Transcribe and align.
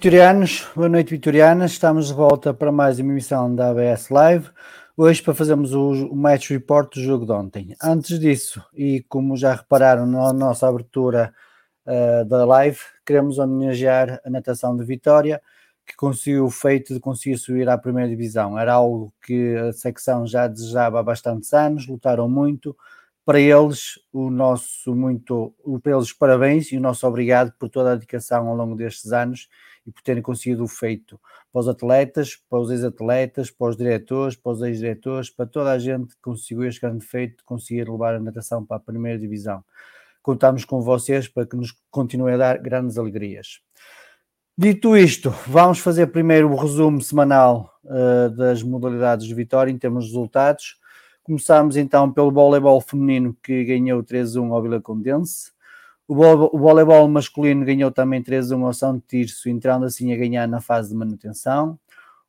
vitorianos. 0.00 0.66
Boa 0.74 0.88
noite, 0.88 1.10
vitorianas. 1.10 1.72
Estamos 1.72 2.06
de 2.06 2.14
volta 2.14 2.54
para 2.54 2.72
mais 2.72 2.98
uma 2.98 3.12
emissão 3.12 3.54
da 3.54 3.68
ABS 3.68 4.08
Live. 4.08 4.48
Hoje 4.96 5.22
para 5.22 5.34
fazermos 5.34 5.74
o, 5.74 5.90
o 5.90 6.16
match 6.16 6.48
report 6.48 6.94
do 6.94 7.02
jogo 7.02 7.26
de 7.26 7.32
ontem. 7.32 7.76
Antes 7.82 8.18
disso, 8.18 8.64
e 8.72 9.04
como 9.10 9.36
já 9.36 9.52
repararam 9.52 10.06
na 10.06 10.32
nossa 10.32 10.66
abertura 10.66 11.34
uh, 11.84 12.24
da 12.24 12.46
live, 12.46 12.78
queremos 13.04 13.38
homenagear 13.38 14.18
a 14.24 14.30
natação 14.30 14.74
de 14.74 14.86
Vitória, 14.86 15.42
que 15.86 15.94
conseguiu 15.94 16.46
o 16.46 16.50
feito 16.50 16.94
de 16.94 17.00
conseguir 17.00 17.36
subir 17.36 17.68
à 17.68 17.76
primeira 17.76 18.08
divisão. 18.08 18.58
Era 18.58 18.72
algo 18.72 19.12
que 19.22 19.54
a 19.54 19.70
secção 19.74 20.26
já 20.26 20.48
desejava 20.48 20.98
há 20.98 21.02
bastantes 21.02 21.52
anos, 21.52 21.86
lutaram 21.86 22.26
muito, 22.26 22.74
para 23.22 23.38
eles 23.38 24.00
o 24.10 24.30
nosso 24.30 24.94
muito 24.96 25.54
para 25.82 25.92
eles 25.92 26.10
parabéns 26.10 26.72
e 26.72 26.78
o 26.78 26.80
nosso 26.80 27.06
obrigado 27.06 27.52
por 27.58 27.68
toda 27.68 27.92
a 27.92 27.94
dedicação 27.94 28.48
ao 28.48 28.56
longo 28.56 28.74
destes 28.74 29.12
anos 29.12 29.46
e 29.90 29.92
por 29.92 30.02
terem 30.02 30.22
conseguido 30.22 30.62
o 30.62 30.68
feito 30.68 31.20
para 31.52 31.60
os 31.60 31.68
atletas, 31.68 32.36
para 32.48 32.60
os 32.60 32.70
ex-atletas, 32.70 33.50
para 33.50 33.68
os 33.68 33.76
diretores, 33.76 34.36
para 34.36 34.52
os 34.52 34.62
ex-diretores, 34.62 35.28
para 35.28 35.46
toda 35.46 35.72
a 35.72 35.78
gente 35.78 36.14
que 36.14 36.22
conseguiu 36.22 36.64
este 36.64 36.80
grande 36.80 37.04
feito 37.04 37.38
de 37.38 37.44
conseguir 37.44 37.90
levar 37.90 38.14
a 38.14 38.20
natação 38.20 38.64
para 38.64 38.76
a 38.76 38.80
primeira 38.80 39.18
divisão. 39.18 39.64
Contamos 40.22 40.64
com 40.64 40.80
vocês 40.80 41.26
para 41.26 41.44
que 41.44 41.56
nos 41.56 41.74
continuem 41.90 42.34
a 42.34 42.38
dar 42.38 42.58
grandes 42.58 42.96
alegrias. 42.96 43.60
Dito 44.56 44.96
isto, 44.96 45.30
vamos 45.46 45.80
fazer 45.80 46.06
primeiro 46.08 46.52
o 46.52 46.56
resumo 46.56 47.00
semanal 47.00 47.74
uh, 47.84 48.30
das 48.30 48.62
modalidades 48.62 49.26
de 49.26 49.34
vitória 49.34 49.72
em 49.72 49.78
termos 49.78 50.04
de 50.04 50.10
resultados. 50.10 50.78
Começámos 51.24 51.76
então 51.76 52.12
pelo 52.12 52.30
voleibol 52.30 52.80
feminino 52.80 53.36
que 53.42 53.64
ganhou 53.64 54.02
3-1 54.04 54.52
ao 54.52 54.62
Vila 54.62 54.80
Condense. 54.80 55.52
O 56.12 56.58
voleibol 56.58 57.06
masculino 57.08 57.64
ganhou 57.64 57.88
também 57.92 58.20
3-1 58.20 58.64
ao 58.64 58.72
São 58.72 58.98
Tirso, 58.98 59.48
entrando 59.48 59.84
assim 59.84 60.12
a 60.12 60.16
ganhar 60.16 60.48
na 60.48 60.60
fase 60.60 60.88
de 60.88 60.96
manutenção. 60.96 61.78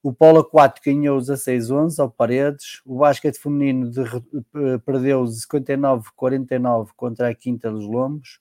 O 0.04 0.14
polo 0.14 0.44
4 0.44 0.80
ganhou 0.86 1.18
16-11 1.18 1.98
ao 1.98 2.08
Paredes. 2.08 2.80
O 2.86 3.00
basquete 3.00 3.40
feminino 3.40 3.90
de, 3.90 4.02
uh, 4.02 4.80
perdeu 4.86 5.24
59-49 5.24 6.90
contra 6.96 7.30
a 7.30 7.34
Quinta 7.34 7.72
dos 7.72 7.88
Lombos. 7.88 8.40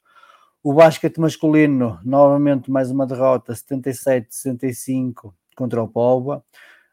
O 0.62 0.74
basquete 0.74 1.18
masculino, 1.18 1.98
novamente 2.04 2.70
mais 2.70 2.90
uma 2.90 3.06
derrota, 3.06 3.54
77-65 3.54 5.32
contra 5.56 5.82
o 5.82 5.88
Póvoa. 5.88 6.44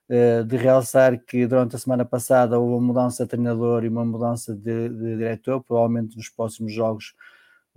Eh, 0.07 0.43
de 0.43 0.55
realçar 0.55 1.19
que 1.19 1.45
durante 1.45 1.75
a 1.75 1.79
semana 1.79 2.05
passada 2.05 2.57
houve 2.57 2.75
uma 2.75 2.81
mudança 2.81 3.25
de 3.25 3.29
treinador 3.29 3.83
e 3.83 3.89
uma 3.89 4.05
mudança 4.05 4.55
de, 4.55 4.87
de 4.87 5.17
diretor, 5.17 5.61
provavelmente 5.61 6.15
nos 6.15 6.29
próximos 6.29 6.71
jogos 6.71 7.13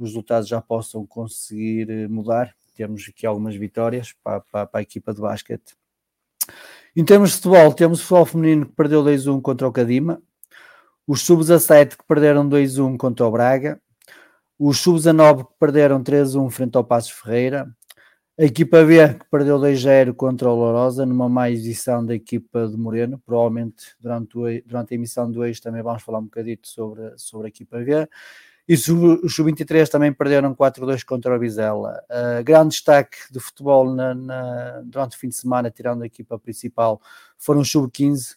os 0.03 0.11
resultados 0.11 0.49
já 0.49 0.61
possam 0.61 1.07
conseguir 1.07 1.91
eh, 1.91 2.09
mudar. 2.09 2.55
Temos 2.75 3.07
aqui 3.09 3.27
algumas 3.27 3.55
vitórias 3.55 4.13
para, 4.25 4.41
para, 4.41 4.67
para 4.67 4.81
a 4.81 4.83
equipa 4.83 5.13
de 5.13 5.21
basquete. 5.21 5.77
Em 6.97 7.05
termos 7.05 7.31
de 7.31 7.37
futebol, 7.37 7.73
temos 7.73 8.01
o 8.01 8.03
futebol 8.03 8.27
feminino 8.27 8.67
que 8.67 8.73
perdeu 8.73 9.03
2-1 9.05 9.41
contra 9.41 9.69
o 9.69 9.73
Cadima, 9.73 10.21
os 11.07 11.23
sub-17 11.23 11.97
que 11.97 12.05
perderam 12.07 12.49
2-1 12.49 12.97
contra 12.97 13.27
o 13.27 13.31
Braga, 13.31 13.81
os 14.59 14.79
sub-19 14.81 15.45
que 15.45 15.55
perderam 15.59 16.03
3-1 16.03 16.51
frente 16.51 16.77
ao 16.77 16.85
Passos 16.85 17.11
Ferreira, 17.11 17.69
a 18.41 18.45
equipa 18.45 18.83
B, 18.83 19.07
que 19.15 19.25
perdeu 19.31 19.59
2-0 19.59 20.15
contra 20.15 20.49
o 20.49 20.55
Lourosa, 20.55 21.05
numa 21.05 21.29
má 21.29 21.51
edição 21.51 22.05
da 22.05 22.15
equipa 22.15 22.67
de 22.67 22.75
Moreno, 22.75 23.19
provavelmente 23.19 23.95
durante, 24.01 24.39
o, 24.39 24.45
durante 24.65 24.93
a 24.93 24.97
emissão 24.97 25.31
do 25.31 25.41
hoje 25.41 25.61
também 25.61 25.83
vamos 25.83 26.03
falar 26.03 26.21
um 26.21 26.25
bocadito 26.25 26.67
sobre, 26.67 27.13
sobre 27.19 27.47
a 27.47 27.51
equipa 27.51 27.79
B. 27.81 28.09
E 28.71 28.75
os 28.75 28.85
Sub-23 28.85 29.89
também 29.89 30.13
perderam 30.13 30.55
4-2 30.55 31.05
contra 31.05 31.35
o 31.35 31.41
Vizela. 31.41 32.01
Uh, 32.09 32.45
grande 32.45 32.69
destaque 32.69 33.19
de 33.29 33.41
futebol 33.41 33.93
na, 33.93 34.15
na, 34.15 34.81
durante 34.85 35.17
o 35.17 35.19
fim 35.19 35.29
de 35.29 35.35
semana, 35.35 35.73
tirando 35.73 36.03
a 36.03 36.07
equipa 36.07 36.39
principal, 36.39 37.03
foram 37.37 37.63
os 37.63 37.73
Sub-15, 37.73 38.37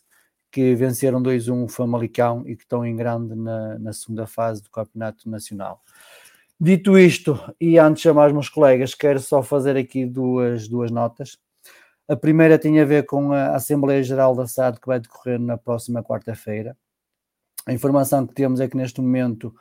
que 0.52 0.74
venceram 0.74 1.22
2-1 1.22 1.66
o 1.66 1.68
Famalicão 1.68 2.42
e 2.48 2.56
que 2.56 2.64
estão 2.64 2.84
em 2.84 2.96
grande 2.96 3.36
na, 3.36 3.78
na 3.78 3.94
segunda 3.94 4.26
fase 4.26 4.64
do 4.64 4.72
Campeonato 4.72 5.30
Nacional. 5.30 5.84
Dito 6.60 6.98
isto, 6.98 7.40
e 7.62 7.78
antes 7.78 8.02
de 8.02 8.10
chamar 8.10 8.26
os 8.26 8.34
meus 8.34 8.50
colegas, 8.50 8.96
quero 8.96 9.20
só 9.20 9.44
fazer 9.44 9.78
aqui 9.78 10.04
duas, 10.04 10.68
duas 10.68 10.90
notas. 10.90 11.38
A 12.08 12.16
primeira 12.16 12.58
tem 12.58 12.80
a 12.80 12.86
ver 12.86 13.06
com 13.06 13.34
a 13.34 13.54
Assembleia 13.54 14.02
Geral 14.02 14.34
da 14.36 14.48
SAD 14.48 14.80
que 14.80 14.88
vai 14.88 15.00
decorrer 15.00 15.40
na 15.40 15.60
próxima 15.60 16.02
quarta-feira. 16.04 16.76
A 17.68 17.72
informação 17.72 18.26
que 18.26 18.34
temos 18.34 18.60
é 18.60 18.68
que 18.68 18.76
neste 18.76 19.00
momento 19.00 19.54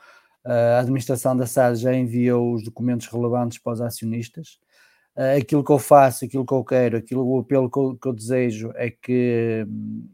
a 0.45 0.79
administração 0.79 1.35
da 1.35 1.45
SAD 1.45 1.77
já 1.77 1.95
enviou 1.95 2.53
os 2.53 2.63
documentos 2.63 3.07
relevantes 3.07 3.57
para 3.57 3.73
os 3.73 3.81
acionistas. 3.81 4.59
Aquilo 5.37 5.63
que 5.63 5.71
eu 5.71 5.79
faço, 5.79 6.25
aquilo 6.25 6.45
que 6.45 6.53
eu 6.53 6.63
quero, 6.63 6.97
aquilo, 6.97 7.25
o 7.25 7.39
apelo 7.39 7.69
que 7.69 7.77
eu, 7.77 7.97
que 7.97 8.07
eu 8.07 8.13
desejo 8.13 8.71
é 8.75 8.89
que 8.89 9.65
hum, 9.67 10.09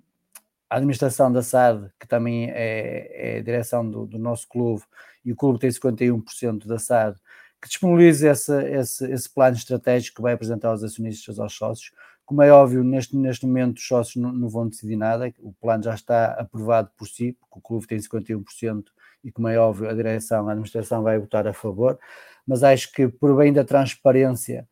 a 0.69 0.75
administração 0.75 1.31
da 1.31 1.41
SAD, 1.41 1.89
que 1.99 2.07
também 2.07 2.49
é, 2.51 3.35
é 3.35 3.39
a 3.39 3.41
direção 3.41 3.89
do, 3.89 4.05
do, 4.05 4.19
nosso 4.19 4.47
clube, 4.47 4.83
e 5.25 5.31
o 5.31 5.35
clube 5.35 5.57
tem 5.57 5.69
51% 5.69 6.67
da 6.67 6.77
SAD, 6.77 7.17
que 7.61 7.67
disponibilize 7.67 8.27
esse, 8.27 8.53
esse, 8.71 9.11
esse 9.11 9.29
plano 9.33 9.55
estratégico 9.55 10.17
que 10.17 10.21
vai 10.21 10.33
apresentar 10.33 10.69
aos 10.69 10.83
acionistas, 10.83 11.39
aos 11.39 11.53
sócios, 11.53 11.91
como 12.25 12.43
é 12.43 12.51
óbvio, 12.51 12.83
neste, 12.83 13.17
neste 13.17 13.47
momento 13.47 13.77
os 13.77 13.87
sócios 13.87 14.21
não, 14.21 14.31
não, 14.31 14.49
vão 14.49 14.67
decidir 14.67 14.95
nada, 14.95 15.33
o 15.39 15.51
plano 15.53 15.83
já 15.83 15.95
está 15.95 16.33
aprovado 16.33 16.91
por 16.95 17.07
si, 17.07 17.35
porque 17.39 17.57
o 17.57 17.61
clube 17.61 17.87
tem 17.87 17.97
51% 17.97 18.83
e, 19.23 19.31
como 19.31 19.47
é 19.47 19.57
óbvio, 19.57 19.89
a 19.89 19.93
direção, 19.93 20.47
a 20.47 20.51
administração 20.51 21.03
vai 21.03 21.19
votar 21.19 21.47
a 21.47 21.53
favor, 21.53 21.99
mas 22.45 22.63
acho 22.63 22.91
que 22.91 23.07
por 23.07 23.35
bem 23.35 23.53
da 23.53 23.63
transparência 23.63 24.67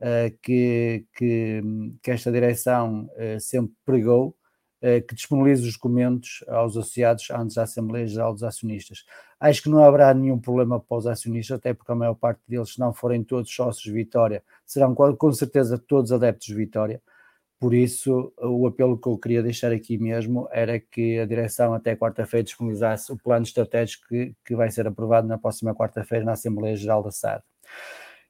uh, 0.00 0.36
que, 0.42 1.06
que, 1.14 1.62
que, 2.02 2.10
esta 2.10 2.30
direção 2.30 3.08
uh, 3.16 3.40
sempre 3.40 3.74
pregou, 3.84 4.36
uh, 4.82 5.06
que 5.06 5.14
disponibilize 5.14 5.66
os 5.66 5.74
documentos 5.74 6.44
aos 6.48 6.76
associados 6.76 7.30
antes 7.30 7.56
da 7.56 7.62
Assembleia 7.62 8.06
Geral 8.06 8.32
dos 8.32 8.42
Acionistas. 8.42 9.04
Acho 9.38 9.62
que 9.62 9.70
não 9.70 9.82
haverá 9.82 10.12
nenhum 10.12 10.38
problema 10.38 10.78
para 10.80 10.96
os 10.96 11.06
acionistas, 11.06 11.58
até 11.58 11.72
porque 11.72 11.92
a 11.92 11.96
maior 11.96 12.14
parte 12.14 12.40
deles, 12.46 12.74
se 12.74 12.80
não 12.80 12.92
forem 12.92 13.24
todos 13.24 13.52
sócios 13.52 13.82
de 13.82 13.92
Vitória, 13.92 14.42
serão 14.66 14.94
com 14.94 15.32
certeza 15.32 15.78
todos 15.78 16.12
adeptos 16.12 16.46
de 16.46 16.54
Vitória. 16.54 17.02
Por 17.62 17.74
isso, 17.74 18.32
o 18.40 18.66
apelo 18.66 18.98
que 18.98 19.06
eu 19.06 19.16
queria 19.16 19.40
deixar 19.40 19.70
aqui 19.70 19.96
mesmo 19.96 20.48
era 20.50 20.80
que 20.80 21.20
a 21.20 21.24
direção 21.24 21.72
até 21.72 21.94
quarta-feira 21.94 22.42
disponibilizasse 22.42 23.12
o 23.12 23.16
plano 23.16 23.44
estratégico 23.44 24.08
que, 24.08 24.34
que 24.44 24.56
vai 24.56 24.68
ser 24.68 24.84
aprovado 24.88 25.28
na 25.28 25.38
próxima 25.38 25.72
quarta-feira 25.72 26.24
na 26.24 26.32
Assembleia 26.32 26.74
Geral 26.74 27.04
da 27.04 27.12
SAD. 27.12 27.40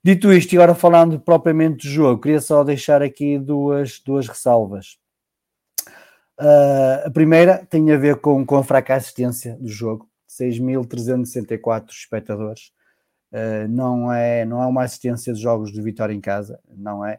Dito 0.04 0.30
isto, 0.34 0.52
e 0.52 0.58
agora 0.58 0.74
falando 0.74 1.18
propriamente 1.18 1.86
do 1.86 1.90
jogo, 1.90 2.20
queria 2.20 2.42
só 2.42 2.62
deixar 2.62 3.00
aqui 3.00 3.38
duas, 3.38 4.02
duas 4.04 4.28
ressalvas. 4.28 4.98
Uh, 6.38 7.06
a 7.06 7.10
primeira 7.10 7.64
tem 7.64 7.90
a 7.90 7.96
ver 7.96 8.16
com, 8.16 8.44
com 8.44 8.56
a 8.56 8.62
fraca 8.62 8.96
assistência 8.96 9.56
do 9.56 9.68
jogo. 9.68 10.06
6.364 10.28 11.88
espectadores. 11.88 12.70
Uh, 13.32 13.66
não, 13.66 14.12
é, 14.12 14.44
não 14.44 14.62
é 14.62 14.66
uma 14.66 14.82
assistência 14.82 15.32
de 15.32 15.40
jogos 15.40 15.72
de 15.72 15.80
Vitória 15.80 16.12
em 16.12 16.20
casa, 16.20 16.60
não 16.68 17.02
é. 17.02 17.18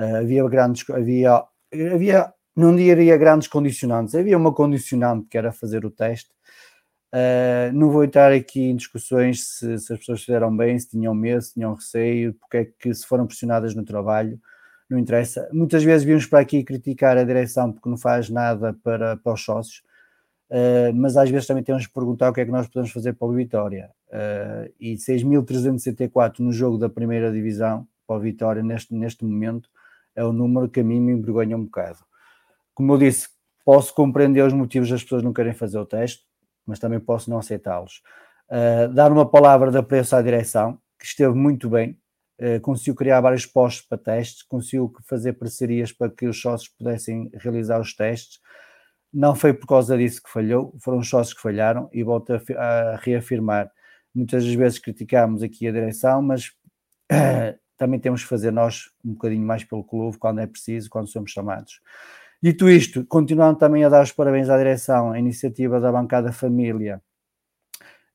Uh, 0.00 0.16
havia 0.16 0.48
grandes, 0.48 0.88
havia, 0.88 1.44
havia, 1.72 2.32
não 2.56 2.74
diria 2.74 3.16
grandes 3.16 3.48
condicionantes, 3.48 4.14
havia 4.14 4.36
uma 4.36 4.54
condicionante 4.54 5.26
que 5.28 5.38
era 5.38 5.52
fazer 5.52 5.84
o 5.84 5.90
teste. 5.90 6.30
Uh, 7.12 7.72
não 7.72 7.90
vou 7.90 8.04
entrar 8.04 8.32
aqui 8.32 8.60
em 8.60 8.76
discussões 8.76 9.44
se, 9.44 9.78
se, 9.78 9.92
as 9.92 9.98
pessoas 9.98 10.22
fizeram 10.22 10.56
bem, 10.56 10.78
se 10.78 10.90
tinham 10.90 11.12
medo, 11.12 11.42
se 11.42 11.54
tinham 11.54 11.74
receio, 11.74 12.34
porque 12.34 12.56
é 12.56 12.64
que 12.64 12.94
se 12.94 13.04
foram 13.06 13.26
pressionadas 13.26 13.74
no 13.74 13.84
trabalho, 13.84 14.38
não 14.88 14.98
interessa. 14.98 15.48
Muitas 15.52 15.82
vezes 15.82 16.04
vimos 16.04 16.26
para 16.26 16.40
aqui 16.40 16.62
criticar 16.62 17.18
a 17.18 17.24
direção 17.24 17.72
porque 17.72 17.88
não 17.88 17.96
faz 17.96 18.30
nada 18.30 18.76
para, 18.82 19.16
para 19.16 19.32
os 19.32 19.44
sócios 19.44 19.82
Uh, 20.50 20.92
mas 20.92 21.16
às 21.16 21.30
vezes 21.30 21.46
também 21.46 21.62
temos 21.62 21.86
que 21.86 21.94
perguntar 21.94 22.28
o 22.28 22.32
que 22.32 22.40
é 22.40 22.44
que 22.44 22.50
nós 22.50 22.66
podemos 22.66 22.90
fazer 22.90 23.12
para 23.12 23.28
o 23.28 23.32
Vitória. 23.32 23.90
Uh, 24.08 24.72
e 24.80 24.94
6.364 24.94 26.40
no 26.40 26.52
jogo 26.52 26.76
da 26.76 26.88
primeira 26.88 27.30
divisão 27.30 27.86
para 28.04 28.16
o 28.16 28.20
Vitória 28.20 28.60
neste, 28.60 28.92
neste 28.92 29.24
momento 29.24 29.70
é 30.20 30.24
um 30.24 30.32
número 30.32 30.68
que 30.68 30.80
a 30.80 30.84
mim 30.84 31.00
me 31.00 31.12
envergonha 31.12 31.56
um 31.56 31.64
bocado. 31.64 31.98
Como 32.74 32.92
eu 32.92 32.98
disse, 32.98 33.28
posso 33.64 33.94
compreender 33.94 34.44
os 34.44 34.52
motivos 34.52 34.88
das 34.88 35.02
pessoas 35.02 35.22
não 35.22 35.32
querem 35.32 35.52
fazer 35.52 35.78
o 35.78 35.86
teste, 35.86 36.24
mas 36.66 36.78
também 36.78 37.00
posso 37.00 37.30
não 37.30 37.38
aceitá-los. 37.38 38.02
Uh, 38.48 38.92
dar 38.92 39.12
uma 39.12 39.28
palavra 39.28 39.70
de 39.70 39.78
apreço 39.78 40.14
à 40.16 40.22
direção, 40.22 40.78
que 40.98 41.06
esteve 41.06 41.34
muito 41.34 41.68
bem, 41.68 41.98
conseguiu 42.62 42.94
criar 42.94 43.20
vários 43.20 43.44
postos 43.44 43.86
para 43.86 43.98
testes, 43.98 44.42
conseguiu 44.42 44.90
fazer 45.04 45.34
parcerias 45.34 45.92
para 45.92 46.10
que 46.10 46.26
os 46.26 46.40
sócios 46.40 46.70
pudessem 46.70 47.30
realizar 47.34 47.78
os 47.78 47.94
testes 47.94 48.40
não 49.12 49.34
foi 49.34 49.52
por 49.52 49.66
causa 49.66 49.96
disso 49.98 50.22
que 50.22 50.30
falhou, 50.30 50.74
foram 50.80 50.98
os 50.98 51.08
sócios 51.08 51.34
que 51.34 51.42
falharam 51.42 51.88
e 51.92 52.02
volto 52.02 52.32
a, 52.32 52.62
a 52.62 52.96
reafirmar. 52.96 53.70
Muitas 54.14 54.44
das 54.44 54.54
vezes 54.54 54.78
criticamos 54.78 55.42
aqui 55.42 55.66
a 55.66 55.72
direção, 55.72 56.22
mas 56.22 56.46
uh, 57.10 57.58
também 57.80 57.98
temos 57.98 58.22
que 58.22 58.28
fazer 58.28 58.50
nós 58.50 58.90
um 59.02 59.14
bocadinho 59.14 59.42
mais 59.42 59.64
pelo 59.64 59.82
clube 59.82 60.18
quando 60.18 60.38
é 60.38 60.46
preciso, 60.46 60.90
quando 60.90 61.08
somos 61.08 61.30
chamados. 61.30 61.80
Dito 62.42 62.68
isto, 62.68 63.06
continuando 63.06 63.58
também 63.58 63.84
a 63.84 63.88
dar 63.88 64.02
os 64.02 64.12
parabéns 64.12 64.50
à 64.50 64.58
direção, 64.58 65.12
a 65.12 65.18
iniciativa 65.18 65.80
da 65.80 65.90
bancada 65.90 66.30
família, 66.30 67.00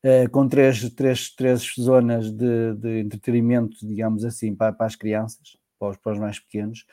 uh, 0.03 0.29
com 0.29 0.47
três, 0.47 0.87
três, 0.91 1.31
três 1.31 1.73
zonas 1.79 2.29
de, 2.29 2.75
de 2.75 2.99
entretenimento, 2.99 3.75
digamos 3.81 4.23
assim, 4.23 4.53
para, 4.53 4.71
para 4.71 4.85
as 4.85 4.95
crianças, 4.95 5.57
para 5.79 5.89
os, 5.89 5.97
para 5.97 6.11
os 6.13 6.19
mais 6.19 6.39
pequenos. 6.39 6.85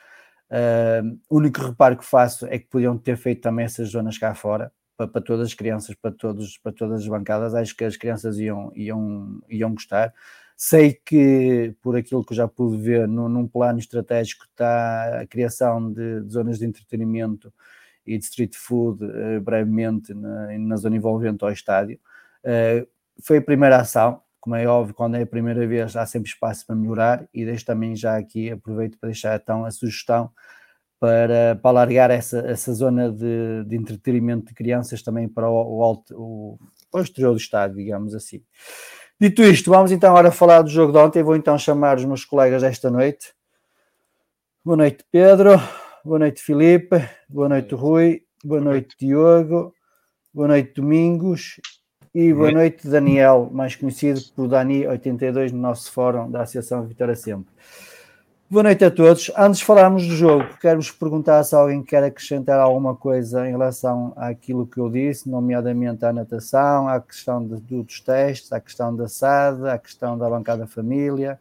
Uh, 0.49 1.15
o 1.29 1.37
único 1.37 1.61
reparo 1.61 1.95
que 1.95 2.05
faço 2.05 2.47
é 2.47 2.57
que 2.57 2.65
podiam 2.65 2.97
ter 2.97 3.17
feito 3.17 3.41
também 3.41 3.65
essas 3.65 3.89
zonas 3.89 4.17
cá 4.17 4.33
fora, 4.33 4.71
para, 4.97 5.07
para, 5.07 5.21
todas 5.21 5.49
as 5.49 5.53
crianças, 5.53 5.93
para, 5.93 6.11
todos, 6.11 6.57
para 6.57 6.71
todas 6.71 7.01
as 7.01 7.07
bancadas. 7.07 7.53
Acho 7.53 7.75
que 7.75 7.83
as 7.83 7.97
crianças 7.97 8.39
iam, 8.39 8.71
iam, 8.75 9.39
iam 9.47 9.75
gostar. 9.75 10.11
Sei 10.55 10.93
que, 10.93 11.75
por 11.81 11.95
aquilo 11.95 12.23
que 12.23 12.35
já 12.35 12.47
pude 12.47 12.81
ver, 12.81 13.07
no, 13.07 13.27
num 13.27 13.47
plano 13.47 13.79
estratégico 13.79 14.45
está 14.45 15.21
a 15.21 15.27
criação 15.27 15.91
de, 15.91 16.21
de 16.21 16.33
zonas 16.33 16.59
de 16.59 16.65
entretenimento 16.65 17.53
e 18.05 18.17
de 18.17 18.23
street 18.25 18.55
food 18.55 19.03
uh, 19.03 19.41
brevemente 19.41 20.13
na, 20.13 20.57
na, 20.57 20.77
zona 20.77 20.95
envolvente 20.95 21.43
ao 21.43 21.51
estádio. 21.51 21.99
Uh, 22.43 22.87
foi 23.23 23.37
a 23.37 23.41
primeira 23.41 23.77
ação, 23.77 24.21
como 24.39 24.55
é 24.55 24.67
óbvio, 24.67 24.93
quando 24.93 25.15
é 25.15 25.21
a 25.21 25.27
primeira 25.27 25.65
vez 25.65 25.95
há 25.95 26.05
sempre 26.05 26.29
espaço 26.29 26.65
para 26.65 26.75
melhorar 26.75 27.27
e 27.33 27.45
deixo 27.45 27.65
também 27.65 27.95
já 27.95 28.17
aqui, 28.17 28.51
aproveito 28.51 28.97
para 28.99 29.07
deixar 29.07 29.39
então 29.39 29.65
a 29.65 29.71
sugestão 29.71 30.31
para, 30.99 31.55
para 31.61 31.69
alargar 31.69 32.11
essa, 32.11 32.39
essa 32.39 32.73
zona 32.73 33.11
de, 33.11 33.65
de 33.65 33.75
entretenimento 33.75 34.47
de 34.47 34.53
crianças 34.53 35.01
também 35.01 35.27
para 35.27 35.49
o, 35.49 35.77
o, 35.77 35.83
alto, 35.83 36.15
o, 36.17 36.59
o 36.93 36.99
exterior 37.01 37.31
do 37.31 37.37
estádio, 37.37 37.75
digamos 37.75 38.15
assim. 38.15 38.41
Dito 39.23 39.41
isto, 39.41 39.69
vamos 39.69 39.89
então 39.89 40.09
agora 40.09 40.33
falar 40.33 40.63
do 40.63 40.69
jogo 40.69 40.91
de 40.91 40.97
ontem. 40.97 41.23
Vou 41.23 41.33
então 41.33 41.57
chamar 41.57 41.95
os 41.95 42.03
meus 42.03 42.25
colegas 42.25 42.61
desta 42.61 42.91
noite. 42.91 43.33
Boa 44.65 44.75
noite, 44.75 45.05
Pedro. 45.09 45.51
Boa 46.03 46.19
noite, 46.19 46.43
Filipe. 46.43 46.97
Boa 47.29 47.47
noite, 47.47 47.73
Rui. 47.73 48.23
Boa 48.43 48.59
noite, 48.59 48.97
Diogo. 48.99 49.73
Boa 50.33 50.49
noite, 50.49 50.73
Domingos. 50.73 51.61
E 52.13 52.33
boa 52.33 52.51
noite, 52.51 52.85
Daniel, 52.85 53.49
mais 53.49 53.77
conhecido 53.77 54.19
por 54.35 54.49
Dani82 54.49 55.53
no 55.53 55.59
nosso 55.59 55.89
fórum 55.89 56.29
da 56.29 56.41
Associação 56.41 56.85
Vitória 56.85 57.15
Sempre. 57.15 57.49
Boa 58.49 58.61
noite 58.61 58.85
a 58.85 58.91
todos. 58.91 59.31
Antes 59.35 59.59
de 59.59 59.65
falarmos 59.65 60.05
do 60.05 60.13
jogo, 60.15 60.45
quero-vos 60.61 60.91
perguntar 60.91 61.43
se 61.43 61.55
alguém 61.55 61.81
quer 61.81 62.03
acrescentar 62.03 62.59
alguma 62.59 62.95
coisa 62.95 63.47
em 63.47 63.51
relação 63.51 64.13
àquilo 64.15 64.67
que 64.67 64.77
eu 64.77 64.89
disse, 64.91 65.27
nomeadamente 65.27 66.05
à 66.05 66.13
natação, 66.13 66.87
à 66.87 67.01
questão 67.01 67.43
de, 67.43 67.59
dos 67.61 67.99
testes, 67.99 68.51
à 68.51 68.59
questão 68.59 68.95
da 68.95 69.07
SAD, 69.07 69.67
à 69.69 69.77
questão 69.77 70.17
da 70.17 70.29
bancada 70.29 70.67
família. 70.67 71.39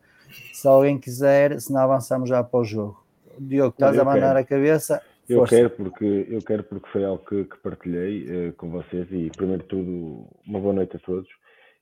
Se 0.52 0.66
alguém 0.66 0.99
quiser, 0.99 1.61
se 1.61 1.71
não 1.73 1.82
avançamos 1.82 2.28
já 2.28 2.42
para 2.42 2.61
o 2.61 2.64
jogo. 2.64 3.04
Diogo, 3.38 3.75
estás 3.75 3.99
a 3.99 4.04
mandar 4.04 4.37
a 4.37 4.44
cabeça? 4.44 5.02
Eu 5.28 5.44
quero 5.44 5.71
porque 5.71 6.26
eu 6.28 6.40
quero 6.42 6.64
porque 6.64 6.88
foi 6.88 7.04
algo 7.04 7.25
que, 7.25 7.44
que 7.44 7.56
partilhei 7.59 8.49
uh, 8.49 8.52
com 8.54 8.71
vocês 8.71 9.06
e 9.11 9.30
primeiro 9.37 9.62
de 9.62 9.68
tudo 9.68 10.26
uma 10.47 10.61
boa 10.61 10.75
noite 10.75 10.97
a 10.97 11.00
todos 11.00 11.28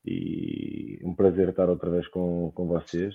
e 0.05 0.99
um 1.03 1.15
prazer 1.15 1.49
estar 1.49 1.69
outra 1.69 1.91
vez 1.91 2.07
com, 2.09 2.53
com 2.55 2.67
vocês. 2.67 3.15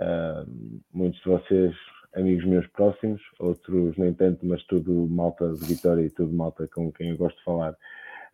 Uh, 0.00 0.80
muitos 0.92 1.20
de 1.20 1.28
vocês 1.28 1.76
amigos 2.14 2.44
meus 2.44 2.66
próximos, 2.68 3.20
outros 3.38 3.96
nem 3.96 4.14
tanto, 4.14 4.44
mas 4.46 4.64
tudo 4.64 5.06
malta 5.08 5.52
de 5.52 5.64
Vitória 5.66 6.02
e 6.02 6.10
tudo 6.10 6.32
malta 6.32 6.66
com 6.68 6.90
quem 6.90 7.10
eu 7.10 7.16
gosto 7.16 7.36
de 7.36 7.44
falar. 7.44 7.76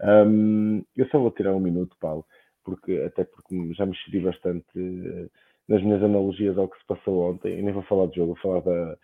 Um, 0.03 0.85
eu 0.97 1.07
só 1.09 1.19
vou 1.19 1.31
tirar 1.31 1.55
um 1.55 1.61
minuto, 1.61 1.97
Paulo, 2.01 2.25
porque 2.65 3.03
até 3.07 3.25
porque 3.25 3.75
já 3.75 3.85
me 3.85 3.93
excedi 3.93 4.21
bastante 4.21 4.79
uh, 4.79 5.31
nas 5.69 5.83
minhas 5.83 6.03
analogias 6.03 6.57
ao 6.57 6.69
que 6.69 6.79
se 6.79 6.87
passou 6.87 7.31
ontem, 7.31 7.61
nem 7.63 7.75
vou 7.75 7.83
falar 7.83 8.07
de 8.07 8.17
jogo, 8.17 8.35
vou 8.35 8.43
falar 8.43 8.61
da, 8.61 8.97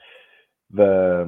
da 0.70 1.26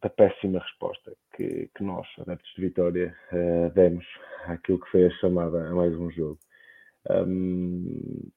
da 0.00 0.08
péssima 0.08 0.58
resposta 0.58 1.12
que, 1.36 1.68
que 1.74 1.84
nós, 1.84 2.06
adeptos 2.18 2.50
de 2.56 2.62
Vitória, 2.62 3.14
uh, 3.32 3.70
demos 3.74 4.06
àquilo 4.46 4.80
que 4.80 4.90
foi 4.90 5.06
a 5.06 5.10
chamada 5.10 5.68
a 5.68 5.74
mais 5.74 5.94
um 5.94 6.10
jogo. 6.10 6.38
Um, 7.10 8.30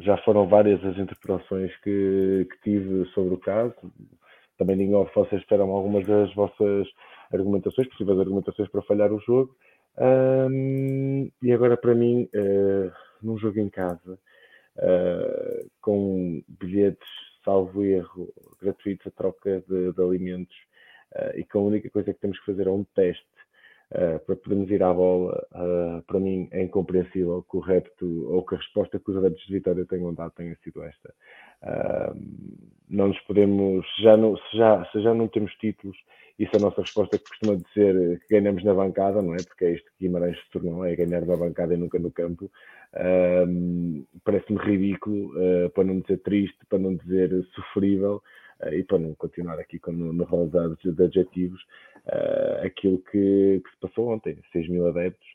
já 0.00 0.16
foram 0.18 0.46
várias 0.46 0.84
as 0.84 0.96
interpretações 0.96 1.74
que, 1.82 2.46
que, 2.50 2.60
tive 2.62 3.06
sobre 3.10 3.34
o 3.34 3.38
caso. 3.38 3.74
Também 4.56 4.76
ninguém 4.76 5.08
vocês 5.14 5.40
esperam 5.40 5.70
algumas 5.70 6.06
das 6.06 6.32
vossas 6.34 6.88
argumentações, 7.32 7.88
possíveis 7.88 8.18
argumentações 8.18 8.68
para 8.68 8.82
falhar 8.82 9.12
o 9.12 9.20
jogo. 9.20 9.56
Um, 9.98 11.30
e 11.42 11.52
agora, 11.52 11.76
para 11.76 11.94
mim, 11.94 12.28
uh, 12.34 12.92
num 13.22 13.36
jogo 13.36 13.58
em 13.58 13.68
casa, 13.68 14.18
uh, 14.76 15.70
com 15.80 16.42
bilhetes 16.48 17.08
salvo 17.44 17.82
erro, 17.82 18.32
gratuitos 18.60 19.06
a 19.06 19.10
troca 19.10 19.62
de, 19.68 19.92
de 19.92 20.02
alimentos 20.02 20.56
uh, 21.14 21.36
e 21.36 21.44
que 21.44 21.56
a 21.56 21.60
única 21.60 21.90
coisa 21.90 22.12
que 22.12 22.20
temos 22.20 22.38
que 22.38 22.46
fazer 22.46 22.66
é 22.66 22.70
um 22.70 22.84
teste 22.94 23.26
uh, 23.92 24.18
para 24.24 24.36
podermos 24.36 24.70
ir 24.70 24.82
à 24.82 24.92
bola. 24.92 25.46
Uh, 25.52 26.02
para 26.02 26.20
mim 26.20 26.48
é 26.50 26.62
incompreensível 26.62 27.44
que 27.50 27.56
o 27.56 27.60
repto 27.60 28.32
ou 28.32 28.44
que 28.44 28.54
a 28.54 28.58
resposta 28.58 28.98
que 28.98 29.10
os 29.10 29.16
adeptos 29.16 29.46
de 29.46 29.54
Vitória 29.54 29.86
tenham 29.86 30.14
dado 30.14 30.32
tenha 30.32 30.56
sido 30.62 30.82
esta. 30.82 31.14
não 32.88 33.08
nos 33.08 33.20
podemos, 33.20 33.86
já 34.00 34.16
não, 34.16 34.36
se, 34.36 34.56
já, 34.56 34.84
se 34.86 35.00
já 35.02 35.12
não 35.14 35.28
temos 35.28 35.52
títulos, 35.54 35.96
isso 36.38 36.54
é 36.54 36.58
a 36.58 36.62
nossa 36.62 36.82
resposta 36.82 37.18
que 37.18 37.24
costuma 37.24 37.56
dizer 37.56 38.20
que 38.20 38.38
ganhamos 38.38 38.62
na 38.62 38.72
bancada, 38.72 39.20
não 39.20 39.34
é? 39.34 39.38
Porque 39.42 39.64
é 39.64 39.72
isto 39.72 39.90
que 39.90 40.06
Guimarães 40.06 40.38
se 40.38 40.50
tornou, 40.52 40.84
é 40.84 40.94
ganhar 40.94 41.26
na 41.26 41.36
bancada 41.36 41.74
e 41.74 41.76
nunca 41.76 41.98
no 41.98 42.12
campo. 42.12 42.48
Parece-me 44.24 44.58
ridículo, 44.60 45.32
uh, 45.36 45.70
para 45.70 45.84
não 45.84 46.00
dizer 46.00 46.18
triste, 46.18 46.58
para 46.68 46.78
não 46.78 46.94
dizer 46.94 47.30
sofrível, 47.54 48.22
uh, 48.62 48.72
e 48.72 48.84
para 48.84 48.98
não 48.98 49.14
continuar 49.14 49.58
aqui 49.58 49.78
com, 49.78 49.92
no, 49.92 50.12
no 50.12 50.26
de 50.48 51.04
adjetivos, 51.04 51.60
uh, 52.08 52.66
aquilo 52.66 52.98
que, 52.98 53.62
que, 53.64 53.70
se 53.70 53.80
passou 53.80 54.08
ontem, 54.10 54.38
6 54.52 54.68
mil 54.68 54.86
adeptos. 54.88 55.26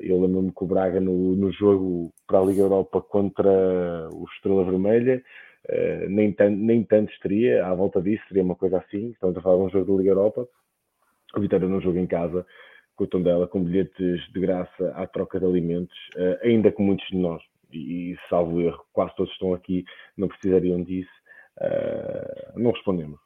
eu 0.00 0.20
lembro-me 0.20 0.52
que 0.52 0.64
o 0.64 0.66
Braga 0.66 1.00
no, 1.00 1.34
no 1.34 1.50
jogo 1.52 2.12
para 2.26 2.40
a 2.40 2.44
Liga 2.44 2.62
Europa 2.62 3.00
contra 3.00 4.08
o 4.12 4.24
Estrela 4.34 4.64
Vermelha, 4.64 5.22
Uh, 5.68 6.08
nem, 6.08 6.32
tan, 6.32 6.50
nem 6.50 6.84
tanto 6.84 7.12
teria, 7.20 7.66
à 7.66 7.74
volta 7.74 8.00
disso, 8.00 8.22
seria 8.28 8.44
uma 8.44 8.54
coisa 8.54 8.78
assim. 8.78 9.10
Estamos 9.10 9.36
a 9.36 9.40
falar 9.40 9.56
de 9.56 9.62
um 9.62 9.70
jogo 9.70 9.92
da 9.92 9.98
Liga 9.98 10.10
Europa. 10.12 10.48
O 11.36 11.40
Vitória 11.40 11.66
não 11.66 11.80
jogo 11.80 11.98
em 11.98 12.06
casa, 12.06 12.46
com 12.94 13.02
o 13.02 13.06
Tondela, 13.06 13.48
com 13.48 13.64
bilhetes 13.64 14.32
de 14.32 14.40
graça 14.40 14.92
à 14.94 15.06
troca 15.08 15.40
de 15.40 15.44
alimentos, 15.44 15.96
uh, 16.14 16.38
ainda 16.46 16.70
que 16.70 16.80
muitos 16.80 17.06
de 17.08 17.16
nós, 17.16 17.42
e, 17.72 18.16
salvo 18.28 18.60
erro, 18.60 18.84
quase 18.92 19.14
todos 19.16 19.32
estão 19.32 19.52
aqui, 19.52 19.84
não 20.16 20.28
precisariam 20.28 20.82
disso, 20.84 21.10
uh, 21.58 22.58
não 22.58 22.70
respondemos. 22.70 23.18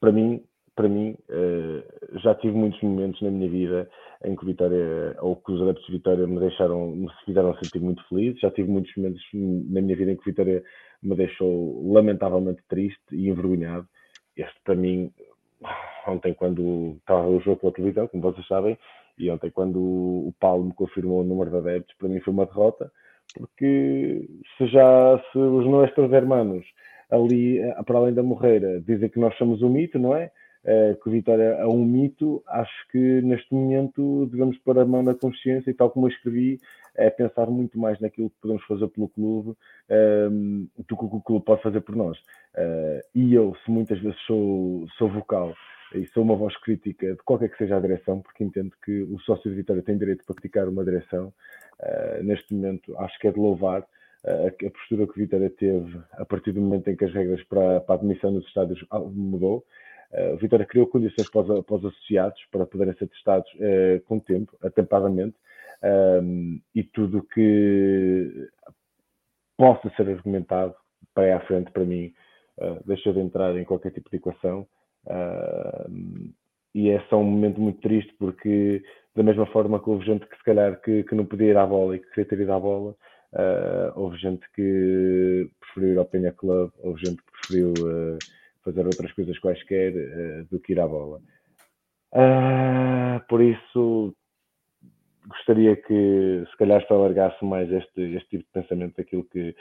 Para 0.00 0.12
mim, 0.12 0.42
para 0.80 0.88
mim, 0.88 1.14
uh, 1.28 2.18
já 2.20 2.34
tive 2.36 2.56
muitos 2.56 2.80
momentos 2.80 3.20
na 3.20 3.30
minha 3.30 3.50
vida 3.50 3.86
em 4.24 4.34
que 4.34 4.46
Vitória, 4.46 5.14
ou 5.20 5.36
que 5.36 5.52
os 5.52 5.60
adeptos 5.60 5.84
de 5.84 5.92
Vitória 5.92 6.26
me 6.26 6.40
deixaram, 6.40 6.92
me 6.92 7.06
fizeram 7.26 7.54
sentir 7.56 7.80
muito 7.80 8.02
feliz. 8.08 8.40
Já 8.40 8.50
tive 8.50 8.70
muitos 8.70 8.90
momentos 8.96 9.22
na 9.34 9.82
minha 9.82 9.94
vida 9.94 10.12
em 10.12 10.16
que 10.16 10.24
Vitória 10.24 10.62
me 11.02 11.14
deixou 11.14 11.92
lamentavelmente 11.92 12.62
triste 12.66 12.98
e 13.12 13.28
envergonhado. 13.28 13.86
Este, 14.34 14.58
para 14.64 14.74
mim, 14.74 15.12
ontem 16.08 16.32
quando 16.32 16.96
estava 16.98 17.28
o 17.28 17.40
jogo 17.40 17.60
pela 17.60 17.72
televisão, 17.74 18.08
como 18.08 18.22
vocês 18.22 18.46
sabem, 18.46 18.78
e 19.18 19.30
ontem 19.30 19.50
quando 19.50 19.78
o 19.78 20.34
Paulo 20.40 20.64
me 20.64 20.72
confirmou 20.72 21.20
o 21.20 21.24
número 21.24 21.50
de 21.50 21.58
adeptos, 21.58 21.94
para 21.98 22.08
mim 22.08 22.20
foi 22.20 22.32
uma 22.32 22.46
derrota, 22.46 22.90
porque 23.34 24.26
se 24.56 24.66
já 24.68 25.22
se 25.30 25.38
os 25.38 25.66
nossos 25.66 26.10
hermanos 26.10 26.64
ali, 27.10 27.58
eh, 27.58 27.82
para 27.84 27.98
além 27.98 28.14
da 28.14 28.22
Morreira, 28.22 28.80
dizem 28.80 29.10
que 29.10 29.18
nós 29.18 29.36
somos 29.36 29.60
um 29.60 29.68
mito, 29.68 29.98
não 29.98 30.16
é? 30.16 30.30
Eh, 30.62 30.94
que 31.02 31.08
o 31.08 31.12
Vitória 31.12 31.42
é 31.42 31.66
um 31.66 31.82
mito, 31.84 32.42
acho 32.46 32.88
que 32.88 33.22
neste 33.22 33.52
momento 33.54 34.26
devemos 34.26 34.58
pôr 34.58 34.78
a 34.78 34.84
mão 34.84 35.02
na 35.02 35.14
consciência 35.14 35.70
e 35.70 35.74
tal 35.74 35.90
como 35.90 36.06
eu 36.06 36.10
escrevi, 36.10 36.60
é 36.94 37.08
pensar 37.08 37.46
muito 37.46 37.78
mais 37.78 37.98
naquilo 37.98 38.28
que 38.28 38.40
podemos 38.42 38.62
fazer 38.64 38.86
pelo 38.88 39.08
clube 39.08 39.50
um, 39.50 39.56
ehm, 39.88 40.66
do 40.86 40.96
que 40.96 41.04
o 41.04 41.20
clube 41.20 41.44
pode 41.46 41.62
fazer 41.62 41.80
por 41.80 41.96
nós. 41.96 42.18
Uh, 42.54 43.00
e 43.14 43.32
eu, 43.32 43.56
se 43.64 43.70
muitas 43.70 43.98
vezes 44.00 44.20
sou, 44.26 44.86
sou 44.98 45.08
vocal 45.08 45.54
e 45.94 46.06
sou 46.08 46.22
uma 46.22 46.36
voz 46.36 46.54
crítica 46.58 47.12
de 47.12 47.22
qualquer 47.24 47.48
que 47.48 47.56
seja 47.56 47.76
a 47.76 47.80
direção, 47.80 48.20
porque 48.20 48.44
entendo 48.44 48.72
que 48.84 49.02
o 49.02 49.18
sócio 49.20 49.50
de 49.50 49.56
Vitória 49.56 49.82
tem 49.82 49.96
direito 49.96 50.24
para 50.26 50.34
criticar 50.34 50.68
uma 50.68 50.84
direção, 50.84 51.32
uh, 51.80 52.22
neste 52.22 52.52
momento 52.52 52.94
acho 52.98 53.18
que 53.18 53.28
é 53.28 53.32
de 53.32 53.38
louvar 53.38 53.86
a 54.22 54.70
postura 54.70 55.06
que 55.06 55.12
o 55.12 55.22
Vitória 55.22 55.48
teve 55.48 55.98
a 56.12 56.26
partir 56.26 56.52
do 56.52 56.60
momento 56.60 56.88
em 56.88 56.96
que 56.96 57.06
as 57.06 57.14
regras 57.14 57.42
para, 57.44 57.80
para 57.80 57.94
a 57.94 57.98
admissão 57.98 58.30
nos 58.30 58.46
estádios 58.46 58.84
mudou. 59.14 59.64
Uh, 60.12 60.34
o 60.34 60.36
Vitória 60.38 60.66
criou 60.66 60.86
condições 60.86 61.30
para 61.30 61.40
os, 61.42 61.64
para 61.64 61.76
os, 61.76 61.84
associados 61.84 62.40
para 62.50 62.66
poderem 62.66 62.94
ser 62.94 63.08
testados 63.08 63.50
uh, 63.54 64.00
com 64.06 64.18
tempo, 64.18 64.56
atempadamente, 64.62 65.36
um, 66.22 66.60
e 66.74 66.82
tudo 66.82 67.22
que 67.22 68.48
possa 69.56 69.90
ser 69.96 70.08
argumentado 70.08 70.74
para 71.14 71.36
à 71.36 71.40
frente, 71.40 71.70
para 71.70 71.84
mim, 71.84 72.12
uh, 72.58 72.82
deixa 72.86 73.12
de 73.12 73.20
entrar 73.20 73.56
em 73.56 73.64
qualquer 73.64 73.92
tipo 73.92 74.10
de 74.10 74.16
equação. 74.16 74.66
Uh, 75.06 76.32
e 76.74 76.90
é 76.90 77.00
só 77.08 77.18
um 77.18 77.24
momento 77.24 77.60
muito 77.60 77.80
triste 77.80 78.14
porque 78.18 78.82
da 79.14 79.22
mesma 79.22 79.46
forma 79.46 79.82
que 79.82 79.90
houve 79.90 80.04
gente 80.04 80.26
que 80.26 80.36
se 80.36 80.44
calhar 80.44 80.80
que, 80.80 81.02
que 81.04 81.14
não 81.14 81.26
podia 81.26 81.48
ir 81.48 81.56
à 81.56 81.66
bola 81.66 81.96
e 81.96 81.98
que 81.98 82.08
queria 82.10 82.24
ter 82.26 82.40
ido 82.40 82.52
à 82.52 82.60
bola, 82.60 82.92
uh, 83.32 84.00
houve 84.00 84.16
gente 84.18 84.46
que 84.54 85.50
preferiu 85.60 85.94
ir 85.94 85.98
ao 85.98 86.04
Penha 86.04 86.32
Club, 86.32 86.70
houve 86.78 87.00
gente 87.00 87.16
que 87.16 87.32
preferiu 87.32 87.72
uh, 87.86 88.18
fazer 88.64 88.84
outras 88.86 89.12
coisas 89.12 89.38
quaisquer 89.38 89.92
uh, 89.94 90.44
do 90.50 90.60
que 90.60 90.72
ir 90.72 90.80
à 90.80 90.86
bola. 90.86 91.20
por 93.28 93.40
isso 93.40 94.14
gostaria 95.28 95.76
que 95.76 96.44
se 96.50 96.56
calhar 96.56 96.84
se 96.86 96.92
alargasse 96.92 97.44
mais 97.44 97.70
este, 97.70 98.00
este 98.16 98.28
tipo 98.30 98.44
de 98.44 98.50
pensamento 98.52 98.96
daquilo 98.96 99.24
que, 99.24 99.54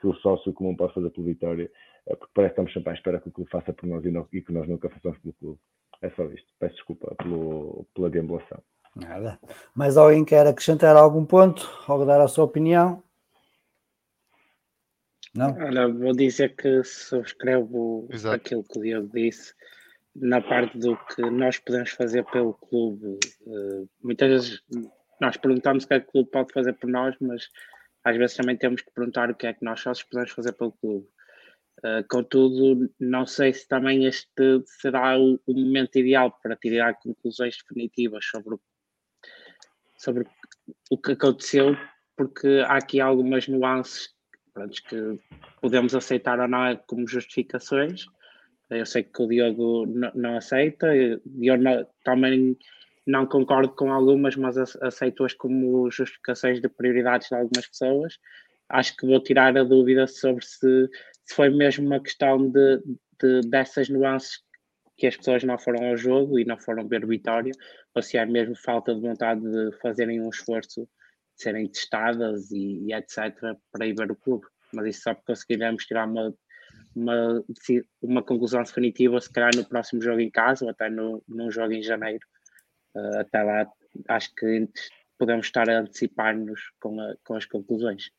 que 0.00 0.06
o 0.06 0.14
sócio 0.16 0.52
comum 0.52 0.76
pode 0.76 0.94
fazer 0.94 1.10
pela 1.10 1.26
Vitória, 1.26 1.70
porque 2.04 2.32
parece 2.34 2.54
que 2.54 2.60
estamos 2.60 2.72
sempre 2.72 2.90
à 2.90 2.94
espera 2.94 3.20
que 3.20 3.28
o 3.28 3.32
clube 3.32 3.50
faça 3.50 3.72
por 3.72 3.86
nós 3.86 4.04
e, 4.04 4.10
não, 4.10 4.28
e 4.32 4.40
que 4.40 4.52
nós 4.52 4.68
nunca 4.68 4.88
façamos 4.88 5.18
pelo 5.18 5.34
clube. 5.34 5.58
É 6.02 6.10
só 6.10 6.24
isto. 6.26 6.46
Peço 6.58 6.74
desculpa 6.74 7.14
pelo, 7.16 7.86
pela 7.94 8.10
gambulação. 8.10 8.62
Nada. 8.94 9.38
Mas 9.74 9.96
alguém 9.96 10.24
quer 10.24 10.46
acrescentar 10.46 10.96
algum 10.96 11.24
ponto 11.24 11.68
ou 11.88 12.06
dar 12.06 12.20
a 12.20 12.28
sua 12.28 12.44
opinião? 12.44 13.02
Não? 15.36 15.54
Olha, 15.54 15.86
vou 15.86 16.12
dizer 16.12 16.56
que 16.56 16.82
subscrevo 16.82 18.08
Exato. 18.10 18.36
aquilo 18.36 18.64
que 18.64 18.78
o 18.78 18.82
Diogo 18.82 19.10
disse 19.12 19.54
na 20.14 20.40
parte 20.40 20.78
do 20.78 20.96
que 20.96 21.22
nós 21.30 21.58
podemos 21.58 21.90
fazer 21.90 22.24
pelo 22.24 22.54
clube. 22.54 23.18
Uh, 23.42 23.88
muitas 24.02 24.28
vezes 24.28 24.62
nós 25.20 25.36
perguntamos 25.36 25.84
o 25.84 25.88
que 25.88 25.94
é 25.94 26.00
que 26.00 26.08
o 26.08 26.12
clube 26.12 26.30
pode 26.30 26.52
fazer 26.54 26.72
por 26.74 26.88
nós, 26.88 27.14
mas 27.20 27.48
às 28.02 28.16
vezes 28.16 28.36
também 28.36 28.56
temos 28.56 28.80
que 28.80 28.90
perguntar 28.92 29.30
o 29.30 29.34
que 29.34 29.46
é 29.46 29.52
que 29.52 29.64
nós 29.64 29.80
sócios 29.80 30.08
podemos 30.08 30.30
fazer 30.30 30.52
pelo 30.52 30.72
clube. 30.72 31.06
Uh, 31.80 32.02
contudo, 32.08 32.90
não 32.98 33.26
sei 33.26 33.52
se 33.52 33.68
também 33.68 34.06
este 34.06 34.62
será 34.80 35.18
o, 35.18 35.38
o, 35.46 35.52
momento 35.52 35.98
ideal 35.98 36.32
para 36.42 36.56
tirar 36.56 36.94
conclusões 36.94 37.58
definitivas 37.58 38.24
sobre 38.24 38.54
o, 38.54 38.60
sobre 39.98 40.26
o 40.90 40.96
que 40.96 41.12
aconteceu, 41.12 41.76
porque 42.16 42.64
há 42.66 42.78
aqui 42.78 42.98
algumas 42.98 43.46
nuances 43.46 44.15
pronto, 44.56 44.82
que 44.82 45.18
podemos 45.60 45.94
aceitar 45.94 46.40
ou 46.40 46.48
não 46.48 46.74
como 46.86 47.06
justificações. 47.06 48.06
Eu 48.70 48.86
sei 48.86 49.02
que 49.02 49.22
o 49.22 49.28
Diogo 49.28 49.86
não, 50.14 50.36
aceita, 50.36 50.96
eu 50.96 51.58
não, 51.58 51.86
também 52.02 52.56
não 53.06 53.26
concordo 53.26 53.74
com 53.74 53.92
algumas, 53.92 54.34
mas 54.34 54.56
aceito-as 54.56 55.34
como 55.34 55.90
justificações 55.90 56.60
de 56.60 56.68
prioridades 56.68 57.28
de 57.28 57.34
algumas 57.34 57.68
pessoas. 57.68 58.18
Acho 58.68 58.96
que 58.96 59.06
vou 59.06 59.22
tirar 59.22 59.56
a 59.56 59.62
dúvida 59.62 60.06
sobre 60.06 60.44
se 60.44 60.88
se 61.26 61.34
foi 61.34 61.50
mesmo 61.50 61.86
uma 61.86 62.00
questão 62.00 62.48
de, 62.48 62.82
de, 63.20 63.40
dessas 63.48 63.88
nuances 63.88 64.38
que 64.96 65.06
as 65.06 65.16
pessoas 65.16 65.42
não 65.42 65.58
foram 65.58 65.88
ao 65.88 65.96
jogo 65.96 66.38
e 66.38 66.44
não 66.44 66.56
foram 66.56 66.88
ver 66.88 67.04
vitória, 67.04 67.52
ou 67.94 68.00
se 68.00 68.16
é 68.16 68.24
mesmo 68.24 68.54
falta 68.56 68.94
de 68.94 69.00
vontade 69.00 69.40
de 69.42 69.76
fazerem 69.82 70.22
um 70.22 70.30
esforço, 70.30 70.88
serem 71.36 71.68
testadas 71.68 72.50
e, 72.50 72.86
e 72.86 72.94
etc. 72.94 73.56
para 73.70 73.86
ir 73.86 73.94
ver 73.94 74.10
o 74.10 74.16
clube. 74.16 74.46
Mas 74.72 74.86
isso 74.86 75.02
só 75.02 75.14
conseguiremos 75.14 75.84
tirar 75.84 76.08
uma, 76.08 76.34
uma, 76.94 77.44
uma 78.02 78.22
conclusão 78.22 78.62
definitiva, 78.62 79.20
se 79.20 79.32
calhar 79.32 79.54
no 79.54 79.64
próximo 79.64 80.02
jogo 80.02 80.20
em 80.20 80.30
casa 80.30 80.64
ou 80.64 80.70
até 80.70 80.90
no, 80.90 81.22
num 81.28 81.50
jogo 81.50 81.72
em 81.72 81.82
janeiro. 81.82 82.26
Uh, 82.94 83.20
até 83.20 83.42
lá, 83.42 83.66
acho 84.08 84.34
que 84.34 84.68
podemos 85.18 85.46
estar 85.46 85.68
a 85.68 85.80
antecipar-nos 85.80 86.60
com, 86.80 86.96
com 87.24 87.34
as 87.34 87.44
conclusões. 87.44 88.10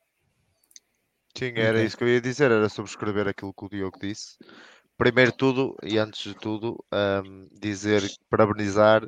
Sim, 1.38 1.54
era 1.56 1.84
isso 1.84 1.96
que 1.96 2.04
eu 2.04 2.08
ia 2.08 2.22
dizer, 2.22 2.50
era 2.50 2.68
subscrever 2.68 3.28
aquilo 3.28 3.54
que 3.54 3.66
o 3.66 3.70
Diogo 3.70 4.00
disse. 4.00 4.38
Primeiro 4.98 5.32
tudo, 5.32 5.76
e 5.84 6.00
antes 6.00 6.24
de 6.24 6.34
tudo, 6.34 6.84
um, 6.92 7.48
dizer, 7.52 8.02
parabenizar 8.30 9.08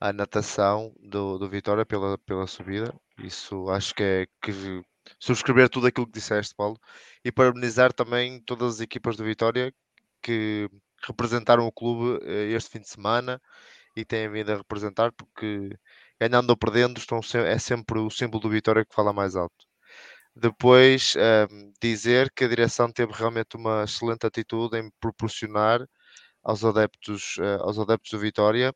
a 0.00 0.12
natação 0.12 0.92
do, 0.98 1.38
do 1.38 1.48
Vitória 1.48 1.86
pela, 1.86 2.18
pela 2.18 2.46
subida. 2.48 2.92
Isso 3.22 3.68
acho 3.70 3.94
que 3.94 4.02
é 4.02 4.26
que 4.42 4.82
subscrever 5.18 5.68
tudo 5.68 5.86
aquilo 5.86 6.06
que 6.06 6.12
disseste, 6.12 6.54
Paulo, 6.54 6.78
e 7.24 7.32
parabenizar 7.32 7.92
também 7.92 8.40
todas 8.40 8.76
as 8.76 8.80
equipas 8.80 9.16
do 9.16 9.24
Vitória 9.24 9.72
que 10.22 10.68
representaram 11.06 11.66
o 11.66 11.72
clube 11.72 12.24
eh, 12.24 12.52
este 12.52 12.70
fim 12.70 12.80
de 12.80 12.88
semana 12.88 13.40
e 13.96 14.04
têm 14.04 14.30
vindo 14.30 14.52
a 14.52 14.56
representar, 14.56 15.12
porque 15.12 15.76
ganhando 16.20 16.50
ou 16.50 16.56
perdendo 16.56 16.98
estão, 16.98 17.20
é 17.34 17.58
sempre 17.58 17.98
o 17.98 18.10
símbolo 18.10 18.42
do 18.42 18.50
Vitória 18.50 18.84
que 18.84 18.94
fala 18.94 19.12
mais 19.12 19.36
alto. 19.36 19.66
Depois, 20.34 21.14
um, 21.16 21.20
ehm, 21.20 21.72
dizer 21.82 22.30
que 22.32 22.44
a 22.44 22.48
direção 22.48 22.90
teve 22.92 23.12
realmente 23.12 23.56
uma 23.56 23.84
excelente 23.84 24.26
atitude 24.26 24.78
em 24.78 24.90
proporcionar 25.00 25.80
aos 26.42 26.64
adeptos, 26.64 27.36
uh, 27.38 27.62
aos 27.62 27.78
adeptos 27.78 28.12
do 28.12 28.18
Vitória 28.18 28.74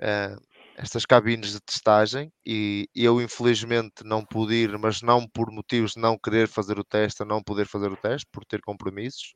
uh, 0.00 0.40
estas 0.82 1.04
cabines 1.04 1.52
de 1.52 1.60
testagem 1.60 2.32
e 2.44 2.88
eu 2.94 3.20
infelizmente 3.20 4.02
não 4.02 4.24
pude 4.24 4.54
ir, 4.54 4.78
mas 4.78 5.02
não 5.02 5.28
por 5.28 5.50
motivos 5.52 5.92
de 5.92 6.00
não 6.00 6.18
querer 6.18 6.48
fazer 6.48 6.78
o 6.78 6.84
teste, 6.84 7.24
não 7.24 7.42
poder 7.42 7.66
fazer 7.66 7.92
o 7.92 7.96
teste, 7.96 8.26
por 8.32 8.44
ter 8.46 8.60
compromissos. 8.62 9.34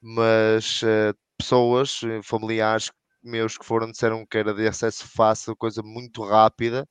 mas 0.00 0.82
uh, 0.82 1.14
pessoas, 1.38 2.00
familiares 2.24 2.90
meus 3.22 3.58
que 3.58 3.64
foram, 3.66 3.90
disseram 3.90 4.26
que 4.26 4.38
era 4.38 4.54
de 4.54 4.66
acesso 4.68 5.06
fácil, 5.08 5.56
coisa 5.56 5.82
muito 5.82 6.24
rápida, 6.24 6.88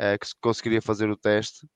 uh, 0.00 0.18
que 0.20 0.26
se 0.28 0.34
conseguiria 0.40 0.82
fazer 0.82 1.10
o 1.10 1.16
teste 1.16 1.66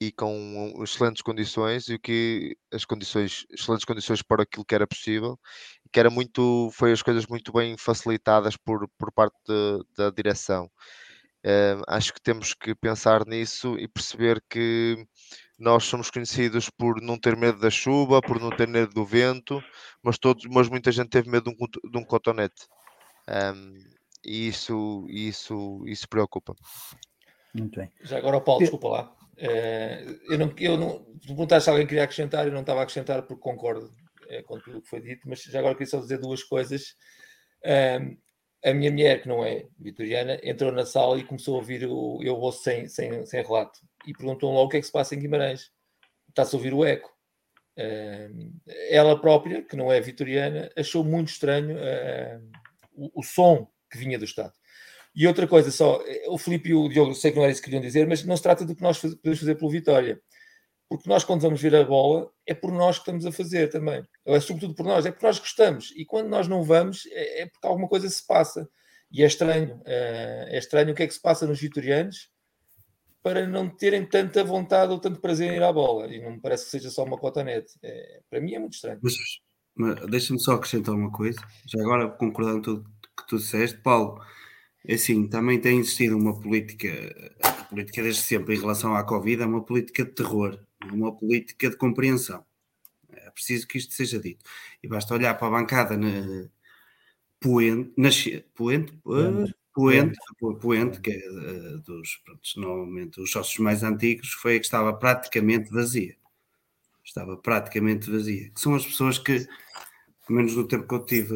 e 0.00 0.10
com 0.10 0.82
excelentes 0.82 1.20
condições 1.20 1.88
e 1.88 1.94
o 1.94 2.00
que 2.00 2.56
as 2.72 2.86
condições, 2.86 3.44
excelentes 3.50 3.84
condições 3.84 4.22
para 4.22 4.44
aquilo 4.44 4.64
que 4.64 4.74
era 4.74 4.86
possível, 4.86 5.38
que 5.92 6.00
era 6.00 6.08
muito, 6.08 6.70
foi 6.72 6.92
as 6.92 7.02
coisas 7.02 7.26
muito 7.26 7.52
bem 7.52 7.76
facilitadas 7.76 8.56
por, 8.56 8.88
por 8.98 9.12
parte 9.12 9.36
de, 9.46 9.84
da 9.96 10.10
direção. 10.10 10.70
Uh, 11.44 11.84
acho 11.88 12.14
que 12.14 12.20
temos 12.20 12.54
que 12.54 12.74
pensar 12.74 13.26
nisso 13.26 13.78
e 13.78 13.86
perceber 13.86 14.42
que 14.48 15.06
nós 15.58 15.84
somos 15.84 16.10
conhecidos 16.10 16.70
por 16.70 17.00
não 17.02 17.18
ter 17.18 17.36
medo 17.36 17.58
da 17.58 17.70
chuva, 17.70 18.22
por 18.22 18.40
não 18.40 18.50
ter 18.50 18.68
medo 18.68 18.92
do 18.94 19.04
vento, 19.04 19.62
mas, 20.02 20.18
todos, 20.18 20.46
mas 20.46 20.68
muita 20.68 20.90
gente 20.90 21.10
teve 21.10 21.28
medo 21.28 21.50
de 21.50 21.56
um, 21.62 21.90
de 21.90 21.98
um 21.98 22.04
cotonete. 22.04 22.66
Um, 23.28 23.74
e 24.24 24.48
isso, 24.48 25.06
isso, 25.08 25.82
isso 25.86 26.08
preocupa. 26.08 26.54
Muito 27.54 27.80
bem. 27.80 27.90
Já 28.02 28.18
agora, 28.18 28.40
Paulo, 28.40 28.60
desculpa 28.60 28.88
lá. 28.88 29.19
Uh, 29.40 30.20
eu 30.28 30.38
não, 30.38 30.54
eu 30.58 30.76
não, 30.76 31.02
perguntaste 31.26 31.64
se 31.64 31.70
alguém 31.70 31.86
queria 31.86 32.04
acrescentar, 32.04 32.46
eu 32.46 32.52
não 32.52 32.60
estava 32.60 32.80
a 32.80 32.82
acrescentar 32.82 33.22
porque 33.22 33.40
concordo 33.40 33.86
uh, 33.86 34.42
com 34.44 34.60
tudo 34.60 34.78
o 34.78 34.82
que 34.82 34.88
foi 34.88 35.00
dito, 35.00 35.26
mas 35.26 35.42
já 35.42 35.58
agora 35.58 35.74
queria 35.74 35.90
só 35.90 35.98
dizer 35.98 36.18
duas 36.18 36.42
coisas. 36.42 36.94
Uh, 37.64 38.18
a 38.62 38.74
minha 38.74 38.90
mulher, 38.90 39.22
que 39.22 39.28
não 39.28 39.42
é 39.42 39.66
vitoriana, 39.78 40.38
entrou 40.42 40.70
na 40.70 40.84
sala 40.84 41.18
e 41.18 41.24
começou 41.24 41.54
a 41.54 41.58
ouvir 41.58 41.86
o 41.86 42.20
Eu 42.22 42.36
Ouço 42.36 42.62
sem, 42.62 42.86
sem, 42.86 43.24
sem 43.24 43.42
relato 43.42 43.80
e 44.06 44.12
perguntou 44.12 44.52
logo 44.52 44.66
o 44.66 44.68
que 44.68 44.76
é 44.76 44.80
que 44.80 44.86
se 44.86 44.92
passa 44.92 45.14
em 45.14 45.18
Guimarães. 45.18 45.70
Está-se 46.28 46.54
a 46.54 46.58
ouvir 46.58 46.74
o 46.74 46.84
eco. 46.84 47.10
ela 48.90 49.18
própria, 49.18 49.62
que 49.62 49.74
não 49.76 49.90
é 49.90 49.98
vitoriana, 49.98 50.70
achou 50.76 51.02
muito 51.02 51.28
estranho 51.28 51.78
o, 52.92 53.20
o 53.20 53.22
som 53.22 53.66
que 53.90 53.96
vinha 53.96 54.18
do 54.18 54.26
Estado. 54.26 54.52
E 55.14 55.26
outra 55.26 55.46
coisa 55.46 55.70
só, 55.70 56.00
o 56.28 56.38
Filipe 56.38 56.70
e 56.70 56.74
o 56.74 56.88
Diogo, 56.88 57.14
sei 57.14 57.30
que 57.30 57.36
não 57.36 57.44
era 57.44 57.52
isso 57.52 57.60
que 57.60 57.66
queriam 57.66 57.82
dizer, 57.82 58.06
mas 58.06 58.24
não 58.24 58.36
se 58.36 58.42
trata 58.42 58.64
do 58.64 58.76
que 58.76 58.82
nós 58.82 58.98
podemos 58.98 59.40
fazer 59.40 59.54
pelo 59.56 59.70
Vitória. 59.70 60.20
Porque 60.88 61.08
nós, 61.08 61.22
quando 61.22 61.42
vamos 61.42 61.60
ver 61.62 61.74
a 61.76 61.84
bola, 61.84 62.28
é 62.44 62.52
por 62.52 62.72
nós 62.72 62.96
que 62.96 63.02
estamos 63.02 63.24
a 63.24 63.30
fazer 63.30 63.68
também. 63.68 64.04
Ou 64.24 64.34
é 64.34 64.40
sobretudo 64.40 64.74
por 64.74 64.84
nós, 64.84 65.06
é 65.06 65.12
porque 65.12 65.26
nós 65.26 65.38
gostamos. 65.38 65.92
E 65.96 66.04
quando 66.04 66.28
nós 66.28 66.48
não 66.48 66.64
vamos, 66.64 67.06
é, 67.12 67.42
é 67.42 67.46
porque 67.46 67.66
alguma 67.66 67.88
coisa 67.88 68.08
se 68.10 68.26
passa. 68.26 68.68
E 69.10 69.22
é 69.22 69.26
estranho. 69.26 69.80
É, 69.84 70.48
é 70.50 70.58
estranho 70.58 70.90
o 70.90 70.94
que 70.94 71.04
é 71.04 71.06
que 71.06 71.14
se 71.14 71.22
passa 71.22 71.46
nos 71.46 71.60
vitorianos 71.60 72.28
para 73.22 73.46
não 73.46 73.68
terem 73.68 74.04
tanta 74.04 74.42
vontade 74.42 74.90
ou 74.90 74.98
tanto 74.98 75.20
prazer 75.20 75.52
em 75.52 75.56
ir 75.56 75.62
à 75.62 75.72
bola. 75.72 76.12
E 76.12 76.20
não 76.20 76.32
me 76.32 76.40
parece 76.40 76.64
que 76.64 76.70
seja 76.70 76.90
só 76.90 77.04
uma 77.04 77.18
cotonete. 77.18 77.72
É, 77.82 78.20
para 78.28 78.40
mim 78.40 78.54
é 78.54 78.58
muito 78.58 78.74
estranho. 78.74 78.98
Mas, 79.00 79.14
mas 79.76 80.10
deixa-me 80.10 80.40
só 80.40 80.54
acrescentar 80.54 80.94
uma 80.94 81.12
coisa. 81.12 81.40
Já 81.66 81.80
agora, 81.82 82.08
concordando 82.08 82.56
com 82.56 82.62
tudo 82.62 82.90
que 83.16 83.26
tu 83.28 83.36
disseste, 83.36 83.78
Paulo 83.78 84.20
assim, 84.88 85.28
também 85.28 85.60
tem 85.60 85.78
existido 85.78 86.16
uma 86.16 86.38
política, 86.38 86.88
a 87.42 87.64
política 87.64 88.02
desde 88.02 88.22
sempre 88.22 88.54
em 88.54 88.60
relação 88.60 88.94
à 88.94 89.04
Covid 89.04 89.42
é 89.42 89.46
uma 89.46 89.62
política 89.62 90.04
de 90.04 90.12
terror, 90.12 90.58
uma 90.92 91.14
política 91.14 91.68
de 91.68 91.76
compreensão. 91.76 92.44
É 93.12 93.30
preciso 93.30 93.66
que 93.66 93.78
isto 93.78 93.94
seja 93.94 94.18
dito. 94.18 94.44
E 94.82 94.88
basta 94.88 95.14
olhar 95.14 95.34
para 95.34 95.48
a 95.48 95.50
bancada 95.50 95.96
na 95.96 96.48
Poente, 97.38 97.92
na, 97.96 98.10
Poente, 98.54 98.92
uh, 99.04 99.52
Poente, 99.72 100.18
Poente, 100.60 101.00
que 101.00 101.10
é 101.10 101.30
uh, 101.30 101.78
dos, 101.78 102.16
pronto, 102.24 102.40
normalmente 102.56 103.20
os 103.20 103.30
sócios 103.30 103.58
mais 103.58 103.82
antigos, 103.82 104.32
foi 104.32 104.56
a 104.56 104.58
que 104.58 104.66
estava 104.66 104.92
praticamente 104.92 105.70
vazia. 105.70 106.16
Estava 107.04 107.36
praticamente 107.36 108.10
vazia. 108.10 108.50
Que 108.50 108.60
são 108.60 108.74
as 108.74 108.84
pessoas 108.84 109.18
que 109.18 109.46
pelo 110.30 110.36
menos 110.36 110.54
no 110.54 110.64
tempo 110.64 110.86
que 110.86 110.94
eu 110.94 111.04
tive 111.04 111.34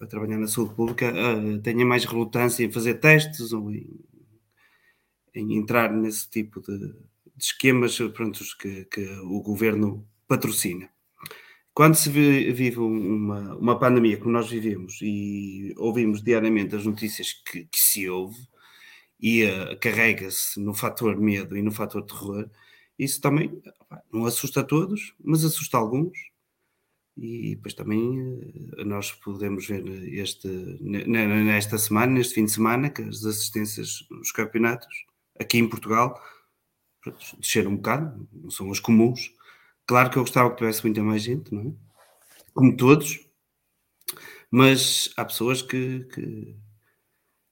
a, 0.00 0.06
trabalhar 0.06 0.36
na 0.36 0.48
saúde 0.48 0.74
pública, 0.74 1.12
uh, 1.12 1.60
tenha 1.60 1.86
mais 1.86 2.04
relutância 2.04 2.64
em 2.64 2.72
fazer 2.72 2.94
testes 2.94 3.52
ou 3.52 3.70
em, 3.70 3.88
em 5.32 5.56
entrar 5.56 5.92
nesse 5.92 6.28
tipo 6.28 6.60
de, 6.60 6.76
de 6.76 7.44
esquemas 7.44 7.96
pronto, 8.12 8.42
que, 8.58 8.84
que, 8.86 9.08
o 9.20 9.40
governo 9.40 10.04
patrocina. 10.26 10.90
Quando 11.72 11.94
se 11.94 12.10
vive 12.10 12.80
uma, 12.80 13.54
uma 13.54 13.78
pandemia 13.78 14.16
como 14.16 14.32
nós 14.32 14.50
vivemos 14.50 14.98
e 15.00 15.72
ouvimos 15.76 16.20
diariamente 16.20 16.74
as 16.74 16.84
notícias 16.84 17.32
que, 17.32 17.66
que 17.66 17.78
se 17.78 18.08
ouve 18.08 18.40
e 19.20 19.44
uh, 19.44 19.78
carrega-se 19.80 20.58
no 20.58 20.74
fator 20.74 21.16
medo 21.16 21.56
e 21.56 21.62
no 21.62 21.70
fator 21.70 22.02
terror, 22.02 22.50
isso 22.98 23.20
também 23.20 23.62
não 24.12 24.26
assusta 24.26 24.64
todos, 24.64 25.14
mas 25.22 25.44
assusta 25.44 25.78
alguns 25.78 26.31
e 27.16 27.54
depois 27.56 27.74
também 27.74 28.40
eh, 28.78 28.84
nós 28.84 29.12
podemos 29.12 29.66
ver 29.66 29.86
este, 30.14 30.48
nesta 30.80 31.78
semana, 31.78 32.12
neste 32.12 32.34
fim 32.34 32.44
de 32.44 32.52
semana, 32.52 32.90
que 32.90 33.02
as 33.02 33.24
assistências 33.24 34.06
nos 34.10 34.32
campeonatos 34.32 34.88
aqui 35.38 35.58
em 35.58 35.68
Portugal 35.68 36.20
desceram 37.38 37.72
um 37.72 37.76
bocado, 37.76 38.28
não 38.32 38.50
são 38.50 38.70
as 38.70 38.80
comuns. 38.80 39.34
Claro 39.86 40.10
que 40.10 40.16
eu 40.16 40.22
gostava 40.22 40.50
que 40.50 40.56
tivesse 40.56 40.84
muita 40.84 41.02
mais 41.02 41.22
gente, 41.22 41.52
não 41.52 41.62
é? 41.62 41.72
Como 42.54 42.76
todos, 42.76 43.20
mas 44.50 45.12
há 45.16 45.24
pessoas 45.24 45.62
que, 45.62 46.04
que, 46.12 46.56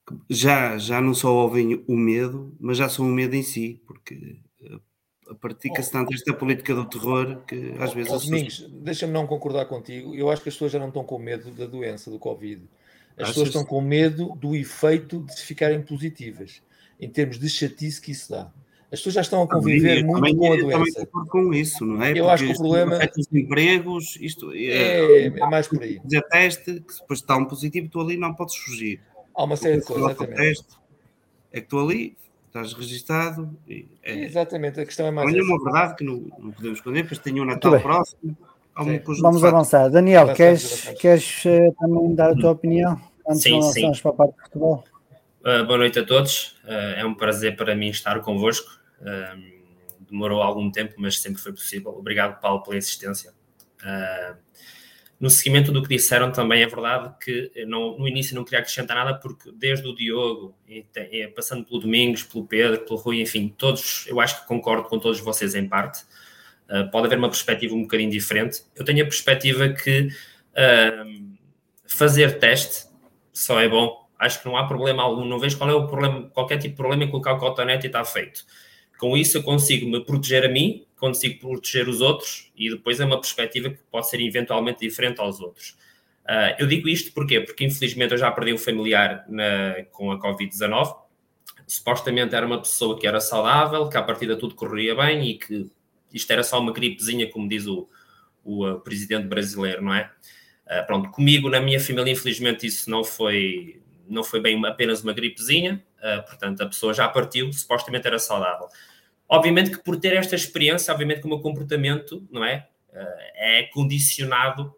que 0.07 0.15
já, 0.29 0.77
já 0.77 1.01
não 1.01 1.13
só 1.13 1.33
ouvem 1.33 1.83
o 1.87 1.97
medo, 1.97 2.55
mas 2.59 2.77
já 2.77 2.87
são 2.87 3.07
o 3.07 3.11
medo 3.11 3.35
em 3.35 3.43
si, 3.43 3.81
porque 3.85 4.39
pratica-se 5.39 5.91
tanto 5.91 6.13
esta 6.13 6.33
política 6.33 6.73
do 6.73 6.85
terror 6.85 7.41
que 7.47 7.73
às 7.79 7.93
vezes. 7.93 8.11
Oh, 8.11 8.17
Domingos, 8.17 8.67
deixa-me 8.71 9.13
não 9.13 9.27
concordar 9.27 9.65
contigo. 9.65 10.15
Eu 10.15 10.29
acho 10.29 10.41
que 10.41 10.49
as 10.49 10.55
pessoas 10.55 10.71
já 10.71 10.79
não 10.79 10.87
estão 10.87 11.03
com 11.03 11.17
medo 11.17 11.51
da 11.51 11.65
doença, 11.65 12.09
do 12.09 12.19
Covid. 12.19 12.61
As 13.17 13.29
pessoas 13.29 13.49
estão 13.49 13.63
com 13.63 13.81
medo 13.81 14.35
do 14.35 14.55
efeito 14.55 15.21
de 15.21 15.41
ficarem 15.41 15.81
positivas, 15.81 16.61
em 16.99 17.09
termos 17.09 17.37
de 17.37 17.49
chatice 17.49 18.01
que 18.01 18.11
isso 18.11 18.31
dá. 18.31 18.51
As 18.91 18.99
pessoas 18.99 19.15
já 19.15 19.21
estão 19.21 19.41
a 19.43 19.47
conviver 19.47 20.01
também, 20.01 20.05
muito 20.05 20.15
também, 20.15 20.35
com 20.35 20.53
a 20.53 20.57
doença. 20.57 21.05
Também 21.05 21.27
com 21.27 21.53
isso, 21.53 21.85
não 21.85 22.03
é? 22.03 22.11
Eu 22.11 22.25
Porque 22.25 22.29
acho 22.29 22.45
que 22.45 22.51
o 22.51 22.57
problema. 22.57 22.99
Os 23.17 23.27
empregos, 23.31 24.17
isto 24.19 24.51
é, 24.51 24.57
é, 24.57 25.25
é 25.27 25.29
mais 25.29 25.67
por 25.67 25.81
aí. 25.81 25.99
Fazer 25.99 26.21
teste, 26.23 26.81
que 26.81 26.99
depois 26.99 27.19
está 27.19 27.37
um 27.37 27.45
positivo, 27.45 27.87
tu 27.89 28.01
ali 28.01 28.17
não 28.17 28.33
podes 28.33 28.55
fugir. 28.57 28.99
Há 29.33 29.43
uma 29.45 29.55
série 29.55 29.79
de 29.79 29.85
coisas. 29.85 30.17
Teste, 30.17 30.67
é 31.53 31.61
que 31.61 31.67
tu 31.67 31.79
ali 31.79 32.17
estás 32.51 32.73
registado. 32.73 33.57
É, 34.03 34.13
Exatamente, 34.25 34.79
a 34.81 34.85
questão 34.85 35.07
é 35.07 35.11
mais. 35.11 35.27
Olha, 35.27 35.41
uma 35.41 35.63
verdade 35.63 35.95
que 35.95 36.03
não, 36.03 36.17
não 36.37 36.51
podemos 36.51 36.77
esconder, 36.77 37.03
depois 37.03 37.19
tem 37.19 37.39
o 37.39 37.43
um 37.43 37.45
Natal 37.45 37.79
próximo. 37.79 38.37
Vamos 39.21 39.43
avançar. 39.43 39.89
Daniel, 39.89 40.33
queres, 40.33 40.89
queres 40.99 41.43
uh, 41.45 41.73
também 41.79 42.15
dar 42.15 42.31
a 42.31 42.35
tua 42.35 42.51
opinião 42.51 42.99
antes 43.27 43.43
sim, 43.43 43.51
de 43.51 43.55
avançarmos 43.57 44.01
para 44.01 44.11
a 44.11 44.13
parte 44.13 44.35
de 44.35 44.41
futebol? 44.43 44.83
Uh, 45.41 45.65
boa 45.65 45.77
noite 45.77 45.99
a 45.99 46.05
todos. 46.05 46.57
Uh, 46.63 46.99
é 46.99 47.05
um 47.05 47.13
prazer 47.13 47.55
para 47.55 47.75
mim 47.75 47.89
estar 47.89 48.19
convosco. 48.21 48.69
demorou 50.09 50.41
algum 50.41 50.69
tempo, 50.71 50.95
mas 50.97 51.19
sempre 51.19 51.41
foi 51.41 51.53
possível. 51.53 51.91
Obrigado, 51.97 52.39
Paulo, 52.39 52.63
pela 52.63 52.77
insistência. 52.77 53.33
No 55.21 55.29
seguimento 55.29 55.71
do 55.71 55.83
que 55.83 55.89
disseram, 55.89 56.31
também 56.31 56.63
é 56.63 56.65
verdade 56.65 57.13
que 57.23 57.51
não, 57.67 57.95
no 57.95 58.07
início 58.07 58.35
não 58.35 58.43
queria 58.43 58.57
acrescentar 58.57 58.97
nada, 58.97 59.19
porque 59.19 59.51
desde 59.53 59.87
o 59.87 59.93
Diogo, 59.93 60.55
e, 60.67 60.83
e, 61.11 61.27
passando 61.27 61.63
pelo 61.63 61.79
Domingos, 61.79 62.23
pelo 62.23 62.43
Pedro, 62.43 62.83
pelo 62.83 62.99
Rui, 62.99 63.21
enfim, 63.21 63.53
todos, 63.55 64.07
eu 64.07 64.19
acho 64.19 64.41
que 64.41 64.47
concordo 64.47 64.89
com 64.89 64.97
todos 64.97 65.19
vocês 65.19 65.53
em 65.53 65.67
parte. 65.67 66.01
Uh, 66.67 66.89
pode 66.89 67.05
haver 67.05 67.19
uma 67.19 67.29
perspectiva 67.29 67.75
um 67.75 67.83
bocadinho 67.83 68.09
diferente. 68.09 68.63
Eu 68.75 68.83
tenho 68.83 69.03
a 69.03 69.05
perspectiva 69.05 69.69
que 69.69 70.07
uh, 70.07 71.37
fazer 71.85 72.39
teste 72.39 72.87
só 73.31 73.61
é 73.61 73.69
bom. 73.69 74.09
Acho 74.17 74.41
que 74.41 74.47
não 74.47 74.57
há 74.57 74.65
problema 74.65 75.03
algum. 75.03 75.23
Não 75.23 75.37
vejo 75.37 75.55
qual 75.55 75.69
é 75.69 75.75
o 75.75 75.85
problema, 75.85 76.31
qualquer 76.33 76.57
tipo 76.57 76.69
de 76.69 76.77
problema 76.77 77.03
em 77.03 77.11
colocar 77.11 77.33
o 77.33 77.37
cotonete 77.37 77.85
e 77.85 77.87
está 77.87 78.03
feito. 78.03 78.43
Com 78.97 79.15
isso, 79.15 79.37
eu 79.37 79.43
consigo 79.43 79.87
me 79.87 80.03
proteger 80.03 80.45
a 80.45 80.49
mim 80.49 80.83
consigo 81.01 81.39
proteger 81.39 81.89
os 81.89 81.99
outros 81.99 82.51
e 82.55 82.69
depois 82.69 82.99
é 82.99 83.05
uma 83.05 83.19
perspectiva 83.19 83.71
que 83.71 83.79
pode 83.89 84.07
ser 84.07 84.21
eventualmente 84.21 84.81
diferente 84.81 85.19
aos 85.19 85.41
outros. 85.41 85.75
Uh, 86.23 86.53
eu 86.59 86.67
digo 86.67 86.87
isto 86.87 87.11
porquê? 87.11 87.41
porque 87.41 87.65
infelizmente 87.65 88.11
eu 88.11 88.19
já 88.19 88.29
perdi 88.29 88.53
um 88.53 88.57
familiar 88.57 89.25
na, 89.27 89.83
com 89.91 90.11
a 90.11 90.19
Covid-19. 90.19 90.95
Supostamente 91.65 92.35
era 92.35 92.45
uma 92.45 92.61
pessoa 92.61 92.99
que 92.99 93.07
era 93.07 93.19
saudável, 93.19 93.89
que 93.89 93.97
a 93.97 94.03
partir 94.03 94.27
de 94.27 94.35
tudo 94.35 94.53
corria 94.53 94.93
bem 94.93 95.27
e 95.27 95.39
que 95.39 95.71
isto 96.13 96.29
era 96.29 96.43
só 96.43 96.59
uma 96.59 96.71
gripezinha, 96.71 97.27
como 97.27 97.49
diz 97.49 97.65
o, 97.65 97.89
o 98.43 98.69
uh, 98.69 98.79
presidente 98.79 99.25
brasileiro, 99.25 99.81
não 99.81 99.95
é? 99.95 100.11
Uh, 100.67 100.85
pronto, 100.85 101.09
comigo, 101.09 101.49
na 101.49 101.59
minha 101.59 101.79
família, 101.79 102.11
infelizmente 102.11 102.67
isso 102.67 102.87
não 102.91 103.03
foi, 103.03 103.81
não 104.07 104.23
foi 104.23 104.39
bem 104.39 104.63
apenas 104.67 105.01
uma 105.01 105.13
gripezinha, 105.13 105.83
portanto 106.27 106.61
a 106.61 106.65
pessoa 106.67 106.93
já 106.93 107.07
partiu, 107.07 107.51
supostamente 107.51 108.05
era 108.05 108.19
saudável. 108.19 108.67
Obviamente 109.31 109.71
que 109.71 109.81
por 109.81 109.97
ter 109.97 110.13
esta 110.13 110.35
experiência, 110.35 110.93
obviamente 110.93 111.21
que 111.21 111.25
o 111.25 111.29
meu 111.29 111.39
comportamento, 111.39 112.27
não 112.29 112.43
é? 112.43 112.67
Eh, 112.91 113.59
é 113.59 113.63
condicionado 113.67 114.75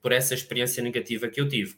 por 0.00 0.12
essa 0.12 0.34
experiência 0.34 0.80
negativa 0.80 1.26
que 1.26 1.40
eu 1.40 1.48
tive. 1.48 1.74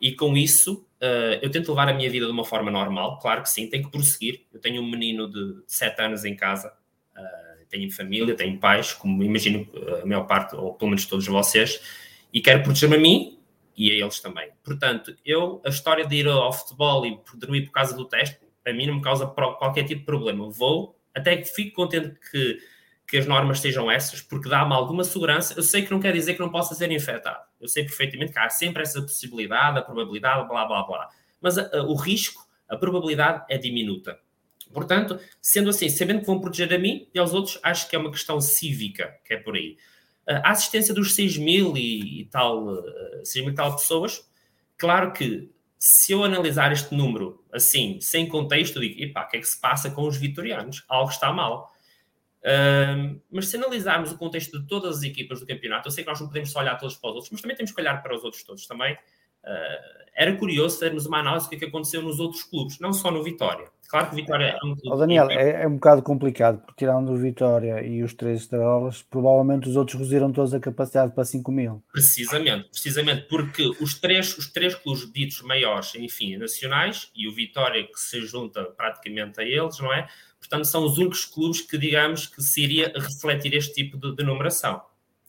E 0.00 0.14
com 0.14 0.34
isso, 0.34 0.88
eh, 0.98 1.40
eu 1.42 1.50
tento 1.50 1.68
levar 1.68 1.90
a 1.90 1.92
minha 1.92 2.08
vida 2.08 2.24
de 2.24 2.32
uma 2.32 2.42
forma 2.42 2.70
normal, 2.70 3.18
claro 3.18 3.42
que 3.42 3.50
sim, 3.50 3.68
tenho 3.68 3.84
que 3.84 3.90
prosseguir. 3.90 4.46
Eu 4.50 4.60
tenho 4.60 4.80
um 4.80 4.90
menino 4.90 5.30
de 5.30 5.62
7 5.66 6.00
anos 6.00 6.24
em 6.24 6.34
casa, 6.34 6.72
eh, 7.14 7.64
tenho 7.68 7.90
família, 7.92 8.34
tenho 8.34 8.58
pais, 8.58 8.94
como 8.94 9.22
imagino 9.22 9.68
a 10.02 10.06
maior 10.06 10.26
parte, 10.26 10.56
ou 10.56 10.72
pelo 10.72 10.92
menos 10.92 11.04
todos 11.04 11.26
vocês, 11.26 11.80
E 12.32 12.40
quero 12.40 12.62
proteger-me 12.62 12.96
a 12.96 12.98
mim 12.98 13.38
e 13.76 13.90
a 13.90 13.94
eles 13.94 14.20
também. 14.20 14.48
Portanto, 14.64 15.14
eu, 15.22 15.60
a 15.66 15.68
história 15.68 16.06
de 16.06 16.16
ir 16.16 16.26
ao 16.26 16.50
futebol 16.50 17.04
e 17.04 17.20
dormir 17.36 17.66
por 17.66 17.72
causa 17.72 17.94
do 17.94 18.06
teste, 18.06 18.38
a 18.66 18.72
mim 18.72 18.86
não 18.86 18.94
me 18.94 19.02
causa 19.02 19.26
qualquer 19.26 19.84
tipo 19.84 20.00
de 20.00 20.06
problema. 20.06 20.48
Vou, 20.48 20.96
até 21.14 21.36
que 21.36 21.44
fico 21.44 21.74
contente 21.74 22.18
que, 22.30 22.58
que 23.06 23.16
as 23.16 23.26
normas 23.26 23.60
sejam 23.60 23.90
essas, 23.90 24.20
porque 24.20 24.48
dá-me 24.48 24.72
alguma 24.72 25.04
segurança. 25.04 25.54
Eu 25.56 25.62
sei 25.62 25.82
que 25.82 25.90
não 25.90 26.00
quer 26.00 26.12
dizer 26.12 26.34
que 26.34 26.40
não 26.40 26.50
possa 26.50 26.74
ser 26.74 26.90
infectado. 26.90 27.44
Eu 27.60 27.68
sei 27.68 27.84
perfeitamente 27.84 28.32
que 28.32 28.38
há 28.38 28.48
sempre 28.48 28.82
essa 28.82 29.00
possibilidade, 29.00 29.78
a 29.78 29.82
probabilidade, 29.82 30.48
blá, 30.48 30.64
blá, 30.64 30.82
blá. 30.82 31.08
Mas 31.40 31.58
a, 31.58 31.68
a, 31.76 31.82
o 31.82 31.94
risco, 31.94 32.46
a 32.68 32.76
probabilidade 32.76 33.44
é 33.48 33.58
diminuta. 33.58 34.18
Portanto, 34.72 35.20
sendo 35.40 35.70
assim, 35.70 35.88
sabendo 35.88 36.20
que 36.20 36.26
vão 36.26 36.40
proteger 36.40 36.72
a 36.72 36.78
mim 36.78 37.06
e 37.14 37.18
aos 37.18 37.34
outros, 37.34 37.58
acho 37.62 37.88
que 37.88 37.94
é 37.94 37.98
uma 37.98 38.10
questão 38.10 38.40
cívica, 38.40 39.14
que 39.24 39.34
é 39.34 39.36
por 39.36 39.54
aí. 39.54 39.76
A 40.26 40.52
assistência 40.52 40.94
dos 40.94 41.14
6 41.14 41.36
mil 41.36 41.76
e, 41.76 42.22
e 42.22 42.24
tal, 42.26 42.82
6 43.24 43.36
eh, 43.36 43.40
mil 43.40 43.50
e 43.50 43.54
tal 43.54 43.76
pessoas, 43.76 44.26
claro 44.78 45.12
que 45.12 45.50
se 45.84 46.12
eu 46.12 46.22
analisar 46.22 46.70
este 46.70 46.94
número 46.94 47.44
assim, 47.52 48.00
sem 48.00 48.28
contexto, 48.28 48.78
digo, 48.78 49.02
epá, 49.02 49.24
o 49.24 49.28
que 49.28 49.38
é 49.38 49.40
que 49.40 49.48
se 49.48 49.60
passa 49.60 49.90
com 49.90 50.06
os 50.06 50.16
vitorianos? 50.16 50.84
Algo 50.88 51.10
está 51.10 51.32
mal. 51.32 51.74
Uh, 52.40 53.20
mas 53.28 53.48
se 53.48 53.56
analisarmos 53.56 54.12
o 54.12 54.16
contexto 54.16 54.60
de 54.60 54.68
todas 54.68 54.98
as 54.98 55.02
equipas 55.02 55.40
do 55.40 55.46
campeonato, 55.46 55.88
eu 55.88 55.90
sei 55.90 56.04
que 56.04 56.10
nós 56.10 56.20
não 56.20 56.28
podemos 56.28 56.52
só 56.52 56.60
olhar 56.60 56.76
todos 56.76 56.94
para 56.94 57.10
os 57.10 57.14
outros, 57.16 57.32
mas 57.32 57.40
também 57.40 57.56
temos 57.56 57.72
que 57.72 57.80
olhar 57.80 58.00
para 58.00 58.14
os 58.14 58.22
outros 58.22 58.44
todos 58.44 58.64
também. 58.64 58.96
Uh, 59.44 60.02
era 60.14 60.36
curioso 60.36 60.78
termos 60.78 61.06
uma 61.06 61.18
análise 61.18 61.46
do 61.46 61.50
que, 61.50 61.56
é 61.56 61.58
que 61.58 61.64
aconteceu 61.64 62.02
nos 62.02 62.20
outros 62.20 62.42
clubes, 62.42 62.78
não 62.78 62.92
só 62.92 63.10
no 63.10 63.22
Vitória. 63.22 63.66
Claro 63.88 64.06
que 64.06 64.12
o 64.12 64.16
Vitória 64.16 64.44
é 64.44 64.56
um 64.64 64.74
clube. 64.74 64.88
Oh, 64.90 64.96
Daniel, 64.96 65.30
é, 65.30 65.64
é, 65.64 65.68
um 65.68 65.74
bocado 65.74 66.02
complicado, 66.02 66.58
porque 66.60 66.78
tirando 66.78 67.12
o 67.12 67.16
Vitória 67.16 67.82
e 67.86 68.02
os 68.02 68.14
três 68.14 68.42
estrelas, 68.42 69.02
provavelmente 69.02 69.68
os 69.68 69.76
outros 69.76 69.98
reduziram 69.98 70.32
todos 70.32 70.54
a 70.54 70.60
capacidade 70.60 71.14
para 71.14 71.24
5 71.24 71.52
mil. 71.52 71.82
Precisamente, 71.92 72.70
precisamente, 72.70 73.26
porque 73.28 73.70
os 73.80 73.94
três, 73.94 74.36
os 74.38 74.50
três 74.50 74.74
clubes 74.74 75.10
ditos 75.12 75.42
maiores, 75.42 75.94
enfim, 75.94 76.36
nacionais, 76.36 77.10
e 77.14 77.28
o 77.28 77.34
Vitória 77.34 77.82
que 77.84 78.00
se 78.00 78.20
junta 78.22 78.64
praticamente 78.64 79.40
a 79.40 79.44
eles, 79.44 79.78
não 79.78 79.92
é? 79.92 80.08
Portanto, 80.38 80.64
são 80.64 80.84
os 80.84 80.96
únicos 80.96 81.24
clubes 81.26 81.60
que, 81.60 81.76
digamos, 81.76 82.26
que 82.26 82.42
se 82.42 82.62
iria 82.62 82.92
refletir 82.96 83.54
este 83.54 83.74
tipo 83.74 83.98
de, 83.98 84.16
de 84.16 84.24
numeração. 84.24 84.82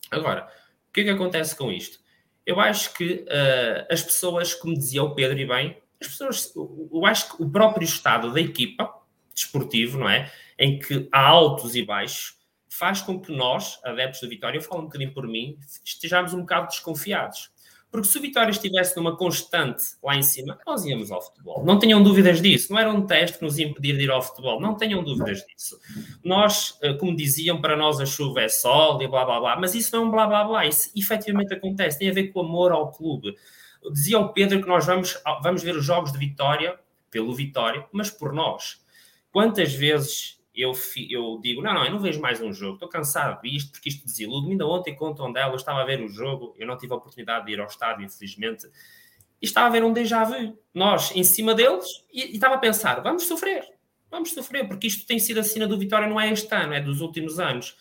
Agora, 0.09 0.47
o 0.89 0.93
que 0.93 1.01
é 1.01 1.03
que 1.03 1.09
acontece 1.09 1.55
com 1.55 1.71
isto? 1.71 2.02
Eu 2.45 2.59
acho 2.59 2.93
que 2.93 3.25
uh, 3.27 3.87
as 3.89 4.01
pessoas, 4.01 4.53
como 4.53 4.73
dizia 4.73 5.03
o 5.03 5.15
Pedro 5.15 5.39
e 5.39 5.45
bem, 5.45 5.77
as 5.99 6.07
pessoas, 6.07 6.53
eu 6.55 7.05
acho 7.05 7.35
que 7.35 7.43
o 7.43 7.49
próprio 7.49 7.85
estado 7.85 8.33
da 8.33 8.41
equipa 8.41 8.93
desportivo, 9.33 9.97
não 9.97 10.09
é? 10.09 10.31
Em 10.59 10.77
que 10.77 11.07
há 11.11 11.21
altos 11.25 11.75
e 11.75 11.83
baixos, 11.83 12.37
faz 12.69 13.01
com 13.01 13.19
que 13.19 13.31
nós, 13.31 13.79
adeptos 13.83 14.21
da 14.21 14.27
Vitória, 14.27 14.57
eu 14.57 14.61
falo 14.61 14.81
um 14.81 14.85
bocadinho 14.85 15.13
por 15.13 15.27
mim, 15.27 15.57
estejamos 15.83 16.33
um 16.33 16.41
bocado 16.41 16.67
desconfiados. 16.67 17.51
Porque 17.93 18.07
se 18.07 18.17
o 18.17 18.21
Vitória 18.21 18.49
estivesse 18.49 18.97
numa 18.97 19.15
constante 19.15 19.83
lá 20.03 20.15
em 20.15 20.23
cima, 20.23 20.57
nós 20.65 20.83
íamos 20.83 21.11
ao 21.11 21.21
futebol. 21.21 21.63
Não 21.63 21.77
tenham 21.77 22.01
dúvidas 22.01 22.41
disso. 22.41 22.73
Não 22.73 22.79
era 22.79 22.89
um 22.89 23.05
teste 23.05 23.37
que 23.37 23.43
nos 23.43 23.59
impedir 23.59 23.95
de 23.95 24.05
ir 24.05 24.09
ao 24.09 24.19
futebol. 24.19 24.59
Não 24.59 24.73
tenham 24.73 25.03
dúvidas 25.03 25.45
disso. 25.45 25.79
Nós, 26.23 26.75
eh, 26.81 26.93
como 26.93 27.15
diziam, 27.15 27.61
para 27.61 27.77
nós 27.77 27.99
a 27.99 28.05
chuva 28.07 28.41
é 28.41 28.49
sol 28.49 28.99
e 28.99 29.07
blá 29.07 29.23
blá 29.23 29.39
blá. 29.39 29.55
Mas 29.59 29.75
isso 29.75 29.95
não 29.95 30.05
é 30.05 30.07
um 30.07 30.09
blá 30.09 30.25
blá 30.25 30.43
blá. 30.43 30.65
Isso 30.65 30.89
efetivamente 30.95 31.53
acontece. 31.53 31.99
Tem 31.99 32.09
a 32.09 32.13
ver 32.13 32.29
com 32.29 32.39
o 32.39 32.43
amor 32.43 32.71
ao 32.71 32.91
clube. 32.91 33.35
Dizia 33.91 34.17
o 34.17 34.29
Pedro 34.33 34.59
que 34.59 34.67
nós 34.67 34.87
vamos, 34.87 35.15
vamos 35.43 35.61
ver 35.61 35.75
os 35.75 35.85
jogos 35.85 36.11
de 36.11 36.17
Vitória, 36.17 36.79
pelo 37.11 37.31
Vitória, 37.31 37.85
mas 37.91 38.09
por 38.09 38.33
nós. 38.33 38.81
Quantas 39.31 39.71
vezes 39.71 40.39
eu, 40.55 40.71
eu 41.09 41.39
digo, 41.41 41.61
não, 41.61 41.73
não, 41.73 41.83
eu 41.83 41.91
não 41.91 41.99
vejo 41.99 42.21
mais 42.21 42.39
um 42.39 42.53
jogo, 42.53 42.75
estou 42.75 42.87
cansado 42.87 43.41
disto, 43.41 43.71
porque 43.71 43.89
isto 43.89 44.05
desilude. 44.05 44.51
Ainda 44.51 44.67
ontem, 44.67 44.95
com 44.95 45.09
o 45.09 45.15
Tondela, 45.15 45.51
eu 45.51 45.55
estava 45.55 45.81
a 45.81 45.85
ver 45.85 46.01
o 46.01 46.07
jogo, 46.07 46.53
eu 46.57 46.67
não 46.67 46.77
tive 46.77 46.93
a 46.93 46.97
oportunidade 46.97 47.45
de 47.45 47.53
ir 47.53 47.59
ao 47.59 47.67
estádio, 47.67 48.05
infelizmente, 48.05 48.67
e 49.41 49.45
estava 49.45 49.67
a 49.67 49.69
ver 49.69 49.83
um 49.83 49.91
déjà 49.91 50.23
vu. 50.23 50.57
Nós, 50.73 51.11
em 51.15 51.23
cima 51.23 51.55
deles, 51.55 51.85
e, 52.11 52.31
e 52.31 52.33
estava 52.33 52.55
a 52.55 52.59
pensar, 52.59 53.01
vamos 53.01 53.23
sofrer, 53.23 53.63
vamos 54.11 54.31
sofrer, 54.31 54.67
porque 54.67 54.87
isto 54.87 55.07
tem 55.07 55.17
sido 55.17 55.39
a 55.39 55.43
cena 55.43 55.67
do 55.67 55.77
Vitória, 55.77 56.07
não 56.07 56.21
é 56.21 56.31
este 56.31 56.53
ano, 56.53 56.73
é 56.73 56.79
dos 56.79 57.01
últimos 57.01 57.39
anos. 57.39 57.75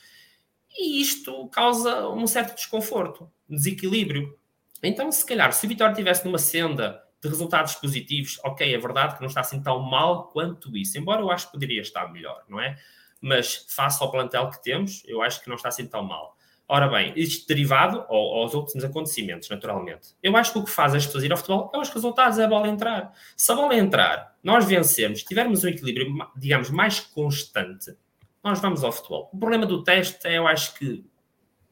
E 0.74 1.02
isto 1.02 1.48
causa 1.48 2.08
um 2.08 2.26
certo 2.26 2.54
desconforto, 2.54 3.30
desequilíbrio. 3.46 4.38
Então, 4.82 5.12
se 5.12 5.24
calhar, 5.26 5.52
se 5.52 5.66
o 5.66 5.68
Vitória 5.68 5.92
estivesse 5.92 6.24
numa 6.24 6.38
senda 6.38 7.02
de 7.22 7.28
resultados 7.28 7.76
positivos, 7.76 8.40
ok, 8.42 8.74
é 8.74 8.78
verdade 8.78 9.14
que 9.14 9.20
não 9.20 9.28
está 9.28 9.40
assim 9.40 9.62
tão 9.62 9.78
mal 9.78 10.24
quanto 10.24 10.76
isso, 10.76 10.98
embora 10.98 11.20
eu 11.20 11.30
acho 11.30 11.46
que 11.46 11.52
poderia 11.52 11.80
estar 11.80 12.12
melhor, 12.12 12.42
não 12.48 12.60
é? 12.60 12.76
Mas 13.20 13.64
face 13.68 14.02
ao 14.02 14.10
plantel 14.10 14.50
que 14.50 14.60
temos, 14.60 15.04
eu 15.06 15.22
acho 15.22 15.40
que 15.40 15.48
não 15.48 15.54
está 15.54 15.68
assim 15.68 15.86
tão 15.86 16.02
mal. 16.02 16.36
Ora 16.66 16.88
bem, 16.88 17.12
isto 17.14 17.46
derivado 17.46 18.00
aos 18.08 18.54
últimos 18.54 18.82
acontecimentos, 18.82 19.48
naturalmente. 19.48 20.08
Eu 20.22 20.36
acho 20.36 20.52
que 20.52 20.58
o 20.58 20.64
que 20.64 20.70
faz 20.70 20.94
as 20.94 21.06
pessoas 21.06 21.22
ir 21.22 21.30
ao 21.30 21.36
futebol 21.36 21.70
é 21.72 21.78
os 21.78 21.90
resultados, 21.90 22.38
é 22.38 22.44
a 22.44 22.48
bola 22.48 22.66
entrar. 22.66 23.12
Se 23.36 23.52
a 23.52 23.54
bola 23.54 23.76
entrar, 23.76 24.34
nós 24.42 24.64
vencemos, 24.64 25.22
tivermos 25.22 25.62
um 25.62 25.68
equilíbrio, 25.68 26.08
digamos, 26.36 26.70
mais 26.70 26.98
constante, 26.98 27.94
nós 28.42 28.58
vamos 28.58 28.82
ao 28.82 28.90
futebol. 28.90 29.30
O 29.32 29.38
problema 29.38 29.66
do 29.66 29.84
teste 29.84 30.26
é, 30.26 30.38
eu 30.38 30.48
acho 30.48 30.74
que 30.74 31.04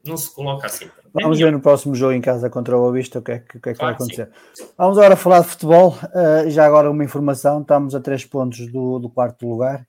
não 0.04 0.16
se 0.16 0.34
coloca 0.34 0.66
assim. 0.66 0.88
Vamos 1.12 1.38
ver 1.38 1.52
no 1.52 1.60
próximo 1.60 1.94
jogo 1.94 2.12
em 2.12 2.20
casa 2.20 2.48
contra 2.48 2.76
o 2.76 2.88
Avista 2.88 3.18
o 3.18 3.22
que 3.22 3.32
é 3.32 3.38
que, 3.40 3.58
que, 3.58 3.68
é 3.68 3.72
que 3.72 3.78
claro 3.78 3.96
vai 3.96 4.06
acontecer. 4.06 4.30
Sim. 4.54 4.66
Vamos 4.78 4.96
agora 4.96 5.16
falar 5.16 5.40
de 5.40 5.48
futebol. 5.48 5.96
Uh, 6.04 6.48
já 6.50 6.64
agora 6.64 6.90
uma 6.90 7.04
informação: 7.04 7.60
estamos 7.60 7.94
a 7.94 8.00
três 8.00 8.24
pontos 8.24 8.66
do, 8.70 8.98
do 8.98 9.10
quarto 9.10 9.46
lugar, 9.48 9.86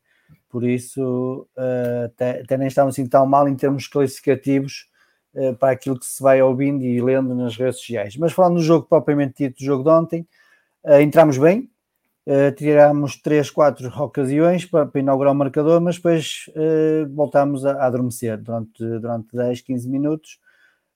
por 0.49 0.63
isso 0.63 1.47
uh, 1.57 2.05
até, 2.05 2.41
até, 2.41 2.57
nem 2.57 2.67
estamos 2.67 2.95
assim 2.95 3.07
tão 3.07 3.25
mal 3.25 3.47
em 3.47 3.55
termos 3.55 3.87
classificativos 3.87 4.87
uh, 5.35 5.55
para 5.55 5.71
aquilo 5.71 5.99
que 5.99 6.05
se 6.05 6.21
vai 6.21 6.41
ouvindo 6.41 6.83
e 6.83 7.01
lendo 7.01 7.33
nas 7.35 7.55
redes 7.55 7.77
sociais. 7.77 8.17
Mas 8.17 8.33
falando 8.33 8.55
do 8.55 8.63
jogo 8.63 8.87
propriamente 8.87 9.43
dito, 9.43 9.59
do 9.59 9.65
jogo 9.65 9.83
de 9.83 9.89
ontem, 9.89 10.27
entramos 10.99 11.37
bem, 11.37 11.69
Tirámos 12.55 13.19
3, 13.19 13.49
4 13.49 13.87
ocasiões 14.03 14.65
para, 14.65 14.85
para, 14.85 15.01
inaugurar 15.01 15.33
o 15.33 15.35
marcador, 15.35 15.81
mas 15.81 15.95
depois 15.95 16.45
uh, 16.49 17.09
voltámos 17.15 17.65
a, 17.65 17.71
a, 17.71 17.87
adormecer 17.87 18.37
durante, 18.37 18.77
durante 18.99 19.35
10, 19.35 19.61
15 19.61 19.89
minutos, 19.89 20.39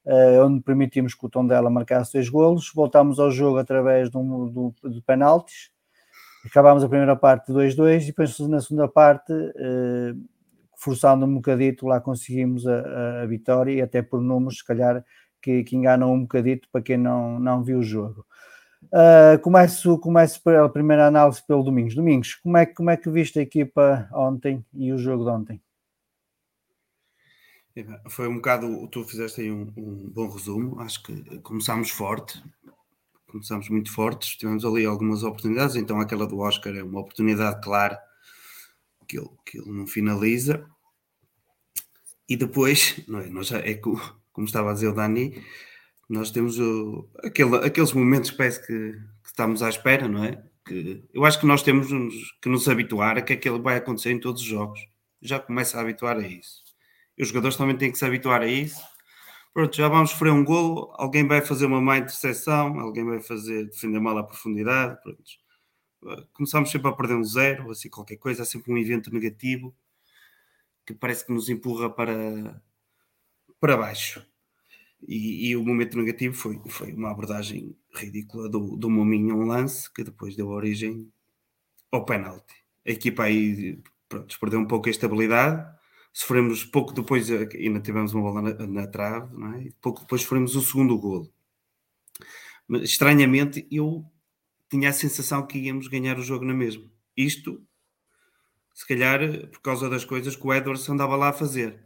uh, 0.06 0.46
onde 0.46 0.62
permitimos 0.62 1.16
que 1.16 1.26
o 1.26 1.30
Tondela 1.30 1.70
marcasse 1.70 2.14
dois 2.14 2.30
golos. 2.30 2.72
Voltámos 2.74 3.20
ao 3.20 3.32
jogo 3.32 3.58
através 3.58 4.12
de, 4.12 4.18
um, 4.18 4.74
de, 4.84 4.92
de 4.92 5.02
penaltis. 5.02 5.72
Acabámos 6.46 6.84
a 6.84 6.90
primeira 6.90 7.16
parte 7.16 7.52
2-2 7.52 8.04
e 8.04 8.06
depois 8.08 8.40
na 8.42 8.62
segunda 8.62 8.88
parte, 8.88 9.34
forçando 10.78 11.26
um 11.26 11.34
bocadito, 11.34 11.88
lá 11.88 12.00
conseguimos 12.00 12.68
a, 12.68 13.24
a, 13.24 13.26
vitória 13.26 13.72
e 13.72 13.82
até 13.82 14.04
por 14.04 14.22
números, 14.22 14.60
se 14.60 14.66
calhar, 14.66 15.04
que, 15.42 15.64
que 15.64 15.76
enganam 15.76 16.14
um 16.14 16.22
bocadito 16.22 16.68
para 16.72 16.82
quem 16.82 16.98
não, 16.98 17.40
não 17.40 17.64
viu 17.64 17.80
o 17.80 17.84
jogo. 17.84 18.24
Uh, 18.86 19.40
começo, 19.42 19.98
começo 20.00 20.42
pela 20.42 20.70
primeira 20.70 21.08
análise 21.08 21.42
pelo 21.46 21.64
Domingos. 21.64 21.96
Domingos, 21.96 22.36
como 22.36 22.58
é, 22.58 22.66
como 22.66 22.90
é 22.90 22.98
que 22.98 23.10
viste 23.10 23.40
a 23.40 23.42
equipa 23.42 24.10
ontem 24.14 24.66
e 24.74 24.92
o 24.92 24.98
jogo 24.98 25.24
de 25.24 25.30
ontem? 25.30 25.62
Foi 28.08 28.28
um 28.28 28.36
bocado, 28.36 28.88
tu 28.88 29.04
fizeste 29.04 29.42
aí 29.42 29.52
um, 29.52 29.72
um 29.76 30.10
bom 30.10 30.30
resumo. 30.30 30.80
Acho 30.80 31.04
que 31.04 31.40
começámos 31.40 31.90
forte, 31.90 32.42
começámos 33.28 33.68
muito 33.70 33.92
fortes, 33.92 34.38
tivemos 34.38 34.64
ali 34.64 34.86
algumas 34.86 35.24
oportunidades. 35.24 35.76
Então, 35.76 36.00
aquela 36.00 36.26
do 36.26 36.40
Oscar 36.40 36.74
é 36.74 36.84
uma 36.84 37.02
oportunidade 37.02 37.62
clara 37.62 38.00
que 39.08 39.18
ele, 39.18 39.30
que 39.46 39.58
ele 39.58 39.72
não 39.72 39.86
finaliza. 39.86 40.66
E 42.30 42.38
depois, 42.38 43.04
não 43.08 43.20
é, 43.20 43.28
nós 43.28 43.52
é 43.52 43.74
como 43.76 44.46
estava 44.46 44.72
a 44.72 44.74
dizer 44.74 44.88
o 44.88 44.94
Dani, 44.94 45.44
nós 46.10 46.32
temos 46.32 46.60
o, 46.60 47.10
aquele, 47.24 47.56
aqueles 47.58 47.94
momentos 47.94 48.30
que 48.32 48.38
parece 48.38 48.60
que, 48.62 48.92
que, 48.94 49.28
estamos 49.28 49.64
à 49.64 49.70
espera, 49.70 50.08
não 50.08 50.24
é? 50.24 50.44
Que, 50.66 51.04
eu 51.14 51.26
acho 51.26 51.40
que 51.40 51.46
nós 51.46 51.64
temos 51.64 51.88
que 52.42 52.50
nos 52.50 52.68
habituar 52.68 53.18
a 53.18 53.22
que 53.22 53.34
aquilo 53.34 53.62
vai 53.62 53.78
acontecer 53.78 54.12
em 54.12 54.20
todos 54.20 54.42
os 54.42 54.48
jogos. 54.48 54.80
Já 55.22 55.40
começa 55.40 55.78
a 55.78 55.82
habituar 55.82 56.18
a 56.18 56.28
isso. 56.28 56.64
E 57.18 57.24
os 57.24 57.30
jogadores 57.30 57.58
também 57.58 57.78
têm 57.78 57.92
que 57.92 57.98
se 57.98 58.06
habituar 58.06 58.42
a 58.42 58.48
isso. 58.48 58.82
Pronto, 59.54 59.76
já 59.76 59.88
vamos 59.88 60.12
sofrer 60.12 60.32
um 60.32 60.44
golo, 60.44 60.94
alguém 60.98 61.26
vai 61.26 61.42
fazer 61.42 61.66
uma 61.66 61.80
má 61.82 61.98
interseção, 61.98 62.80
alguém 62.80 63.06
vai 63.06 63.22
fazer 63.22 63.66
defender 63.66 64.00
mal 64.00 64.18
a 64.18 64.24
profundidade. 64.24 65.02
Pronto. 65.02 66.28
Começamos 66.34 66.70
sempre 66.70 66.90
a 66.90 66.94
perder 66.94 67.16
um 67.16 67.24
zero, 67.24 67.72
assim 67.72 67.90
qualquer 67.90 68.18
coisa, 68.18 68.44
há 68.44 68.46
sempre 68.46 68.72
um 68.72 68.78
evento 68.78 69.12
negativo 69.12 69.76
que 70.86 70.94
parece 70.94 71.26
que 71.26 71.34
nos 71.34 71.50
empurra 71.50 71.90
para, 71.90 72.62
para 73.60 73.78
baixo. 73.78 74.24
E, 75.08 75.50
e, 75.50 75.56
o 75.56 75.64
momento 75.64 75.98
negativo 75.98 76.36
foi, 76.36 76.60
foi 76.68 76.94
uma 76.94 77.12
abordagem 77.12 77.76
ridícula 77.94 78.50
do, 78.50 78.76
do 78.76 78.90
Mominho, 78.90 79.36
um 79.36 79.46
lance 79.46 79.92
que 79.92 80.04
depois 80.04 80.36
deu 80.36 80.48
origem 80.48 81.12
ao 81.92 82.06
penalti. 82.06 82.56
A 82.86 82.92
equipa 82.92 83.24
aí 83.24 83.82
pronto, 84.10 84.40
perdeu 84.40 84.60
um 84.60 84.66
pouco 84.66 84.88
a 84.88 84.92
estabilidade. 84.92 85.76
Sofremos 86.14 86.64
pouco 86.64 86.94
depois, 86.94 87.30
ainda 87.30 87.80
tivemos 87.80 88.14
uma 88.14 88.24
bola 88.24 88.42
na, 88.42 88.68
na 88.68 88.88
trave, 88.88 89.36
não 89.36 89.54
é? 89.54 89.70
pouco 89.82 90.02
depois 90.02 90.22
sofremos 90.22 90.56
o 90.56 90.62
segundo 90.62 90.98
golo. 90.98 91.32
Mas, 92.68 92.84
estranhamente, 92.84 93.68
eu 93.70 94.06
tinha 94.70 94.90
a 94.90 94.94
sensação 94.94 95.46
que 95.46 95.58
íamos 95.60 95.88
ganhar 95.88 96.18
o 96.18 96.24
jogo 96.24 96.46
na 96.46 96.54
mesma. 96.54 96.90
Isto, 97.16 97.62
se 98.74 98.88
calhar, 98.88 99.20
por 99.50 99.62
causa 99.62 99.90
das 99.90 100.06
coisas 100.06 100.36
que 100.36 100.48
o 100.48 100.54
Edwards 100.54 100.90
andava 100.90 101.16
lá 101.16 101.30
a 101.30 101.34
fazer 101.34 101.86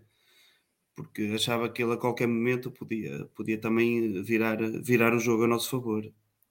porque 1.00 1.32
achava 1.34 1.70
que 1.70 1.82
ele 1.82 1.94
a 1.94 1.98
qualquer 1.98 2.28
momento 2.28 2.70
podia, 2.70 3.26
podia 3.34 3.58
também 3.58 4.22
virar, 4.22 4.58
virar 4.84 5.14
o 5.14 5.20
jogo 5.20 5.46
a 5.46 5.48
nosso 5.48 5.70
favor. 5.70 6.06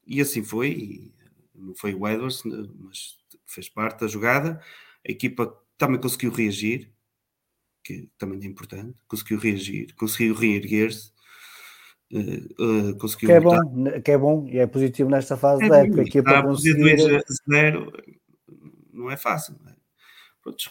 E 0.07 0.23
assim 0.23 0.43
foi, 0.43 0.71
e 0.71 1.15
não 1.55 1.75
foi 1.75 1.93
o 1.93 2.09
Edwards, 2.09 2.43
mas 2.81 3.19
fez 3.45 3.69
parte 3.69 4.01
da 4.01 4.07
jogada. 4.07 4.59
A 5.07 5.13
equipa 5.13 5.55
também 5.77 6.01
conseguiu 6.01 6.31
reagir, 6.33 6.91
que 7.85 8.09
também 8.17 8.43
é 8.43 8.47
importante, 8.47 8.99
conseguiu 9.07 9.39
reagir, 9.39 9.95
conseguiu 9.97 10.35
reerguer-se. 10.35 11.13
Uh, 12.11 12.91
uh, 12.91 12.97
conseguiu 12.97 13.29
que 13.29 13.35
é, 13.35 13.41
bom, 13.41 14.01
que 14.03 14.11
é 14.13 14.17
bom 14.17 14.49
e 14.49 14.57
é 14.57 14.67
positivo 14.67 15.11
nesta 15.11 15.37
fase 15.37 15.63
é 15.63 15.69
da 15.69 15.85
época. 15.85 16.01
A 16.01 16.05
equipa 16.05 16.43
conseguir... 16.43 16.97
2 16.97 17.17
a 17.17 17.23
0 17.51 17.93
não 18.95 19.11
é 19.11 19.17
fácil. 19.19 19.57
Não 19.63 19.71
é? 19.71 19.77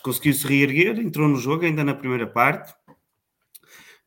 Conseguiu-se 0.01 0.47
reerguer, 0.47 0.97
entrou 0.97 1.27
no 1.27 1.35
jogo 1.35 1.63
ainda 1.63 1.83
na 1.83 1.93
primeira 1.93 2.25
parte. 2.25 2.73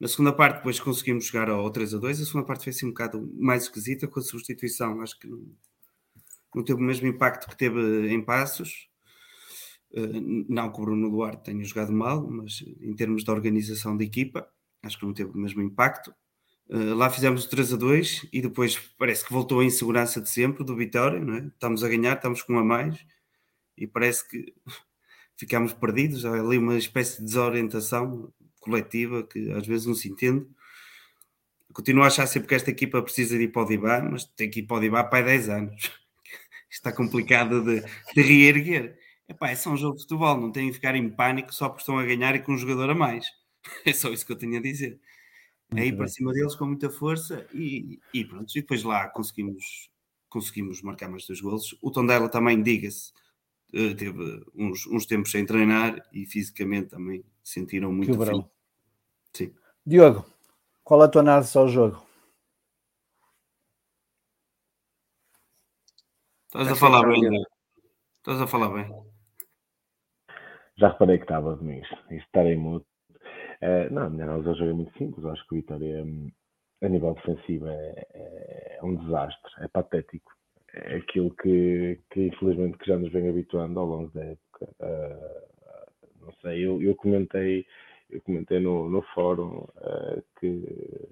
Na 0.00 0.08
segunda 0.08 0.32
parte, 0.32 0.56
depois 0.56 0.80
conseguimos 0.80 1.26
chegar 1.26 1.50
ao 1.50 1.70
3 1.70 1.94
a 1.94 1.98
2. 1.98 2.22
A 2.22 2.24
segunda 2.24 2.46
parte 2.46 2.64
foi 2.64 2.70
assim 2.70 2.86
um 2.86 2.90
bocado 2.90 3.30
mais 3.34 3.64
esquisita 3.64 4.08
com 4.08 4.18
a 4.18 4.22
substituição. 4.22 5.02
Acho 5.02 5.18
que 5.20 5.26
não, 5.26 5.46
não 6.54 6.64
teve 6.64 6.80
o 6.80 6.82
mesmo 6.82 7.06
impacto 7.06 7.46
que 7.46 7.56
teve 7.56 8.08
em 8.08 8.24
Passos. 8.24 8.88
Uh, 9.92 10.46
não 10.48 10.72
que 10.72 10.80
o 10.80 10.84
Bruno 10.84 11.10
Duarte 11.10 11.44
tenha 11.44 11.62
jogado 11.64 11.92
mal, 11.92 12.26
mas 12.30 12.64
em 12.80 12.94
termos 12.94 13.24
de 13.24 13.30
organização 13.30 13.94
da 13.94 14.02
equipa, 14.02 14.48
acho 14.82 14.98
que 14.98 15.04
não 15.04 15.12
teve 15.12 15.32
o 15.32 15.36
mesmo 15.36 15.60
impacto. 15.60 16.14
Uh, 16.66 16.94
lá 16.94 17.10
fizemos 17.10 17.44
o 17.44 17.50
3 17.50 17.74
a 17.74 17.76
2 17.76 18.28
e 18.32 18.40
depois 18.40 18.78
parece 18.96 19.22
que 19.22 19.32
voltou 19.32 19.60
a 19.60 19.64
insegurança 19.64 20.18
de 20.18 20.30
sempre 20.30 20.64
do 20.64 20.76
Vitória, 20.76 21.20
não 21.20 21.34
é? 21.34 21.40
Estamos 21.40 21.84
a 21.84 21.88
ganhar, 21.88 22.16
estamos 22.16 22.40
com 22.40 22.54
um 22.54 22.58
a 22.58 22.64
mais 22.64 23.04
e 23.76 23.86
parece 23.86 24.26
que 24.26 24.54
ficamos 25.36 25.74
perdidos. 25.74 26.24
Há 26.24 26.40
ali 26.40 26.56
uma 26.56 26.78
espécie 26.78 27.18
de 27.18 27.26
desorientação 27.26 28.32
coletiva 28.60 29.22
que 29.24 29.50
às 29.52 29.66
vezes 29.66 29.86
não 29.86 29.94
se 29.94 30.08
entende. 30.08 30.46
Continuo 31.72 32.04
a 32.04 32.08
achar 32.08 32.26
sempre 32.26 32.48
que 32.48 32.54
esta 32.54 32.70
equipa 32.70 33.02
precisa 33.02 33.36
de 33.36 33.44
ir 33.44 33.48
para 33.48 33.62
o 33.62 33.64
Dibá, 33.64 34.02
mas 34.02 34.24
tem 34.24 34.50
que 34.50 34.60
ir 34.60 34.62
para 34.64 34.76
o 34.76 34.80
Dibá 34.80 35.04
para 35.04 35.26
10 35.26 35.48
anos. 35.48 35.92
Está 36.70 36.92
complicado 36.92 37.64
de, 37.64 37.82
de 38.14 38.22
reerguer. 38.22 38.98
Epá, 39.28 39.50
é 39.50 39.56
só 39.56 39.70
um 39.70 39.76
jogo 39.76 39.96
de 39.96 40.02
futebol, 40.02 40.36
não 40.40 40.50
tem 40.50 40.68
que 40.68 40.74
ficar 40.74 40.94
em 40.94 41.08
pânico 41.08 41.54
só 41.54 41.68
porque 41.68 41.82
estão 41.82 41.98
a 41.98 42.04
ganhar 42.04 42.34
e 42.34 42.40
com 42.40 42.52
um 42.52 42.58
jogador 42.58 42.90
a 42.90 42.94
mais. 42.94 43.26
É 43.84 43.92
só 43.92 44.10
isso 44.10 44.24
que 44.24 44.32
eu 44.32 44.38
tenho 44.38 44.58
a 44.58 44.62
dizer. 44.62 44.98
É 45.76 45.86
ir 45.86 45.96
para 45.96 46.08
cima 46.08 46.32
deles 46.32 46.56
com 46.56 46.66
muita 46.66 46.90
força 46.90 47.46
e, 47.54 48.00
e 48.12 48.24
pronto. 48.24 48.50
E 48.50 48.60
depois 48.60 48.82
lá 48.82 49.08
conseguimos, 49.08 49.88
conseguimos 50.28 50.82
marcar 50.82 51.08
mais 51.08 51.26
dois 51.26 51.40
golos. 51.40 51.76
O 51.80 51.90
Tondela 51.90 52.28
também, 52.28 52.60
diga-se, 52.60 53.12
eh, 53.72 53.94
teve 53.94 54.42
uns, 54.54 54.86
uns 54.86 55.06
tempos 55.06 55.30
sem 55.30 55.46
treinar 55.46 56.02
e 56.12 56.26
fisicamente 56.26 56.88
também 56.88 57.24
sentiram 57.42 57.92
muito 57.92 58.18
frio. 58.18 58.50
Sim. 59.32 59.54
Diogo, 59.86 60.24
qual 60.84 61.02
é 61.02 61.06
a 61.06 61.08
tua 61.08 61.22
análise 61.22 61.56
ao 61.56 61.68
jogo? 61.68 62.02
Estás 66.46 66.72
a 66.72 66.76
falar 66.76 67.06
bem, 67.06 67.30
né? 67.30 67.42
Estás 68.18 68.40
a 68.40 68.46
falar 68.46 68.70
bem. 68.70 68.90
Já 70.76 70.88
reparei 70.88 71.18
que 71.18 71.24
estava, 71.24 71.54
Domingos. 71.54 71.88
Isto 72.10 72.14
estar 72.14 72.46
em 72.46 72.56
mudo. 72.56 72.84
Uh, 73.62 73.92
não, 73.92 74.02
a 74.02 74.10
minha 74.10 74.24
análise 74.24 74.48
ao 74.48 74.56
jogo 74.56 74.70
é 74.70 74.74
muito 74.74 74.98
simples. 74.98 75.24
Acho 75.26 75.46
que 75.46 75.54
o 75.54 75.58
Vitória, 75.58 76.02
hum, 76.02 76.30
a 76.82 76.88
nível 76.88 77.14
defensivo, 77.14 77.68
é, 77.68 78.06
é, 78.14 78.78
é 78.78 78.84
um 78.84 78.96
desastre. 78.96 79.52
É 79.60 79.68
patético 79.68 80.32
é 80.72 80.96
aquilo 80.96 81.34
que, 81.36 82.00
que 82.10 82.28
infelizmente 82.28 82.78
que 82.78 82.86
já 82.86 82.96
nos 82.96 83.12
vem 83.12 83.28
habituando 83.28 83.80
ao 83.80 83.86
longo 83.86 84.10
da 84.12 84.24
época. 84.24 84.68
Uh, 84.80 85.49
não 86.20 86.32
sei, 86.42 86.66
eu, 86.66 86.82
eu 86.82 86.94
comentei, 86.94 87.64
eu 88.10 88.20
comentei 88.22 88.60
no, 88.60 88.88
no 88.88 89.02
fórum 89.14 89.58
uh, 89.58 90.22
que 90.38 91.08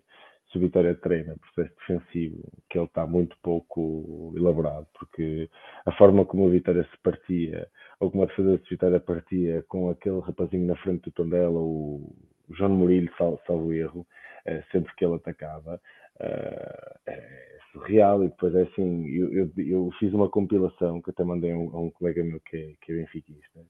se 0.50 0.56
o 0.56 0.60
Vitória 0.60 0.94
treina 0.94 1.36
processo 1.36 1.74
defensivo, 1.78 2.42
que 2.70 2.78
ele 2.78 2.86
está 2.86 3.06
muito 3.06 3.36
pouco 3.42 4.32
elaborado, 4.36 4.86
porque 4.98 5.48
a 5.84 5.92
forma 5.92 6.24
como 6.24 6.46
o 6.46 6.50
Vitória 6.50 6.84
se 6.84 6.98
partia, 7.02 7.68
ou 8.00 8.10
como 8.10 8.22
a 8.22 8.26
defesa 8.26 8.58
de 8.58 8.68
Vitória 8.68 9.00
partia 9.00 9.62
com 9.68 9.90
aquele 9.90 10.20
rapazinho 10.20 10.66
na 10.66 10.76
frente 10.76 11.02
do 11.04 11.12
Tondela, 11.12 11.58
o 11.58 12.14
João 12.50 12.70
Murilo, 12.70 13.10
salvo, 13.18 13.40
salvo 13.46 13.72
erro, 13.72 14.06
uh, 14.46 14.64
sempre 14.72 14.94
que 14.96 15.04
ele 15.04 15.16
atacava, 15.16 15.80
é 16.20 17.58
surreal. 17.72 18.24
E 18.24 18.28
depois 18.28 18.54
é 18.54 18.62
assim, 18.62 19.06
eu, 19.08 19.32
eu, 19.32 19.52
eu, 19.56 19.90
fiz 19.98 20.12
uma 20.12 20.28
compilação 20.28 21.00
que 21.00 21.10
até 21.10 21.24
mandei 21.24 21.52
a 21.52 21.56
um, 21.56 21.76
a 21.76 21.80
um 21.80 21.90
colega 21.90 22.22
meu 22.24 22.40
que 22.40 22.56
é, 22.56 22.74
que 22.80 22.92
é 22.92 22.96
benfiquista, 22.96 23.60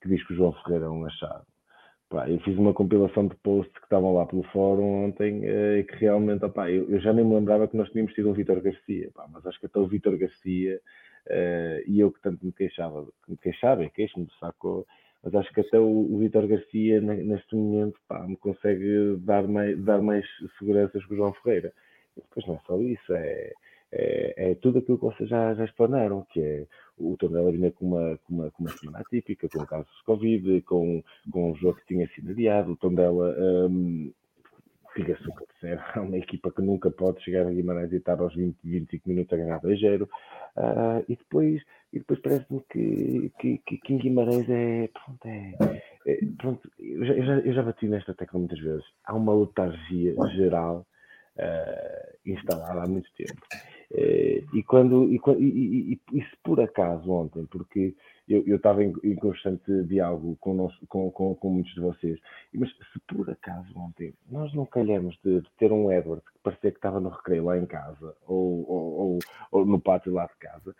que 0.00 0.08
diz 0.08 0.24
que 0.26 0.32
o 0.32 0.36
João 0.36 0.52
Ferreira 0.52 0.86
é 0.86 0.88
um 0.88 1.04
achado. 1.04 1.44
Pá, 2.08 2.30
eu 2.30 2.38
fiz 2.40 2.56
uma 2.56 2.72
compilação 2.72 3.26
de 3.26 3.34
posts 3.36 3.76
que 3.76 3.84
estavam 3.84 4.14
lá 4.14 4.24
pelo 4.26 4.44
fórum 4.44 5.06
ontem 5.06 5.44
eh, 5.44 5.78
e 5.80 5.84
que 5.84 5.96
realmente, 5.96 6.44
opá, 6.44 6.70
eu, 6.70 6.88
eu, 6.88 7.00
já 7.00 7.12
nem 7.12 7.24
me 7.24 7.34
lembrava 7.34 7.66
que 7.66 7.76
nós 7.76 7.90
tínhamos 7.90 8.12
tido 8.12 8.30
um 8.30 8.32
Vitor 8.32 8.60
Garcia, 8.60 9.10
pá, 9.12 9.26
mas 9.32 9.44
acho 9.44 9.58
que 9.58 9.66
até 9.66 9.78
o 9.80 9.88
Vitor 9.88 10.16
Garcia 10.16 10.80
uh, 11.26 11.82
e 11.90 11.98
eu 11.98 12.12
que 12.12 12.20
tanto 12.22 12.46
me 12.46 12.52
queixava, 12.52 13.04
que 13.24 13.30
me 13.32 13.36
queixava 13.36 13.84
e 13.84 13.90
queixo-me 13.90 14.26
do 14.26 14.32
saco, 14.34 14.86
mas 15.22 15.34
acho 15.34 15.52
que 15.52 15.60
até 15.60 15.80
o, 15.80 16.14
o 16.14 16.18
Vitor 16.18 16.46
Garcia 16.46 17.00
neste 17.00 17.56
momento 17.56 17.98
pá, 18.06 18.24
me 18.24 18.36
consegue 18.36 19.16
dar 19.18 19.48
mais, 19.48 19.76
dar 19.84 20.00
mais 20.00 20.24
seguranças 20.60 21.04
que 21.04 21.12
o 21.12 21.16
João 21.16 21.32
Ferreira. 21.34 21.72
Depois 22.16 22.46
não 22.46 22.54
é 22.54 22.60
só 22.66 22.80
isso, 22.80 23.12
é, 23.14 23.52
é, 23.92 24.50
é, 24.50 24.54
tudo 24.54 24.78
aquilo 24.78 24.98
que 24.98 25.04
vocês 25.04 25.28
já, 25.28 25.54
já 25.54 25.64
explanaram, 25.64 26.24
que 26.30 26.40
é 26.40 26.66
o 26.98 27.16
Tondela 27.16 27.52
vinha 27.52 27.70
com 27.70 27.86
uma, 27.86 28.18
com, 28.18 28.34
uma, 28.34 28.50
com 28.50 28.64
uma 28.64 28.72
semana 28.72 29.00
atípica, 29.00 29.48
com 29.48 29.64
casos 29.66 29.90
de 29.98 30.04
Covid, 30.04 30.62
com, 30.62 31.02
com 31.30 31.52
um 31.52 31.54
jogo 31.56 31.78
que 31.78 31.86
tinha 31.94 32.08
sido 32.08 32.30
adiado, 32.30 32.72
o 32.72 32.76
Tondela, 32.76 33.34
um, 33.68 34.12
diga-se 34.96 35.28
o 35.28 35.34
que 35.34 35.44
disser, 35.52 35.82
é 35.94 36.00
uma 36.00 36.16
equipa 36.16 36.50
que 36.50 36.62
nunca 36.62 36.90
pode 36.90 37.22
chegar 37.22 37.46
a 37.46 37.50
Guimarães 37.50 37.92
e 37.92 37.96
estar 37.96 38.18
aos 38.18 38.34
20, 38.34 38.56
25 38.64 39.08
minutos 39.08 39.32
a 39.32 39.36
ganhar 39.36 39.60
2 39.60 39.80
0 39.80 40.04
uh, 40.04 41.04
e 41.08 41.16
depois, 41.16 41.62
e 41.92 41.98
depois 41.98 42.18
parece-me 42.20 42.62
que, 42.70 43.32
que, 43.38 43.58
que, 43.58 43.78
que 43.78 43.92
em 43.92 43.98
Guimarães 43.98 44.48
é, 44.48 44.88
pronto, 44.88 45.26
é, 45.26 45.82
é 46.06 46.18
pronto, 46.38 46.70
eu 46.78 47.04
já, 47.04 47.14
eu 47.14 47.24
já, 47.24 47.38
eu 47.40 47.52
já 47.52 47.62
bati 47.62 47.88
nesta 47.88 48.14
tecla 48.14 48.38
muitas 48.38 48.58
vezes, 48.58 48.84
há 49.04 49.14
uma 49.14 49.34
letargia 49.34 50.14
geral 50.34 50.86
uh, 51.36 52.16
instalada 52.30 52.82
há 52.82 52.86
muito 52.86 53.10
tempo. 53.14 53.40
Uh, 53.92 54.42
e, 54.52 54.62
quando, 54.64 55.04
e, 55.04 55.20
e, 55.38 56.00
e, 56.12 56.20
se 56.20 56.36
por 56.42 56.60
acaso 56.60 57.08
ontem, 57.10 57.46
porque 57.46 57.94
eu, 58.28 58.56
estava 58.56 58.82
em, 58.82 58.92
em, 59.04 59.14
constante 59.14 59.84
diálogo 59.84 60.36
com, 60.40 60.54
nosso, 60.54 60.76
com, 60.88 61.08
com, 61.12 61.36
com, 61.36 61.50
muitos 61.50 61.72
de 61.72 61.80
vocês, 61.80 62.18
mas 62.52 62.68
se 62.70 62.98
por 63.06 63.30
acaso 63.30 63.72
ontem 63.78 64.12
nós 64.28 64.52
não 64.54 64.66
calhamos 64.66 65.16
de, 65.24 65.40
de 65.40 65.48
ter 65.56 65.70
um 65.70 65.92
Edward 65.92 66.20
que 66.20 66.38
parecia 66.42 66.72
que 66.72 66.78
estava 66.78 66.98
no 66.98 67.10
recreio 67.10 67.44
lá 67.44 67.56
em 67.56 67.66
casa 67.66 68.16
ou, 68.26 68.68
ou, 68.68 68.98
ou, 68.98 69.18
ou 69.52 69.64
no 69.64 69.80
pátio 69.80 70.12
lá 70.12 70.26
de 70.26 70.36
casa, 70.38 70.74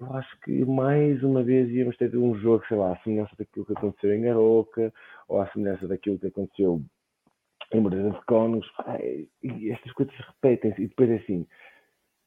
eu 0.00 0.12
acho 0.14 0.40
que 0.40 0.64
mais 0.64 1.22
uma 1.22 1.42
vez 1.42 1.68
íamos 1.70 1.96
ter 1.96 2.16
um 2.16 2.34
jogo, 2.36 2.64
sei 2.68 2.76
lá, 2.76 2.92
à 2.92 2.96
semelhança 2.98 3.34
daquilo 3.36 3.66
que 3.66 3.72
aconteceu 3.72 4.14
em 4.14 4.28
Aroca, 4.28 4.92
ou 5.28 5.40
à 5.40 5.46
semelhança 5.48 5.86
daquilo 5.86 6.18
que 6.18 6.28
aconteceu 6.28 6.82
emergência 7.72 8.18
de 8.18 8.26
conos, 8.26 8.66
e 9.42 9.70
estas 9.70 9.92
coisas 9.92 10.14
repetem-se. 10.14 10.82
E 10.82 10.88
depois 10.88 11.10
é 11.10 11.16
assim, 11.16 11.46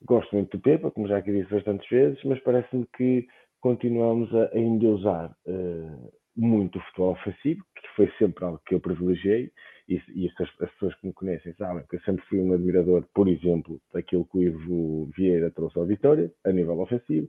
gosto 0.06 0.34
muito 0.36 0.58
do 0.58 0.62
Pepa, 0.62 0.92
como 0.92 1.08
já 1.08 1.18
aqui 1.18 1.32
disse 1.32 1.54
bastantes 1.54 1.88
vezes, 1.90 2.24
mas 2.24 2.40
parece-me 2.42 2.86
que 2.96 3.28
continuamos 3.60 4.34
a, 4.34 4.50
a 4.54 4.58
endeusar 4.58 5.36
uh, 5.46 6.12
muito 6.36 6.80
o 6.80 6.82
futebol 6.82 7.12
ofensivo, 7.12 7.64
que 7.76 7.88
foi 7.96 8.12
sempre 8.18 8.46
algo 8.46 8.62
que 8.66 8.76
eu 8.76 8.80
privilegiei, 8.80 9.52
e, 9.90 10.02
e 10.16 10.28
as, 10.28 10.50
as, 10.62 10.72
pessoas 10.72 10.96
que 10.96 11.08
me 11.08 11.14
conhecem 11.14 11.54
sabem 11.56 11.84
que 11.90 11.96
eu 11.96 12.02
sempre 12.02 12.24
fui 12.26 12.40
um 12.40 12.54
admirador, 12.54 13.04
por 13.14 13.28
exemplo, 13.28 13.82
daquilo 13.92 14.26
que 14.26 14.38
o 14.38 14.44
Ivo 14.44 15.10
Vieira 15.18 15.50
trouxe 15.52 15.80
ao 15.80 15.86
Vitória, 15.86 16.32
a 16.46 16.52
nível 16.52 16.80
ofensivo, 16.80 17.28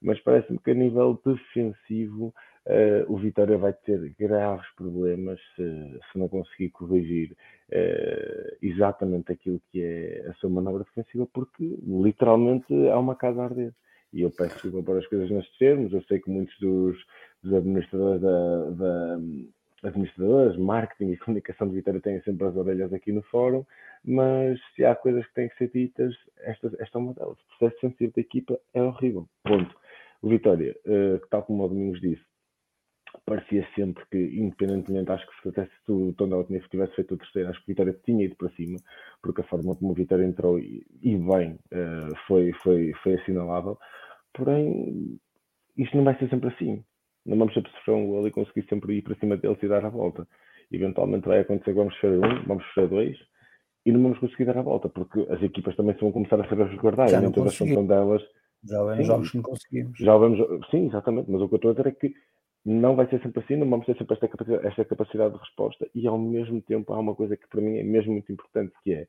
mas 0.00 0.18
parece-me 0.20 0.58
que 0.58 0.70
a 0.70 0.74
nível 0.74 1.20
defensivo 1.24 2.34
uh, 2.68 3.12
o 3.12 3.16
Vitória 3.16 3.56
vai 3.58 3.72
ter 3.72 4.14
graves 4.18 4.66
problemas 4.76 5.40
se, 5.56 6.00
se 6.12 6.18
não 6.18 6.28
conseguir 6.28 6.70
corrigir 6.70 7.32
uh, 7.70 8.56
exatamente 8.62 9.32
aquilo 9.32 9.60
que 9.72 9.82
é 9.82 10.28
a 10.28 10.34
sua 10.34 10.50
manobra 10.50 10.84
defensiva, 10.84 11.26
porque 11.32 11.78
literalmente 11.86 12.72
há 12.88 12.98
uma 12.98 13.16
casa 13.16 13.40
a 13.40 13.44
arder. 13.44 13.72
E 14.12 14.22
eu 14.22 14.30
peço 14.30 14.54
desculpa 14.54 14.82
para 14.82 15.00
as 15.00 15.06
coisas 15.06 15.30
nestes 15.30 15.58
termos, 15.58 15.92
eu 15.92 16.02
sei 16.04 16.18
que 16.18 16.30
muitos 16.30 16.58
dos, 16.58 16.96
dos 17.42 17.52
administradores 17.52 18.22
da, 18.22 18.70
da 18.70 19.18
administradores, 19.82 20.56
marketing 20.56 21.12
e 21.12 21.16
comunicação 21.18 21.68
de 21.68 21.74
Vitória 21.74 22.00
têm 22.00 22.20
sempre 22.22 22.46
as 22.46 22.56
orelhas 22.56 22.92
aqui 22.92 23.12
no 23.12 23.22
fórum, 23.22 23.64
mas 24.04 24.58
se 24.74 24.84
há 24.84 24.94
coisas 24.94 25.26
que 25.26 25.34
têm 25.34 25.48
que 25.48 25.56
ser 25.56 25.70
ditas, 25.70 26.14
esta, 26.38 26.70
esta 26.80 26.98
é 26.98 27.00
uma 27.00 27.14
delas. 27.14 27.38
O 27.38 27.58
processo 27.58 27.82
defensivo 27.82 28.12
da 28.14 28.20
equipa 28.20 28.58
é 28.74 28.82
horrível. 28.82 29.28
Ponto. 29.44 29.76
O 30.22 30.28
Vitória, 30.28 30.74
uh, 30.86 31.20
tal 31.30 31.42
como 31.44 31.64
o 31.64 31.68
Domingos 31.68 32.00
disse, 32.00 32.22
parecia 33.24 33.66
sempre 33.74 34.04
que, 34.10 34.18
independentemente, 34.18 35.10
acho 35.10 35.26
que 35.26 35.50
se, 35.50 35.70
se 35.84 35.92
o 35.92 36.12
Tondela 36.14 36.44
tivesse 36.44 36.94
feito 36.94 37.14
o 37.14 37.18
terceiro, 37.18 37.48
acho 37.48 37.58
que 37.60 37.64
o 37.64 37.74
Vitória 37.74 37.98
tinha 38.04 38.24
ido 38.24 38.36
para 38.36 38.50
cima, 38.50 38.78
porque 39.22 39.40
a 39.40 39.44
forma 39.44 39.74
como 39.76 39.92
o 39.92 39.94
Vitória 39.94 40.24
entrou 40.24 40.58
e, 40.58 40.86
e 41.02 41.16
bem 41.16 41.58
uh, 41.72 42.14
foi, 42.26 42.52
foi, 42.62 42.92
foi 43.02 43.14
assinalável. 43.14 43.78
Porém, 44.34 45.18
isto 45.76 45.96
não 45.96 46.04
vai 46.04 46.18
ser 46.18 46.28
sempre 46.28 46.48
assim. 46.48 46.84
Não 47.24 47.36
vamos 47.36 47.54
sempre 47.54 47.70
sofrer 47.72 47.94
um 47.94 48.06
gol 48.06 48.26
e 48.26 48.30
conseguir 48.30 48.66
sempre 48.68 48.94
ir 48.94 49.02
para 49.02 49.14
cima 49.16 49.36
deles 49.36 49.62
e 49.62 49.68
dar 49.68 49.84
a 49.84 49.90
volta. 49.90 50.26
eventualmente 50.72 51.28
vai 51.28 51.40
acontecer 51.40 51.72
que 51.72 51.78
vamos 51.78 51.94
sofrer 51.94 52.18
um, 52.18 52.44
vamos 52.46 52.64
sofrer 52.66 52.88
dois 52.88 53.18
e 53.84 53.92
não 53.92 54.02
vamos 54.02 54.18
conseguir 54.18 54.44
dar 54.44 54.58
a 54.58 54.62
volta, 54.62 54.88
porque 54.88 55.26
as 55.30 55.42
equipas 55.42 55.74
também 55.76 55.94
vão 55.94 56.12
começar 56.12 56.40
a 56.40 56.48
saber 56.48 56.66
resguardar, 56.66 57.08
Já 57.08 57.18
e 57.18 57.22
nem 57.22 57.32
todas 57.32 57.54
são 57.54 57.86
delas. 57.86 58.22
Já 58.64 58.84
vemos 58.84 59.06
jogos 59.06 59.30
que 59.30 59.36
não 59.36 59.42
conseguimos. 59.44 59.98
Já 59.98 60.18
vemos, 60.18 60.68
sim, 60.70 60.86
exatamente, 60.86 61.30
mas 61.30 61.40
o 61.40 61.48
que 61.48 61.54
eu 61.54 61.56
estou 61.56 61.70
a 61.70 61.74
dizer 61.74 61.88
é 61.88 61.92
que 61.92 62.14
não 62.68 62.94
vai 62.94 63.08
ser 63.08 63.22
sempre 63.22 63.42
assim, 63.42 63.56
não 63.56 63.68
vamos 63.68 63.86
ter 63.86 63.96
sempre 63.96 64.12
esta 64.12 64.28
capacidade, 64.28 64.66
esta 64.66 64.84
capacidade 64.84 65.32
de 65.32 65.40
resposta 65.40 65.88
e 65.94 66.06
ao 66.06 66.18
mesmo 66.18 66.60
tempo 66.60 66.92
há 66.92 66.98
uma 66.98 67.14
coisa 67.14 67.34
que 67.34 67.48
para 67.48 67.62
mim 67.62 67.78
é 67.78 67.82
mesmo 67.82 68.12
muito 68.12 68.30
importante 68.30 68.74
que 68.84 68.92
é 68.92 69.06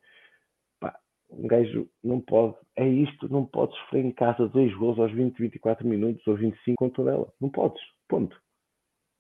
pá, 0.80 0.98
um 1.30 1.46
gajo 1.46 1.90
não 2.02 2.22
pode, 2.22 2.56
é 2.78 2.88
isto, 2.88 3.28
não 3.28 3.46
podes 3.46 3.78
sofrer 3.80 4.06
em 4.06 4.12
casa 4.12 4.48
dois 4.48 4.74
gols 4.76 4.98
aos 4.98 5.12
20, 5.12 5.38
24 5.38 5.86
minutos 5.86 6.26
ou 6.26 6.38
25 6.38 6.78
contra 6.78 7.12
ela. 7.12 7.28
Não 7.42 7.50
podes, 7.50 7.82
ponto. 8.08 8.40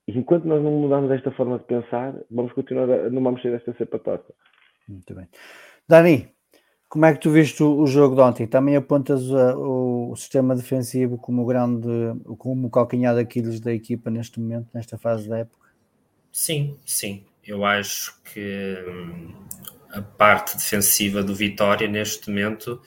E 0.08 0.18
enquanto 0.18 0.46
nós 0.46 0.64
não 0.64 0.72
mudarmos 0.72 1.12
esta 1.12 1.32
forma 1.32 1.60
de 1.60 1.66
pensar, 1.66 2.16
vamos 2.32 2.54
continuar 2.54 2.90
a, 2.90 3.10
não 3.10 3.22
vamos 3.22 3.42
ser 3.42 3.54
esta 3.54 3.74
cepa 3.74 4.00
torta. 4.00 4.34
Muito 4.88 5.14
bem. 5.14 5.28
Dani, 5.88 6.30
como 6.90 7.06
é 7.06 7.14
que 7.14 7.20
tu 7.20 7.30
viste 7.30 7.62
o, 7.62 7.86
jogo 7.86 8.16
de 8.16 8.22
ontem? 8.22 8.48
Também 8.48 8.76
apontas 8.76 9.22
uh, 9.30 9.56
o, 9.56 10.16
sistema 10.16 10.56
defensivo 10.56 11.20
como 11.20 11.44
o 11.44 11.46
grande, 11.46 11.88
como 12.40 12.68
o 12.68 12.70
calcanhar 12.72 13.14
daqueles 13.14 13.60
da 13.60 13.72
equipa 13.72 14.10
neste 14.10 14.40
momento, 14.40 14.68
nesta 14.74 14.98
fase 14.98 15.30
da 15.30 15.38
época? 15.38 15.70
Sim, 16.32 16.76
sim. 16.84 17.24
Eu 17.46 17.64
acho 17.64 18.20
que 18.24 18.76
hum, 18.88 19.34
a 19.92 20.02
parte 20.02 20.58
defensiva 20.58 21.22
do 21.22 21.36
Vitória 21.36 21.88
neste 21.88 22.28
momento, 22.28 22.82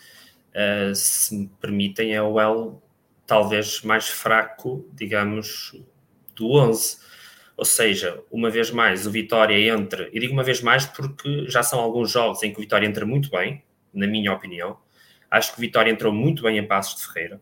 uh, 0.51 0.95
se 0.95 1.37
me 1.37 1.47
permitem, 1.61 2.13
é 2.13 2.21
o 2.21 2.41
elo 2.41 2.83
talvez 3.25 3.83
mais 3.83 4.09
fraco, 4.09 4.85
digamos, 4.93 5.81
do 6.35 6.51
11. 6.55 6.99
Ou 7.57 7.65
seja, 7.65 8.21
uma 8.33 8.51
vez 8.51 8.73
mais, 8.73 9.07
o 9.07 9.13
Vitória 9.13 9.73
entra, 9.73 10.09
e 10.13 10.19
digo 10.19 10.33
uma 10.33 10.43
vez 10.43 10.61
mais 10.61 10.87
porque 10.87 11.47
já 11.49 11.63
são 11.63 11.79
alguns 11.79 12.11
jogos 12.11 12.43
em 12.43 12.53
que 12.53 12.59
o 12.59 12.63
Vitória 12.63 12.87
entra 12.87 13.07
muito 13.07 13.31
bem, 13.31 13.63
na 13.93 14.07
minha 14.07 14.33
opinião. 14.33 14.79
Acho 15.31 15.55
que 15.55 15.61
Vitória 15.61 15.91
entrou 15.91 16.13
muito 16.13 16.43
bem 16.43 16.59
em 16.59 16.67
Passos 16.67 17.01
de 17.01 17.07
Ferreira. 17.07 17.41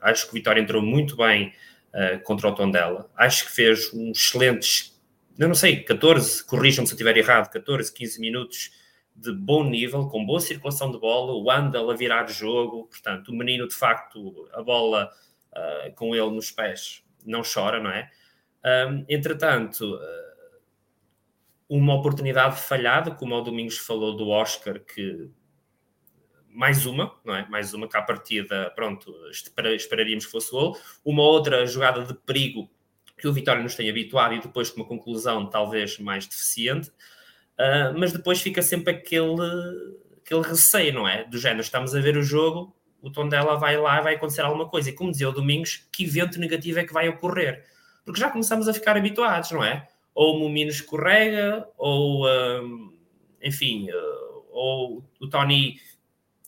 Acho 0.00 0.26
que 0.26 0.34
Vitória 0.34 0.60
entrou 0.60 0.82
muito 0.82 1.16
bem 1.16 1.52
uh, 1.92 2.18
contra 2.22 2.48
o 2.48 2.54
Tondela. 2.54 3.10
Acho 3.16 3.46
que 3.46 3.52
fez 3.52 3.92
um 3.92 4.10
excelentes, 4.10 4.98
eu 5.38 5.48
não 5.48 5.54
sei, 5.54 5.82
14, 5.82 6.44
corrijam-me 6.44 6.86
se 6.86 6.94
eu 6.94 6.96
estiver 6.96 7.16
errado, 7.16 7.50
14, 7.50 7.92
15 7.92 8.20
minutos 8.20 8.70
de 9.14 9.32
bom 9.32 9.64
nível, 9.64 10.08
com 10.08 10.24
boa 10.24 10.40
circulação 10.40 10.90
de 10.90 10.98
bola, 10.98 11.32
o 11.32 11.50
Andal 11.50 11.90
a 11.90 11.94
virar 11.94 12.26
jogo, 12.28 12.86
portanto, 12.86 13.28
o 13.28 13.34
menino 13.34 13.66
de 13.66 13.74
facto, 13.74 14.48
a 14.52 14.62
bola 14.62 15.10
uh, 15.52 15.94
com 15.94 16.14
ele 16.14 16.30
nos 16.30 16.50
pés, 16.50 17.02
não 17.24 17.42
chora, 17.42 17.80
não 17.80 17.90
é? 17.90 18.10
Um, 18.64 19.04
entretanto, 19.08 19.98
uma 21.68 21.94
oportunidade 21.94 22.60
falhada, 22.60 23.10
como 23.10 23.34
o 23.34 23.40
Domingos 23.40 23.78
falou 23.78 24.16
do 24.16 24.28
Oscar, 24.28 24.80
que 24.80 25.30
mais 26.56 26.86
uma, 26.86 27.14
não 27.22 27.36
é? 27.36 27.46
Mais 27.50 27.74
uma 27.74 27.86
que 27.86 27.96
à 27.96 28.02
partida, 28.02 28.72
pronto, 28.74 29.14
esperaríamos 29.76 30.24
que 30.24 30.32
fosse 30.32 30.50
gol. 30.50 30.76
Uma 31.04 31.22
outra 31.22 31.66
jogada 31.66 32.02
de 32.02 32.14
perigo 32.14 32.70
que 33.18 33.28
o 33.28 33.32
Vitória 33.32 33.62
nos 33.62 33.74
tem 33.74 33.90
habituado 33.90 34.34
e 34.34 34.40
depois 34.40 34.70
com 34.70 34.80
uma 34.80 34.88
conclusão 34.88 35.50
talvez 35.50 35.98
mais 35.98 36.26
deficiente, 36.26 36.88
uh, 36.88 37.96
mas 37.98 38.12
depois 38.12 38.40
fica 38.40 38.62
sempre 38.62 38.94
aquele, 38.94 39.36
aquele 40.16 40.42
receio, 40.42 40.94
não 40.94 41.06
é? 41.06 41.24
Do 41.24 41.38
género, 41.38 41.60
estamos 41.60 41.94
a 41.94 42.00
ver 42.00 42.16
o 42.16 42.22
jogo, 42.22 42.74
o 43.02 43.10
tom 43.10 43.28
dela 43.28 43.56
vai 43.56 43.76
lá, 43.76 44.00
vai 44.00 44.14
acontecer 44.14 44.40
alguma 44.40 44.66
coisa. 44.66 44.88
E 44.88 44.92
como 44.94 45.10
dizia 45.10 45.28
o 45.28 45.32
Domingos, 45.32 45.86
que 45.92 46.04
evento 46.04 46.40
negativo 46.40 46.78
é 46.78 46.84
que 46.84 46.92
vai 46.92 47.06
ocorrer? 47.08 47.66
Porque 48.02 48.20
já 48.20 48.30
começamos 48.30 48.66
a 48.66 48.72
ficar 48.72 48.96
habituados, 48.96 49.50
não 49.50 49.62
é? 49.62 49.86
Ou 50.14 50.36
o 50.36 50.40
Momino 50.40 50.70
escorrega, 50.70 51.68
ou, 51.76 52.26
um, 52.26 52.96
enfim, 53.42 53.90
uh, 53.90 54.46
ou 54.50 55.04
o 55.20 55.28
Tony 55.28 55.78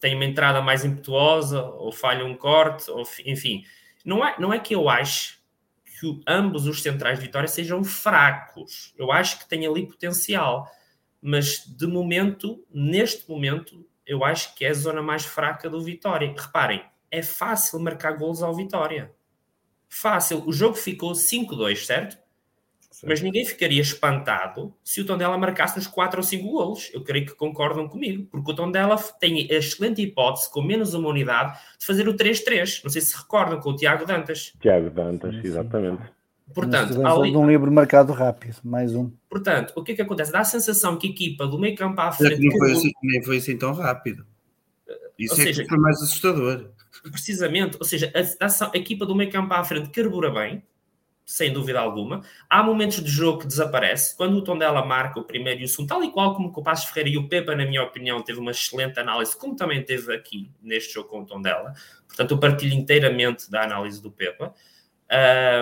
tem 0.00 0.14
uma 0.14 0.24
entrada 0.24 0.60
mais 0.60 0.84
impetuosa, 0.84 1.62
ou 1.62 1.92
falha 1.92 2.24
um 2.24 2.34
corte, 2.34 2.90
ou, 2.90 3.02
enfim. 3.24 3.64
Não 4.04 4.24
é, 4.24 4.34
não 4.38 4.52
é 4.52 4.58
que 4.58 4.74
eu 4.74 4.88
acho 4.88 5.38
que 5.98 6.20
ambos 6.26 6.66
os 6.66 6.82
centrais 6.82 7.18
de 7.18 7.26
Vitória 7.26 7.48
sejam 7.48 7.82
fracos. 7.82 8.94
Eu 8.96 9.10
acho 9.10 9.38
que 9.38 9.48
tem 9.48 9.66
ali 9.66 9.86
potencial. 9.86 10.70
Mas, 11.20 11.64
de 11.66 11.86
momento, 11.86 12.64
neste 12.72 13.28
momento, 13.28 13.84
eu 14.06 14.24
acho 14.24 14.54
que 14.54 14.64
é 14.64 14.70
a 14.70 14.74
zona 14.74 15.02
mais 15.02 15.24
fraca 15.24 15.68
do 15.68 15.82
Vitória. 15.82 16.32
Reparem, 16.36 16.84
é 17.10 17.22
fácil 17.22 17.80
marcar 17.80 18.12
golos 18.12 18.42
ao 18.42 18.54
Vitória. 18.54 19.12
Fácil. 19.88 20.46
O 20.46 20.52
jogo 20.52 20.76
ficou 20.76 21.12
5-2, 21.12 21.84
certo? 21.84 22.18
Mas 23.04 23.20
ninguém 23.20 23.44
ficaria 23.44 23.80
espantado 23.80 24.74
se 24.82 25.00
o 25.00 25.04
Tondela 25.04 25.38
marcasse 25.38 25.76
nos 25.76 25.86
4 25.86 26.18
ou 26.18 26.22
5 26.22 26.50
golos. 26.50 26.90
Eu 26.92 27.02
creio 27.02 27.26
que 27.26 27.34
concordam 27.34 27.88
comigo, 27.88 28.26
porque 28.30 28.50
o 28.50 28.54
Tondela 28.54 28.96
tem 29.20 29.48
a 29.50 29.54
excelente 29.54 30.02
hipótese, 30.02 30.50
com 30.50 30.62
menos 30.62 30.94
uma 30.94 31.08
unidade, 31.08 31.58
de 31.78 31.86
fazer 31.86 32.08
o 32.08 32.14
3-3. 32.14 32.82
Não 32.82 32.90
sei 32.90 33.02
se 33.02 33.16
recordam 33.16 33.60
com 33.60 33.70
o 33.70 33.76
Tiago 33.76 34.04
Dantas. 34.04 34.52
Tiago 34.60 34.90
Dantas, 34.90 35.34
exatamente. 35.44 36.02
Portanto, 36.54 37.06
ali... 37.06 37.30
de 37.30 37.36
um 37.36 37.48
livro 37.48 37.70
marcado 37.70 38.12
rápido, 38.12 38.56
mais 38.64 38.94
um. 38.94 39.10
Portanto, 39.28 39.72
o 39.76 39.82
que 39.82 39.92
é 39.92 39.94
que 39.94 40.02
acontece? 40.02 40.32
Dá 40.32 40.40
a 40.40 40.44
sensação 40.44 40.96
que 40.96 41.06
a 41.06 41.10
equipa 41.10 41.46
do 41.46 41.58
meio 41.58 41.76
campo 41.76 42.00
à 42.00 42.10
frente. 42.10 42.40
Nem 42.40 42.58
foi, 42.58 42.72
assim, 42.72 42.90
nem 43.02 43.22
foi 43.22 43.36
assim 43.36 43.56
tão 43.56 43.72
rápido. 43.72 44.26
Isso 45.18 45.34
ou 45.34 45.40
é 45.40 45.44
seja, 45.44 45.62
que 45.62 45.68
foi 45.68 45.78
mais 45.78 45.96
assustador. 45.96 46.70
Precisamente, 47.10 47.76
ou 47.78 47.84
seja, 47.84 48.12
a, 48.14 48.46
a, 48.46 48.70
a 48.72 48.76
equipa 48.76 49.04
do 49.04 49.14
meio 49.14 49.30
campo 49.30 49.52
à 49.52 49.62
frente 49.62 49.90
carbura 49.90 50.30
bem, 50.30 50.62
sem 51.28 51.52
dúvida 51.52 51.78
alguma. 51.78 52.22
Há 52.48 52.62
momentos 52.62 53.04
de 53.04 53.10
jogo 53.10 53.40
que 53.40 53.46
desaparece. 53.46 54.16
Quando 54.16 54.38
o 54.38 54.42
Tondela 54.42 54.82
marca 54.82 55.20
o 55.20 55.24
primeiro 55.24 55.60
e 55.60 55.64
o 55.64 55.68
segundo, 55.68 55.88
tal 55.90 56.02
e 56.02 56.10
qual 56.10 56.34
como 56.34 56.48
o 56.48 56.62
Passos 56.62 56.88
Ferreira 56.88 57.10
e 57.10 57.18
o 57.18 57.28
Pepa, 57.28 57.54
na 57.54 57.66
minha 57.66 57.82
opinião, 57.82 58.22
teve 58.22 58.40
uma 58.40 58.50
excelente 58.50 58.98
análise, 58.98 59.36
como 59.36 59.54
também 59.54 59.82
teve 59.84 60.14
aqui 60.14 60.50
neste 60.62 60.94
jogo 60.94 61.10
com 61.10 61.20
o 61.20 61.26
Tondela. 61.26 61.74
Portanto, 62.06 62.30
eu 62.30 62.38
partilho 62.38 62.72
inteiramente 62.72 63.50
da 63.50 63.62
análise 63.62 64.00
do 64.00 64.10
Pepa. 64.10 64.54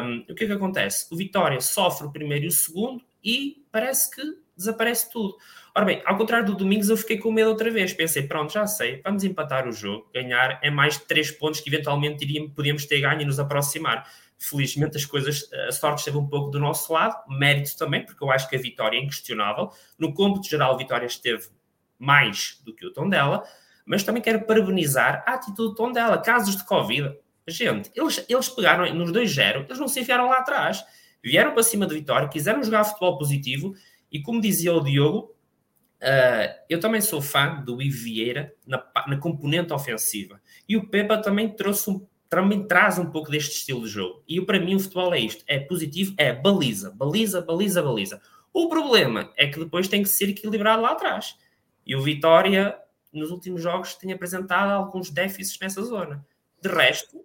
Um, 0.05 0.25
o 0.31 0.35
que 0.37 0.45
é 0.45 0.47
que 0.47 0.53
acontece? 0.53 1.13
O 1.13 1.17
Vitória 1.17 1.61
sofre 1.61 2.07
o 2.07 2.13
primeiro 2.13 2.45
e 2.45 2.49
o 2.49 2.53
segundo 2.53 3.03
e 3.23 3.67
parece 3.73 4.09
que 4.15 4.23
desaparece 4.57 5.11
tudo. 5.11 5.37
Ora 5.75 5.85
bem, 5.85 6.01
ao 6.07 6.17
contrário 6.17 6.47
do 6.47 6.55
Domingos, 6.55 6.89
eu 6.89 6.97
fiquei 6.97 7.19
com 7.19 7.33
medo 7.33 7.51
outra 7.51 7.71
vez. 7.73 7.93
Pensei, 7.93 8.23
pronto, 8.23 8.53
já 8.53 8.69
sei, 8.69 9.01
vamos 9.03 9.25
empatar 9.25 9.69
o 9.69 9.73
jogo, 9.73 10.09
ganhar 10.15 10.61
é 10.63 10.71
mais 10.71 10.97
de 10.97 11.07
três 11.07 11.33
pontos 11.33 11.61
que 11.61 11.69
eventualmente 11.69 12.25
iríamos, 12.25 12.53
podíamos 12.53 12.87
ter 12.87 13.01
ganho 13.01 13.21
e 13.21 13.25
nos 13.25 13.41
aproximar. 13.41 14.09
Felizmente 14.39 14.97
as 14.97 15.05
coisas, 15.05 15.51
a 15.69 15.73
sorte 15.73 15.99
esteve 15.99 16.19
um 16.19 16.27
pouco 16.27 16.51
do 16.51 16.59
nosso 16.59 16.93
lado, 16.93 17.17
mérito 17.29 17.77
também, 17.77 18.05
porque 18.05 18.23
eu 18.23 18.31
acho 18.31 18.49
que 18.49 18.57
a 18.57 18.61
vitória 18.61 18.99
é 18.99 19.01
inquestionável. 19.01 19.71
No 19.99 20.13
cômputo 20.13 20.49
geral, 20.49 20.75
a 20.75 20.77
vitória 20.77 21.07
esteve 21.07 21.49
mais 21.99 22.61
do 22.65 22.75
que 22.75 22.87
o 22.87 22.93
tom 22.93 23.09
dela, 23.09 23.43
mas 23.85 24.03
também 24.03 24.23
quero 24.23 24.45
parabenizar 24.45 25.25
a 25.27 25.35
atitude 25.35 25.71
do 25.71 25.75
tom 25.75 25.93
dela. 25.93 26.19
Casos 26.19 26.57
de 26.57 26.65
Covid, 26.65 27.17
gente, 27.49 27.91
eles, 27.95 28.25
eles 28.29 28.49
pegaram 28.49 28.93
nos 28.95 29.11
2-0, 29.11 29.65
eles 29.65 29.79
não 29.79 29.89
se 29.89 30.01
enfiaram 30.01 30.29
lá 30.29 30.39
atrás, 30.39 30.85
vieram 31.23 31.53
para 31.53 31.63
cima 31.63 31.87
da 31.87 31.95
vitória, 31.95 32.29
quiseram 32.29 32.63
jogar 32.63 32.85
futebol 32.85 33.17
positivo 33.17 33.75
e, 34.11 34.21
como 34.21 34.41
dizia 34.41 34.75
o 34.75 34.81
Diogo, 34.81 35.35
uh, 36.03 36.55
eu 36.69 36.81
também 36.81 37.01
sou 37.01 37.23
fã 37.23 37.63
do 37.63 37.81
Ivo 37.81 38.05
Vieira 38.05 38.53
na, 38.67 38.85
na 39.07 39.17
componente 39.19 39.73
ofensiva 39.73 40.41
e 40.69 40.77
o 40.77 40.89
Pepa 40.89 41.19
também 41.19 41.49
trouxe 41.49 41.91
um 41.91 42.07
também 42.29 42.67
traz 42.67 42.99
um 42.99 43.07
pouco 43.07 43.31
deste 43.31 43.57
estilo 43.57 43.83
de 43.83 43.89
jogo. 43.89 44.23
E 44.27 44.41
para 44.41 44.61
mim 44.61 44.75
o 44.75 44.81
futebol 44.81 45.15
é 45.15 45.21
isto: 45.21 45.45
é 45.47 45.59
positivo, 45.59 46.15
é 46.17 46.33
baliza, 46.33 46.91
baliza, 46.91 47.41
baliza, 47.41 47.83
baliza. 47.83 48.23
O 48.53 48.69
problema 48.69 49.33
é 49.37 49.47
que 49.47 49.59
depois 49.59 49.89
tem 49.89 50.03
que 50.03 50.09
ser 50.09 50.31
equilibrado 50.31 50.83
lá 50.83 50.93
atrás. 50.93 51.37
E 51.87 51.95
o 51.95 52.03
Vitória, 52.03 52.77
nos 53.13 53.31
últimos 53.31 53.63
jogos, 53.63 53.95
tem 53.95 54.13
apresentado 54.13 54.71
alguns 54.71 55.11
déficits 55.11 55.59
nessa 55.61 55.83
zona. 55.83 56.25
De 56.61 56.69
resto, 56.69 57.21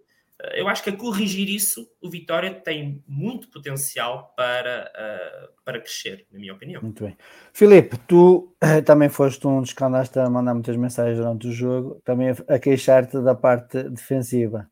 eu 0.53 0.67
acho 0.67 0.83
que 0.83 0.89
a 0.89 0.95
corrigir 0.95 1.49
isso, 1.49 1.87
o 2.01 2.09
Vitória 2.09 2.53
tem 2.53 3.03
muito 3.07 3.47
potencial 3.49 4.33
para, 4.35 4.91
uh, 4.95 5.63
para 5.63 5.79
crescer, 5.79 6.25
na 6.31 6.39
minha 6.39 6.53
opinião. 6.53 6.81
Muito 6.81 7.03
bem. 7.03 7.15
Filipe, 7.53 7.97
tu 8.07 8.53
uh, 8.63 8.81
também 8.83 9.07
foste 9.07 9.45
um 9.47 9.61
dos 9.61 9.73
que 9.73 9.83
andaste 9.83 10.17
a 10.19 10.29
mandar 10.29 10.53
muitas 10.53 10.75
mensagens 10.75 11.17
durante 11.17 11.47
o 11.47 11.51
jogo, 11.51 12.01
também 12.03 12.29
a 12.47 12.59
queixar-te 12.59 13.21
da 13.21 13.35
parte 13.35 13.83
defensiva. 13.83 14.69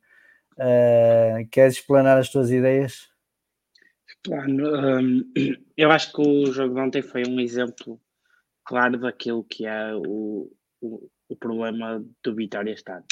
Uh, 0.60 1.48
queres 1.50 1.76
explanar 1.76 2.18
as 2.18 2.30
tuas 2.30 2.52
ideias? 2.52 3.10
Claro, 4.24 4.52
um, 4.52 5.24
eu 5.78 5.90
acho 5.90 6.12
que 6.12 6.22
o 6.22 6.52
jogo 6.52 6.76
de 6.76 6.82
ontem 6.82 7.02
foi 7.02 7.24
um 7.26 7.40
exemplo 7.40 8.00
claro 8.66 8.98
daquilo 9.00 9.44
que 9.44 9.66
é 9.66 9.96
o, 9.96 10.52
o, 10.82 11.10
o 11.30 11.36
problema 11.38 12.04
do 12.22 12.36
Vitória 12.36 12.74
Estado. 12.74 13.06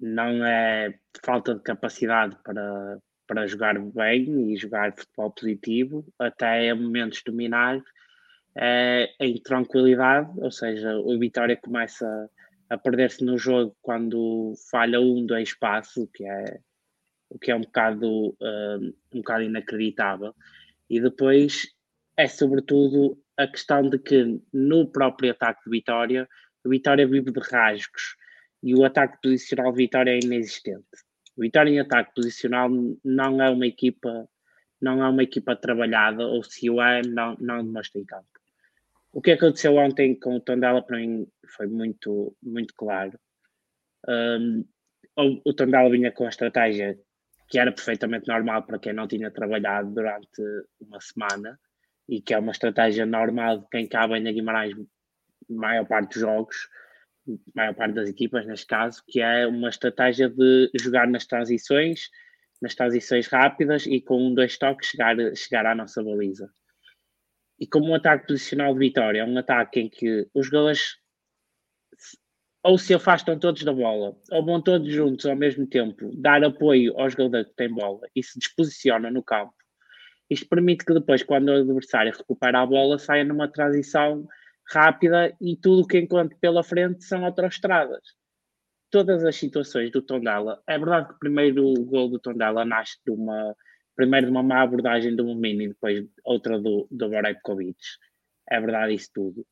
Não 0.00 0.44
é 0.44 0.98
falta 1.24 1.54
de 1.54 1.62
capacidade 1.62 2.36
para, 2.42 2.98
para 3.26 3.46
jogar 3.46 3.78
bem 3.78 4.52
e 4.52 4.56
jogar 4.56 4.96
futebol 4.96 5.30
positivo, 5.30 6.04
até 6.18 6.66
em 6.66 6.74
momentos 6.74 7.22
dominar 7.24 7.80
é, 8.56 9.08
em 9.20 9.40
tranquilidade, 9.40 10.28
ou 10.38 10.50
seja, 10.50 10.96
o 10.98 11.16
Vitória 11.18 11.56
começa 11.56 12.04
a 12.04 12.28
perder-se 12.76 13.24
no 13.24 13.38
jogo 13.38 13.76
quando 13.80 14.54
falha 14.70 15.00
um, 15.00 15.24
dois 15.24 15.54
passos, 15.54 15.96
o 15.96 16.06
que 16.06 16.24
é, 16.24 16.60
o 17.30 17.38
que 17.38 17.50
é 17.50 17.54
um, 17.54 17.62
bocado, 17.62 18.36
um, 18.40 18.94
um 19.14 19.18
bocado 19.18 19.44
inacreditável. 19.44 20.34
E 20.90 21.00
depois 21.00 21.66
é 22.16 22.26
sobretudo 22.26 23.18
a 23.36 23.46
questão 23.46 23.88
de 23.88 23.98
que 23.98 24.42
no 24.52 24.86
próprio 24.88 25.30
ataque 25.30 25.62
de 25.64 25.70
Vitória, 25.70 26.28
o 26.64 26.68
Vitória 26.68 27.06
vive 27.06 27.30
de 27.30 27.40
rasgos 27.40 28.16
e 28.62 28.74
o 28.74 28.84
ataque 28.84 29.18
posicional 29.22 29.70
de 29.72 29.78
Vitória 29.78 30.10
é 30.10 30.18
inexistente. 30.18 30.84
Vitória 31.36 31.70
em 31.70 31.78
ataque 31.78 32.12
posicional 32.14 32.68
não 33.04 33.40
é 33.40 33.48
uma 33.48 33.66
equipa 33.66 34.28
não 34.80 35.02
é 35.02 35.08
uma 35.08 35.24
equipa 35.24 35.56
trabalhada, 35.56 36.24
ou 36.24 36.42
se 36.44 36.70
o 36.70 36.80
é, 36.80 37.02
não, 37.02 37.36
não 37.40 37.64
demonstra 37.64 38.00
em 38.00 38.04
campo. 38.04 38.37
O 39.12 39.20
que 39.22 39.32
aconteceu 39.32 39.76
ontem 39.76 40.18
com 40.18 40.36
o 40.36 40.40
Tondela 40.40 40.82
para 40.82 40.98
mim 40.98 41.26
foi 41.56 41.66
muito, 41.66 42.36
muito 42.42 42.74
claro. 42.74 43.18
Um, 44.06 44.64
o, 45.16 45.50
o 45.50 45.54
Tondela 45.54 45.90
vinha 45.90 46.12
com 46.12 46.26
a 46.26 46.28
estratégia 46.28 46.98
que 47.48 47.58
era 47.58 47.72
perfeitamente 47.72 48.28
normal 48.28 48.64
para 48.64 48.78
quem 48.78 48.92
não 48.92 49.08
tinha 49.08 49.30
trabalhado 49.30 49.92
durante 49.92 50.42
uma 50.80 51.00
semana 51.00 51.58
e 52.08 52.20
que 52.20 52.34
é 52.34 52.38
uma 52.38 52.52
estratégia 52.52 53.06
normal 53.06 53.60
de 53.60 53.68
quem 53.70 53.88
cabe 53.88 54.18
em 54.18 54.34
Guimarães 54.34 54.74
maior 55.48 55.86
parte 55.86 56.12
dos 56.12 56.20
jogos, 56.20 56.56
maior 57.54 57.74
parte 57.74 57.94
das 57.94 58.08
equipas 58.08 58.46
neste 58.46 58.66
caso, 58.66 59.02
que 59.06 59.20
é 59.20 59.46
uma 59.46 59.68
estratégia 59.68 60.28
de 60.28 60.70
jogar 60.80 61.06
nas 61.06 61.26
transições, 61.26 62.10
nas 62.60 62.74
transições 62.74 63.26
rápidas 63.28 63.86
e 63.86 64.00
com 64.00 64.20
um, 64.20 64.34
dois 64.34 64.58
toques 64.58 64.88
chegar, 64.88 65.16
chegar 65.34 65.66
à 65.66 65.74
nossa 65.74 66.02
baliza. 66.02 66.50
E 67.58 67.66
como 67.66 67.88
um 67.88 67.94
ataque 67.94 68.26
posicional 68.26 68.72
de 68.72 68.80
vitória, 68.80 69.20
é 69.20 69.24
um 69.24 69.36
ataque 69.36 69.80
em 69.80 69.88
que 69.88 70.28
os 70.34 70.46
jogadores 70.46 70.96
ou 72.62 72.76
se 72.76 72.92
afastam 72.92 73.38
todos 73.38 73.62
da 73.62 73.72
bola, 73.72 74.16
ou 74.30 74.44
vão 74.44 74.60
todos 74.60 74.92
juntos 74.92 75.26
ao 75.26 75.36
mesmo 75.36 75.66
tempo, 75.66 76.10
dar 76.14 76.44
apoio 76.44 76.98
ao 76.98 77.08
jogador 77.08 77.44
que 77.44 77.54
tem 77.54 77.72
bola 77.72 78.00
e 78.14 78.22
se 78.22 78.38
disposiciona 78.38 79.10
no 79.10 79.22
campo. 79.22 79.54
Isto 80.28 80.46
permite 80.48 80.84
que 80.84 80.92
depois, 80.92 81.22
quando 81.22 81.48
o 81.48 81.54
adversário 81.54 82.12
recupera 82.12 82.60
a 82.60 82.66
bola, 82.66 82.98
saia 82.98 83.24
numa 83.24 83.48
transição 83.48 84.26
rápida 84.70 85.34
e 85.40 85.56
tudo 85.56 85.82
o 85.82 85.86
que 85.86 85.98
encontre 85.98 86.36
pela 86.38 86.62
frente 86.62 87.04
são 87.04 87.24
autoestradas. 87.24 88.02
Todas 88.90 89.24
as 89.24 89.36
situações 89.36 89.90
do 89.90 90.02
Tondela, 90.02 90.62
é 90.66 90.78
verdade 90.78 91.08
que 91.08 91.14
o 91.14 91.18
primeiro 91.18 91.72
gol 91.84 92.10
do 92.10 92.18
Tondela 92.18 92.64
nasce 92.64 92.98
de 93.04 93.10
uma, 93.12 93.54
primeiro 93.98 94.26
de 94.26 94.30
uma 94.30 94.44
má 94.44 94.62
abordagem 94.62 95.16
do 95.16 95.24
Mumini 95.24 95.64
e 95.64 95.68
depois 95.70 96.06
outra 96.24 96.56
do, 96.56 96.86
do 96.88 97.08
Borevkovic. 97.08 97.76
É 98.48 98.60
verdade 98.60 98.94
isso 98.94 99.10
tudo. 99.12 99.44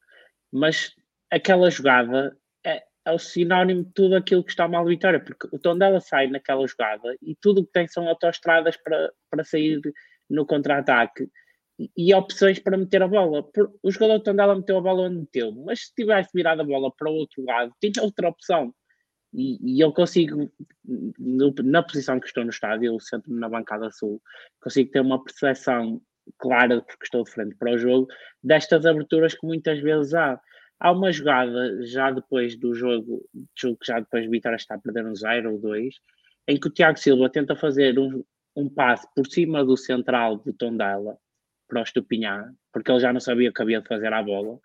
Mas 0.53 0.95
aquela 1.29 1.69
jogada 1.69 2.37
é, 2.65 2.85
é 3.05 3.11
o 3.11 3.19
sinónimo 3.19 3.83
de 3.83 3.93
tudo 3.93 4.15
aquilo 4.15 4.45
que 4.45 4.51
está 4.51 4.69
mal 4.69 4.85
do 4.85 4.91
Vitória, 4.91 5.19
porque 5.19 5.49
o 5.51 5.59
Tondela 5.59 6.01
sai 6.01 6.29
naquela 6.29 6.65
jogada 6.65 7.17
e 7.21 7.35
tudo 7.41 7.61
o 7.61 7.67
que 7.67 7.73
tem 7.73 7.89
são 7.89 8.07
autoestradas 8.07 8.77
para, 8.77 9.13
para 9.29 9.43
sair 9.43 9.81
no 10.31 10.47
contra-ataque 10.47 11.29
e 11.97 12.15
opções 12.15 12.61
para 12.61 12.79
meter 12.79 13.03
a 13.03 13.09
bola. 13.09 13.45
O 13.83 13.91
jogador 13.91 14.21
Tondela 14.21 14.55
meteu 14.55 14.79
a 14.79 14.81
bola 14.81 15.09
onde 15.09 15.19
meteu, 15.23 15.51
mas 15.51 15.87
se 15.87 15.95
tivesse 15.97 16.31
virado 16.33 16.63
a 16.63 16.65
bola 16.65 16.93
para 16.97 17.11
o 17.11 17.15
outro 17.15 17.45
lado, 17.45 17.73
tinha 17.81 18.05
outra 18.05 18.29
opção. 18.29 18.73
E, 19.37 19.59
e 19.61 19.81
eu 19.83 19.93
consigo, 19.93 20.51
no, 21.19 21.55
na 21.63 21.83
posição 21.83 22.19
que 22.19 22.27
estou 22.27 22.43
no 22.43 22.49
estádio, 22.49 22.87
eu 22.87 22.99
sento-me 22.99 23.39
na 23.39 23.51
bancada 23.51 23.91
sul, 23.91 24.21
consigo 24.63 24.91
ter 24.91 25.01
uma 25.01 25.23
percepção 25.23 26.01
clara, 26.39 26.81
porque 26.81 27.05
estou 27.05 27.23
de 27.23 27.31
frente 27.31 27.55
para 27.57 27.75
o 27.75 27.79
jogo, 27.79 28.09
destas 28.43 28.87
aberturas 28.87 29.35
que 29.35 29.47
muitas 29.47 29.79
vezes 29.79 30.15
há. 30.15 30.41
Há 30.79 30.93
uma 30.93 31.11
jogada 31.11 31.87
já 31.87 32.11
depois 32.11 32.55
do 32.55 32.75
jogo, 32.75 33.27
jogo 33.59 33.79
que 33.79 33.87
já 33.87 33.99
depois 33.99 34.25
de 34.25 34.29
Vitória 34.29 34.57
está 34.57 34.75
a 34.75 34.79
perder 34.79 35.07
um 35.07 35.15
0 35.15 35.53
ou 35.53 35.59
2, 35.59 35.95
em 36.49 36.61
que 36.61 36.69
o 36.69 36.71
Tiago 36.71 36.99
Silva 36.99 37.31
tenta 37.31 37.57
fazer 37.57 37.99
um, 37.99 38.23
um 38.55 38.69
passe 38.69 39.09
por 39.15 39.27
cima 39.27 39.65
do 39.65 39.75
central 39.75 40.37
do 40.37 40.53
Tondela 40.53 41.17
para 41.67 41.81
o 41.81 41.83
Estupinhar, 41.83 42.53
porque 42.71 42.91
ele 42.91 43.01
já 43.01 43.11
não 43.11 43.21
sabia 43.21 43.49
o 43.49 43.55
que 43.55 43.63
havia 43.63 43.81
de 43.81 43.89
fazer 43.89 44.13
à 44.13 44.23
bola, 44.23 44.59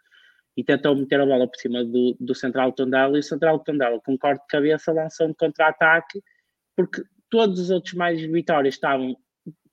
e 0.56 0.64
tentou 0.64 0.96
meter 0.96 1.20
a 1.20 1.26
bola 1.26 1.48
por 1.48 1.58
cima 1.58 1.84
do, 1.84 2.16
do 2.20 2.36
central 2.36 2.72
Tondela, 2.74 3.16
e 3.16 3.20
o 3.20 3.24
central 3.24 3.60
Tondela, 3.60 4.00
com 4.02 4.18
corte 4.18 4.42
de 4.42 4.48
cabeça, 4.48 4.92
lançou 4.92 5.28
um 5.28 5.34
contra-ataque, 5.34 6.22
porque 6.76 7.04
todos 7.30 7.60
os 7.60 7.70
outros 7.70 7.94
mais 7.94 8.22
vitórias 8.22 8.76
estavam 8.76 9.16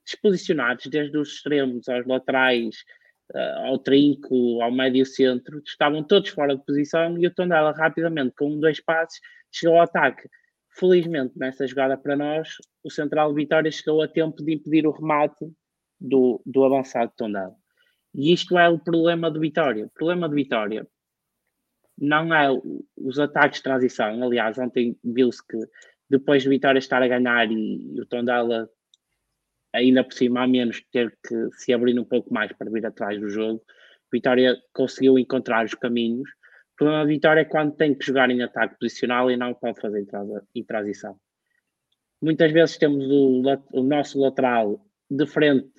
disposicionados, 0.04 0.86
desde 0.86 1.16
os 1.18 1.34
extremos 1.34 1.88
aos 1.88 2.06
laterais, 2.06 2.76
uh, 3.34 3.66
ao 3.66 3.78
trinco, 3.78 4.62
ao 4.62 4.70
médio 4.70 5.04
centro, 5.04 5.60
estavam 5.66 6.02
todos 6.02 6.30
fora 6.30 6.56
de 6.56 6.64
posição, 6.64 7.18
e 7.18 7.26
o 7.26 7.34
Tondela 7.34 7.72
rapidamente, 7.72 8.34
com 8.36 8.52
um, 8.52 8.60
dois 8.60 8.80
passes, 8.80 9.20
chegou 9.52 9.76
ao 9.76 9.82
ataque. 9.82 10.28
Felizmente, 10.78 11.36
nessa 11.36 11.66
jogada 11.66 11.96
para 11.96 12.16
nós, 12.16 12.50
o 12.84 12.90
central 12.90 13.34
Vitória 13.34 13.70
chegou 13.70 14.00
a 14.00 14.08
tempo 14.08 14.42
de 14.44 14.54
impedir 14.54 14.86
o 14.86 14.92
remate 14.92 15.44
do, 16.00 16.40
do 16.46 16.64
avançado 16.64 17.12
Tondela. 17.16 17.54
E 18.14 18.32
isto 18.32 18.59
é 18.59 18.68
o 18.68 18.78
problema 18.78 19.30
de 19.30 19.38
Vitória. 19.38 19.86
O 19.86 19.90
problema 19.90 20.28
de 20.28 20.34
Vitória 20.34 20.86
não 21.96 22.32
é 22.34 22.48
os 22.96 23.18
ataques 23.18 23.59
de 23.59 23.64
transição. 23.64 24.22
Aliás, 24.22 24.59
ontem 24.59 24.96
viu-se 25.02 25.46
que 25.46 25.59
depois 26.09 26.42
de 26.42 26.48
Vitória 26.48 26.78
estar 26.78 27.02
a 27.02 27.09
ganhar 27.09 27.50
e, 27.50 27.94
e 27.94 28.00
o 28.00 28.06
Tondela 28.06 28.68
ainda 29.72 30.02
por 30.02 30.14
cima 30.14 30.42
a 30.42 30.48
menos 30.48 30.82
ter 30.90 31.16
que 31.26 31.50
se 31.52 31.72
abrir 31.72 31.98
um 31.98 32.04
pouco 32.04 32.32
mais 32.32 32.52
para 32.52 32.70
vir 32.70 32.86
atrás 32.86 33.20
do 33.20 33.28
jogo, 33.28 33.62
Vitória 34.11 34.56
conseguiu 34.72 35.18
encontrar 35.18 35.66
os 35.66 35.74
caminhos. 35.74 36.30
O 36.30 36.76
problema 36.76 37.04
de 37.04 37.12
Vitória 37.12 37.40
é 37.42 37.44
quando 37.44 37.76
tem 37.76 37.94
que 37.94 38.06
jogar 38.06 38.30
em 38.30 38.42
ataque 38.42 38.78
posicional 38.78 39.30
e 39.30 39.36
não 39.36 39.52
pode 39.52 39.80
fazer 39.80 40.06
em 40.54 40.64
transição. 40.64 41.18
Muitas 42.20 42.50
vezes 42.50 42.78
temos 42.78 43.04
o, 43.04 43.42
o 43.72 43.82
nosso 43.82 44.18
lateral 44.18 44.80
de 45.11 45.26
frente 45.26 45.72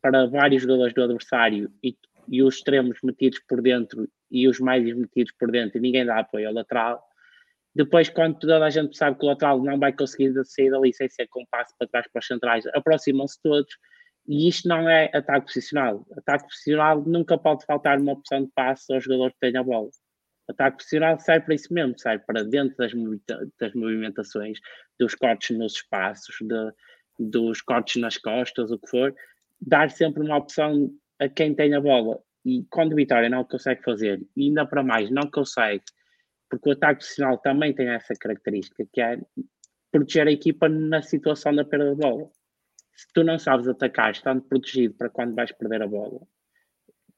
para 0.00 0.26
vários 0.26 0.62
jogadores 0.62 0.94
do 0.94 1.02
adversário 1.02 1.70
e, 1.82 1.96
e 2.28 2.42
os 2.42 2.56
extremos 2.56 2.98
metidos 3.02 3.40
por 3.48 3.60
dentro 3.60 4.08
e 4.30 4.46
os 4.48 4.60
médios 4.60 4.96
metidos 4.96 5.32
por 5.38 5.50
dentro 5.50 5.78
e 5.78 5.80
ninguém 5.80 6.04
dá 6.04 6.20
apoio 6.20 6.48
ao 6.48 6.54
lateral. 6.54 7.02
Depois, 7.74 8.08
quando 8.08 8.38
toda 8.38 8.64
a 8.64 8.70
gente 8.70 8.96
sabe 8.96 9.18
que 9.18 9.24
o 9.24 9.28
lateral 9.28 9.62
não 9.62 9.78
vai 9.78 9.92
conseguir 9.92 10.32
sair 10.44 10.70
dali 10.70 10.92
sem 10.92 11.08
ser 11.08 11.26
com 11.28 11.44
passo 11.50 11.74
para 11.78 11.88
trás 11.88 12.06
para 12.10 12.20
os 12.20 12.26
centrais, 12.26 12.66
aproximam-se 12.68 13.40
todos 13.42 13.76
e 14.28 14.48
isto 14.48 14.68
não 14.68 14.88
é 14.88 15.10
ataque 15.14 15.46
posicional. 15.46 16.06
Ataque 16.16 16.44
posicional 16.44 17.02
nunca 17.06 17.38
pode 17.38 17.64
faltar 17.64 17.98
uma 17.98 18.12
opção 18.12 18.44
de 18.44 18.50
passe 18.54 18.92
ao 18.92 19.00
jogador 19.00 19.30
que 19.32 19.40
tenha 19.40 19.60
a 19.60 19.64
bola. 19.64 19.90
Ataque 20.48 20.78
posicional 20.78 21.18
serve 21.18 21.44
para 21.46 21.54
isso 21.54 21.72
mesmo, 21.72 21.98
serve 21.98 22.24
para 22.24 22.44
dentro 22.44 22.76
das, 22.76 22.92
das 23.60 23.74
movimentações, 23.74 24.58
dos 24.98 25.14
cortes 25.14 25.56
nos 25.56 25.74
espaços, 25.74 26.36
de, 26.40 26.72
dos 27.18 27.60
cortes 27.60 28.00
nas 28.00 28.18
costas, 28.18 28.70
o 28.70 28.78
que 28.78 28.88
for, 28.88 29.14
dar 29.60 29.90
sempre 29.90 30.22
uma 30.22 30.36
opção 30.36 30.90
a 31.18 31.28
quem 31.28 31.54
tem 31.54 31.74
a 31.74 31.80
bola. 31.80 32.20
E 32.44 32.64
quando 32.70 32.92
o 32.92 32.96
Vitória 32.96 33.28
não 33.28 33.44
consegue 33.44 33.82
fazer, 33.82 34.24
e 34.36 34.44
ainda 34.44 34.66
para 34.66 34.82
mais, 34.82 35.10
não 35.10 35.28
consegue, 35.30 35.82
porque 36.48 36.68
o 36.68 36.72
ataque 36.72 37.00
profissional 37.00 37.38
também 37.38 37.74
tem 37.74 37.88
essa 37.88 38.14
característica, 38.14 38.86
que 38.92 39.00
é 39.00 39.18
proteger 39.90 40.28
a 40.28 40.32
equipa 40.32 40.68
na 40.68 41.02
situação 41.02 41.54
da 41.54 41.64
perda 41.64 41.94
de 41.94 42.00
bola. 42.00 42.30
Se 42.94 43.06
tu 43.12 43.24
não 43.24 43.38
sabes 43.38 43.66
atacar, 43.66 44.12
estando 44.12 44.42
protegido 44.42 44.94
para 44.94 45.10
quando 45.10 45.34
vais 45.34 45.52
perder 45.52 45.82
a 45.82 45.88
bola, 45.88 46.20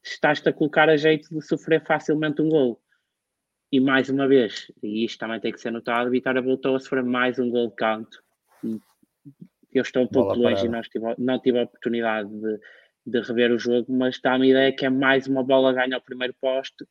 estás-te 0.02 0.48
a 0.48 0.52
colocar 0.52 0.88
a 0.88 0.96
jeito 0.96 1.28
de 1.28 1.42
sofrer 1.42 1.84
facilmente 1.84 2.40
um 2.40 2.48
gol. 2.48 2.80
E 3.70 3.80
mais 3.80 4.08
uma 4.08 4.26
vez, 4.26 4.72
e 4.82 5.04
isto 5.04 5.18
também 5.18 5.40
tem 5.40 5.52
que 5.52 5.60
ser 5.60 5.70
notado, 5.70 6.10
Vitória 6.10 6.40
voltou 6.40 6.74
a 6.74 6.80
sofrer 6.80 7.04
mais 7.04 7.38
um 7.38 7.50
gol 7.50 7.68
de 7.68 7.76
canto. 7.76 8.22
Eu 9.72 9.82
estou 9.82 10.02
um 10.02 10.06
pouco 10.06 10.34
longe 10.34 10.66
e 10.66 10.68
não 10.68 10.80
tive, 10.80 11.14
não 11.18 11.38
tive 11.38 11.58
a 11.58 11.64
oportunidade 11.64 12.28
de, 12.28 12.58
de 13.06 13.20
rever 13.20 13.52
o 13.52 13.58
jogo, 13.58 13.92
mas 13.92 14.20
dá-me 14.20 14.46
a 14.46 14.50
ideia 14.50 14.72
que 14.76 14.86
é 14.86 14.90
mais 14.90 15.26
uma 15.26 15.44
bola 15.44 15.72
ganha 15.72 15.96
ao 15.96 16.02
primeiro 16.02 16.34
poste, 16.40 16.84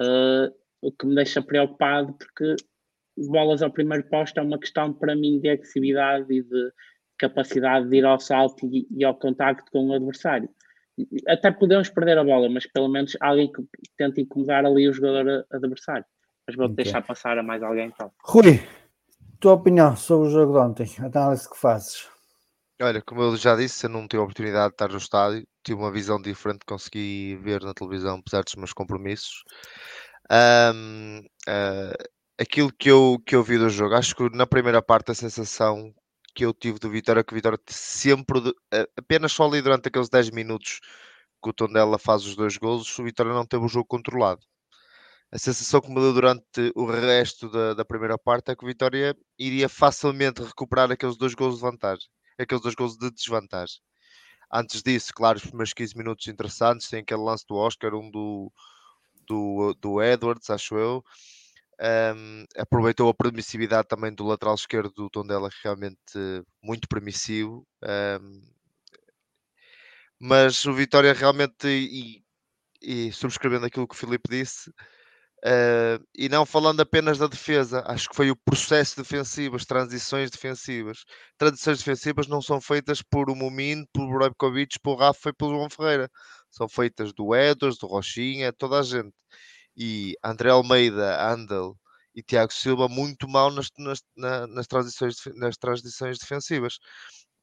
uh, 0.00 0.54
o 0.80 0.92
que 0.92 1.06
me 1.06 1.14
deixa 1.14 1.42
preocupado, 1.42 2.12
porque 2.14 2.54
bolas 3.16 3.62
ao 3.62 3.70
primeiro 3.70 4.04
poste 4.08 4.38
é 4.38 4.42
uma 4.42 4.58
questão 4.58 4.92
para 4.92 5.14
mim 5.14 5.40
de 5.40 5.48
agressividade 5.48 6.32
e 6.32 6.42
de 6.42 6.72
capacidade 7.18 7.88
de 7.88 7.96
ir 7.96 8.04
ao 8.04 8.18
salto 8.18 8.66
e, 8.66 8.86
e 8.90 9.04
ao 9.04 9.14
contacto 9.14 9.70
com 9.70 9.88
o 9.88 9.92
adversário. 9.94 10.48
Até 11.26 11.50
podemos 11.50 11.88
perder 11.88 12.18
a 12.18 12.24
bola, 12.24 12.48
mas 12.48 12.66
pelo 12.66 12.88
menos 12.88 13.16
alguém 13.20 13.50
que 13.50 13.62
tente 13.96 14.20
incomodar 14.20 14.64
ali 14.64 14.88
o 14.88 14.92
jogador 14.92 15.44
adversário. 15.50 16.04
Mas 16.46 16.56
vou 16.56 16.66
okay. 16.66 16.84
deixar 16.84 17.02
passar 17.02 17.38
a 17.38 17.42
mais 17.42 17.62
alguém 17.62 17.86
então. 17.86 18.12
Rui, 18.22 18.60
tua 19.44 19.52
opinião 19.52 19.94
sobre 19.94 20.28
o 20.28 20.30
jogo 20.30 20.52
de 20.54 20.58
ontem, 20.58 20.90
a 21.00 21.04
análise 21.04 21.46
que 21.46 21.58
fazes. 21.58 22.08
Olha, 22.80 23.02
como 23.02 23.20
eu 23.20 23.36
já 23.36 23.54
disse, 23.54 23.84
eu 23.84 23.90
não 23.90 24.08
tive 24.08 24.22
a 24.22 24.24
oportunidade 24.24 24.68
de 24.68 24.74
estar 24.74 24.88
no 24.88 24.96
estádio, 24.96 25.46
tive 25.62 25.78
uma 25.78 25.92
visão 25.92 26.18
diferente, 26.18 26.64
consegui 26.66 27.36
ver 27.42 27.62
na 27.62 27.74
televisão, 27.74 28.16
apesar 28.16 28.42
dos 28.42 28.54
meus 28.54 28.72
compromissos. 28.72 29.44
Um, 30.32 31.18
uh, 31.18 31.22
ah, 31.46 31.92
aquilo 32.40 32.72
que 32.72 32.90
eu, 32.90 33.18
que 33.26 33.36
eu 33.36 33.42
vi 33.42 33.58
do 33.58 33.68
jogo, 33.68 33.94
acho 33.94 34.16
que 34.16 34.30
na 34.34 34.46
primeira 34.46 34.80
parte 34.80 35.10
a 35.10 35.14
sensação 35.14 35.92
que 36.34 36.46
eu 36.46 36.54
tive 36.54 36.78
do 36.78 36.88
Vitória 36.88 37.20
é 37.20 37.22
que 37.22 37.34
o 37.34 37.36
Vitória 37.36 37.58
sempre, 37.68 38.40
apenas 38.96 39.30
só 39.30 39.44
ali 39.46 39.60
durante 39.60 39.88
aqueles 39.88 40.08
10 40.08 40.30
minutos 40.30 40.80
que 41.42 41.50
o 41.50 41.52
Tondela 41.52 41.98
faz 41.98 42.24
os 42.24 42.34
dois 42.34 42.56
golos, 42.56 42.98
o 42.98 43.04
Vitória 43.04 43.34
não 43.34 43.44
teve 43.44 43.62
o 43.62 43.68
jogo 43.68 43.86
controlado 43.86 44.40
a 45.34 45.38
sensação 45.38 45.80
que 45.80 45.88
me 45.88 45.96
deu 45.96 46.12
durante 46.12 46.72
o 46.76 46.86
resto 46.86 47.48
da, 47.50 47.74
da, 47.74 47.84
primeira 47.84 48.16
parte 48.16 48.52
é 48.52 48.54
que 48.54 48.62
o 48.62 48.68
Vitória 48.68 49.16
iria 49.36 49.68
facilmente 49.68 50.40
recuperar 50.40 50.92
aqueles 50.92 51.16
dois 51.16 51.34
gols 51.34 51.56
de 51.56 51.60
vantagem, 51.60 52.06
aqueles 52.38 52.62
dois 52.62 52.76
gols 52.76 52.96
de 52.96 53.10
desvantagem. 53.10 53.80
Antes 54.52 54.80
disso, 54.80 55.12
claro, 55.12 55.36
os 55.36 55.44
primeiros 55.44 55.72
15 55.72 55.96
minutos 55.96 56.28
interessantes, 56.28 56.88
tem 56.88 57.00
aquele 57.00 57.20
lance 57.20 57.44
do 57.48 57.56
Oscar, 57.56 57.96
um 57.96 58.08
do, 58.12 58.52
do, 59.26 59.74
do 59.80 60.00
Edwards, 60.00 60.50
acho 60.50 60.76
eu. 60.76 61.04
Um, 62.16 62.44
aproveitou 62.56 63.08
a 63.08 63.14
permissividade 63.14 63.88
também 63.88 64.14
do 64.14 64.22
lateral 64.22 64.54
esquerdo 64.54 64.92
do 64.94 65.10
Tondela, 65.10 65.50
realmente 65.64 65.98
muito 66.62 66.86
permissivo. 66.86 67.66
Um, 67.82 68.40
mas 70.16 70.64
o 70.64 70.72
Vitória 70.72 71.12
realmente, 71.12 71.66
e, 71.66 72.22
e 72.80 73.10
subscrevendo 73.10 73.66
aquilo 73.66 73.88
que 73.88 73.96
o 73.96 73.98
Filipe 73.98 74.30
disse, 74.30 74.70
Uh, 75.46 76.02
e 76.16 76.26
não 76.26 76.46
falando 76.46 76.80
apenas 76.80 77.18
da 77.18 77.26
defesa, 77.26 77.82
acho 77.86 78.08
que 78.08 78.16
foi 78.16 78.30
o 78.30 78.36
processo 78.36 78.96
defensivo, 78.96 79.56
as 79.56 79.66
transições 79.66 80.30
defensivas. 80.30 81.04
Transições 81.36 81.78
defensivas 81.78 82.26
não 82.26 82.40
são 82.40 82.62
feitas 82.62 83.02
por 83.02 83.28
o 83.28 83.34
Mumin, 83.34 83.84
por 83.92 84.08
Brojkovic, 84.08 84.80
por 84.80 84.98
Rafa 84.98 85.28
e 85.28 85.32
pelo 85.34 85.50
João 85.50 85.68
Ferreira. 85.68 86.10
São 86.50 86.66
feitas 86.66 87.12
do 87.12 87.34
Edwards, 87.34 87.78
do 87.78 87.86
Rochinha, 87.86 88.54
toda 88.54 88.78
a 88.78 88.82
gente. 88.82 89.12
E 89.76 90.16
André 90.24 90.50
Almeida, 90.50 91.30
Andel 91.30 91.76
e 92.14 92.22
Tiago 92.22 92.52
Silva 92.52 92.88
muito 92.88 93.28
mal 93.28 93.50
nas, 93.50 93.68
nas, 93.78 94.02
nas, 94.48 94.66
transições, 94.66 95.16
nas 95.34 95.56
transições 95.58 96.18
defensivas, 96.18 96.78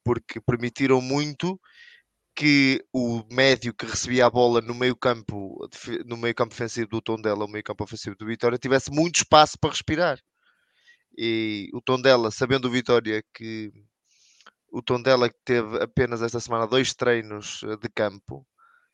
porque 0.04 0.40
permitiram 0.40 1.00
muito 1.00 1.60
que 2.34 2.84
o 2.92 3.22
médio 3.30 3.74
que 3.74 3.86
recebia 3.86 4.26
a 4.26 4.30
bola 4.30 4.60
no 4.60 4.74
meio 4.74 4.96
campo, 4.96 5.68
no 6.06 6.16
meio 6.16 6.34
campo 6.34 6.50
defensivo 6.50 6.88
do 6.88 7.02
Tondela, 7.02 7.44
o 7.44 7.48
meio 7.48 7.64
campo 7.64 7.84
ofensivo 7.84 8.16
do 8.16 8.26
Vitória, 8.26 8.58
tivesse 8.58 8.90
muito 8.90 9.16
espaço 9.16 9.58
para 9.58 9.70
respirar. 9.70 10.18
E 11.16 11.68
o 11.74 11.80
Tondela, 11.82 12.30
sabendo 12.30 12.68
o 12.68 12.70
Vitória 12.70 13.22
que 13.34 13.70
o 14.72 14.82
Tondela 14.82 15.30
teve 15.44 15.82
apenas 15.82 16.22
esta 16.22 16.40
semana 16.40 16.66
dois 16.66 16.94
treinos 16.94 17.62
eh, 17.64 17.76
de 17.76 17.88
campo, 17.90 18.46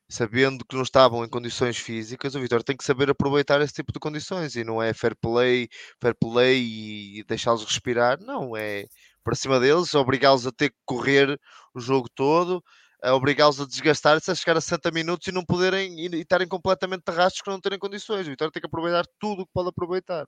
sabendo 0.08 0.64
que 0.64 0.74
não 0.74 0.82
estavam 0.82 1.24
em 1.24 1.28
condições 1.28 1.76
físicas, 1.78 2.34
o 2.34 2.40
Vitória 2.40 2.64
tem 2.64 2.76
que 2.76 2.84
saber 2.84 3.10
aproveitar 3.10 3.60
esse 3.60 3.74
tipo 3.74 3.92
de 3.92 4.00
condições 4.00 4.56
e 4.56 4.64
não 4.64 4.82
é 4.82 4.92
fair 4.94 5.14
play, 5.16 5.68
fair 6.00 6.14
play 6.18 7.18
e 7.18 7.24
deixá-los 7.24 7.64
respirar, 7.64 8.18
não, 8.20 8.56
é 8.56 8.86
para 9.22 9.34
cima 9.36 9.60
deles, 9.60 9.94
obrigá-los 9.94 10.46
a 10.46 10.52
ter 10.52 10.70
que 10.70 10.76
correr 10.86 11.38
o 11.74 11.80
jogo 11.80 12.08
todo, 12.14 12.64
a 13.02 13.14
obrigá-los 13.14 13.60
a 13.60 13.66
desgastar-se, 13.66 14.30
a 14.30 14.34
chegar 14.34 14.56
a 14.56 14.60
60 14.60 14.90
minutos 14.90 15.26
e 15.26 15.32
não 15.32 15.44
poderem 15.44 15.98
e, 16.00 16.20
estarem 16.20 16.48
completamente 16.48 17.02
terrastos 17.02 17.40
que 17.40 17.50
não 17.50 17.60
terem 17.60 17.78
condições. 17.78 18.26
O 18.26 18.30
Vitória 18.30 18.52
tem 18.52 18.60
que 18.60 18.66
aproveitar 18.66 19.04
tudo 19.18 19.42
o 19.42 19.46
que 19.46 19.52
pode 19.52 19.68
aproveitar. 19.68 20.26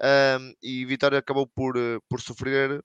Um, 0.00 0.54
e 0.62 0.84
Vitória 0.84 1.18
acabou 1.18 1.46
por, 1.46 1.76
eh, 1.76 1.98
por 2.08 2.20
sofrer 2.20 2.82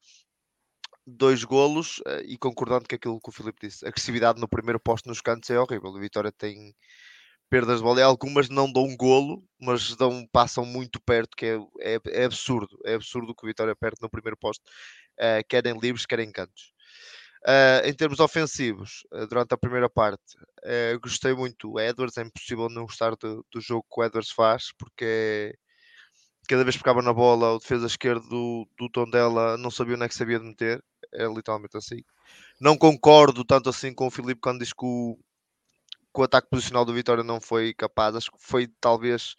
dois 1.06 1.44
golos 1.44 2.00
uh, 2.00 2.22
e 2.26 2.38
concordando 2.38 2.88
com 2.88 2.96
aquilo 2.96 3.20
que 3.20 3.30
o 3.30 3.32
Filipe 3.32 3.68
disse, 3.68 3.84
a 3.86 3.90
agressividade 3.90 4.40
no 4.40 4.48
primeiro 4.48 4.80
posto 4.80 5.10
nos 5.10 5.22
cantos 5.22 5.50
é 5.50 5.60
horrível. 5.60 5.90
O 5.90 6.00
Vitória 6.00 6.32
tem 6.32 6.76
perdas 7.50 7.78
de 7.78 7.84
bola 7.84 8.04
algumas 8.04 8.48
não 8.50 8.72
dão 8.72 8.84
um 8.84 8.96
golo, 8.96 9.44
mas 9.60 9.96
dão, 9.96 10.28
passam 10.32 10.66
muito 10.66 11.02
perto, 11.02 11.36
que 11.36 11.46
é, 11.48 11.58
é, 11.80 12.00
é 12.22 12.26
absurdo. 12.26 12.78
É 12.86 12.94
absurdo 12.94 13.34
que 13.36 13.44
o 13.44 13.48
Vitória 13.48 13.76
perde 13.76 13.98
no 14.02 14.10
primeiro 14.10 14.38
posto, 14.38 14.62
uh, 15.20 15.44
querem 15.50 15.78
livres, 15.80 16.06
querem 16.06 16.32
cantos. 16.32 16.74
Uh, 17.48 17.88
em 17.88 17.94
termos 17.94 18.20
ofensivos, 18.20 19.06
uh, 19.14 19.26
durante 19.26 19.54
a 19.54 19.58
primeira 19.58 19.90
parte, 19.90 20.38
uh, 20.38 21.00
gostei 21.02 21.34
muito 21.34 21.72
do 21.72 21.80
Edwards. 21.80 22.18
É 22.18 22.22
impossível 22.22 22.68
não 22.70 22.84
gostar 22.84 23.16
do, 23.16 23.46
do 23.52 23.62
jogo 23.62 23.86
que 23.90 24.02
o 24.02 24.04
Edwards 24.04 24.32
faz, 24.32 24.74
porque 24.78 25.58
cada 26.50 26.64
vez 26.64 26.76
que 26.76 26.80
ficava 26.80 27.02
na 27.02 27.14
bola, 27.14 27.54
o 27.54 27.60
defesa 27.60 27.88
esquerdo 27.88 28.28
do, 28.28 28.68
do 28.78 28.90
Tondela 28.90 29.58
não 29.58 29.72
sabia 29.72 29.96
onde 29.96 30.06
é 30.06 30.10
que 30.10 30.16
sabia 30.16 30.40
de 30.40 30.46
meter. 30.46 30.84
É 31.14 31.26
literalmente 31.28 31.78
assim. 31.78 32.04
Não 32.60 32.78
concordo 32.78 33.46
tanto 33.46 33.70
assim 33.70 33.94
com 33.94 34.08
o 34.08 34.12
Filipe 34.12 34.42
quando 34.42 34.60
diz 34.60 34.74
que 34.74 34.86
o, 34.86 35.18
que 36.14 36.22
o 36.22 36.24
ataque 36.24 36.50
posicional 36.50 36.86
do 36.86 36.94
Vitória 36.94 37.24
não 37.24 37.40
foi 37.40 37.74
capaz. 37.74 38.16
Acho 38.16 38.32
que 38.32 38.38
foi 38.40 38.68
talvez 38.82 39.36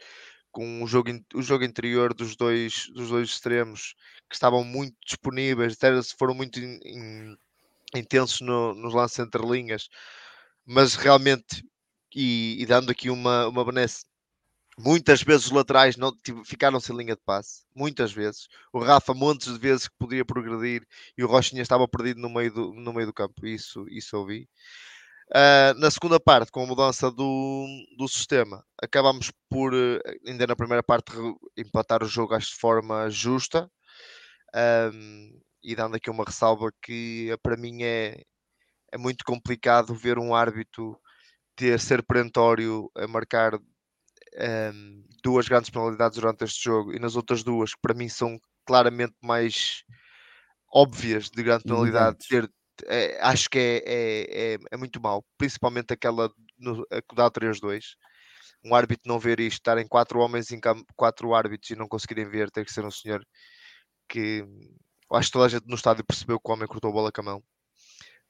com 0.51 0.83
o 0.83 0.87
jogo, 0.87 1.11
o 1.35 1.43
jogo 1.43 1.65
interior 1.65 2.15
dos 2.15 2.37
dois, 2.37 2.89
dos 2.95 3.11
dois 3.11 3.29
extremos 3.29 3.95
que 4.29 4.35
estavam 4.35 4.65
muito 4.65 4.97
disponíveis, 5.05 5.75
até 5.75 5.91
foram 6.19 6.35
muito 6.35 6.59
in, 6.61 6.79
in, 6.85 7.37
intensos 7.95 8.41
no, 8.41 8.75
nos 8.75 8.95
lances 8.95 9.19
entre 9.19 9.43
linhas, 9.47 9.89
mas 10.65 10.95
realmente, 10.95 11.65
e, 12.15 12.57
e 12.61 12.67
dando 12.67 12.91
aqui 12.91 13.11
uma, 13.11 13.49
uma 13.49 13.65
benesse, 13.65 14.05
muitas 14.79 15.23
vezes 15.23 15.47
os 15.47 15.53
laterais 15.53 15.97
não 15.97 16.13
ficaram 16.45 16.81
sem 16.81 16.97
linha 16.97 17.15
de 17.15 17.23
passe, 17.23 17.65
muitas 17.75 18.13
vezes. 18.13 18.49
O 18.73 18.79
Rafa, 18.79 19.13
montes 19.15 19.53
de 19.53 19.59
vezes 19.59 19.89
que 19.89 19.95
poderia 19.99 20.25
progredir 20.25 20.87
e 21.17 21.25
o 21.25 21.27
Rochinha 21.27 21.63
estava 21.63 21.87
perdido 21.89 22.21
no 22.21 22.31
meio 22.31 22.53
do, 22.53 22.73
no 22.73 22.93
meio 22.93 23.07
do 23.07 23.13
campo, 23.13 23.47
isso, 23.47 23.87
isso 23.89 24.17
eu 24.17 24.27
vi. 24.27 24.49
Uh, 25.31 25.79
na 25.79 25.91
segunda 25.93 26.19
parte, 26.19 26.51
com 26.51 26.65
a 26.65 26.67
mudança 26.67 27.09
do, 27.09 27.67
do 27.97 28.09
sistema, 28.09 28.65
acabamos 28.83 29.31
por, 29.49 29.73
eh, 29.73 30.01
ainda 30.27 30.45
na 30.45 30.57
primeira 30.57 30.83
parte, 30.83 31.13
empatar 31.57 32.03
o 32.03 32.09
jogo 32.09 32.37
de 32.37 32.53
forma 32.53 33.09
justa. 33.11 33.71
Um, 34.93 35.41
e 35.63 35.75
dando 35.75 35.97
aqui 35.97 36.11
uma 36.11 36.25
ressalva 36.25 36.71
que 36.83 37.31
eh, 37.31 37.37
para 37.37 37.57
mim 37.57 37.83
é, 37.83 38.23
é 38.93 38.99
muito 38.99 39.25
complicado 39.25 39.95
ver 39.95 40.19
um 40.19 40.35
árbitro 40.35 40.99
ter 41.57 41.79
ser 41.81 42.03
perentório 42.03 42.91
a 42.97 43.07
marcar 43.07 43.55
um, 43.55 43.61
ehm, 44.35 45.05
duas 45.23 45.49
grandes 45.49 45.71
penalidades 45.71 46.19
durante 46.19 46.45
este 46.45 46.65
jogo 46.65 46.95
e 46.95 46.99
nas 46.99 47.17
outras 47.17 47.43
duas, 47.43 47.75
que 47.75 47.81
para 47.83 47.95
mim 47.95 48.09
são 48.09 48.39
claramente 48.65 49.15
mais 49.23 49.85
óbvias 50.73 51.29
de 51.31 51.43
grande 51.43 51.65
penalidade, 51.65 52.19
ter, 52.29 52.51
é, 52.87 53.21
acho 53.21 53.51
que 53.51 53.59
é, 53.59 53.77
é, 53.85 54.55
é, 54.55 54.59
é, 54.71 54.77
muito 54.77 55.01
mau, 55.01 55.25
principalmente 55.37 55.93
aquela 55.93 56.31
no, 56.59 56.87
a 56.91 57.03
que 57.03 57.15
dá 57.15 57.31
3-2. 57.31 57.97
Um 58.65 58.75
árbitro 58.75 59.09
não 59.09 59.19
ver 59.19 59.41
isto, 59.41 59.59
estarem 59.59 59.89
quatro 59.89 60.21
homens 60.21 60.51
em 60.51 60.61
campo, 60.61 60.85
quatro 60.95 61.35
árbitros 61.35 61.71
e 61.71 61.77
não 61.77 61.89
conseguirem 61.89 62.29
ver, 62.29 62.51
tem 62.51 62.65
que 62.65 62.73
ser 62.73 62.85
um 62.85 62.91
senhor 62.91 63.25
que 64.09 64.45
acho 65.17 65.29
que 65.29 65.33
toda 65.33 65.47
a 65.47 65.49
gente 65.49 65.67
no 65.67 65.75
estádio 65.75 66.05
percebeu 66.05 66.39
que 66.41 66.51
o 66.51 66.53
homem 66.53 66.67
cortou 66.67 66.91
a 66.91 66.93
bola 66.93 67.13
com 67.13 67.21
a 67.21 67.25
mão. 67.25 67.43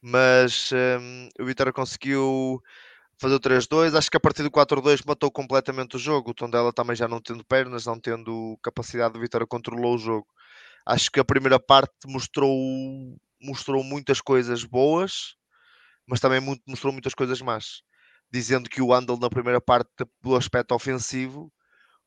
Mas 0.03 0.71
um, 0.73 1.29
o 1.41 1.45
Vitória 1.45 1.73
conseguiu 1.73 2.63
fazer 3.21 3.35
o 3.35 3.41
3-2. 3.41 3.95
Acho 3.95 4.11
que 4.11 4.17
a 4.17 4.21
partir 4.21 4.43
do 4.43 4.51
4-2 4.51 5.03
matou 5.07 5.31
completamente 5.31 5.97
o 5.97 5.99
jogo. 5.99 6.31
O 6.31 6.35
Tondela 6.35 6.73
também 6.73 6.97
já 6.97 7.07
não 7.07 7.21
tendo 7.21 7.45
pernas, 7.45 7.85
não 7.85 8.01
tendo 8.01 8.59
capacidade, 8.63 9.17
o 9.19 9.21
Vitória 9.21 9.47
controlou 9.47 9.95
o 9.95 9.99
jogo. 9.99 10.27
Acho 10.87 11.11
que 11.11 11.21
a 11.21 11.25
primeira 11.25 11.61
parte 11.61 11.93
mostrou, 12.07 12.57
mostrou 13.41 13.85
muitas 13.85 14.21
coisas 14.21 14.65
boas, 14.65 15.35
mas 16.07 16.21
também 16.21 16.41
muito, 16.41 16.63
mostrou 16.67 16.93
muitas 16.93 17.15
coisas 17.15 17.41
más. 17.43 17.83
Dizendo 18.33 18.71
que 18.71 18.81
o 18.81 18.95
Andal 18.95 19.19
na 19.19 19.29
primeira 19.29 19.61
parte, 19.61 19.91
do 20.23 20.35
aspecto 20.35 20.75
ofensivo, 20.75 21.53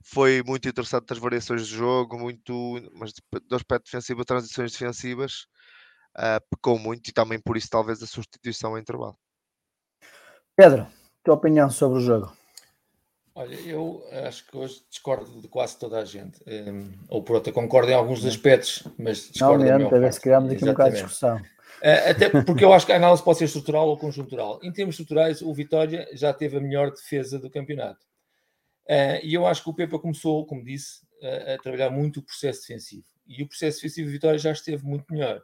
foi 0.04 0.44
muito 0.46 0.68
interessante 0.68 1.12
as 1.12 1.18
variações 1.18 1.68
de 1.68 1.76
jogo, 1.76 2.18
muito, 2.18 2.54
mas 2.94 3.14
do 3.48 3.56
aspecto 3.56 3.86
defensivo, 3.86 4.26
transições 4.26 4.72
defensivas, 4.72 5.48
uh, 6.18 6.44
pecou 6.50 6.78
muito 6.78 7.10
e 7.10 7.14
também 7.14 7.40
por 7.40 7.58
isso 7.58 7.70
talvez 7.70 8.04
a 8.04 8.08
substituição 8.08 8.78
em 8.78 8.82
intervalo. 8.82 9.18
Pedro, 10.56 10.86
tua 11.24 11.36
opinião 11.36 11.70
sobre 11.70 12.00
o 12.00 12.02
jogo? 12.02 12.32
Olha, 13.36 13.56
eu 13.62 14.04
acho 14.28 14.46
que 14.46 14.56
hoje 14.56 14.84
discordo 14.88 15.42
de 15.42 15.48
quase 15.48 15.80
toda 15.80 15.98
a 16.00 16.06
gente. 16.06 16.40
Um, 16.46 16.92
ou 17.10 17.24
por 17.24 17.38
outra, 17.38 17.52
concordo 17.52 17.90
em 17.90 17.96
alguns 17.96 18.24
aspectos, 18.26 18.84
mas 18.98 19.32
discordo 19.32 19.64
Não, 19.66 19.90
mesmo, 19.90 20.14
se 20.14 20.22
criamos 20.22 20.52
aqui 20.52 20.64
um 20.64 20.68
bocado 20.68 20.92
de 20.92 20.96
discussão. 20.98 21.38
Uh, 21.38 22.10
até 22.12 22.30
porque 22.46 22.64
eu 22.64 22.72
acho 22.72 22.86
que 22.86 22.92
a 22.92 22.98
análise 22.98 23.24
pode 23.24 23.40
ser 23.40 23.46
estrutural 23.46 23.88
ou 23.88 23.98
conjuntural. 23.98 24.60
Em 24.62 24.72
termos 24.72 24.94
estruturais, 24.94 25.42
o 25.42 25.52
Vitória 25.52 26.08
já 26.14 26.32
teve 26.32 26.58
a 26.58 26.62
melhor 26.62 26.92
defesa 26.92 27.40
do 27.40 27.50
campeonato. 27.50 28.06
Uh, 28.86 29.24
e 29.24 29.34
eu 29.34 29.48
acho 29.48 29.64
que 29.64 29.70
o 29.70 29.74
Pepa 29.74 29.98
começou, 29.98 30.46
como 30.46 30.64
disse, 30.64 31.02
a, 31.22 31.54
a 31.54 31.58
trabalhar 31.58 31.90
muito 31.90 32.20
o 32.20 32.24
processo 32.24 32.62
defensivo. 32.62 33.06
E 33.26 33.42
o 33.42 33.48
processo 33.48 33.78
defensivo 33.78 34.08
de 34.08 34.14
Vitória 34.14 34.38
já 34.38 34.52
esteve 34.52 34.84
muito 34.84 35.06
melhor. 35.12 35.42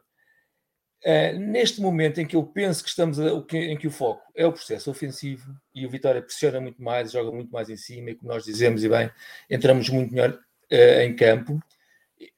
Uh, 1.02 1.38
neste 1.38 1.80
momento 1.80 2.20
em 2.20 2.26
que 2.26 2.36
eu 2.36 2.44
penso 2.44 2.82
que 2.82 2.90
estamos 2.90 3.18
a, 3.18 3.30
em 3.54 3.78
que 3.78 3.86
o 3.86 3.90
foco 3.90 4.22
é 4.34 4.46
o 4.46 4.52
processo 4.52 4.90
ofensivo 4.90 5.50
e 5.74 5.86
o 5.86 5.90
Vitória 5.90 6.20
pressiona 6.20 6.60
muito 6.60 6.82
mais, 6.82 7.12
joga 7.12 7.32
muito 7.32 7.50
mais 7.50 7.70
em 7.70 7.76
cima 7.76 8.10
e 8.10 8.14
como 8.14 8.30
nós 8.30 8.44
dizemos 8.44 8.84
e 8.84 8.88
bem, 8.88 9.10
entramos 9.48 9.88
muito 9.88 10.12
melhor 10.12 10.32
uh, 10.34 11.00
em 11.00 11.16
campo. 11.16 11.58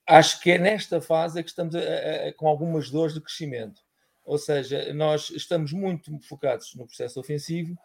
Acho 0.07 0.41
que 0.41 0.53
é 0.53 0.59
nesta 0.59 1.01
fase 1.01 1.43
que 1.43 1.49
estamos 1.51 1.75
a, 1.75 1.81
a, 1.81 2.33
com 2.35 2.47
algumas 2.47 2.89
dores 2.89 3.15
de 3.15 3.21
crescimento. 3.21 3.81
Ou 4.25 4.39
seja, 4.39 4.95
nós 4.95 5.31
estamos 5.31 5.73
muito 5.73 6.17
focados 6.21 6.73
no 6.77 6.87
processo 6.87 7.19
ofensivo 7.19 7.77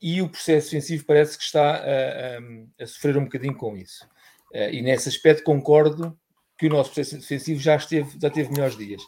e 0.00 0.20
o 0.20 0.28
processo 0.28 0.70
defensivo 0.70 1.04
parece 1.06 1.38
que 1.38 1.44
está 1.44 1.76
a, 1.76 2.38
a, 2.38 2.82
a 2.82 2.86
sofrer 2.86 3.16
um 3.16 3.24
bocadinho 3.24 3.56
com 3.56 3.76
isso. 3.76 4.04
Uh, 4.52 4.70
e 4.70 4.82
nesse 4.82 5.08
aspecto 5.08 5.42
concordo 5.42 6.18
que 6.58 6.66
o 6.66 6.70
nosso 6.70 6.92
processo 6.92 7.18
defensivo 7.18 7.60
já, 7.60 7.76
esteve, 7.76 8.18
já 8.20 8.30
teve 8.30 8.50
melhores 8.50 8.76
dias. 8.76 9.02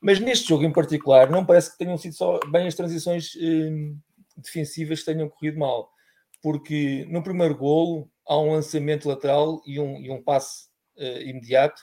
Mas 0.00 0.20
neste 0.20 0.48
jogo 0.48 0.64
em 0.64 0.72
particular, 0.72 1.30
não 1.30 1.44
parece 1.44 1.72
que 1.72 1.78
tenham 1.78 1.96
sido 1.96 2.14
só 2.14 2.38
bem 2.50 2.66
as 2.66 2.74
transições 2.74 3.34
uh, 3.34 3.98
defensivas 4.36 5.00
que 5.00 5.06
tenham 5.12 5.28
corrido 5.28 5.58
mal. 5.58 5.90
Porque 6.42 7.06
no 7.08 7.22
primeiro 7.22 7.56
golo 7.56 8.10
há 8.26 8.38
um 8.38 8.52
lançamento 8.52 9.08
lateral 9.08 9.62
e 9.66 9.80
um, 9.80 9.98
e 10.00 10.10
um 10.10 10.22
passe 10.22 10.68
uh, 10.96 11.20
imediato 11.22 11.82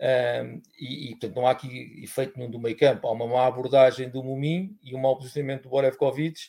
Um, 0.00 0.62
e, 0.78 1.08
e, 1.08 1.10
portanto, 1.10 1.36
não 1.36 1.46
há 1.46 1.50
aqui 1.50 2.02
efeito 2.02 2.38
nenhum 2.38 2.50
do 2.50 2.58
meio 2.58 2.74
campo. 2.74 3.06
Há 3.06 3.12
uma 3.12 3.26
má 3.26 3.46
abordagem 3.46 4.08
do 4.08 4.24
Mumin 4.24 4.74
e 4.82 4.94
um 4.94 4.98
mau 4.98 5.14
posicionamento 5.14 5.64
do 5.64 5.68
Borevkovic 5.68 6.40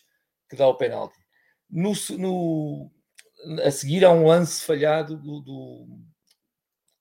que 0.49 0.55
dá 0.55 0.65
o 0.67 0.75
penalti. 0.75 1.19
No, 1.72 1.93
no, 2.17 2.91
a 3.63 3.72
seguir 3.72 4.03
há 4.05 4.11
um 4.11 4.28
lance 4.28 4.63
falhado 4.63 5.17
do, 5.17 5.41
do, 5.41 5.88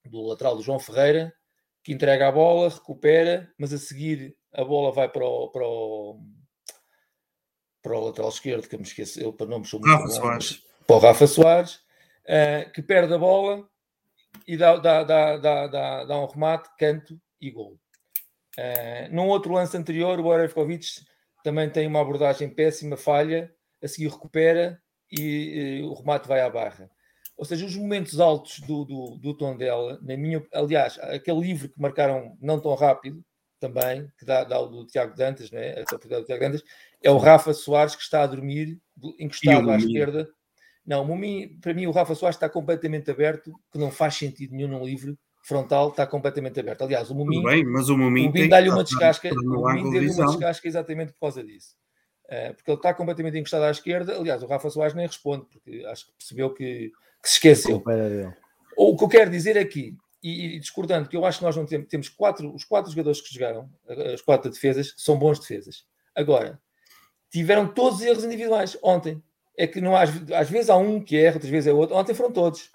do, 0.07 0.23
lateral 0.23 0.57
do 0.57 0.63
João 0.63 0.79
Ferreira 0.79 1.35
que 1.83 1.93
entrega 1.93 2.29
a 2.29 2.33
bola, 2.33 2.69
recupera, 2.69 3.53
mas 3.59 3.73
a 3.73 3.79
seguir 3.79 4.37
a 4.53 4.65
bola 4.65 4.93
vai 4.93 5.09
para 5.09 5.25
o, 5.25 5.49
para 5.49 5.67
o, 5.67 6.21
para 7.83 7.97
o 7.97 8.07
lateral 8.07 8.29
esquerdo, 8.29 8.69
que 8.69 8.75
eu 8.75 8.79
me 8.79 8.85
esqueço, 8.85 9.21
eu 9.21 9.33
para 9.33 9.47
não 9.47 9.61
me 9.61 9.67
sou 9.67 9.81
muito 9.81 9.93
Rafa 9.93 10.07
bom, 10.07 10.15
Soares. 10.15 10.63
para 10.87 10.97
o 10.97 10.99
Rafa 10.99 11.27
Soares, 11.27 11.75
uh, 11.75 12.71
que 12.73 12.83
perde 12.83 13.15
a 13.15 13.19
bola 13.19 13.69
e 14.47 14.57
dá, 14.57 14.77
dá, 14.77 15.03
dá, 15.03 15.37
dá, 15.39 15.67
dá, 15.67 16.05
dá 16.05 16.19
um 16.21 16.27
remate, 16.27 16.69
canto 16.79 17.21
e 17.41 17.51
gol. 17.51 17.79
Uh, 18.59 19.15
num 19.15 19.29
outro 19.29 19.53
lance 19.53 19.77
anterior, 19.77 20.19
o 20.19 20.23
Borevkovic 20.23 20.87
também 21.43 21.71
tem 21.71 21.87
uma 21.87 22.01
abordagem 22.03 22.51
péssima, 22.51 22.97
falha, 22.97 23.55
a 23.83 23.89
seguir 23.89 24.09
recupera 24.09 24.81
e, 25.11 25.21
e 25.21 25.83
o 25.83 25.95
remate 25.95 26.29
vai 26.29 26.41
à 26.41 26.49
barra. 26.51 26.91
Ou 27.37 27.45
seja, 27.45 27.65
os 27.65 27.75
momentos 27.75 28.21
altos 28.21 28.61
do, 28.61 28.85
do, 28.85 29.17
do 29.17 29.35
Tondela, 29.35 29.99
na 30.03 30.17
minha, 30.17 30.45
aliás, 30.53 30.99
aquele 30.99 31.41
livro 31.41 31.69
que 31.71 31.81
marcaram 31.81 32.37
não 32.41 32.61
tão 32.61 32.75
rápido, 32.75 33.25
também, 33.59 34.11
que 34.19 34.25
dá, 34.25 34.43
dá 34.43 34.59
o 34.59 34.67
do 34.67 34.87
Tiago 34.87 35.15
Dantas, 35.15 35.51
né? 35.51 35.73
a 35.73 35.97
do 35.97 36.25
Tiago 36.25 36.41
Dantas, 36.43 36.63
é 37.03 37.11
o 37.11 37.19
Rafa 37.19 37.53
Soares 37.53 37.95
que 37.95 38.03
está 38.03 38.23
a 38.23 38.27
dormir, 38.27 38.81
encostado 39.19 39.71
à 39.71 39.77
esquerda, 39.77 40.29
não, 40.87 41.07
para 41.61 41.75
mim 41.75 41.87
o 41.87 41.91
Rafa 41.91 42.15
Soares 42.15 42.37
está 42.37 42.49
completamente 42.49 43.11
aberto, 43.11 43.53
que 43.71 43.79
não 43.79 43.91
faz 43.91 44.15
sentido 44.17 44.55
nenhum 44.55 44.69
num 44.69 44.85
livro 44.85 45.17
frontal, 45.43 45.91
está 45.91 46.07
completamente 46.07 46.59
aberto. 46.59 46.83
Aliás, 46.83 47.11
o 47.11 47.15
Mumin, 47.15 47.43
bem, 47.43 47.65
mas 47.65 47.89
o 47.89 47.97
Mumin, 47.97 48.49
dá-lhe 48.49 48.69
uma 48.69 48.83
descasca, 48.83 49.31
o 49.33 49.43
Mumin 49.43 49.91
deu-lhe 49.91 50.11
uma 50.11 50.27
descasca 50.27 50.67
exatamente 50.67 51.13
por 51.13 51.21
causa 51.21 51.45
disso. 51.45 51.77
Uh, 52.31 52.55
porque 52.55 52.71
ele 52.71 52.79
está 52.79 52.95
completamente 52.95 53.37
encostado 53.39 53.65
à 53.65 53.71
esquerda. 53.71 54.17
Aliás, 54.17 54.43
o 54.43 54.47
Rafa 54.47 54.71
Soares 54.71 54.95
nem 54.95 55.07
responde, 55.07 55.47
porque 55.51 55.85
acho 55.87 56.07
que 56.07 56.13
percebeu 56.13 56.55
que, 56.55 56.93
que 57.23 57.29
se 57.29 57.35
esqueceu. 57.35 57.83
Ou 58.77 58.95
o 58.95 58.97
que 58.97 59.05
eu 59.05 59.09
quero 59.09 59.31
dizer 59.31 59.59
aqui, 59.59 59.97
e, 60.23 60.57
e, 60.57 60.61
discordando, 60.61 61.09
que 61.09 61.17
eu 61.17 61.25
acho 61.25 61.39
que 61.39 61.45
nós 61.45 61.57
não 61.57 61.67
temos, 61.67 61.89
temos 61.89 62.09
quatro, 62.09 62.55
os 62.55 62.65
quatro 62.65 62.91
jogadores 62.91 63.21
que 63.21 63.35
jogaram, 63.35 63.69
as 64.15 64.21
quatro 64.21 64.51
defesas, 64.51 64.95
são 64.97 65.19
bons 65.19 65.41
defesas. 65.41 65.85
Agora, 66.15 66.61
tiveram 67.31 67.67
todos 67.67 68.01
erros 68.01 68.25
individuais 68.25 68.79
ontem 68.83 69.23
é 69.57 69.67
que 69.67 69.81
não, 69.81 69.95
às, 69.95 70.11
às 70.33 70.49
vezes 70.49 70.71
há 70.71 70.77
um 70.77 71.03
que 71.03 71.19
erra, 71.19 71.35
outras 71.35 71.51
vezes 71.51 71.67
é 71.67 71.73
outro. 71.73 71.97
Ontem 71.97 72.15
foram 72.15 72.33
todos. 72.33 72.71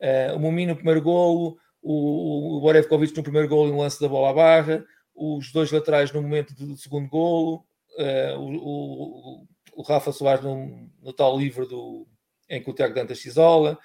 Uh, 0.00 0.36
o 0.36 0.38
Mumino 0.38 0.70
no 0.70 0.76
primeiro 0.76 1.02
golo, 1.02 1.58
o, 1.82 2.58
o 2.58 2.60
Borevkovic 2.60 3.16
no 3.16 3.22
primeiro 3.24 3.48
golo 3.48 3.72
no 3.72 3.80
lance 3.80 4.00
da 4.00 4.08
bola 4.08 4.30
à 4.30 4.32
barra, 4.32 4.84
os 5.14 5.50
dois 5.52 5.72
laterais 5.72 6.12
no 6.12 6.22
momento 6.22 6.54
do 6.54 6.76
segundo 6.76 7.08
golo, 7.08 7.64
uh, 7.98 8.38
o, 8.38 9.42
o, 9.42 9.46
o, 9.74 9.82
Rafa 9.82 10.12
Soares 10.12 10.44
no, 10.44 10.90
no, 11.02 11.12
tal 11.12 11.36
livro 11.36 11.66
do, 11.66 12.06
em 12.48 12.62
que 12.62 12.70
o 12.70 12.74
Tiago 12.74 12.94
Dantas 12.94 13.20
se 13.20 13.28
isola. 13.28 13.78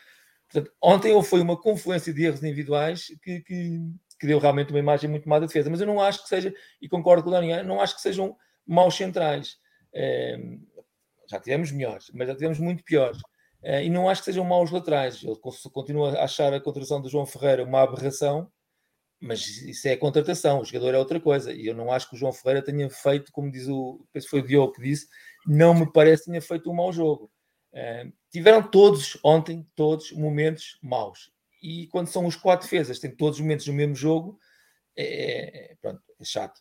Portanto, 0.49 0.74
ontem 0.82 1.24
foi 1.24 1.41
uma 1.41 1.59
confluência 1.59 2.14
de 2.14 2.24
erros 2.24 2.43
individuais 2.43 3.07
que, 3.24 3.41
que, 3.41 3.80
que, 4.20 4.28
deu 4.28 4.38
realmente 4.38 4.70
uma 4.70 4.80
imagem 4.80 5.09
muito 5.09 5.28
má 5.28 5.39
da 5.39 5.47
defesa. 5.47 5.70
Mas 5.70 5.82
eu 5.82 5.88
não 5.88 5.99
acho 5.99 6.24
que 6.24 6.30
seja, 6.30 6.53
e 6.82 6.88
concordo 6.88 7.24
com 7.24 7.30
o 7.30 7.34
Daniel, 7.34 7.64
não 7.64 7.82
acho 7.82 7.95
que 7.95 8.01
sejam 8.01 8.38
maus 8.66 8.95
centrais. 8.95 9.57
Uh, 9.93 10.61
já 11.28 11.39
tivemos 11.39 11.72
melhores, 11.72 12.11
mas 12.14 12.28
já 12.28 12.36
tivemos 12.36 12.59
muito 12.59 12.84
piores. 12.84 13.18
Uh, 13.64 13.82
e 13.84 13.89
não 13.89 14.07
acho 14.07 14.22
que 14.22 14.26
sejam 14.26 14.45
maus 14.45 14.70
laterais. 14.70 15.24
Ele 15.24 15.38
continua 15.72 16.20
a 16.20 16.26
achar 16.26 16.53
a 16.53 16.61
contratação 16.61 17.01
do 17.01 17.09
João 17.09 17.26
Ferreira 17.26 17.64
uma 17.64 17.82
aberração, 17.82 18.51
mas 19.24 19.47
isso 19.61 19.88
é 19.88 19.93
a 19.93 19.97
contratação, 19.97 20.59
o 20.59 20.65
jogador 20.65 20.93
é 20.93 20.97
outra 20.97 21.19
coisa. 21.19 21.53
E 21.53 21.65
eu 21.65 21.74
não 21.74 21.91
acho 21.91 22.09
que 22.09 22.15
o 22.15 22.17
João 22.17 22.34
Ferreira 22.34 22.61
tenha 22.61 22.89
feito, 22.89 23.32
como 23.32 23.49
diz 23.49 23.69
o, 23.69 24.05
penso 24.11 24.30
foi 24.30 24.41
o 24.41 24.45
Diogo 24.45 24.74
que 24.74 24.82
disse, 24.82 25.07
não 25.47 25.74
me 25.74 25.89
parece 25.89 26.24
que 26.24 26.30
tenha 26.30 26.41
feito 26.41 26.69
um 26.69 26.76
mau 26.76 26.91
jogo. 26.91 27.32
Uh, 27.71 28.11
tiveram 28.30 28.61
todos 28.61 29.17
ontem, 29.24 29.65
todos 29.76 30.11
momentos 30.11 30.78
maus. 30.84 31.32
E 31.61 31.88
quando 31.88 32.07
são 32.07 32.26
os 32.26 32.36
quatro 32.36 32.65
defesas, 32.65 32.99
têm 32.99 33.15
todos 33.15 33.39
os 33.39 33.41
momentos 33.41 33.65
no 33.65 33.74
mesmo 33.74 33.95
jogo, 33.95 34.38
é, 34.95 35.71
é 35.71 35.76
pronto, 35.82 36.01
é 36.19 36.26
chato. 36.26 36.59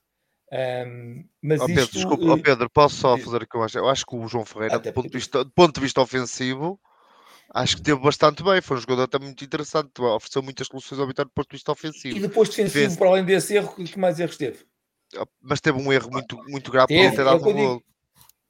Um, 0.86 1.24
mas 1.42 1.60
oh, 1.60 1.66
Pedro, 1.66 1.82
isto, 1.82 1.94
desculpa, 1.94 2.24
oh, 2.24 2.38
Pedro, 2.38 2.70
posso 2.70 2.96
só 2.96 3.18
fazer 3.18 3.42
o 3.42 3.46
que 3.48 3.56
eu 3.56 3.62
acho? 3.64 3.78
Eu 3.78 3.88
acho 3.88 4.06
que 4.06 4.14
o 4.14 4.28
João 4.28 4.44
Ferreira, 4.44 4.78
do 4.78 4.92
ponto, 4.92 5.08
de 5.08 5.18
vista, 5.18 5.44
do 5.44 5.50
ponto 5.50 5.74
de 5.74 5.80
vista 5.80 6.00
ofensivo, 6.00 6.78
acho 7.54 7.76
que 7.76 7.82
teve 7.82 8.00
bastante 8.00 8.42
bem. 8.42 8.60
Foi 8.60 8.76
um 8.76 8.80
jogador 8.80 9.02
até 9.02 9.18
muito 9.18 9.44
interessante, 9.44 9.90
ofereceu 10.00 10.42
muitas 10.42 10.66
soluções 10.66 10.98
ao 11.00 11.06
Vitória 11.06 11.28
do 11.28 11.34
ponto 11.34 11.48
de 11.48 11.56
vista 11.56 11.72
ofensivo. 11.72 12.16
E 12.16 12.20
depois 12.20 12.48
defensivo, 12.48 12.74
Defense... 12.74 12.98
para 12.98 13.08
além 13.08 13.24
desse 13.24 13.54
erro, 13.54 13.74
que 13.74 13.98
mais 13.98 14.18
erros 14.18 14.36
teve? 14.36 14.64
Ah, 15.16 15.26
mas 15.40 15.60
teve 15.60 15.78
um 15.78 15.92
erro 15.92 16.10
muito, 16.10 16.36
muito 16.48 16.70
grave 16.70 16.88
por 16.88 17.16
ter 17.16 17.24
dado 17.24 17.48
o 17.48 17.52
gol. 17.52 17.82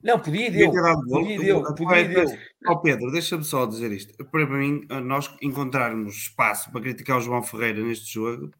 Não, 0.03 0.19
podia 0.19 0.49
e 0.49 0.51
deu. 0.51 0.73
Podia 0.73 1.35
e 1.35 1.39
deu. 1.39 1.63
Podia 1.75 2.01
e 2.01 2.09
deu. 2.09 2.27
Ó 2.67 2.77
Pedro, 2.77 3.13
deixa-me 3.13 3.45
só 3.45 3.67
dizer 3.67 3.93
isto. 3.93 4.13
Para 4.27 4.47
mim, 4.47 4.85
nós 5.05 5.33
encontrarmos 5.41 6.15
espaço 6.15 6.73
para 6.73 6.81
criticar 6.81 7.19
o 7.19 7.21
João 7.21 7.43
Ferreira 7.43 7.81
neste 7.83 8.15
jogo 8.15 8.51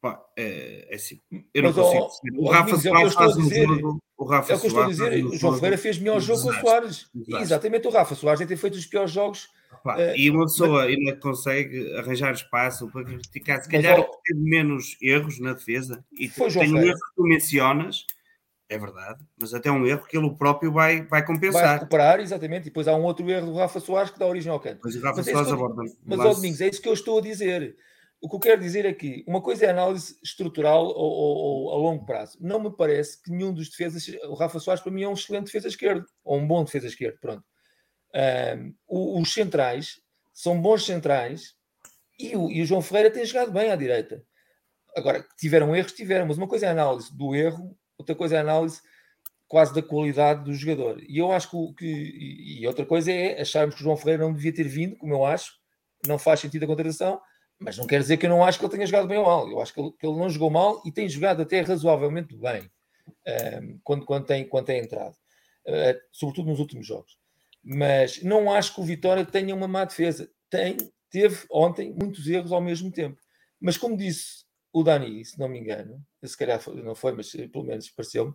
Pá, 0.00 0.20
é, 0.36 0.86
é 0.90 0.94
assim. 0.94 1.20
Eu 1.52 1.64
não 1.64 1.72
consigo. 1.72 2.06
Ó, 2.38 2.48
o 2.48 2.50
Rafa 2.50 2.76
Soares 2.76 3.14
faz 3.14 3.36
um 3.36 3.50
jogo. 3.50 3.98
O 4.18 4.24
Rafa 4.24 4.52
é 4.52 4.56
o 4.56 4.60
que 4.60 4.66
eu 4.66 4.68
estou 4.68 4.82
a 4.82 4.88
dizer. 4.88 5.24
O 5.24 5.36
João 5.36 5.54
Ferreira 5.54 5.78
fez 5.78 5.96
melhor 5.96 6.20
jogo 6.20 6.42
com 6.42 6.48
o 6.48 6.54
Soares. 6.54 7.08
Exatamente, 7.40 7.86
o 7.86 7.90
Rafa 7.90 8.16
Soares 8.16 8.40
deve 8.40 8.54
ter 8.54 8.60
feito 8.60 8.74
os 8.74 8.84
piores 8.84 9.12
jogos. 9.12 9.48
uh, 9.86 10.16
e 10.16 10.28
uma 10.28 10.44
pessoa 10.44 10.82
mas... 10.82 10.88
ainda 10.88 11.16
consegue 11.16 11.96
arranjar 11.96 12.32
espaço 12.32 12.90
para 12.90 13.04
criticar. 13.04 13.62
Se 13.62 13.68
calhar 13.68 13.96
mas, 13.96 14.08
teve 14.24 14.40
menos 14.40 14.96
erros 15.00 15.38
na 15.38 15.52
defesa. 15.52 16.04
E 16.18 16.28
foi 16.28 16.50
tem 16.50 16.74
um 16.74 16.78
erro 16.78 16.98
que 16.98 17.14
tu 17.14 17.22
mencionas. 17.22 18.04
É 18.70 18.76
verdade, 18.76 19.24
mas 19.40 19.54
até 19.54 19.70
um 19.70 19.86
erro 19.86 20.04
que 20.06 20.18
ele 20.18 20.28
próprio 20.34 20.70
vai, 20.70 21.00
vai 21.02 21.24
compensar. 21.24 21.62
Vai 21.62 21.74
recuperar, 21.74 22.20
exatamente. 22.20 22.62
E 22.62 22.64
depois 22.64 22.86
há 22.86 22.94
um 22.94 23.02
outro 23.02 23.28
erro 23.30 23.46
do 23.46 23.54
Rafa 23.54 23.80
Soares 23.80 24.10
que 24.10 24.18
dá 24.18 24.26
origem 24.26 24.52
ao 24.52 24.60
canto. 24.60 24.80
Mas 24.84 24.94
o 24.94 25.00
Rafa 25.00 25.16
mas 25.16 25.26
Soares 25.26 25.48
é 25.48 25.52
aborda. 25.52 25.82
Mas, 26.04 26.18
ó 26.18 26.34
Domingos, 26.34 26.60
é 26.60 26.68
isso 26.68 26.82
que 26.82 26.88
eu 26.88 26.92
estou 26.92 27.18
a 27.18 27.22
dizer. 27.22 27.76
O 28.20 28.28
que 28.28 28.34
eu 28.34 28.40
quero 28.40 28.60
dizer 28.60 28.86
aqui, 28.86 29.24
uma 29.28 29.40
coisa 29.40 29.66
é 29.66 29.70
análise 29.70 30.18
estrutural 30.22 30.86
ou, 30.86 30.94
ou, 30.94 31.36
ou, 31.36 31.72
a 31.72 31.76
longo 31.76 32.04
prazo. 32.04 32.36
Não 32.40 32.58
me 32.58 32.70
parece 32.74 33.22
que 33.22 33.30
nenhum 33.30 33.52
dos 33.52 33.70
defesas, 33.70 34.08
o 34.24 34.34
Rafa 34.34 34.58
Soares 34.58 34.82
para 34.82 34.90
mim 34.90 35.04
é 35.04 35.08
um 35.08 35.12
excelente 35.12 35.46
defesa 35.46 35.68
esquerdo, 35.68 36.04
ou 36.24 36.36
um 36.36 36.46
bom 36.46 36.64
defesa 36.64 36.88
esquerdo, 36.88 37.18
pronto. 37.20 37.44
Um, 38.88 39.20
os 39.20 39.32
centrais 39.32 40.00
são 40.32 40.60
bons 40.60 40.84
centrais 40.84 41.54
e 42.18 42.36
o, 42.36 42.50
e 42.50 42.62
o, 42.62 42.66
João 42.66 42.82
Ferreira 42.82 43.10
tem 43.10 43.24
jogado 43.24 43.52
bem 43.52 43.70
à 43.70 43.76
direita. 43.76 44.24
Agora, 44.96 45.24
tiveram 45.38 45.76
erros, 45.76 45.92
tiveram, 45.92 46.26
mas 46.26 46.38
uma 46.38 46.48
coisa 46.48 46.66
é 46.66 46.68
a 46.70 46.72
análise 46.72 47.16
do 47.16 47.34
erro, 47.34 47.78
outra 47.96 48.16
coisa 48.16 48.34
é 48.34 48.38
a 48.38 48.42
análise 48.42 48.80
quase 49.46 49.72
da 49.72 49.82
qualidade 49.82 50.44
do 50.44 50.52
jogador. 50.52 51.02
E 51.08 51.18
eu 51.18 51.30
acho 51.32 51.50
que, 51.50 51.74
que 51.74 52.60
e 52.60 52.66
outra 52.66 52.84
coisa 52.84 53.12
é 53.12 53.40
acharmos 53.40 53.74
que 53.76 53.80
o 53.80 53.84
João 53.84 53.96
Ferreira 53.96 54.24
não 54.24 54.32
devia 54.32 54.52
ter 54.52 54.66
vindo, 54.66 54.96
como 54.96 55.14
eu 55.14 55.24
acho, 55.24 55.54
não 56.06 56.18
faz 56.18 56.40
sentido 56.40 56.64
a 56.64 56.66
contratação, 56.66 57.20
mas 57.58 57.76
não 57.76 57.86
quer 57.86 58.00
dizer 58.00 58.16
que 58.16 58.26
eu 58.26 58.30
não 58.30 58.44
acho 58.44 58.58
que 58.58 58.64
ele 58.64 58.72
tenha 58.72 58.86
jogado 58.86 59.08
bem 59.08 59.18
ou 59.18 59.26
mal. 59.26 59.50
Eu 59.50 59.60
acho 59.60 59.74
que 59.74 59.80
ele, 59.80 59.92
que 59.92 60.06
ele 60.06 60.16
não 60.16 60.30
jogou 60.30 60.50
mal 60.50 60.82
e 60.84 60.92
tem 60.92 61.08
jogado 61.08 61.42
até 61.42 61.60
razoavelmente 61.60 62.36
bem 62.36 62.62
um, 62.62 63.12
ehm, 63.26 63.80
quando, 63.82 64.06
quando, 64.06 64.26
tem, 64.26 64.46
quando 64.46 64.66
tem 64.66 64.80
entrado, 64.80 65.16
uh, 65.66 66.00
sobretudo 66.12 66.48
nos 66.48 66.60
últimos 66.60 66.86
jogos. 66.86 67.18
Mas 67.62 68.22
não 68.22 68.52
acho 68.52 68.74
que 68.74 68.80
o 68.80 68.84
Vitória 68.84 69.24
tenha 69.24 69.54
uma 69.54 69.66
má 69.66 69.84
defesa. 69.84 70.30
Tem, 70.48 70.76
teve 71.10 71.44
ontem 71.50 71.92
muitos 71.92 72.26
erros 72.28 72.52
ao 72.52 72.60
mesmo 72.60 72.90
tempo. 72.90 73.18
Mas 73.60 73.76
como 73.76 73.96
disse 73.96 74.44
o 74.72 74.82
Dani, 74.82 75.24
se 75.24 75.38
não 75.38 75.48
me 75.48 75.58
engano, 75.58 76.00
se 76.22 76.36
calhar 76.36 76.60
não 76.76 76.94
foi, 76.94 77.12
mas 77.12 77.30
pelo 77.32 77.64
menos 77.64 77.90
pareceu-me, 77.90 78.34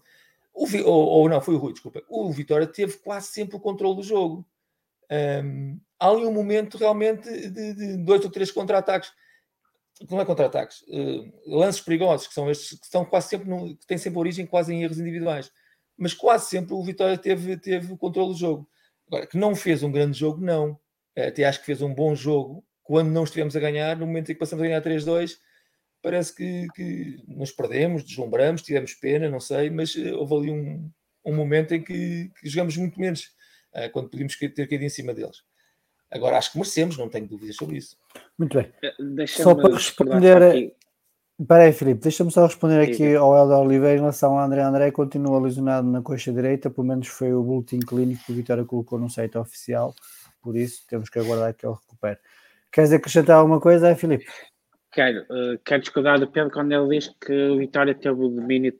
ou, 0.54 0.70
ou, 0.86 1.30
não, 1.30 1.42
foi 1.42 1.56
o 1.56 1.58
Rui, 1.58 1.74
desculpa. 1.74 2.04
O 2.08 2.32
Vitória 2.32 2.68
teve 2.68 2.98
quase 2.98 3.28
sempre 3.28 3.56
o 3.56 3.60
controle 3.60 3.96
do 3.96 4.04
jogo. 4.04 4.46
Um, 5.12 5.80
há 6.04 6.10
ali 6.10 6.26
um 6.26 6.34
momento 6.34 6.78
realmente 6.78 7.30
de, 7.50 7.74
de 7.74 7.98
dois 7.98 8.24
ou 8.26 8.30
três 8.30 8.52
contra-ataques. 8.52 9.10
Não 10.10 10.20
é 10.20 10.26
contra-ataques, 10.26 10.82
uh, 10.82 11.34
lances 11.46 11.80
perigosos, 11.80 12.28
que 12.28 12.34
são 12.34 12.50
estes 12.50 12.78
que 12.78 12.86
estão 12.86 13.06
quase 13.06 13.30
sempre 13.30 13.48
no, 13.48 13.78
que 13.78 13.88
têm 13.88 13.98
sempre 13.98 14.20
origem 14.20 14.46
quase 14.46 14.74
em 14.74 14.84
erros 14.84 15.00
individuais. 15.00 15.50
Mas 15.98 16.14
quase 16.14 16.50
sempre 16.50 16.74
o 16.74 16.84
Vitória 16.84 17.18
teve, 17.18 17.56
teve 17.56 17.94
o 17.94 17.98
controle 17.98 18.34
do 18.34 18.38
jogo. 18.38 18.68
Agora, 19.08 19.28
que 19.28 19.38
não 19.38 19.56
fez 19.56 19.82
um 19.82 19.92
grande 19.92 20.18
jogo, 20.18 20.44
não. 20.44 20.78
Até 21.16 21.46
acho 21.46 21.60
que 21.60 21.68
fez 21.68 21.82
um 21.82 21.94
bom 21.94 22.16
jogo 22.16 22.66
quando 22.82 23.12
não 23.12 23.24
estivemos 23.24 23.56
a 23.56 23.60
ganhar, 23.60 23.96
no 23.96 24.06
momento 24.06 24.32
em 24.32 24.34
que 24.34 24.40
passamos 24.40 24.64
a 24.64 24.68
ganhar 24.68 24.82
3-2, 24.82 25.38
parece 26.02 26.36
que, 26.36 26.68
que, 26.76 27.24
nos 27.28 27.52
perdemos, 27.52 28.04
deslumbramos, 28.04 28.62
tivemos 28.62 28.94
pena, 28.96 29.30
não 29.30 29.40
sei, 29.40 29.70
mas 29.70 29.96
uh, 29.96 30.16
houve 30.18 30.36
ali 30.36 30.52
um, 30.52 30.92
um 31.24 31.36
momento 31.36 31.74
em 31.74 31.82
que, 31.82 32.30
que 32.36 32.50
jogamos 32.50 32.76
muito 32.76 33.00
menos, 33.00 33.30
uh, 33.74 33.90
quando 33.94 34.10
podíamos 34.10 34.36
ter 34.36 34.68
caído 34.68 34.84
em 34.84 34.90
cima 34.90 35.14
deles. 35.14 35.44
Agora 36.14 36.38
acho 36.38 36.52
que 36.52 36.58
merecemos, 36.58 36.98
não 36.98 37.10
tenho 37.10 37.28
dúvidas 37.28 37.56
sobre 37.56 37.78
isso. 37.78 37.98
Muito 38.38 38.58
bem. 38.58 38.72
Eh, 38.84 39.28
só 39.28 39.56
para 39.56 39.74
responder. 39.74 40.74
Espera 41.40 41.64
aí, 41.64 41.74
Filipe, 41.74 42.02
deixa-me 42.02 42.32
só 42.32 42.46
responder 42.46 42.80
aqui 42.80 43.16
ao 43.16 43.36
Helder 43.36 43.58
Oliveira 43.58 43.96
em 43.96 44.02
relação 44.02 44.38
ao 44.38 44.46
André 44.46 44.62
André, 44.62 44.92
continua 44.92 45.42
lesionado 45.42 45.90
na 45.90 46.00
coxa 46.00 46.32
direita, 46.32 46.70
pelo 46.70 46.86
menos 46.86 47.08
foi 47.08 47.34
o 47.34 47.42
boletim 47.42 47.80
clínico 47.80 48.24
que 48.24 48.32
o 48.32 48.36
Vitória 48.36 48.64
colocou 48.64 49.00
no 49.00 49.10
site 49.10 49.36
oficial, 49.36 49.96
por 50.42 50.56
isso 50.56 50.86
temos 50.88 51.10
que 51.10 51.18
aguardar 51.18 51.56
que 51.56 51.66
ele 51.66 51.74
recupere. 51.74 52.20
Queres 52.72 52.94
acrescentar 52.94 53.38
alguma 53.38 53.60
coisa, 53.60 53.96
Filipe? 53.96 54.26
Quero, 54.92 55.24
uh, 55.24 55.60
quero 55.66 55.82
discordar 55.82 56.20
do 56.20 56.28
Pedro 56.28 56.52
quando 56.52 56.72
ele 56.72 57.00
diz 57.00 57.12
que 57.20 57.34
o 57.34 57.58
Vitória 57.58 57.96
teve 57.96 58.22
o 58.22 58.30
domínio 58.30 58.72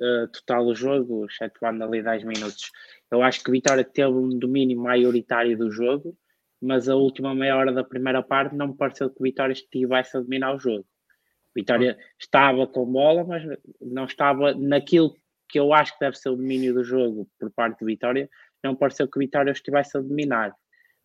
uh, 0.00 0.26
total 0.32 0.64
do 0.64 0.74
jogo, 0.74 1.26
excetuando 1.26 1.84
ali 1.84 2.02
10 2.02 2.24
minutos. 2.24 2.72
Eu 3.08 3.22
acho 3.22 3.42
que 3.42 3.50
o 3.50 3.52
Vitória 3.52 3.84
teve 3.84 4.10
um 4.10 4.36
domínio 4.36 4.78
maioritário 4.80 5.56
do 5.56 5.70
jogo, 5.70 6.16
mas 6.60 6.88
a 6.88 6.94
última 6.94 7.34
meia 7.34 7.56
hora 7.56 7.72
da 7.72 7.82
primeira 7.82 8.22
parte 8.22 8.54
não 8.54 8.68
me 8.68 8.76
pareceu 8.76 9.08
que 9.08 9.20
o 9.20 9.24
Vitória 9.24 9.52
estivesse 9.52 10.16
a 10.16 10.20
dominar 10.20 10.54
o 10.54 10.58
jogo. 10.58 10.80
O 10.80 11.54
Vitória 11.54 11.98
estava 12.18 12.66
com 12.66 12.84
bola, 12.84 13.24
mas 13.24 13.42
não 13.80 14.04
estava 14.04 14.54
naquilo 14.54 15.14
que 15.48 15.58
eu 15.58 15.72
acho 15.72 15.92
que 15.94 16.00
deve 16.00 16.16
ser 16.16 16.28
o 16.28 16.36
domínio 16.36 16.72
do 16.74 16.84
jogo 16.84 17.28
por 17.38 17.50
parte 17.50 17.80
do 17.80 17.86
Vitória, 17.86 18.28
não 18.62 18.76
pareceu 18.76 19.08
que 19.08 19.18
o 19.18 19.20
Vitória 19.20 19.50
estivesse 19.50 19.96
a 19.96 20.00
dominar. 20.00 20.54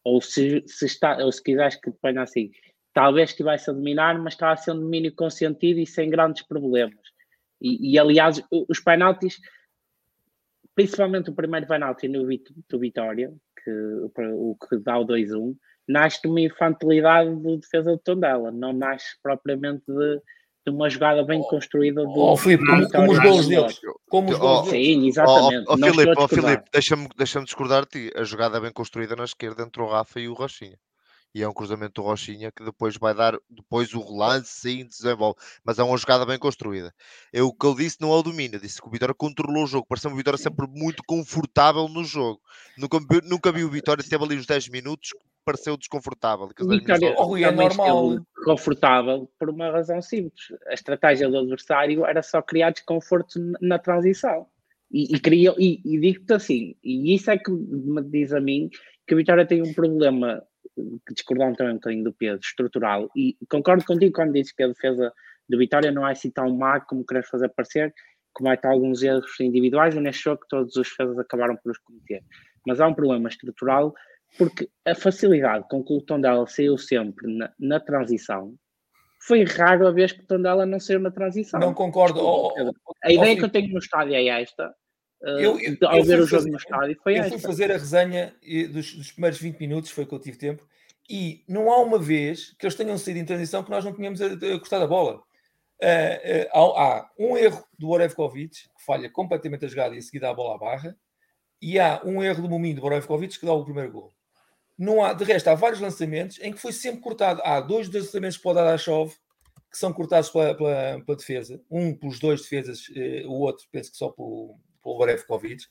Ou 0.03 0.21
se, 0.21 0.63
se, 0.67 0.85
está, 0.85 1.17
ou 1.17 1.31
se 1.31 1.41
quiseres 1.41 1.75
que 1.75 1.89
ponha 1.89 2.21
assim, 2.21 2.51
talvez 2.93 3.31
estivesse 3.31 3.69
a 3.69 3.73
dominar, 3.73 4.19
mas 4.19 4.33
estava 4.33 4.53
a 4.53 4.57
ser 4.57 4.71
um 4.71 4.79
domínio 4.79 5.13
consentido 5.15 5.79
e 5.79 5.87
sem 5.87 6.09
grandes 6.09 6.43
problemas. 6.43 6.99
E, 7.59 7.93
e 7.93 7.99
aliás, 7.99 8.41
os 8.51 8.79
penaltis, 8.79 9.39
principalmente 10.75 11.29
o 11.29 11.35
primeiro 11.35 11.65
penalti 11.65 12.07
no 12.07 12.27
do 12.69 12.79
Vitória, 12.79 13.33
que, 13.65 13.71
o 13.71 14.55
que 14.69 14.77
dá 14.77 14.99
o 14.99 15.05
2-1, 15.05 15.55
nasce 15.87 16.21
de 16.21 16.27
uma 16.27 16.41
infantilidade 16.41 17.35
de 17.35 17.57
defesa 17.57 17.91
do 17.91 17.97
Tondela, 17.97 18.51
não 18.51 18.71
nasce 18.71 19.17
propriamente 19.21 19.83
de, 19.87 20.21
de 20.65 20.71
uma 20.71 20.89
jogada 20.89 21.23
bem 21.23 21.41
construída 21.41 22.03
do. 22.03 22.17
Oh, 22.17 22.37
Filipe, 22.37 22.65
como, 22.65 22.89
como 22.89 23.11
os 23.11 23.19
gols 23.19 23.47
deles. 23.47 23.79
Como 24.07 24.31
os 24.31 24.37
gols 24.37 24.67
oh, 24.67 24.71
Sim, 24.71 25.07
exatamente. 25.07 25.65
Oh, 25.67 25.73
oh, 25.73 25.77
Filipe, 25.77 26.13
oh, 26.17 26.27
Filipe 26.27 26.63
deixa-me 26.71 27.09
deixa 27.17 27.41
discordar 27.41 27.85
de 27.85 28.09
ti. 28.09 28.11
A 28.15 28.23
jogada 28.23 28.61
bem 28.61 28.71
construída 28.71 29.15
na 29.15 29.25
esquerda 29.25 29.63
entre 29.63 29.81
o 29.81 29.87
Rafa 29.87 30.19
e 30.19 30.29
o 30.29 30.33
Rochinha 30.33 30.77
e 31.35 31.43
é 31.43 31.49
um 31.49 31.53
cruzamento 31.53 32.01
do 32.01 32.07
Rochinha 32.07 32.49
que 32.49 32.63
depois 32.63 32.95
vai 32.95 33.13
dar 33.13 33.37
depois 33.49 33.93
o 33.93 33.99
relance, 33.99 34.47
sim, 34.47 34.85
desenvolve, 34.85 35.37
mas 35.65 35.77
é 35.77 35.83
uma 35.83 35.97
jogada 35.97 36.25
bem 36.25 36.39
construída. 36.39 36.93
Eu, 37.33 37.47
o 37.47 37.53
que 37.53 37.65
eu 37.65 37.75
disse 37.75 37.97
não 37.99 38.13
é 38.13 38.15
o 38.15 38.23
domínio, 38.23 38.57
disse 38.57 38.81
que 38.81 38.87
o 38.87 38.89
Vitória 38.89 39.13
controlou 39.13 39.65
o 39.65 39.67
jogo, 39.67 39.85
pareceu 39.85 40.09
o 40.09 40.15
Vitória 40.15 40.37
sempre 40.37 40.65
muito 40.65 41.03
confortável 41.05 41.89
no 41.89 42.05
jogo. 42.05 42.39
Nunca, 42.77 42.99
nunca 43.25 43.51
vi 43.51 43.65
o 43.65 43.69
Vitória, 43.69 44.01
teve 44.01 44.23
ali 44.23 44.37
uns 44.37 44.45
10 44.45 44.69
minutos, 44.69 45.09
pareceu 45.43 45.75
desconfortável. 45.75 46.47
Vitória 46.47 47.13
oh, 47.17 47.35
é 47.35 47.51
normal. 47.51 48.25
Confortável 48.45 49.29
por 49.37 49.49
uma 49.49 49.69
razão 49.69 50.01
simples. 50.01 50.53
A 50.69 50.73
estratégia 50.73 51.27
do 51.27 51.37
adversário 51.37 52.05
era 52.05 52.23
só 52.23 52.41
criar 52.41 52.69
desconforto 52.69 53.41
na 53.59 53.77
transição. 53.77 54.47
E, 54.89 55.13
e, 55.13 55.49
e, 55.59 55.81
e 55.83 55.99
digo-te 55.99 56.33
assim, 56.33 56.75
e 56.81 57.13
isso 57.13 57.29
é 57.29 57.37
que 57.37 57.51
me 57.51 58.01
diz 58.03 58.31
a 58.31 58.39
mim 58.39 58.69
que 59.05 59.13
o 59.13 59.17
Vitória 59.17 59.45
tem 59.45 59.61
um 59.61 59.73
problema 59.73 60.41
que 60.75 61.13
discordando 61.13 61.55
também 61.55 61.73
um 61.73 61.77
bocadinho 61.77 62.03
do 62.03 62.13
Pedro, 62.13 62.39
estrutural, 62.41 63.09
e 63.15 63.37
concordo 63.49 63.85
contigo 63.85 64.13
quando 64.13 64.33
dizes 64.33 64.51
que 64.51 64.63
a 64.63 64.67
defesa 64.67 65.13
do 65.47 65.57
Vitória 65.57 65.91
não 65.91 66.07
é 66.07 66.11
assim 66.11 66.29
tão 66.29 66.49
má 66.55 66.79
como 66.79 67.05
queres 67.05 67.27
fazer 67.27 67.49
parecer, 67.49 67.93
comete 68.33 68.67
alguns 68.67 69.03
erros 69.03 69.39
individuais, 69.39 69.95
e 69.95 69.99
neste 69.99 70.23
jogo 70.23 70.41
todos 70.49 70.75
os 70.75 70.89
defesas 70.89 71.17
acabaram 71.17 71.55
por 71.55 71.71
os 71.71 71.77
cometer. 71.79 72.23
Mas 72.65 72.79
há 72.79 72.87
um 72.87 72.93
problema 72.93 73.29
estrutural, 73.29 73.93
porque 74.37 74.69
a 74.85 74.95
facilidade 74.95 75.65
com 75.69 75.83
que 75.83 75.93
o 75.93 76.01
Tondela 76.01 76.45
saiu 76.47 76.77
sempre 76.77 77.33
na, 77.33 77.53
na 77.59 77.79
transição, 77.79 78.55
foi 79.19 79.43
raro 79.43 79.87
a 79.87 79.91
vez 79.91 80.11
que 80.11 80.21
o 80.21 80.27
Tondela 80.27 80.65
não 80.65 80.79
saiu 80.79 80.99
na 80.99 81.09
transição. 81.09 81.59
Não 81.59 81.73
concordo. 81.73 82.15
Desculpa, 82.15 82.59
oh, 82.59 82.71
oh, 82.87 82.93
a 83.03 83.11
ideia 83.11 83.33
oh, 83.33 83.37
que 83.37 83.45
eu 83.45 83.49
tenho 83.49 83.71
no 83.71 83.79
estádio 83.79 84.13
é 84.13 84.27
esta, 84.41 84.75
eu, 85.25 85.59
eu, 85.59 85.77
ao 85.87 86.03
ver 86.03 86.19
o 86.19 86.25
jogo 86.25 86.43
fazer, 86.43 86.51
no 86.51 86.57
estádio 86.57 86.99
foi 87.01 87.17
Eu 87.17 87.23
esta. 87.23 87.31
fui 87.31 87.39
fazer 87.39 87.71
a 87.71 87.77
resenha 87.77 88.35
dos, 88.71 88.93
dos, 88.93 89.11
primeiros 89.11 89.39
20 89.39 89.59
minutos, 89.59 89.91
foi 89.91 90.05
que 90.05 90.13
eu 90.13 90.19
tive 90.19 90.37
tempo, 90.37 90.67
e 91.09 91.43
não 91.47 91.71
há 91.71 91.79
uma 91.79 91.99
vez 91.99 92.55
que 92.57 92.65
eles 92.65 92.75
tenham 92.75 92.97
saído 92.97 93.19
em 93.19 93.25
transição 93.25 93.63
que 93.63 93.71
nós 93.71 93.83
não 93.83 93.93
tínhamos 93.93 94.19
gostado 94.59 94.83
a 94.83 94.87
bola. 94.87 95.21
Uh, 95.81 96.57
uh, 96.57 96.77
há, 96.77 97.09
um 97.19 97.35
erro 97.37 97.63
do 97.77 97.89
Orevkovic, 97.89 98.53
que 98.55 98.85
falha 98.85 99.09
completamente 99.09 99.65
a 99.65 99.67
jogada 99.67 99.93
e 99.93 99.97
em 99.97 100.01
seguida 100.01 100.29
a 100.29 100.33
bola 100.33 100.55
à 100.55 100.57
barra, 100.57 100.97
e 101.61 101.79
há 101.79 102.01
um 102.05 102.23
erro 102.23 102.43
do 102.43 102.49
Mominho 102.49 102.75
do 102.75 102.85
Orevkovic 102.85 103.39
que 103.39 103.45
dá 103.45 103.53
o 103.53 103.63
primeiro 103.63 103.91
gol. 103.91 104.13
Não 104.77 105.03
há, 105.03 105.13
de 105.13 105.23
resto, 105.23 105.47
há 105.47 105.55
vários 105.55 105.79
lançamentos 105.79 106.39
em 106.41 106.51
que 106.51 106.59
foi 106.59 106.71
sempre 106.71 107.01
cortado. 107.01 107.41
Há 107.43 107.61
dois 107.61 107.89
lançamentos 107.89 108.37
para 108.37 108.51
o 108.51 108.53
Dadashov 108.53 109.13
que 109.71 109.77
são 109.77 109.91
cortados 109.91 110.29
pela, 110.29 110.55
pela, 110.55 111.01
pela 111.05 111.17
defesa. 111.17 111.61
Um 111.69 111.93
pelos 111.93 112.19
dois 112.19 112.41
defesas, 112.41 112.87
uh, 112.89 113.27
o 113.27 113.39
outro 113.41 113.65
penso 113.71 113.91
que 113.91 113.97
só 113.97 114.09
pelo, 114.09 114.57
pelo 114.85 114.97
Borevkovic, 114.97 115.65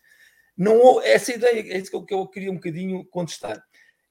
não 0.56 1.00
essa 1.00 1.32
ideia, 1.32 1.72
é 1.72 1.78
isso 1.78 1.90
que 1.90 1.96
eu, 1.96 2.04
que 2.04 2.14
eu 2.14 2.26
queria 2.28 2.50
um 2.50 2.56
bocadinho 2.56 3.04
contestar. 3.06 3.62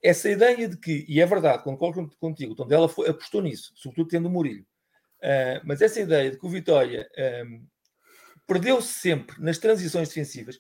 Essa 0.02 0.30
ideia 0.30 0.68
de 0.68 0.78
que, 0.78 1.06
e 1.08 1.22
é 1.22 1.26
verdade, 1.26 1.64
concordo 1.64 2.10
contigo, 2.18 2.54
o 2.54 2.56
Tom 2.56 2.68
dela 2.68 2.90
foi, 2.90 3.10
apostou 3.10 3.42
nisso, 3.42 3.72
sobretudo 3.76 4.10
tendo 4.10 4.28
o 4.28 4.32
Murilo, 4.32 4.62
uh, 4.62 5.62
mas 5.64 5.82
essa 5.82 6.02
ideia 6.02 6.32
de 6.32 6.38
que 6.38 6.46
o 6.46 6.50
Vitória 6.50 7.10
um, 7.46 7.66
perdeu-se 8.46 8.94
sempre 8.94 9.42
nas 9.42 9.58
transições 9.58 10.10
defensivas, 10.10 10.60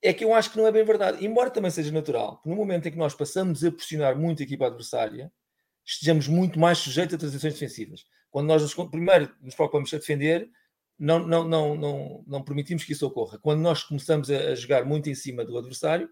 é 0.00 0.12
que 0.12 0.24
eu 0.24 0.34
acho 0.34 0.50
que 0.50 0.56
não 0.56 0.66
é 0.66 0.72
bem 0.72 0.84
verdade. 0.84 1.24
Embora 1.24 1.50
também 1.50 1.70
seja 1.70 1.92
natural 1.92 2.40
que 2.42 2.48
no 2.48 2.56
momento 2.56 2.88
em 2.88 2.90
que 2.90 2.98
nós 2.98 3.14
passamos 3.14 3.62
a 3.62 3.70
pressionar 3.70 4.18
muito 4.18 4.42
a 4.42 4.44
equipa 4.44 4.66
adversária, 4.66 5.30
estejamos 5.84 6.26
muito 6.26 6.58
mais 6.58 6.78
sujeitos 6.78 7.14
a 7.14 7.18
transições 7.18 7.54
defensivas. 7.54 8.04
Quando 8.30 8.48
nós 8.48 8.62
nos, 8.62 8.74
primeiro 8.90 9.32
nos 9.40 9.54
preocupamos 9.54 9.92
a 9.94 9.98
defender, 9.98 10.50
não, 10.98 11.18
não, 11.18 11.44
não, 11.44 11.76
não, 11.76 12.24
não 12.26 12.42
permitimos 12.42 12.84
que 12.84 12.92
isso 12.92 13.06
ocorra. 13.06 13.38
Quando 13.38 13.60
nós 13.60 13.82
começamos 13.82 14.30
a, 14.30 14.36
a, 14.36 14.54
jogar 14.54 14.84
muito 14.84 15.08
em 15.08 15.14
cima 15.14 15.44
do 15.44 15.56
adversário, 15.56 16.08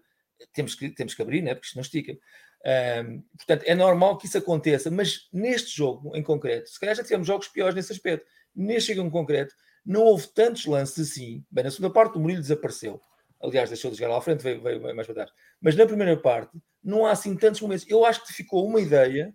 temos 0.53 0.75
que, 0.75 0.89
temos 0.89 1.13
que 1.13 1.21
abrir, 1.21 1.41
né? 1.41 1.53
porque 1.53 1.67
isto 1.67 1.75
não 1.75 1.81
estica. 1.81 2.17
Um, 2.63 3.21
portanto, 3.37 3.63
é 3.65 3.73
normal 3.73 4.17
que 4.17 4.27
isso 4.27 4.37
aconteça, 4.37 4.91
mas 4.91 5.27
neste 5.31 5.75
jogo 5.75 6.15
em 6.15 6.21
concreto, 6.21 6.69
se 6.69 6.79
calhar 6.79 6.95
já 6.95 7.03
tivemos 7.03 7.25
jogos 7.25 7.47
piores 7.47 7.75
nesse 7.75 7.91
aspecto. 7.91 8.25
Neste 8.55 8.93
jogo 8.93 9.07
em 9.07 9.11
concreto, 9.11 9.55
não 9.85 10.01
houve 10.03 10.27
tantos 10.27 10.65
lances 10.65 11.11
assim. 11.11 11.43
Bem, 11.49 11.63
na 11.63 11.71
segunda 11.71 11.93
parte, 11.93 12.17
o 12.17 12.21
Murilo 12.21 12.41
desapareceu. 12.41 13.01
Aliás, 13.41 13.69
deixou 13.69 13.89
de 13.89 13.97
jogar 13.97 14.11
lá 14.11 14.17
à 14.19 14.21
frente, 14.21 14.43
veio, 14.43 14.61
veio, 14.61 14.81
mais 14.81 15.07
para 15.07 15.15
trás. 15.15 15.31
Mas 15.59 15.75
na 15.75 15.85
primeira 15.85 16.15
parte, 16.15 16.55
não 16.83 17.05
há 17.05 17.11
assim 17.11 17.35
tantos 17.35 17.61
momentos. 17.61 17.85
Eu 17.89 18.05
acho 18.05 18.23
que 18.25 18.33
ficou 18.33 18.67
uma 18.67 18.79
ideia 18.79 19.33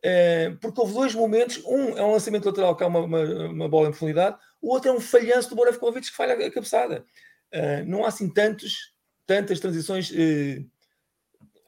Uh, 0.00 0.56
porque 0.60 0.80
houve 0.80 0.94
dois 0.94 1.14
momentos. 1.14 1.62
Um 1.66 1.96
é 1.96 2.02
um 2.02 2.12
lançamento 2.12 2.46
lateral 2.46 2.74
que 2.74 2.82
é 2.82 2.86
uma, 2.86 3.00
uma, 3.00 3.22
uma, 3.50 3.68
bola 3.68 3.88
em 3.88 3.90
profundidade, 3.90 4.38
o 4.60 4.72
outro 4.72 4.90
é 4.90 4.92
um 4.92 5.00
falhanço 5.00 5.50
do 5.50 5.56
Borevkovic 5.56 6.10
que 6.10 6.16
falha 6.16 6.34
a 6.34 6.50
cabeçada. 6.50 7.04
Uh, 7.52 7.84
não 7.86 8.04
há 8.04 8.08
assim 8.08 8.28
tantos, 8.28 8.92
tantas 9.26 9.58
transições 9.60 10.10
uh, 10.10 10.70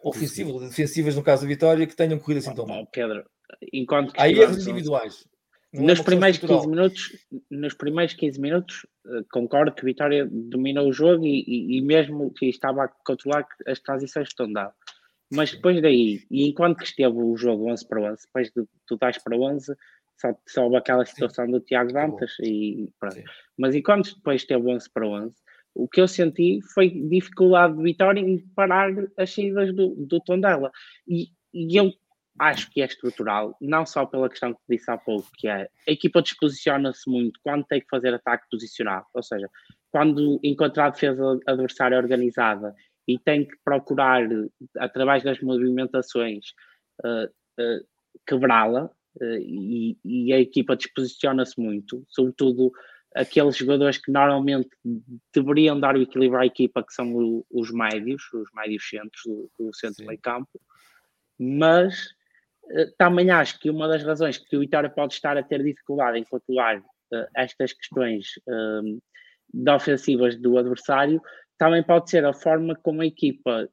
ofensivas, 0.02 0.68
defensivas, 0.68 1.16
no 1.16 1.22
caso 1.22 1.42
da 1.42 1.48
Vitória, 1.48 1.86
que 1.86 1.96
tenham 1.96 2.18
corrido 2.18 2.38
assim 2.38 2.54
tão 2.54 2.66
mal. 2.66 2.86
Pedro, 2.86 3.24
enquanto 3.72 4.12
há 4.16 4.28
erros 4.28 4.66
individuais. 4.66 5.26
Nos 5.72 6.00
é 6.00 6.02
primeiros, 6.02 6.38
15 6.38 6.68
minutos, 6.68 7.16
nos 7.50 7.72
primeiros 7.72 8.12
15 8.12 8.38
minutos, 8.38 8.86
concordo 9.32 9.72
que 9.72 9.80
a 9.80 9.84
Vitória 9.84 10.28
dominou 10.30 10.86
o 10.86 10.92
jogo 10.92 11.24
e, 11.24 11.42
e, 11.46 11.78
e 11.78 11.80
mesmo 11.80 12.30
que 12.30 12.44
estava 12.46 12.84
a 12.84 12.88
controlar 12.88 13.46
as 13.66 13.80
transições 13.80 14.28
que 14.28 14.32
estão 14.34 14.52
dadas 14.52 14.74
mas 15.32 15.50
depois 15.50 15.80
daí, 15.80 16.26
e 16.30 16.46
enquanto 16.46 16.76
que 16.76 16.84
esteve 16.84 17.16
o 17.16 17.34
jogo 17.38 17.70
11 17.70 17.88
para 17.88 18.02
11, 18.02 18.22
depois 18.26 18.50
de 18.50 18.68
tu 18.86 18.98
dás 18.98 19.16
para 19.16 19.34
11, 19.34 19.74
só, 20.22 20.34
só 20.46 20.64
houve 20.64 20.76
aquela 20.76 21.04
situação 21.04 21.46
Sim. 21.46 21.52
do 21.52 21.60
Tiago 21.60 21.92
Dantas 21.92 22.32
e. 22.40 22.88
Mas 23.58 23.74
enquanto 23.74 24.14
depois 24.14 24.42
esteve 24.42 24.66
11 24.66 24.88
para 24.90 25.06
11, 25.06 25.34
o 25.74 25.88
que 25.88 26.00
eu 26.00 26.08
senti 26.08 26.60
foi 26.72 26.88
dificuldade 26.88 27.76
de 27.76 27.82
Vitória 27.82 28.20
em 28.20 28.38
parar 28.54 28.90
as 29.18 29.34
saídas 29.34 29.74
do, 29.74 29.94
do 29.96 30.20
Tondela. 30.20 30.70
E, 31.06 31.28
e 31.52 31.76
eu 31.76 31.90
acho 32.38 32.70
que 32.70 32.80
é 32.80 32.86
estrutural, 32.86 33.56
não 33.60 33.84
só 33.84 34.06
pela 34.06 34.28
questão 34.28 34.54
que 34.54 34.60
disse 34.68 34.90
há 34.90 34.96
pouco, 34.96 35.28
que 35.36 35.48
é 35.48 35.68
a 35.88 35.92
equipa 35.92 36.22
disposiciona-se 36.22 37.08
muito 37.10 37.38
quando 37.42 37.64
tem 37.66 37.80
que 37.80 37.86
fazer 37.90 38.14
ataque 38.14 38.46
posicionado, 38.50 39.04
ou 39.12 39.22
seja, 39.22 39.48
quando 39.90 40.40
encontrar 40.42 40.86
a 40.86 40.90
defesa 40.90 41.38
adversária 41.46 41.98
organizada 41.98 42.74
e 43.06 43.18
tem 43.18 43.46
que 43.46 43.54
procurar, 43.64 44.22
através 44.78 45.22
das 45.22 45.40
movimentações, 45.40 46.46
uh, 47.04 47.26
uh, 47.60 47.86
quebrá-la. 48.26 48.90
Uh, 49.20 49.38
e, 49.40 49.98
e, 50.04 50.32
a 50.32 50.40
equipa 50.40 50.76
disposiciona-se 50.76 51.60
muito, 51.60 52.04
sobretudo 52.08 52.72
aqueles 53.14 53.56
jogadores 53.56 53.98
que 53.98 54.10
normalmente 54.10 54.70
deveriam 55.34 55.78
dar 55.78 55.96
o 55.96 56.00
equilíbrio 56.00 56.40
à 56.40 56.46
equipa, 56.46 56.82
que 56.82 56.94
são 56.94 57.14
o, 57.14 57.46
os 57.50 57.70
médios, 57.70 58.22
os 58.32 58.48
médios 58.54 58.88
centros 58.88 59.22
do, 59.26 59.50
do 59.58 59.74
centro 59.74 60.06
meio 60.06 60.18
campo, 60.18 60.58
mas 61.38 62.08
também 62.96 63.30
acho 63.30 63.58
que 63.58 63.68
uma 63.68 63.86
das 63.86 64.02
razões 64.02 64.38
que 64.38 64.56
o 64.56 64.60
Vitória 64.60 64.88
pode 64.88 65.12
estar 65.12 65.36
a 65.36 65.42
ter 65.42 65.62
dificuldade 65.62 66.18
em 66.18 66.24
controlar 66.24 66.82
estas 67.34 67.72
questões 67.72 68.40
de 69.52 69.70
ofensivas 69.70 70.36
do 70.36 70.56
adversário 70.56 71.20
também 71.58 71.82
pode 71.82 72.10
ser 72.10 72.24
a 72.24 72.32
forma 72.32 72.74
como 72.74 73.02
a 73.02 73.06
equipa 73.06 73.68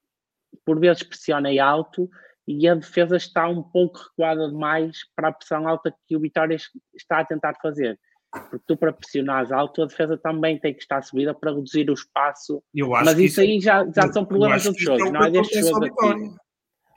por 0.66 0.80
vezes 0.80 1.04
pressiona 1.04 1.50
alto 1.64 2.10
e 2.50 2.68
a 2.68 2.74
defesa 2.74 3.16
está 3.16 3.48
um 3.48 3.62
pouco 3.62 4.00
recuada 4.00 4.50
demais 4.50 5.02
para 5.16 5.28
a 5.28 5.32
pressão 5.32 5.68
alta 5.68 5.94
que 6.08 6.16
o 6.16 6.20
Vitória 6.20 6.58
está 6.96 7.20
a 7.20 7.26
tentar 7.26 7.54
fazer. 7.62 8.00
Porque 8.32 8.66
tu, 8.66 8.76
para 8.76 8.92
pressionares 8.92 9.52
alto, 9.52 9.84
a 9.84 9.86
defesa 9.86 10.18
também 10.18 10.58
tem 10.58 10.74
que 10.74 10.82
estar 10.82 11.04
subida 11.04 11.32
para 11.32 11.54
reduzir 11.54 11.88
o 11.92 11.94
espaço. 11.94 12.64
Mas 13.06 13.20
isso, 13.20 13.42
aí 13.42 13.60
já, 13.60 13.86
já 13.96 14.12
são 14.12 14.26
problemas 14.26 14.64
de 14.64 14.68
outros 14.70 14.84
jogos, 14.84 15.12
não 15.12 15.24
é 15.24 15.30
deste 15.30 15.62
jogo 15.62 15.86
aqui. 15.86 16.36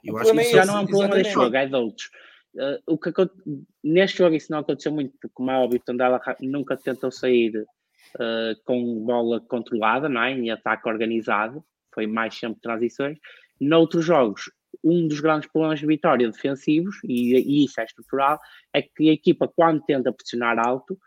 Eu 0.03 0.17
acho 0.17 0.31
que 0.31 0.41
isso 0.41 0.55
já 0.55 0.65
não 0.65 0.77
é 0.77 0.79
um 0.79 0.87
problema 0.87 1.15
deste 1.15 1.33
jogo, 1.33 1.55
é 1.55 1.65
de 1.67 1.75
outros. 1.75 2.09
uh, 2.55 2.81
o 2.87 2.97
que 2.97 3.11
neste 3.83 4.17
jogo 4.17 4.35
isso 4.35 4.51
não 4.51 4.59
aconteceu 4.59 4.91
muito, 4.91 5.11
porque 5.21 5.33
como 5.35 5.51
é 5.51 5.55
óbvio, 5.55 5.81
Tondela 5.85 6.19
nunca 6.41 6.75
tentou 6.75 7.11
sair 7.11 7.55
uh, 7.57 8.63
com 8.65 9.05
bola 9.05 9.39
controlada, 9.39 10.09
não 10.09 10.23
é? 10.23 10.31
em 10.31 10.49
ataque 10.49 10.89
organizado, 10.89 11.63
foi 11.93 12.07
mais 12.07 12.35
sempre 12.35 12.59
transições. 12.59 13.19
Noutros 13.61 14.03
jogos, 14.03 14.51
um 14.83 15.07
dos 15.07 15.19
grandes 15.19 15.49
problemas 15.49 15.79
de 15.79 15.85
vitória 15.85 16.29
defensivos, 16.29 16.97
e, 17.03 17.35
e 17.35 17.65
isso 17.65 17.79
é 17.79 17.83
estrutural, 17.83 18.39
é 18.73 18.81
que 18.81 19.09
a 19.09 19.13
equipa, 19.13 19.47
quando 19.47 19.81
tenta 19.83 20.11
pressionar 20.11 20.59
alto, 20.59 20.97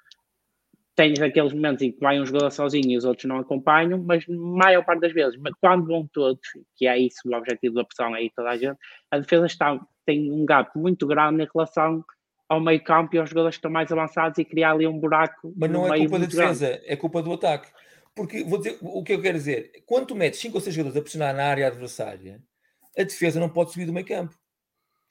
tens 0.96 1.20
aqueles 1.20 1.52
momentos 1.52 1.82
em 1.82 1.92
que 1.92 2.00
vai 2.00 2.18
um 2.18 2.24
jogador 2.24 2.50
sozinho 2.50 2.90
e 2.90 2.96
os 2.96 3.04
outros 3.04 3.26
não 3.26 3.38
acompanham, 3.38 4.02
mas 4.02 4.26
maior 4.26 4.82
parte 4.84 5.00
das 5.00 5.12
vezes, 5.12 5.38
mas 5.38 5.52
quando 5.60 5.86
vão 5.86 6.08
todos, 6.10 6.40
que 6.74 6.86
é 6.86 6.98
isso 6.98 7.20
o 7.26 7.34
objetivo 7.34 7.74
da 7.74 7.84
pressão 7.84 8.14
aí 8.14 8.30
toda 8.34 8.48
a 8.48 8.56
gente, 8.56 8.78
a 9.10 9.18
defesa 9.18 9.46
está, 9.46 9.78
tem 10.06 10.32
um 10.32 10.46
gap 10.46 10.70
muito 10.76 11.06
grande 11.06 11.42
em 11.42 11.48
relação 11.54 12.02
ao 12.48 12.60
meio 12.60 12.82
campo 12.82 13.14
e 13.14 13.18
aos 13.18 13.28
jogadores 13.28 13.56
que 13.56 13.58
estão 13.58 13.70
mais 13.70 13.92
avançados 13.92 14.38
e 14.38 14.44
criar 14.44 14.72
ali 14.72 14.86
um 14.86 14.98
buraco. 14.98 15.52
Mas 15.56 15.70
não 15.70 15.92
é 15.92 15.98
culpa 15.98 16.18
da 16.18 16.26
defesa, 16.26 16.68
grande. 16.68 16.84
é 16.86 16.96
culpa 16.96 17.22
do 17.22 17.32
ataque. 17.32 17.68
Porque 18.14 18.42
vou 18.44 18.58
dizer 18.58 18.78
o 18.80 19.02
que 19.02 19.12
eu 19.12 19.20
quero 19.20 19.36
dizer: 19.36 19.72
quando 19.84 20.06
tu 20.06 20.14
metes 20.14 20.40
5 20.40 20.54
ou 20.54 20.60
6 20.60 20.74
jogadores 20.74 20.96
a 20.96 21.02
pressionar 21.02 21.36
na 21.36 21.44
área 21.44 21.66
adversária, 21.66 22.40
a 22.96 23.02
defesa 23.02 23.38
não 23.38 23.48
pode 23.48 23.72
subir 23.72 23.86
do 23.86 23.92
meio 23.92 24.06
campo. 24.06 24.34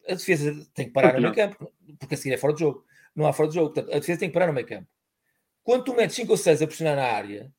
A 0.07 0.13
defesa 0.13 0.65
tem 0.73 0.85
que 0.85 0.91
parar 0.91 1.13
no 1.13 1.21
meio 1.21 1.33
campo, 1.33 1.71
porque 1.99 2.15
a 2.15 2.17
seguir 2.17 2.35
é 2.35 2.37
fora 2.37 2.53
de 2.53 2.59
jogo. 2.59 2.85
Não 3.15 3.25
há 3.25 3.33
fora 3.33 3.49
de 3.49 3.55
jogo. 3.55 3.73
Portanto, 3.73 3.93
a 3.95 3.99
defesa 3.99 4.19
tem 4.19 4.29
que 4.29 4.33
parar 4.33 4.47
no 4.47 4.53
meio 4.53 4.67
campo. 4.67 4.87
Quando 5.63 5.83
tu 5.83 5.95
metes 5.95 6.15
5 6.15 6.31
ou 6.31 6.37
6 6.37 6.61
a 6.61 6.67
pressionar 6.67 6.95
na 6.95 7.05
área, 7.05 7.51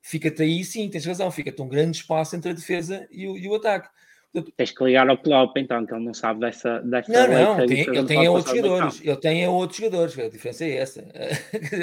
fica-te 0.00 0.42
aí, 0.42 0.64
sim, 0.64 0.88
tens 0.88 1.04
razão, 1.04 1.30
fica-te 1.30 1.60
um 1.60 1.68
grande 1.68 1.98
espaço 1.98 2.34
entre 2.36 2.50
a 2.50 2.54
defesa 2.54 3.06
e 3.10 3.26
o, 3.26 3.36
e 3.36 3.48
o 3.48 3.54
ataque. 3.54 3.88
Portanto, 4.32 4.54
tens 4.56 4.70
que 4.70 4.84
ligar 4.84 5.08
ao 5.08 5.18
Klopp, 5.18 5.56
então, 5.56 5.84
que 5.84 5.92
ele 5.92 6.04
não 6.04 6.14
sabe 6.14 6.40
dessa. 6.40 6.80
dessa 6.80 7.10
não, 7.26 7.58
não, 7.58 7.66
tem, 7.66 7.80
ele 7.80 8.04
tem 8.04 8.28
outros 8.28 8.56
jogadores. 8.56 9.00
Ele 9.02 9.16
tem 9.16 9.48
outros 9.48 9.78
jogadores. 9.78 10.18
A 10.18 10.28
diferença 10.28 10.64
é 10.64 10.76
essa. 10.76 11.00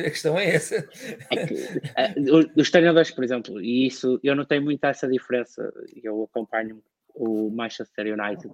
a 0.07 0.09
questão 0.09 0.39
é 0.39 0.55
essa. 0.55 0.89
É 1.29 1.45
que, 1.45 1.55
eh, 1.97 2.15
os 2.55 2.71
treinadores, 2.71 3.11
por 3.11 3.23
exemplo, 3.25 3.61
e 3.61 3.85
isso 3.85 4.17
eu 4.23 4.33
não 4.33 4.45
tenho 4.45 4.61
muito 4.61 4.81
essa 4.85 5.09
diferença. 5.09 5.73
Eu 6.01 6.23
acompanho 6.23 6.81
o 7.17 7.49
Manchester 7.49 8.13
United, 8.13 8.53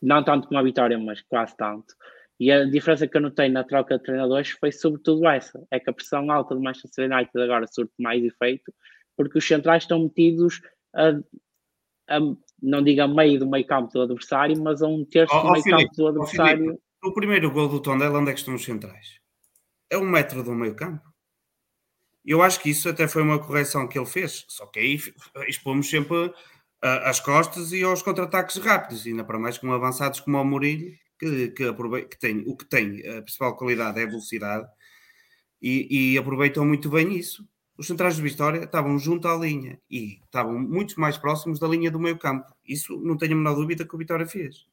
não 0.00 0.24
tanto 0.24 0.48
com 0.48 0.58
a 0.58 0.62
vitória, 0.62 0.98
mas 0.98 1.22
quase 1.22 1.56
tanto. 1.56 1.94
E 2.40 2.50
a 2.50 2.64
diferença 2.64 3.06
que 3.06 3.16
eu 3.16 3.20
notei 3.20 3.48
na 3.48 3.62
troca 3.62 3.96
de 3.96 4.02
treinadores 4.02 4.50
foi 4.50 4.72
sobretudo 4.72 5.28
essa: 5.28 5.64
é 5.70 5.78
que 5.78 5.88
a 5.88 5.92
pressão 5.92 6.30
alta 6.30 6.54
do 6.54 6.60
Manchester 6.60 7.10
United 7.10 7.40
agora 7.40 7.66
surte 7.66 7.92
mais 7.98 8.22
efeito, 8.24 8.72
porque 9.16 9.38
os 9.38 9.46
centrais 9.46 9.84
estão 9.84 10.02
metidos 10.02 10.60
a, 10.94 11.10
a 12.08 12.20
não 12.60 12.82
digo 12.82 13.02
a 13.02 13.08
meio 13.08 13.38
do 13.38 13.48
meio 13.48 13.66
campo 13.66 13.92
do 13.92 14.02
adversário, 14.02 14.60
mas 14.60 14.82
a 14.82 14.88
um 14.88 15.04
terço 15.04 15.34
oh, 15.34 15.42
do 15.42 15.52
meio 15.52 15.62
Filipe, 15.62 15.82
campo 15.82 15.96
do 15.96 16.08
adversário. 16.08 16.64
Filipe, 16.64 16.82
o 17.04 17.14
primeiro 17.14 17.50
gol 17.50 17.68
do 17.68 17.80
Tondela, 17.80 18.18
onde 18.18 18.30
é 18.30 18.34
que 18.34 18.40
estão 18.40 18.54
os 18.54 18.64
centrais? 18.64 19.20
É 19.90 19.98
um 19.98 20.08
metro 20.08 20.42
do 20.42 20.52
meio 20.52 20.74
campo. 20.74 21.12
Eu 22.24 22.40
acho 22.40 22.60
que 22.60 22.70
isso 22.70 22.88
até 22.88 23.08
foi 23.08 23.22
uma 23.22 23.38
correção 23.38 23.88
que 23.88 23.98
ele 23.98 24.06
fez, 24.06 24.44
só 24.48 24.66
que 24.66 24.78
aí 24.78 24.98
expomos 25.48 25.90
sempre 25.90 26.32
as 26.82 27.20
costas 27.20 27.72
e 27.72 27.82
aos 27.82 28.02
contra-ataques 28.02 28.56
rápidos, 28.56 29.06
ainda 29.06 29.24
para 29.24 29.38
mais 29.38 29.56
com 29.56 29.72
avançados 29.72 30.20
como 30.20 30.40
o 30.40 30.44
Murilho, 30.44 30.92
que, 31.18 31.48
que, 31.48 31.72
que 32.04 32.18
tem, 32.18 32.42
o 32.46 32.56
que 32.56 32.64
tem 32.64 33.08
a 33.08 33.22
principal 33.22 33.56
qualidade 33.56 34.00
é 34.00 34.02
a 34.02 34.06
velocidade 34.06 34.68
e, 35.60 36.14
e 36.14 36.18
aproveitam 36.18 36.66
muito 36.66 36.90
bem 36.90 37.16
isso. 37.16 37.46
Os 37.78 37.86
centrais 37.86 38.16
de 38.16 38.22
Vitória 38.22 38.64
estavam 38.64 38.98
junto 38.98 39.28
à 39.28 39.36
linha 39.36 39.80
e 39.88 40.20
estavam 40.24 40.58
muito 40.58 41.00
mais 41.00 41.16
próximos 41.16 41.58
da 41.58 41.68
linha 41.68 41.90
do 41.90 42.00
meio 42.00 42.18
campo. 42.18 42.52
Isso 42.66 43.00
não 43.00 43.16
tenho 43.16 43.32
a 43.32 43.36
menor 43.36 43.54
dúvida 43.54 43.86
que 43.86 43.94
o 43.94 43.98
Vitória 43.98 44.26
fez. 44.26 44.66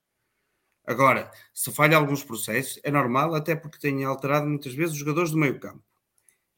Agora, 0.86 1.30
se 1.54 1.72
falha 1.72 1.96
alguns 1.96 2.24
processos, 2.24 2.80
é 2.84 2.90
normal, 2.90 3.36
até 3.36 3.56
porque 3.56 3.78
tem 3.78 4.04
alterado 4.04 4.48
muitas 4.48 4.74
vezes 4.74 4.94
os 4.94 5.00
jogadores 5.00 5.32
do 5.32 5.38
meio 5.38 5.60
campo. 5.60 5.84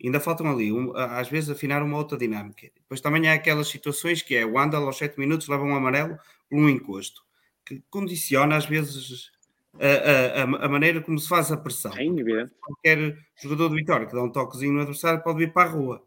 Ainda 0.04 0.20
faltam 0.20 0.50
ali, 0.50 0.72
um, 0.72 0.96
às 0.96 1.30
vezes, 1.30 1.50
afinar 1.50 1.84
uma 1.84 1.98
outra 1.98 2.18
dinâmica. 2.18 2.70
Depois 2.76 3.02
também 3.02 3.28
há 3.30 3.34
aquelas 3.34 3.68
situações 3.68 4.22
que 4.22 4.36
é 4.36 4.46
o 4.46 4.58
Andal 4.58 4.86
aos 4.86 4.98
7 4.98 5.20
minutos 5.20 5.48
leva 5.48 5.64
um 5.64 5.76
amarelo 5.76 6.18
por 6.50 6.58
um 6.58 6.68
encosto, 6.68 7.22
que 7.66 7.82
condiciona 7.90 8.56
às 8.56 8.66
vezes 8.66 9.32
a, 9.80 10.42
a, 10.42 10.66
a, 10.66 10.70
maneira 10.70 11.02
como 11.02 11.20
se 11.20 11.28
faz 11.28 11.52
a 11.52 11.58
pressão. 11.58 11.94
Sim, 11.94 12.16
Qualquer 12.60 13.18
jogador 13.42 13.70
de 13.70 13.76
Vitória 13.76 14.08
que 14.08 14.14
dá 14.14 14.24
um 14.24 14.32
toquezinho 14.32 14.74
no 14.74 14.82
adversário 14.82 15.24
pode 15.24 15.40
vir 15.40 15.54
para 15.54 15.70
a 15.70 15.72
rua, 15.72 16.04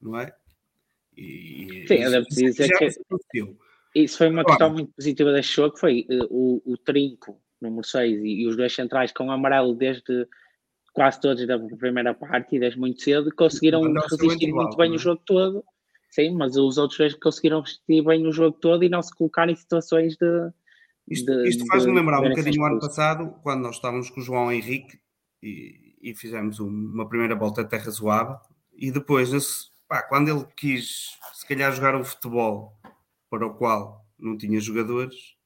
não 0.00 0.18
é? 0.18 0.32
E, 1.16 1.86
Sim, 1.88 1.94
eu 1.94 2.10
devo 2.10 2.26
dizer 2.26 2.68
que 2.76 2.88
isso 3.94 4.18
foi 4.18 4.28
uma 4.28 4.42
Agora, 4.42 4.56
questão 4.58 4.74
muito 4.74 4.92
positiva 4.92 5.32
deste 5.32 5.56
jogo, 5.56 5.72
que 5.72 5.80
foi 5.80 6.06
uh, 6.10 6.26
o, 6.28 6.62
o 6.66 6.76
trinco 6.76 7.40
número 7.58 7.82
6 7.86 8.20
e, 8.22 8.42
e, 8.42 8.46
os 8.46 8.54
dois 8.54 8.74
centrais 8.74 9.10
com 9.10 9.30
amarelo 9.30 9.74
desde 9.74 10.28
quase 10.96 11.20
todos 11.20 11.46
da 11.46 11.58
primeira 11.58 12.14
parte 12.14 12.56
e 12.56 12.58
desde 12.58 12.80
muito 12.80 13.02
cedo 13.02 13.30
conseguiram 13.36 13.82
resistir 13.82 14.50
muito 14.50 14.76
bem 14.78 14.92
o 14.92 14.94
é? 14.94 14.98
jogo 14.98 15.20
todo. 15.26 15.62
Sim, 16.10 16.34
mas 16.34 16.56
os 16.56 16.78
outros 16.78 16.98
dois 16.98 17.14
conseguiram 17.14 17.60
resistir 17.60 18.02
bem 18.02 18.26
o 18.26 18.32
jogo 18.32 18.56
todo 18.58 18.82
e 18.82 18.88
não 18.88 19.02
se 19.02 19.14
colocar 19.14 19.46
em 19.50 19.54
situações 19.54 20.16
de, 20.16 20.50
isto, 21.06 21.30
isto 21.44 21.66
faz-me 21.66 21.92
lembrar 21.92 22.20
um 22.20 22.30
bocadinho 22.30 22.62
o 22.62 22.66
ano 22.66 22.80
passado, 22.80 23.34
quando 23.42 23.60
nós 23.60 23.76
estávamos 23.76 24.08
com 24.08 24.20
o 24.20 24.24
João 24.24 24.50
Henrique 24.50 24.98
e, 25.42 25.94
e 26.00 26.14
fizemos 26.14 26.58
uma 26.58 27.06
primeira 27.06 27.36
volta 27.36 27.60
até 27.60 27.76
razoável, 27.76 28.38
e 28.74 28.90
depois, 28.90 29.30
pá, 29.86 30.02
quando 30.02 30.30
ele 30.30 30.46
quis, 30.56 31.10
se 31.34 31.46
calhar, 31.46 31.70
jogar 31.72 31.94
o 31.94 32.04
futebol 32.04 32.72
para 33.28 33.46
o 33.46 33.54
qual 33.54 34.04
não 34.18 34.36
tinha 34.38 34.58
jogadores, 34.58 35.36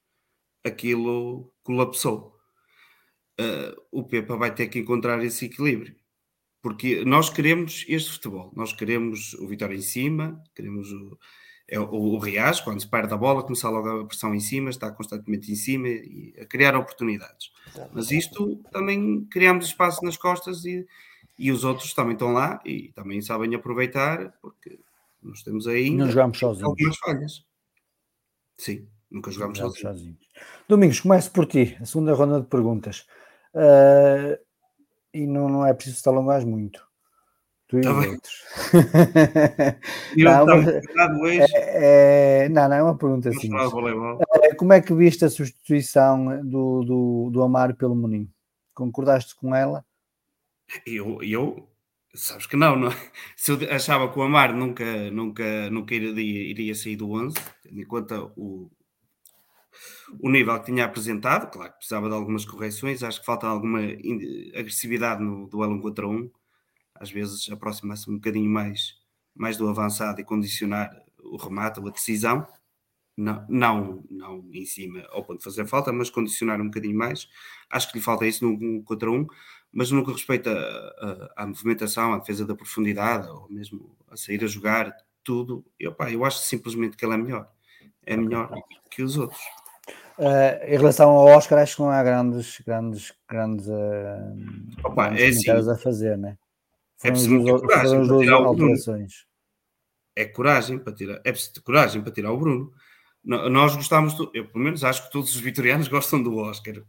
aquilo 0.64 1.52
colapsou. 1.64 2.39
Uh, 3.40 3.80
o 3.90 4.04
Pepa 4.04 4.36
vai 4.36 4.54
ter 4.54 4.68
que 4.68 4.78
encontrar 4.78 5.22
esse 5.24 5.46
equilíbrio. 5.46 5.94
Porque 6.62 7.04
nós 7.04 7.30
queremos 7.30 7.86
este 7.88 8.12
futebol, 8.12 8.52
nós 8.54 8.72
queremos 8.72 9.32
o 9.34 9.46
Vitória 9.48 9.74
em 9.74 9.80
cima, 9.80 10.42
queremos 10.54 10.92
o, 10.92 11.18
é 11.66 11.78
o, 11.78 11.88
o 11.88 12.18
Rias, 12.18 12.60
quando 12.60 12.80
se 12.80 12.88
perde 12.88 13.14
a 13.14 13.16
bola, 13.16 13.44
começar 13.44 13.70
logo 13.70 13.88
a 13.88 14.04
pressão 14.04 14.34
em 14.34 14.40
cima, 14.40 14.68
está 14.68 14.90
constantemente 14.90 15.50
em 15.50 15.54
cima 15.54 15.88
e 15.88 16.34
a 16.38 16.44
criar 16.44 16.76
oportunidades. 16.76 17.50
Mas 17.92 18.10
isto 18.10 18.56
também 18.72 19.24
criamos 19.30 19.66
espaço 19.66 20.04
nas 20.04 20.16
costas 20.16 20.64
e, 20.64 20.84
e 21.38 21.52
os 21.52 21.64
outros 21.64 21.94
também 21.94 22.14
estão 22.14 22.32
lá 22.32 22.60
e 22.66 22.92
também 22.92 23.22
sabem 23.22 23.54
aproveitar, 23.54 24.32
porque 24.42 24.80
nós 25.22 25.42
temos 25.42 25.66
aí 25.68 25.90
não 25.90 26.10
jogamos 26.10 26.38
sozinhos. 26.38 26.68
algumas 26.68 26.98
falhas. 26.98 27.44
Sim, 28.58 28.86
nunca 29.10 29.30
jogamos 29.30 29.58
sozinhos. 29.58 29.80
sozinhos. 29.80 30.28
Domingos, 30.68 31.00
começo 31.00 31.30
por 31.30 31.46
ti, 31.46 31.76
a 31.80 31.86
segunda 31.86 32.12
ronda 32.14 32.40
de 32.40 32.48
perguntas. 32.48 33.06
Uh, 33.54 34.38
e 35.12 35.26
não, 35.26 35.48
não 35.48 35.66
é 35.66 35.74
preciso 35.74 36.02
te 36.02 36.08
alongar 36.08 36.44
muito. 36.46 36.80
Tu 37.68 37.78
e 37.78 37.80
tá 37.82 37.92
os 37.92 38.06
outros. 38.06 38.44
não, 40.16 41.28
é, 41.28 42.44
é, 42.44 42.48
não, 42.48 42.68
não, 42.68 42.76
é 42.76 42.82
uma 42.82 42.98
pergunta 42.98 43.28
assim. 43.28 43.50
Como 44.56 44.72
é 44.72 44.80
que 44.80 44.92
viste 44.92 45.24
a 45.24 45.30
substituição 45.30 46.44
do, 46.44 46.82
do, 46.84 47.30
do 47.32 47.42
Amaro 47.42 47.74
pelo 47.74 47.94
Moninho? 47.94 48.28
Concordaste 48.74 49.36
com 49.36 49.54
ela? 49.54 49.84
Eu, 50.86 51.22
eu 51.22 51.68
sabes 52.14 52.46
que 52.46 52.56
não, 52.56 52.76
não. 52.76 52.88
É? 52.88 52.96
Se 53.36 53.52
eu 53.52 53.58
achava 53.70 54.12
que 54.12 54.18
o 54.18 54.22
Amaro 54.22 54.56
nunca, 54.56 55.10
nunca, 55.10 55.70
nunca 55.70 55.94
iria, 55.94 56.50
iria 56.50 56.74
sair 56.74 56.96
do 56.96 57.12
11, 57.12 57.36
tendo 57.62 57.80
em 57.80 57.86
conta 57.86 58.20
o, 58.36 58.70
o 60.20 60.30
nível 60.30 60.58
que 60.60 60.66
tinha 60.66 60.84
apresentado, 60.84 61.50
claro 61.50 61.72
que 61.72 61.78
precisava 61.78 62.08
de 62.08 62.14
algumas 62.14 62.44
correções, 62.44 63.02
acho 63.02 63.20
que 63.20 63.26
falta 63.26 63.46
alguma 63.46 63.80
agressividade 64.54 65.22
no 65.22 65.46
duelo 65.48 65.74
1 65.74 65.80
contra 65.80 66.08
1 66.08 66.30
às 66.94 67.10
vezes 67.10 67.48
aproximar-se 67.50 68.10
um 68.10 68.14
bocadinho 68.14 68.50
mais, 68.50 68.94
mais 69.34 69.56
do 69.56 69.66
avançado 69.66 70.20
e 70.20 70.24
condicionar 70.24 70.90
o 71.22 71.36
remate 71.36 71.80
ou 71.80 71.88
a 71.88 71.90
decisão, 71.90 72.46
não, 73.16 73.44
não, 73.48 74.04
não 74.10 74.48
em 74.52 74.64
cima 74.66 75.06
ao 75.10 75.24
ponto 75.24 75.38
de 75.38 75.44
fazer 75.44 75.66
falta, 75.66 75.92
mas 75.92 76.10
condicionar 76.10 76.60
um 76.60 76.66
bocadinho 76.66 76.96
mais. 76.96 77.28
Acho 77.68 77.90
que 77.90 77.98
lhe 77.98 78.04
falta 78.04 78.26
isso 78.26 78.44
no 78.44 78.52
um 78.52 78.82
contra 78.82 79.10
um, 79.10 79.26
mas 79.72 79.90
no 79.90 80.04
que 80.04 80.12
respeita 80.12 80.50
à 81.36 81.46
movimentação, 81.46 82.12
à 82.12 82.18
defesa 82.18 82.46
da 82.46 82.54
profundidade, 82.54 83.28
ou 83.28 83.48
mesmo 83.50 83.96
a 84.08 84.16
sair 84.16 84.42
a 84.44 84.46
jogar, 84.46 84.94
tudo, 85.22 85.64
eu, 85.78 85.94
pá, 85.94 86.10
eu 86.10 86.24
acho 86.24 86.38
simplesmente 86.40 86.96
que 86.96 87.04
ele 87.04 87.14
é 87.14 87.18
melhor. 87.18 87.50
É 88.04 88.16
melhor 88.16 88.50
que 88.90 89.02
os 89.02 89.16
outros. 89.16 89.40
Uh, 90.20 90.62
em 90.66 90.76
relação 90.76 91.08
ao 91.08 91.28
Oscar, 91.28 91.60
acho 91.60 91.76
que 91.76 91.82
não 91.82 91.88
há 91.88 92.02
grandes, 92.02 92.60
grandes, 92.66 93.10
grandes, 93.26 93.66
uh, 93.68 94.84
Opa, 94.84 95.08
grandes 95.08 95.48
é 95.48 95.50
assim, 95.50 95.70
a 95.70 95.76
fazer, 95.78 96.18
né? 96.18 96.36
é 97.02 97.10
preciso 97.10 97.30
muita 97.30 97.58
coragem 97.58 98.06
para 98.06 98.18
tirar 98.18 98.38
o 98.38 98.54
Bruno. 98.54 98.76
É 100.14 100.24
coragem 100.26 100.78
para 100.78 100.92
tirar, 100.92 101.20
é 101.24 101.32
preciso 101.32 101.62
coragem 101.62 102.02
para 102.02 102.12
tirar 102.12 102.32
o 102.32 102.36
Bruno. 102.36 102.70
Nós 103.24 103.74
gostamos, 103.74 104.12
do, 104.12 104.30
eu 104.34 104.46
pelo 104.46 104.62
menos 104.62 104.84
acho 104.84 105.06
que 105.06 105.10
todos 105.10 105.34
os 105.34 105.40
vitorianos 105.40 105.88
gostam 105.88 106.22
do 106.22 106.36
Oscar, 106.36 106.82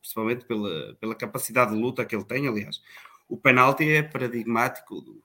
principalmente 0.00 0.44
pela, 0.44 0.96
pela 0.96 1.14
capacidade 1.14 1.70
de 1.70 1.80
luta 1.80 2.04
que 2.04 2.16
ele 2.16 2.24
tem. 2.24 2.48
Aliás, 2.48 2.82
o 3.28 3.36
penalti 3.36 3.88
é 3.88 4.02
paradigmático 4.02 5.22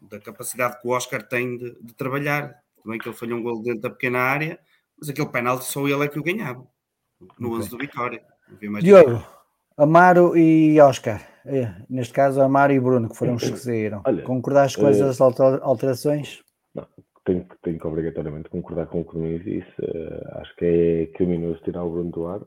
da 0.00 0.20
capacidade 0.20 0.80
que 0.80 0.86
o 0.86 0.92
Oscar 0.92 1.20
tem 1.20 1.58
de, 1.58 1.76
de 1.82 1.94
trabalhar. 1.94 2.62
Também 2.80 3.00
que 3.00 3.08
ele 3.08 3.16
falhou 3.16 3.40
um 3.40 3.42
gol 3.42 3.60
dentro 3.60 3.80
da 3.80 3.90
pequena 3.90 4.20
área, 4.20 4.60
mas 4.96 5.08
aquele 5.08 5.28
penalti 5.28 5.64
só 5.64 5.84
ele 5.88 6.04
é 6.04 6.08
que 6.08 6.20
o 6.20 6.22
ganhava 6.22 6.70
no 7.38 7.48
okay. 7.48 7.60
11 7.60 7.70
do 7.70 7.78
Vitória. 7.78 8.22
Diogo, 8.80 9.24
Amaro 9.76 10.36
e 10.36 10.80
Oscar. 10.80 11.20
É, 11.44 11.74
neste 11.88 12.12
caso, 12.12 12.40
Amaro 12.40 12.72
e 12.72 12.80
Bruno, 12.80 13.08
que 13.08 13.16
foram 13.16 13.34
os 13.34 13.42
que 13.42 13.56
saíram. 13.56 14.02
Concordaste 14.24 14.78
com 14.78 14.86
essas 14.88 15.20
alterações? 15.20 16.42
Não, 16.74 16.86
tenho, 17.24 17.46
tenho 17.62 17.78
que 17.78 17.86
obrigatoriamente 17.86 18.48
concordar 18.48 18.86
com 18.86 19.00
o 19.00 19.04
que 19.04 19.16
me 19.16 19.38
disse. 19.38 19.80
Uh, 19.80 20.38
acho 20.38 20.54
que 20.56 20.64
é 20.64 21.06
criminoso 21.16 21.60
tirar 21.62 21.84
o 21.84 21.90
Bruno 21.90 22.10
Duarte, 22.10 22.46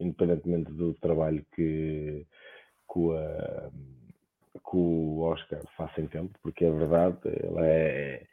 independentemente 0.00 0.70
do 0.72 0.94
trabalho 0.94 1.44
que, 1.54 2.26
que, 2.92 2.98
o, 2.98 3.14
uh, 3.14 3.72
que 4.52 4.76
o 4.76 5.20
Oscar 5.20 5.60
faça 5.76 6.00
em 6.00 6.06
campo, 6.06 6.38
porque 6.42 6.64
é 6.64 6.70
verdade, 6.70 7.18
ele 7.24 7.60
é, 7.60 8.26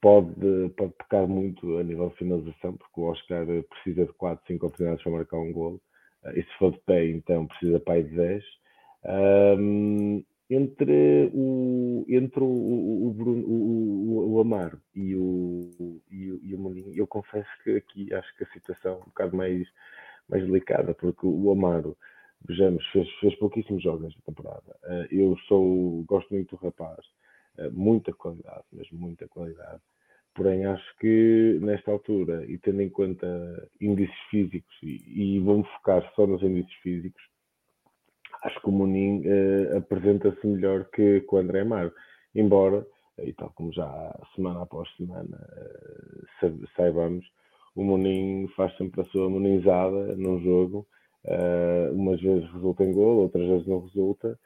pode, 0.00 0.70
pode 0.76 0.92
pecar 0.94 1.26
muito 1.26 1.78
a 1.78 1.84
nível 1.84 2.08
de 2.08 2.16
finalização, 2.16 2.76
porque 2.76 3.00
o 3.00 3.04
Oscar 3.04 3.46
precisa 3.68 4.06
de 4.06 4.12
4, 4.14 4.46
5 4.46 4.66
oportunidades 4.66 5.02
para 5.02 5.12
marcar 5.12 5.38
um 5.38 5.52
gol. 5.52 5.80
Uh, 6.24 6.38
e 6.38 6.42
se 6.42 6.58
for 6.58 6.72
de 6.72 6.78
pé, 6.80 7.06
então 7.08 7.46
precisa 7.46 7.80
para 7.80 7.94
aí 7.94 8.04
de 8.04 8.16
10. 8.16 8.44
Um, 9.58 10.24
entre 10.50 11.30
o, 11.32 12.04
entre 12.08 12.40
o, 12.42 13.06
o, 13.06 13.14
Bruno, 13.16 13.46
o, 13.46 14.34
o 14.34 14.40
Amaro 14.40 14.80
e 14.94 15.14
o, 15.14 15.70
e, 16.10 16.32
o, 16.32 16.40
e 16.42 16.54
o 16.54 16.58
Mourinho, 16.58 16.92
eu 16.94 17.06
confesso 17.06 17.48
que 17.62 17.76
aqui 17.76 18.12
acho 18.12 18.36
que 18.36 18.44
a 18.44 18.48
situação 18.48 18.94
é 18.94 18.96
um 18.96 19.04
bocado 19.04 19.36
mais, 19.36 19.66
mais 20.28 20.44
delicada, 20.44 20.92
porque 20.92 21.24
o 21.24 21.52
Amaro, 21.52 21.96
vejamos, 22.46 22.84
fez, 22.88 23.08
fez 23.20 23.34
pouquíssimos 23.36 23.82
jogos 23.82 24.02
nesta 24.02 24.20
temporada. 24.26 24.76
Uh, 24.84 25.14
eu 25.14 25.36
sou, 25.46 26.02
gosto 26.02 26.34
muito 26.34 26.56
do 26.56 26.64
rapaz, 26.64 26.98
muita 27.72 28.12
qualidade, 28.12 28.64
mas 28.72 28.90
muita 28.90 29.28
qualidade. 29.28 29.80
Porém, 30.34 30.64
acho 30.64 30.96
que 30.98 31.58
nesta 31.60 31.90
altura, 31.90 32.44
e 32.46 32.56
tendo 32.58 32.80
em 32.82 32.88
conta 32.88 33.26
índices 33.80 34.16
físicos, 34.30 34.74
e, 34.82 35.36
e 35.36 35.40
vou-me 35.40 35.64
focar 35.64 36.08
só 36.14 36.26
nos 36.26 36.42
índices 36.42 36.72
físicos, 36.82 37.22
acho 38.44 38.60
que 38.60 38.68
o 38.68 38.72
Munim 38.72 39.22
uh, 39.26 39.78
apresenta-se 39.78 40.46
melhor 40.46 40.84
que, 40.90 41.24
o 41.30 41.36
André 41.36 41.60
Amaro. 41.60 41.92
Embora, 42.34 42.86
e 43.18 43.32
tal 43.32 43.50
como 43.54 43.72
já 43.72 44.18
semana 44.34 44.62
após 44.62 44.88
semana 44.96 45.38
saibamos, 46.76 47.26
o 47.74 47.84
Munim 47.84 48.48
faz 48.56 48.74
sempre 48.76 49.00
a 49.00 49.04
sua 49.06 49.28
muninzada 49.28 50.16
num 50.16 50.40
jogo. 50.40 50.86
Uh, 51.24 51.92
umas 51.92 52.20
vezes 52.20 52.50
resulta 52.52 52.82
em 52.84 52.92
gol, 52.92 53.18
outras 53.18 53.46
vezes 53.46 53.66
não 53.66 53.80
resulta. 53.80 54.38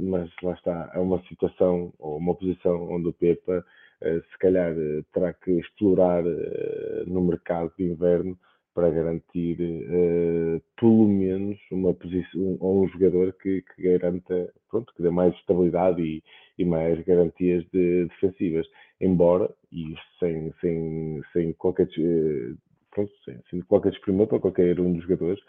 Mas 0.00 0.30
lá 0.42 0.52
está, 0.54 0.90
é 0.94 0.98
uma 0.98 1.22
situação 1.28 1.92
ou 1.98 2.16
uma 2.16 2.34
posição 2.34 2.90
onde 2.90 3.08
o 3.08 3.12
Pepa 3.12 3.64
se 4.00 4.38
calhar 4.38 4.74
terá 5.12 5.32
que 5.32 5.52
explorar 5.52 6.24
no 7.06 7.22
mercado 7.22 7.72
de 7.78 7.84
inverno 7.84 8.36
para 8.74 8.90
garantir 8.90 9.58
uh, 9.60 10.62
pelo 10.78 11.06
menos 11.06 11.58
uma 11.70 11.92
posição 11.92 12.56
ou 12.60 12.84
um 12.84 12.88
jogador 12.88 13.32
que, 13.34 13.62
que, 13.62 13.82
garanta, 13.82 14.52
pronto, 14.70 14.92
que 14.94 15.02
dê 15.02 15.10
mais 15.10 15.34
estabilidade 15.34 16.00
e, 16.02 16.22
e 16.58 16.64
mais 16.64 16.98
garantias 17.04 17.64
de, 17.70 18.06
defensivas. 18.06 18.66
Embora, 19.00 19.50
e 19.70 19.94
sem, 20.18 20.52
sem, 20.60 21.20
sem 21.32 21.52
qualquer 21.54 21.86
uh, 21.86 22.56
pronto, 22.90 23.12
sem, 23.24 23.38
sem 23.50 23.60
qualquer 23.62 23.90
desprimor 23.90 24.26
para 24.26 24.40
qualquer 24.40 24.80
um 24.80 24.94
dos 24.94 25.02
jogadores, 25.02 25.40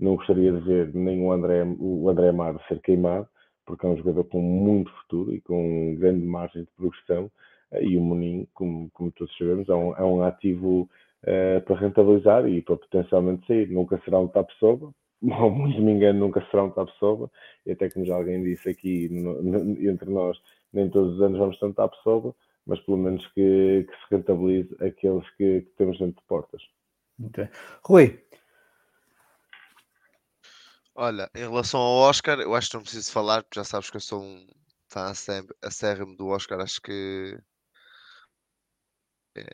não 0.00 0.16
gostaria 0.16 0.50
de 0.50 0.60
ver 0.60 0.94
nem 0.94 1.22
o 1.22 1.30
André, 1.30 1.62
o 1.78 2.08
André 2.08 2.30
Amaro 2.30 2.60
ser 2.66 2.80
queimado, 2.80 3.28
porque 3.66 3.86
é 3.86 3.88
um 3.88 3.96
jogador 3.96 4.24
com 4.24 4.40
muito 4.40 4.90
futuro 5.02 5.32
e 5.32 5.40
com 5.40 5.94
grande 5.96 6.24
margem 6.24 6.62
de 6.62 6.70
progressão, 6.76 7.30
uh, 7.70 7.82
e 7.82 7.96
o 7.96 8.00
Monim, 8.00 8.48
como, 8.54 8.90
como 8.90 9.12
todos 9.12 9.36
sabemos, 9.36 9.68
é 9.68 9.74
um, 9.74 9.94
é 9.96 10.02
um 10.02 10.22
ativo 10.22 10.88
uh, 11.22 11.60
para 11.64 11.76
rentabilizar 11.76 12.48
e 12.48 12.62
para 12.62 12.76
potencialmente 12.76 13.46
sair. 13.46 13.68
Nunca 13.68 14.00
será 14.04 14.18
um 14.18 14.28
tap-soba, 14.28 14.92
ou 15.22 15.50
muito 15.50 15.80
me 15.80 15.92
engano, 15.92 16.18
nunca 16.18 16.44
será 16.50 16.64
um 16.64 16.70
tap-soba, 16.70 17.30
e 17.66 17.72
até 17.72 17.90
como 17.90 18.06
já 18.06 18.14
alguém 18.14 18.42
disse 18.42 18.70
aqui 18.70 19.08
no, 19.10 19.42
no, 19.42 19.90
entre 19.90 20.10
nós, 20.10 20.38
nem 20.72 20.88
todos 20.88 21.16
os 21.16 21.22
anos 21.22 21.38
vamos 21.38 21.58
ter 21.58 21.66
um 21.66 21.72
tap-soba, 21.72 22.34
mas 22.66 22.80
pelo 22.80 22.96
menos 22.96 23.26
que, 23.28 23.86
que, 23.88 23.92
se 23.92 24.14
rentabilize 24.14 24.74
aqueles 24.80 25.28
que, 25.36 25.62
que 25.62 25.72
temos 25.76 25.98
dentro 25.98 26.20
de 26.20 26.26
portas. 26.26 26.62
Okay. 27.26 27.48
Rui. 27.84 28.18
Olha, 31.00 31.30
em 31.34 31.40
relação 31.40 31.80
ao 31.80 32.10
Oscar, 32.10 32.38
eu 32.40 32.54
acho 32.54 32.68
que 32.68 32.76
não 32.76 32.82
preciso 32.82 33.10
falar, 33.10 33.42
porque 33.42 33.58
já 33.58 33.64
sabes 33.64 33.88
que 33.88 33.96
eu 33.96 34.02
sou 34.02 34.22
um 34.22 34.46
fã 34.86 35.10
acérrimo 35.62 36.14
do 36.14 36.26
Oscar, 36.26 36.60
acho 36.60 36.78
que 36.82 37.38
é, 39.34 39.46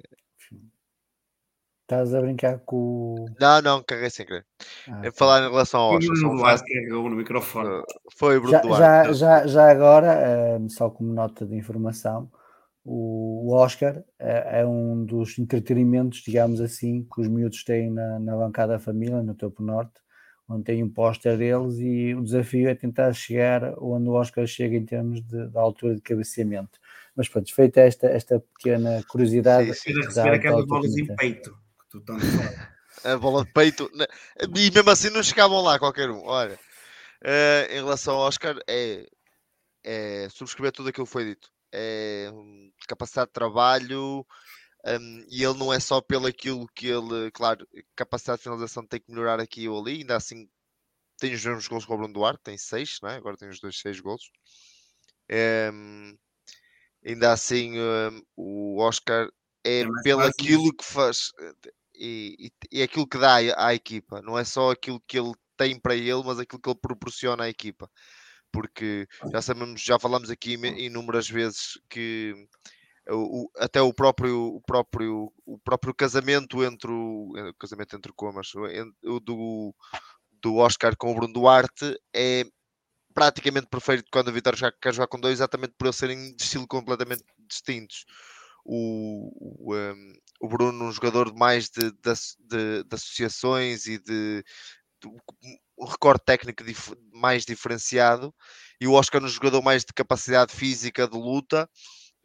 Estás 1.82 2.12
a 2.12 2.20
brincar 2.20 2.58
com 2.64 2.76
o. 2.76 3.26
Não, 3.40 3.62
não, 3.62 3.80
carreguei 3.84 4.10
sem 4.10 4.26
querer. 4.26 4.44
Ah, 4.88 5.02
é 5.06 5.12
falar 5.12 5.46
em 5.46 5.48
relação 5.48 5.82
ao 5.82 5.94
Oscar. 5.94 6.16
Bruno 6.16 6.36
Duarte 6.36 6.64
carregou 6.64 7.08
no 7.08 7.14
microfone. 7.14 7.84
Foi 8.16 8.38
o 8.38 8.40
Bruno 8.40 8.56
já, 8.56 8.60
Duarte. 8.62 9.14
Já, 9.14 9.14
já, 9.14 9.46
já 9.46 9.70
agora, 9.70 10.58
uh, 10.58 10.68
só 10.68 10.90
como 10.90 11.12
nota 11.12 11.46
de 11.46 11.54
informação, 11.54 12.28
o, 12.84 13.54
Oscar 13.54 14.02
é, 14.18 14.62
é, 14.62 14.66
um 14.66 15.04
dos 15.04 15.38
entretenimentos, 15.38 16.24
digamos 16.26 16.60
assim, 16.60 17.04
que 17.04 17.20
os 17.20 17.28
miúdos 17.28 17.62
têm 17.62 17.88
na, 17.92 18.18
na 18.18 18.36
bancada 18.36 18.72
da 18.72 18.80
família, 18.80 19.22
no 19.22 19.36
Topo 19.36 19.62
Norte, 19.62 20.00
onde 20.48 20.64
tem 20.64 20.82
um 20.82 20.88
póster 20.88 21.36
deles 21.36 21.78
e 21.78 22.14
o 22.14 22.22
desafio 22.22 22.68
é 22.68 22.74
tentar 22.74 23.12
chegar 23.12 23.74
onde 23.78 24.08
o 24.08 24.12
Oscar 24.12 24.46
chega 24.46 24.76
em 24.76 24.84
termos 24.84 25.20
de, 25.22 25.48
de 25.48 25.58
altura 25.58 25.94
de 25.94 26.00
cabeceamento. 26.00 26.78
Mas 27.14 27.28
pronto, 27.28 27.52
feita 27.54 27.80
esta, 27.80 28.06
esta 28.06 28.38
pequena 28.38 29.02
curiosidade. 29.08 29.74
Sim, 29.74 29.92
sim. 29.92 30.00
receber 30.00 30.34
aquelas 30.34 30.66
bolas 30.66 30.96
em 30.96 31.06
peito 31.16 31.56
tu 31.90 32.00
tanto 32.00 32.24
A 33.04 33.16
bola 33.16 33.44
de 33.44 33.52
peito. 33.52 33.90
Né? 33.94 34.06
E 34.40 34.70
mesmo 34.70 34.90
assim 34.90 35.10
não 35.10 35.22
chegavam 35.22 35.60
lá 35.62 35.78
qualquer 35.78 36.10
um. 36.10 36.24
Olha, 36.24 36.54
uh, 36.54 37.72
em 37.72 37.76
relação 37.76 38.14
ao 38.14 38.22
Oscar, 38.22 38.56
é, 38.68 39.06
é 39.84 40.28
subscrever 40.30 40.72
tudo 40.72 40.88
aquilo 40.88 41.06
que 41.06 41.12
foi 41.12 41.24
dito. 41.24 41.48
É 41.72 42.30
capacidade 42.88 43.28
de 43.28 43.32
trabalho. 43.32 44.26
Um, 44.86 45.26
e 45.28 45.42
ele 45.42 45.58
não 45.58 45.72
é 45.72 45.80
só 45.80 46.00
pelo 46.00 46.26
aquilo 46.26 46.68
que 46.68 46.86
ele, 46.86 47.30
claro, 47.32 47.66
capacidade 47.96 48.38
de 48.38 48.44
finalização 48.44 48.86
tem 48.86 49.00
que 49.00 49.10
melhorar 49.10 49.40
aqui 49.40 49.68
ou 49.68 49.80
ali, 49.80 49.98
ainda 49.98 50.16
assim 50.16 50.48
tem 51.18 51.34
os 51.34 51.44
mesmos 51.44 51.66
gols 51.66 51.84
com 51.84 51.94
o 51.94 51.96
Bruno 51.96 52.14
Duarte, 52.14 52.42
tem 52.44 52.56
seis, 52.56 52.98
né? 53.02 53.16
agora 53.16 53.36
tem 53.36 53.48
os 53.48 53.58
dois 53.58 53.78
seis 53.80 53.98
gols. 53.98 54.30
Um, 55.72 56.16
ainda 57.04 57.32
assim, 57.32 57.72
um, 57.80 58.22
o 58.36 58.80
Oscar 58.80 59.28
é, 59.64 59.80
é 59.80 59.86
pelo 60.04 60.22
aquilo 60.22 60.72
que 60.72 60.84
faz 60.84 61.32
e, 61.94 62.36
e, 62.38 62.78
e, 62.78 62.82
aquilo 62.82 63.08
que 63.08 63.18
dá 63.18 63.36
à, 63.36 63.68
à 63.68 63.74
equipa, 63.74 64.22
não 64.22 64.38
é 64.38 64.44
só 64.44 64.70
aquilo 64.70 65.00
que 65.00 65.18
ele 65.18 65.32
tem 65.56 65.80
para 65.80 65.96
ele, 65.96 66.22
mas 66.24 66.38
aquilo 66.38 66.60
que 66.60 66.68
ele 66.68 66.78
proporciona 66.80 67.44
à 67.44 67.48
equipa. 67.48 67.90
Porque 68.52 69.06
já 69.32 69.42
sabemos, 69.42 69.82
já 69.82 69.98
falamos 69.98 70.30
aqui 70.30 70.54
inúmeras 70.54 71.28
vezes 71.28 71.78
que 71.88 72.34
o, 73.10 73.50
até 73.56 73.80
o 73.80 73.92
próprio, 73.92 74.56
o 74.56 74.60
próprio, 74.60 75.32
o 75.44 75.58
próprio 75.58 75.94
casamento 75.94 76.64
entre 76.64 76.90
o, 76.90 77.32
o 77.32 77.54
casamento 77.54 77.96
entre 77.96 78.12
comas, 78.12 78.52
o, 79.04 79.20
do, 79.20 79.74
do 80.42 80.56
Oscar 80.56 80.96
com 80.96 81.12
o 81.12 81.14
Bruno 81.14 81.32
Duarte 81.32 81.98
é 82.14 82.44
praticamente 83.14 83.66
perfeito 83.68 84.04
quando 84.12 84.28
o 84.28 84.32
Vitória 84.32 84.72
quer 84.80 84.92
jogar 84.92 85.06
com 85.06 85.18
dois, 85.18 85.34
exatamente 85.34 85.74
por 85.78 85.86
eles 85.86 85.96
serem 85.96 86.34
de 86.34 86.42
estilo 86.42 86.66
completamente 86.66 87.24
distintos. 87.48 88.04
O, 88.64 89.70
o, 89.70 89.74
um, 89.76 90.12
o 90.40 90.48
Bruno 90.48 90.86
um 90.86 90.92
jogador 90.92 91.32
mais 91.34 91.70
de, 91.70 91.90
de, 91.92 92.12
de, 92.40 92.84
de 92.84 92.94
associações 92.94 93.86
e 93.86 93.98
de, 93.98 94.44
de 95.00 95.08
um 95.78 95.86
recorde 95.86 96.24
técnico 96.26 96.64
dif 96.64 96.92
mais 97.12 97.44
diferenciado 97.44 98.34
e 98.80 98.86
o 98.86 98.92
Oscar 98.92 99.22
um 99.22 99.28
jogador 99.28 99.62
mais 99.62 99.84
de 99.84 99.92
capacidade 99.94 100.52
física 100.52 101.06
de 101.06 101.16
luta 101.16 101.70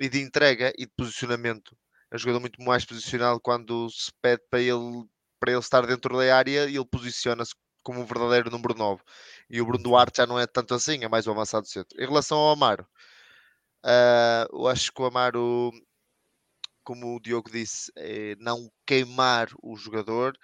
e 0.01 0.09
de 0.09 0.19
entrega 0.21 0.73
e 0.77 0.85
de 0.85 0.91
posicionamento 0.97 1.75
é 2.11 2.15
um 2.15 2.19
jogador 2.19 2.39
muito 2.39 2.61
mais 2.61 2.83
posicionado 2.85 3.39
quando 3.39 3.89
se 3.89 4.11
pede 4.21 4.41
para 4.49 4.59
ele 4.59 5.05
para 5.39 5.51
ele 5.51 5.59
estar 5.59 5.85
dentro 5.85 6.17
da 6.17 6.35
área 6.35 6.69
e 6.69 6.75
ele 6.75 6.85
posiciona-se 6.85 7.53
como 7.83 8.01
um 8.01 8.05
verdadeiro 8.05 8.51
número 8.51 8.75
9 8.75 9.01
e 9.49 9.61
o 9.61 9.65
Bruno 9.65 9.83
Duarte 9.83 10.17
já 10.17 10.27
não 10.27 10.39
é 10.39 10.45
tanto 10.45 10.73
assim, 10.73 11.03
é 11.03 11.07
mais 11.07 11.27
o 11.27 11.31
avançado 11.31 11.67
centro 11.67 11.99
em 12.01 12.05
relação 12.05 12.37
ao 12.37 12.51
Amaro 12.51 12.85
uh, 13.85 14.57
eu 14.57 14.67
acho 14.67 14.91
que 14.91 15.01
o 15.01 15.05
Amaro 15.05 15.71
como 16.83 17.15
o 17.15 17.19
Diogo 17.19 17.49
disse, 17.49 17.91
é 17.95 18.35
não 18.39 18.69
queimar 18.85 19.49
o 19.61 19.75
jogador, 19.75 20.37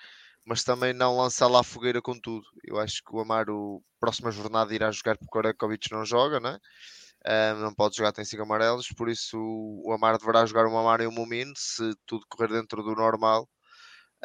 mas 0.46 0.64
também 0.64 0.94
não 0.94 1.18
lançar 1.18 1.48
lá 1.48 1.62
a 1.62 1.64
fogueira 1.64 2.02
com 2.02 2.18
tudo. 2.20 2.46
Eu 2.64 2.80
acho 2.80 3.04
que 3.04 3.14
o 3.14 3.20
Amaro, 3.20 3.84
próxima 4.00 4.32
jornada, 4.32 4.74
irá 4.74 4.92
jogar 4.92 5.18
porque 5.18 5.28
o 5.28 5.32
Korakovic 5.32 5.92
não 5.92 6.06
joga, 6.06 6.40
não 6.40 6.52
é? 6.52 6.60
Um, 7.28 7.60
não 7.60 7.74
pode 7.74 7.98
jogar, 7.98 8.14
tem 8.14 8.24
cinco 8.24 8.44
amarelos, 8.44 8.88
por 8.96 9.10
isso 9.10 9.38
o 9.38 9.92
Amaro 9.92 10.18
deverá 10.18 10.46
jogar 10.46 10.66
um 10.66 10.78
Amaro 10.78 11.04
e 11.04 11.08
um 11.08 11.12
Momino, 11.12 11.52
se 11.58 11.94
tudo 12.06 12.26
correr 12.30 12.48
dentro 12.48 12.82
do 12.82 12.96
normal. 12.96 13.50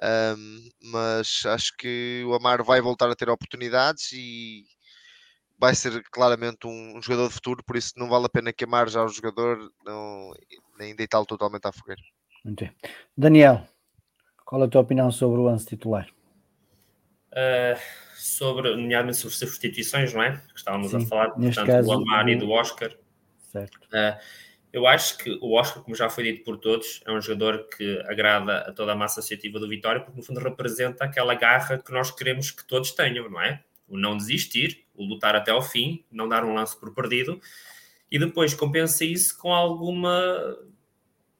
Um, 0.00 0.68
mas 0.92 1.42
acho 1.46 1.76
que 1.76 2.22
o 2.24 2.34
Amaro 2.34 2.62
vai 2.62 2.80
voltar 2.80 3.10
a 3.10 3.16
ter 3.16 3.28
oportunidades 3.28 4.12
e 4.12 4.64
vai 5.58 5.74
ser 5.74 6.02
claramente 6.12 6.66
um, 6.66 6.96
um, 6.96 7.02
jogador 7.02 7.28
de 7.28 7.34
futuro, 7.34 7.64
por 7.64 7.76
isso 7.76 7.92
não 7.96 8.08
vale 8.08 8.26
a 8.26 8.28
pena 8.28 8.52
queimar 8.52 8.88
já 8.88 9.04
o 9.04 9.08
jogador 9.08 9.58
não, 9.84 10.32
nem 10.78 10.94
deitá-lo 10.94 11.26
totalmente 11.26 11.66
à 11.66 11.72
fogueira. 11.72 12.02
Daniel, 13.16 13.66
qual 14.44 14.62
a 14.62 14.68
tua 14.68 14.80
opinião 14.80 15.10
sobre 15.10 15.40
o 15.40 15.44
lance 15.44 15.66
titular? 15.66 16.08
Uh, 17.32 17.80
sobre, 18.14 18.76
nomeadamente 18.76 19.18
sobre 19.18 19.36
substituições, 19.36 20.12
não 20.14 20.22
é? 20.22 20.32
Que 20.52 20.58
estávamos 20.58 20.90
Sim, 20.90 20.98
a 20.98 21.06
falar, 21.06 21.30
portanto, 21.30 21.66
caso, 21.66 21.88
do 21.88 21.92
Amar 21.92 22.28
e 22.28 22.36
do 22.36 22.50
Oscar. 22.50 22.90
Certo. 23.50 23.76
Uh, 23.88 24.18
eu 24.72 24.86
acho 24.86 25.18
que 25.18 25.30
o 25.42 25.52
Oscar, 25.52 25.82
como 25.82 25.94
já 25.94 26.08
foi 26.08 26.24
dito 26.24 26.44
por 26.44 26.56
todos, 26.56 27.02
é 27.06 27.12
um 27.12 27.20
jogador 27.20 27.68
que 27.68 28.00
agrada 28.06 28.58
a 28.60 28.72
toda 28.72 28.92
a 28.92 28.96
massa 28.96 29.20
associativa 29.20 29.60
do 29.60 29.68
Vitória, 29.68 30.00
porque 30.00 30.16
no 30.16 30.24
fundo 30.24 30.40
representa 30.40 31.04
aquela 31.04 31.34
garra 31.34 31.76
que 31.76 31.92
nós 31.92 32.10
queremos 32.10 32.50
que 32.50 32.66
todos 32.66 32.92
tenham, 32.92 33.28
não 33.28 33.40
é? 33.40 33.62
O 33.86 33.98
não 33.98 34.16
desistir, 34.16 34.86
o 34.94 35.04
lutar 35.04 35.36
até 35.36 35.50
ao 35.50 35.60
fim, 35.60 36.02
não 36.10 36.26
dar 36.26 36.42
um 36.42 36.54
lance 36.54 36.78
por 36.78 36.94
perdido, 36.94 37.38
e 38.10 38.18
depois 38.18 38.54
compensa 38.54 39.04
isso 39.04 39.36
com 39.38 39.52
alguma. 39.52 40.56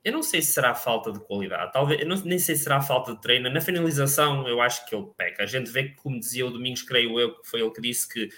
Eu 0.04 0.12
não 0.12 0.22
sei 0.22 0.42
se 0.42 0.52
será 0.52 0.74
falta 0.74 1.12
de 1.12 1.20
qualidade, 1.20 1.72
talvez, 1.72 2.04
não, 2.06 2.16
nem 2.24 2.38
sei 2.38 2.56
se 2.56 2.64
será 2.64 2.80
falta 2.80 3.14
de 3.14 3.20
treino. 3.20 3.48
Na 3.48 3.60
finalização, 3.60 4.48
eu 4.48 4.60
acho 4.60 4.84
que 4.86 4.94
ele 4.94 5.06
peca. 5.16 5.44
A 5.44 5.46
gente 5.46 5.70
vê 5.70 5.84
que, 5.84 5.94
como 5.96 6.18
dizia 6.18 6.46
o 6.46 6.50
Domingos, 6.50 6.82
creio 6.82 7.20
eu, 7.20 7.38
que 7.38 7.48
foi 7.48 7.60
ele 7.60 7.70
que 7.70 7.80
disse 7.80 8.08
que 8.08 8.28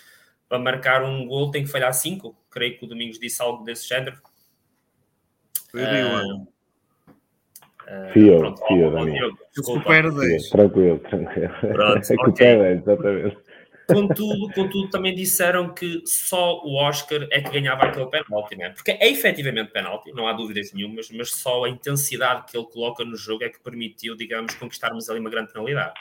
para 0.49 0.59
marcar 0.59 1.03
um 1.03 1.27
gol 1.27 1.51
tem 1.51 1.65
que 1.65 1.71
falhar 1.71 1.93
cinco. 1.95 2.37
Creio 2.51 2.79
que 2.79 2.85
o 2.85 2.89
Domingos 2.89 3.19
disse 3.19 3.41
algo 3.41 3.65
desse 3.65 3.89
género 3.89 4.19
fio, 8.13 8.39
pronto, 8.39 8.67
fio, 8.67 8.91
Daniel. 8.91 9.33
Recupera 9.57 10.11
10. 10.11 10.51
Tranquilo, 10.51 10.99
tranquilo. 10.99 11.55
Pronto, 11.61 12.07
Recupera 12.09 12.61
okay. 12.61 12.73
exatamente. 12.73 13.39
Contudo, 13.87 14.51
contudo, 14.55 14.89
também 14.89 15.15
disseram 15.15 15.75
que 15.75 16.03
só 16.07 16.63
o 16.65 16.77
Oscar 16.77 17.27
é 17.31 17.43
que 17.43 17.51
ganhava 17.51 17.85
aquele 17.85 18.07
penalti, 18.07 18.57
né? 18.57 18.71
porque 18.71 18.93
é 18.93 19.11
efetivamente 19.11 19.73
penalti, 19.73 20.11
não 20.13 20.27
há 20.27 20.33
dúvidas 20.33 20.73
nenhumas, 20.73 21.11
mas 21.11 21.31
só 21.33 21.65
a 21.65 21.69
intensidade 21.69 22.47
que 22.51 22.57
ele 22.57 22.67
coloca 22.67 23.05
no 23.05 23.17
jogo 23.17 23.45
é 23.45 23.51
que 23.51 23.61
permitiu, 23.61 24.17
digamos, 24.17 24.55
conquistarmos 24.55 25.11
ali 25.11 25.21
uma 25.21 25.29
grande 25.29 25.53
penalidade. 25.53 25.93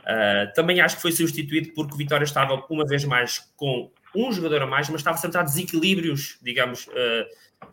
Uh, 0.00 0.52
também 0.54 0.80
acho 0.80 0.96
que 0.96 1.02
foi 1.02 1.12
substituído 1.12 1.72
porque 1.74 1.94
o 1.94 1.96
Vitória 1.96 2.24
estava 2.24 2.64
uma 2.68 2.84
vez 2.84 3.04
mais 3.04 3.38
com 3.56 3.88
um 4.14 4.32
jogador 4.32 4.62
a 4.62 4.66
mais, 4.66 4.88
mas 4.88 5.00
estava 5.00 5.16
sempre 5.16 5.38
a 5.38 5.42
desequilíbrios, 5.42 6.38
digamos, 6.42 6.88
uh, 6.88 7.24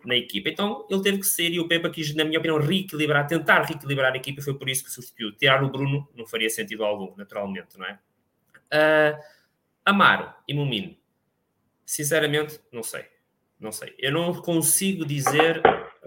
na 0.06 0.16
equipa. 0.16 0.50
Então 0.50 0.86
ele 0.92 1.02
teve 1.02 1.18
que 1.18 1.26
ser, 1.26 1.50
e 1.50 1.60
o 1.60 1.68
Pepa 1.68 1.90
quis, 1.90 2.14
na 2.14 2.24
minha 2.24 2.38
opinião, 2.38 2.60
reequilibrar, 2.60 3.28
tentar 3.28 3.64
reequilibrar 3.64 4.14
a 4.14 4.18
equipa, 4.18 4.42
e 4.42 4.44
foi 4.44 4.54
por 4.54 4.70
isso 4.70 4.84
que 4.84 4.92
substituiu. 4.92 5.32
Tirar 5.36 5.64
o 5.64 5.70
Bruno 5.70 6.08
não 6.16 6.28
faria 6.28 6.50
sentido 6.52 6.86
algum, 6.86 7.16
naturalmente, 7.18 7.78
não 7.80 7.86
é? 7.88 8.00
Uh, 8.72 9.39
Amaro 9.86 10.34
e 10.48 10.54
Mumino, 10.54 10.96
sinceramente, 11.86 12.60
não 12.72 12.84
sei. 12.84 13.06
Não 13.60 13.74
sei. 13.74 13.94
Eu 14.00 14.14
não 14.14 14.34
consigo 14.34 15.06
dizer 15.06 15.62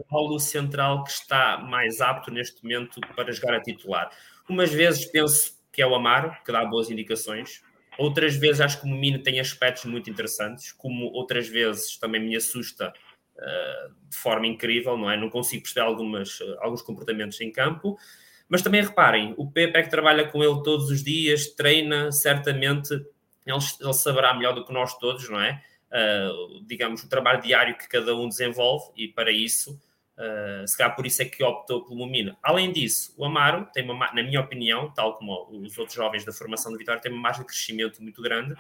qual 0.09 0.27
o 0.29 0.39
central 0.39 1.05
que 1.05 1.11
está 1.11 1.59
mais 1.59 2.01
apto 2.01 2.31
neste 2.31 2.63
momento 2.63 2.99
para 3.15 3.31
jogar 3.31 3.55
a 3.55 3.61
titular. 3.61 4.11
Umas 4.49 4.73
vezes 4.73 5.05
penso 5.05 5.61
que 5.71 5.83
é 5.83 5.87
o 5.87 5.95
Amaro, 5.95 6.35
que 6.45 6.51
dá 6.51 6.65
boas 6.65 6.91
indicações. 6.91 7.63
Outras 7.99 8.37
vezes 8.37 8.63
acho 8.63 8.81
que 8.81 8.87
o 8.87 8.89
Mumino 8.89 9.23
tem 9.23 9.39
aspectos 9.39 9.85
muito 9.85 10.09
interessantes, 10.09 10.73
como 10.73 11.07
outras 11.13 11.47
vezes 11.47 11.99
também 11.99 12.23
me 12.23 12.35
assusta 12.35 12.91
uh, 13.37 13.95
de 14.09 14.17
forma 14.17 14.47
incrível, 14.47 14.97
não 14.97 15.11
é? 15.11 15.17
Não 15.17 15.29
consigo 15.29 15.63
perceber 15.63 15.87
algumas, 15.87 16.41
uh, 16.41 16.57
alguns 16.61 16.81
comportamentos 16.81 17.39
em 17.43 17.53
campo. 17.53 17.99
Mas 18.49 18.63
também 18.63 18.83
reparem, 18.83 19.35
o 19.37 19.51
Pepe 19.51 19.79
é 19.79 19.83
que 19.83 19.91
trabalha 19.91 20.27
com 20.27 20.43
ele 20.43 20.63
todos 20.63 20.91
os 20.91 21.03
dias, 21.03 21.49
treina, 21.49 22.11
certamente 22.13 22.95
ele, 23.47 23.59
ele 23.81 23.93
saberá 23.93 24.35
melhor 24.35 24.55
do 24.55 24.65
que 24.65 24.73
nós 24.73 24.97
todos, 24.99 25.29
não 25.29 25.41
é? 25.41 25.63
Uh, 25.91 26.65
digamos, 26.65 27.03
o 27.03 27.09
trabalho 27.09 27.43
diário 27.43 27.77
que 27.77 27.89
cada 27.89 28.17
um 28.17 28.29
desenvolve 28.29 28.91
e 28.97 29.09
para 29.09 29.31
isso 29.31 29.79
Uh, 30.13 30.69
se 30.69 30.77
calhar 30.77 30.95
por 30.95 31.07
isso 31.07 31.23
é 31.23 31.25
que 31.25 31.43
optou 31.43 31.85
pelo 31.85 31.97
Mumina. 31.97 32.37
Além 32.43 32.71
disso, 32.71 33.15
o 33.17 33.25
Amaro 33.25 33.67
tem 33.73 33.89
uma, 33.89 34.13
na 34.13 34.23
minha 34.23 34.41
opinião, 34.41 34.93
tal 34.93 35.17
como 35.17 35.49
os 35.51 35.77
outros 35.79 35.97
jovens 35.97 36.25
da 36.25 36.33
formação 36.33 36.71
do 36.71 36.79
Vitória, 36.79 37.01
tem 37.01 37.11
uma 37.11 37.21
margem 37.21 37.43
de 37.43 37.49
crescimento 37.49 38.03
muito 38.03 38.21
grande 38.21 38.55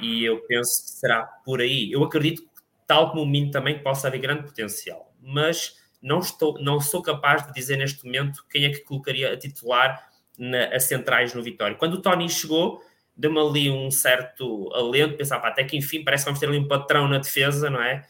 e 0.00 0.24
eu 0.24 0.40
penso 0.46 0.82
que 0.82 0.90
será 0.90 1.24
por 1.44 1.60
aí. 1.60 1.92
Eu 1.92 2.02
acredito 2.02 2.42
que, 2.42 2.48
tal 2.86 3.10
como 3.10 3.22
o 3.22 3.26
Mino 3.26 3.50
também, 3.50 3.78
possa 3.82 4.08
haver 4.08 4.18
grande 4.18 4.44
potencial, 4.44 5.14
mas 5.20 5.76
não, 6.00 6.20
estou, 6.20 6.58
não 6.60 6.80
sou 6.80 7.02
capaz 7.02 7.46
de 7.46 7.52
dizer 7.52 7.76
neste 7.76 8.04
momento 8.04 8.44
quem 8.50 8.64
é 8.64 8.70
que 8.70 8.80
colocaria 8.80 9.32
a 9.32 9.36
titular 9.36 10.08
na, 10.38 10.74
a 10.74 10.80
centrais 10.80 11.34
no 11.34 11.42
Vitória. 11.42 11.76
Quando 11.76 11.94
o 11.94 12.02
Tony 12.02 12.28
chegou, 12.30 12.82
deu-me 13.18 13.38
ali 13.40 13.70
um 13.70 13.90
certo 13.90 14.72
alento, 14.72 15.16
pensar, 15.16 15.40
pá, 15.40 15.48
até 15.48 15.64
que 15.64 15.76
enfim 15.76 16.04
parece 16.04 16.24
que 16.24 16.30
vamos 16.30 16.40
ter 16.40 16.48
ali 16.48 16.58
um 16.58 16.68
patrão 16.68 17.08
na 17.08 17.18
defesa, 17.18 17.68
não 17.68 17.82
é? 17.82 18.06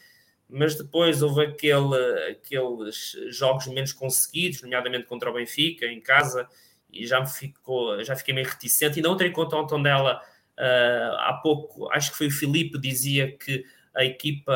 mas 0.49 0.73
depois 0.75 1.21
houve 1.21 1.43
aquele, 1.43 2.31
aqueles 2.31 3.15
jogos 3.29 3.67
menos 3.67 3.93
conseguidos, 3.93 4.63
nomeadamente 4.63 5.05
contra 5.05 5.29
o 5.29 5.33
Benfica, 5.33 5.85
em 5.85 6.01
casa, 6.01 6.49
e 6.91 7.05
já, 7.05 7.19
me 7.19 7.27
ficou, 7.27 8.03
já 8.03 8.15
fiquei 8.15 8.33
meio 8.33 8.47
reticente. 8.47 8.97
E 8.97 9.01
na 9.01 9.09
outra 9.09 9.27
enquanto 9.27 9.53
o 9.53 9.67
Tondela, 9.67 10.19
uh, 10.57 11.15
há 11.19 11.39
pouco, 11.43 11.87
acho 11.91 12.11
que 12.11 12.17
foi 12.17 12.27
o 12.27 12.31
Filipe, 12.31 12.79
dizia 12.79 13.31
que 13.31 13.63
a 13.99 14.05
equipa, 14.05 14.53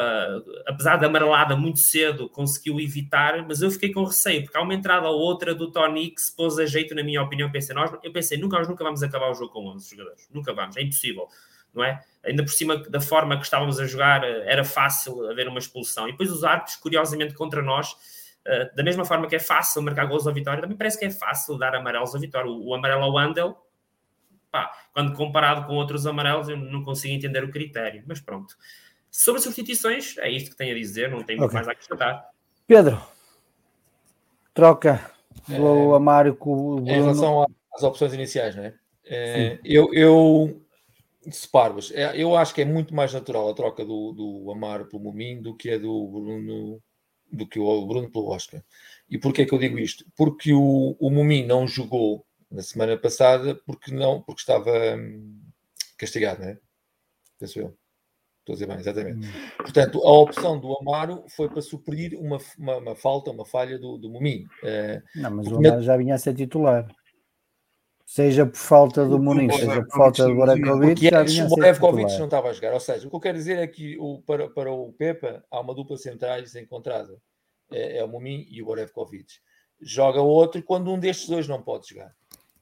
apesar 0.66 0.96
da 0.96 1.08
amarelada 1.08 1.56
muito 1.56 1.80
cedo, 1.80 2.30
conseguiu 2.30 2.80
evitar, 2.80 3.46
mas 3.46 3.62
eu 3.62 3.70
fiquei 3.70 3.92
com 3.92 4.06
receio, 4.06 4.44
porque 4.44 4.58
há 4.58 4.62
uma 4.62 4.74
entrada 4.74 5.08
ou 5.10 5.20
outra 5.20 5.54
do 5.54 5.70
Tony 5.70 6.12
que 6.12 6.22
se 6.22 6.34
pôs 6.34 6.58
a 6.58 6.66
jeito, 6.66 6.96
na 6.96 7.04
minha 7.04 7.22
opinião, 7.22 7.52
pensei, 7.52 7.76
nós, 7.76 7.92
eu 8.02 8.12
pensei, 8.14 8.38
nunca, 8.38 8.58
nós 8.58 8.70
nunca 8.70 8.84
vamos 8.84 9.04
acabar 9.04 9.30
o 9.30 9.34
jogo 9.34 9.52
com 9.52 9.68
11 9.68 9.90
jogadores, 9.90 10.30
nunca 10.34 10.54
vamos, 10.54 10.78
é 10.78 10.82
impossível 10.82 11.28
não 11.74 11.84
é? 11.84 12.02
Ainda 12.24 12.44
por 12.44 12.52
cima 12.52 12.78
da 12.78 13.02
forma 13.02 13.36
que 13.38 13.44
estávamos 13.44 13.80
a 13.80 13.86
jogar, 13.86 14.24
eh, 14.24 14.44
era 14.46 14.64
fácil 14.64 15.30
haver 15.30 15.48
uma 15.48 15.60
expulsão. 15.60 16.08
E 16.08 16.12
depois 16.12 16.32
os 16.32 16.44
árbitros, 16.44 16.76
curiosamente, 16.78 17.34
contra 17.34 17.62
nós, 17.62 17.96
eh, 18.46 18.72
da 18.76 18.84
mesma 18.84 19.04
forma 19.04 19.28
que 19.28 19.36
é 19.36 19.40
fácil 19.40 19.82
marcar 19.82 20.06
gols 20.06 20.28
ao 20.28 20.34
Vitória, 20.34 20.62
também 20.62 20.78
parece 20.78 21.00
que 21.00 21.06
é 21.06 21.10
fácil 21.10 21.58
dar 21.58 21.76
amarelos 21.76 22.14
ao 22.14 22.22
Vitória. 22.22 22.50
O 22.50 22.74
amarelo 22.76 23.04
ao 23.04 23.18
Andel, 23.18 23.58
pá, 24.52 24.72
quando 24.94 25.14
comparado 25.14 25.66
com 25.66 25.74
outros 25.74 26.06
amarelos, 26.06 26.48
eu 26.48 26.58
não 26.58 26.84
consigo 26.84 27.14
entender 27.14 27.44
o 27.44 27.50
critério. 27.50 28.04
Mas 28.08 28.22
pronto. 28.22 28.56
Sobre 29.16 29.40
substituições, 29.42 30.18
é 30.18 30.28
isto 30.28 30.50
que 30.50 30.56
tenho 30.56 30.76
a 30.76 30.80
dizer, 30.80 31.08
não 31.08 31.24
tenho 31.24 31.44
okay. 31.44 31.54
mais 31.54 31.68
a 31.68 31.72
acrescentar. 31.74 32.32
Pedro, 32.66 33.00
troca 34.56 35.12
do 35.48 35.94
é, 35.94 35.96
Amário 35.96 36.36
com 36.36 36.52
o 36.52 36.76
Bruno. 36.78 36.90
Em 36.90 37.00
relação 37.00 37.46
às 37.76 37.84
opções 37.84 38.12
iniciais, 38.12 38.56
não 38.56 38.64
é? 38.64 38.74
é 39.06 39.60
eu, 39.64 39.94
eu 39.94 40.66
separo-as. 41.30 41.92
É, 41.92 42.20
eu 42.20 42.36
acho 42.36 42.56
que 42.56 42.64
é 42.64 42.66
muito 42.66 42.96
mais 42.96 43.14
natural 43.14 43.48
a 43.48 43.54
troca 43.54 43.86
do, 43.86 44.14
do 44.14 44.52
Amaro 44.52 44.88
pelo 44.88 45.04
Mumin 45.04 45.44
do 45.44 45.56
que 45.56 45.70
a 45.70 45.78
do 45.78 46.08
Bruno 46.08 46.82
do 47.32 47.48
que 47.48 47.60
o 47.60 47.86
Bruno 47.86 48.10
pelo 48.10 48.30
Oscar. 48.30 48.64
E 49.08 49.20
porquê 49.20 49.44
é 49.44 49.46
que 49.46 49.54
eu 49.54 49.60
digo 49.60 49.78
isto? 49.78 50.06
Porque 50.18 50.52
o, 50.54 50.96
o 51.00 51.10
Mumin 51.12 51.46
não 51.46 51.68
jogou 51.68 52.26
na 52.50 52.64
semana 52.64 52.98
passada 52.98 53.54
porque 53.64 53.92
não 53.92 54.24
porque 54.24 54.42
estava 54.42 54.72
hum, 54.98 55.40
castigado, 56.00 56.42
não 56.42 56.50
é? 56.50 56.58
Penso 57.40 57.60
eu. 57.60 57.78
Estou 58.44 58.54
a 58.54 58.56
dizer 58.56 58.68
bem, 58.68 58.78
exatamente. 58.78 59.28
Hum. 59.28 59.32
Portanto, 59.58 60.00
a 60.06 60.12
opção 60.12 60.60
do 60.60 60.78
Amaro 60.78 61.24
foi 61.30 61.48
para 61.48 61.62
suprir 61.62 62.20
uma, 62.20 62.38
uma, 62.58 62.78
uma 62.78 62.96
falta, 62.96 63.32
uma 63.32 63.46
falha 63.46 63.80
do, 63.80 63.98
do 63.98 64.10
Mumin. 64.10 64.44
Uh, 64.62 65.02
não, 65.16 65.32
mas 65.32 65.48
o 65.48 65.56
Amaro 65.58 65.82
já 65.82 65.96
vinha 65.96 66.16
a 66.16 66.18
ser 66.18 66.34
titular 66.34 66.86
seja 68.14 68.46
por 68.46 68.58
falta 68.58 69.06
do 69.08 69.18
Muniz, 69.18 69.56
seja 69.56 69.82
por 69.82 69.98
falta 69.98 70.28
do 70.28 70.36
Borakovic. 70.36 71.08
o 71.08 71.48
Borakovic 71.48 72.18
não 72.20 72.26
estava 72.26 72.50
a 72.50 72.54
jogar. 72.54 72.74
Ou 72.74 72.80
seja, 72.80 73.08
o 73.08 73.10
que 73.10 73.16
eu 73.16 73.20
quero 73.20 73.38
dizer 73.40 73.58
é 73.58 73.66
que 73.66 73.98
o, 73.98 74.22
para, 74.22 74.48
para 74.50 74.72
o 74.72 74.94
Pepa 74.94 75.44
há 75.50 75.60
uma 75.60 75.74
dupla 75.74 75.98
centrais 75.98 76.56
encontrada. 76.56 77.18
É, 77.72 77.98
é 77.98 78.04
o 78.04 78.08
Mumin 78.08 78.46
e 78.52 78.62
o 78.62 78.66
Borevkovic. 78.66 79.40
Joga 79.82 80.22
outro 80.22 80.62
quando 80.62 80.92
um 80.92 81.00
destes 81.00 81.28
dois 81.28 81.48
não 81.48 81.64
pode 81.64 81.90
jogar. 81.90 82.14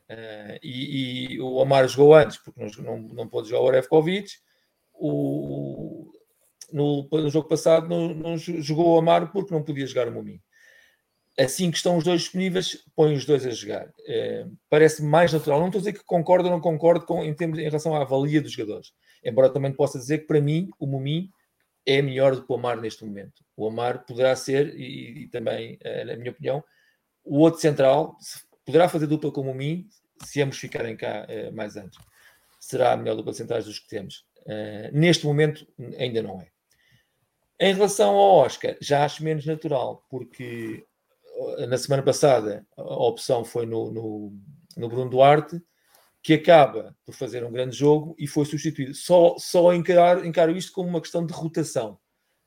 Uh, 0.09 0.59
e, 0.63 1.33
e, 1.33 1.41
o 1.41 1.59
Amar 1.61 1.85
jogou 1.89 2.15
antes, 2.15 2.37
porque 2.37 2.63
não, 2.63 2.83
não, 2.83 2.99
não 3.13 3.27
pôde 3.27 3.49
jogar 3.49 3.61
o 3.61 3.65
Borevkovic. 3.65 4.31
O, 5.03 6.11
no, 6.71 7.07
no 7.11 7.29
jogo 7.29 7.47
passado 7.47 7.89
não, 7.89 8.13
não 8.13 8.37
jogou 8.37 8.93
o 8.93 8.97
Amar 8.99 9.31
porque 9.31 9.53
não 9.53 9.63
podia 9.63 9.87
jogar 9.87 10.07
o 10.07 10.11
Mumin 10.11 10.39
assim 11.39 11.71
que 11.71 11.77
estão 11.77 11.97
os 11.97 12.03
dois 12.03 12.21
disponíveis, 12.21 12.83
põe 12.95 13.13
os 13.13 13.25
dois 13.25 13.45
a 13.45 13.49
jogar. 13.49 13.91
É, 14.07 14.45
Parece 14.69 15.03
mais 15.03 15.31
natural. 15.33 15.59
Não 15.59 15.67
estou 15.67 15.79
a 15.79 15.81
dizer 15.81 15.93
que 15.93 16.03
concordo 16.03 16.47
ou 16.47 16.51
não 16.51 16.61
concordo 16.61 17.05
com, 17.05 17.23
em, 17.23 17.33
termos, 17.33 17.59
em 17.59 17.63
relação 17.63 17.95
à 17.95 18.01
avalia 18.01 18.41
dos 18.41 18.51
jogadores. 18.51 18.93
Embora 19.23 19.49
também 19.49 19.71
possa 19.71 19.97
dizer 19.97 20.19
que, 20.19 20.27
para 20.27 20.41
mim, 20.41 20.69
o 20.79 20.85
Mumi 20.85 21.29
é 21.85 22.01
melhor 22.01 22.35
do 22.35 22.45
que 22.45 22.51
o 22.51 22.55
Amar 22.55 22.79
neste 22.79 23.05
momento. 23.05 23.43
O 23.55 23.67
Amar 23.67 24.05
poderá 24.05 24.35
ser, 24.35 24.75
e, 24.77 25.23
e 25.23 25.27
também, 25.29 25.77
é, 25.81 26.05
na 26.05 26.15
minha 26.15 26.31
opinião, 26.31 26.63
o 27.23 27.39
outro 27.39 27.59
central 27.59 28.17
poderá 28.65 28.89
fazer 28.89 29.07
dupla 29.07 29.31
com 29.31 29.41
o 29.41 29.45
Mumi 29.45 29.87
se 30.23 30.41
ambos 30.41 30.57
ficarem 30.57 30.95
cá 30.95 31.25
é, 31.27 31.49
mais 31.51 31.75
antes. 31.75 31.99
Será 32.59 32.93
a 32.93 32.97
melhor 32.97 33.15
dupla 33.15 33.33
centrais 33.33 33.65
dos 33.65 33.79
que 33.79 33.87
temos. 33.87 34.25
É, 34.45 34.91
neste 34.91 35.25
momento, 35.25 35.67
ainda 35.97 36.21
não 36.21 36.41
é. 36.41 36.47
Em 37.59 37.73
relação 37.73 38.15
ao 38.15 38.37
Oscar, 38.37 38.75
já 38.81 39.05
acho 39.05 39.23
menos 39.23 39.45
natural, 39.45 40.03
porque 40.09 40.85
na 41.67 41.77
semana 41.77 42.03
passada 42.03 42.65
a 42.75 42.83
opção 42.83 43.43
foi 43.43 43.65
no, 43.65 43.91
no, 43.91 44.33
no, 44.77 44.89
Bruno 44.89 45.09
Duarte, 45.09 45.61
que 46.23 46.33
acaba 46.33 46.95
por 47.05 47.13
fazer 47.13 47.43
um 47.43 47.51
grande 47.51 47.75
jogo 47.75 48.15
e 48.17 48.27
foi 48.27 48.45
substituído. 48.45 48.93
Só, 48.93 49.35
só 49.37 49.73
encarar, 49.73 50.25
encaro 50.25 50.55
isto 50.55 50.71
como 50.71 50.89
uma 50.89 51.01
questão 51.01 51.25
de 51.25 51.33
rotação. 51.33 51.99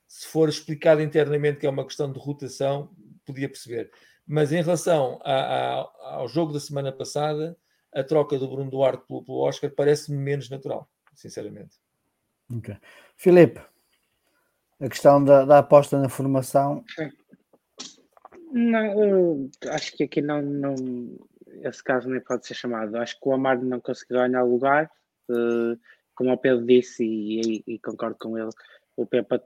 Se 0.06 0.26
for 0.26 0.48
explicado 0.48 1.02
internamente 1.02 1.58
que 1.58 1.66
é 1.66 1.70
uma 1.70 1.84
questão 1.84 2.12
de 2.12 2.18
rotação, 2.18 2.90
podia 3.24 3.48
perceber. 3.48 3.90
Mas 4.26 4.52
em 4.52 4.62
relação 4.62 5.20
a, 5.24 5.32
a, 5.32 6.14
ao 6.16 6.28
jogo 6.28 6.52
da 6.52 6.60
semana 6.60 6.92
passada, 6.92 7.56
a 7.92 8.02
troca 8.02 8.38
do 8.38 8.48
Bruno 8.48 8.70
Duarte 8.70 9.06
pelo, 9.06 9.24
pelo 9.24 9.38
Oscar 9.38 9.70
parece-me 9.70 10.18
menos 10.18 10.48
natural, 10.48 10.88
sinceramente. 11.14 11.83
Ok. 12.52 12.76
Filipe, 13.16 13.60
a 14.80 14.88
questão 14.88 15.24
da, 15.24 15.44
da 15.44 15.58
aposta 15.58 15.98
na 15.98 16.08
formação. 16.08 16.84
Não, 18.52 19.50
acho 19.70 19.96
que 19.96 20.04
aqui 20.04 20.20
não, 20.20 20.42
não, 20.42 20.74
esse 21.62 21.82
caso 21.82 22.08
nem 22.08 22.20
pode 22.20 22.46
ser 22.46 22.54
chamado. 22.54 22.96
Acho 22.96 23.18
que 23.18 23.28
o 23.28 23.32
Amar 23.32 23.60
não 23.62 23.80
conseguiu 23.80 24.18
ganhar 24.18 24.42
lugar. 24.42 24.90
Uh, 25.28 25.78
como 26.14 26.32
o 26.32 26.38
Pedro 26.38 26.64
disse, 26.64 27.04
e, 27.04 27.64
e, 27.66 27.78
concordo 27.78 28.16
com 28.18 28.38
ele, 28.38 28.50
o 28.96 29.06
Pepa 29.06 29.42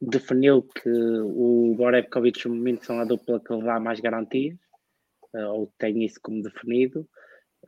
definiu 0.00 0.62
que 0.62 0.88
o 0.88 1.74
Borevkovic 1.76 2.40
e 2.40 2.48
o 2.48 2.54
momento 2.54 2.86
são 2.86 3.00
a 3.00 3.04
dupla 3.04 3.40
que 3.40 3.52
lhe 3.52 3.62
dá 3.62 3.80
mais 3.80 4.00
garantias, 4.00 4.56
uh, 5.34 5.48
ou 5.48 5.72
tem 5.78 6.04
isso 6.04 6.18
como 6.22 6.42
definido. 6.42 7.06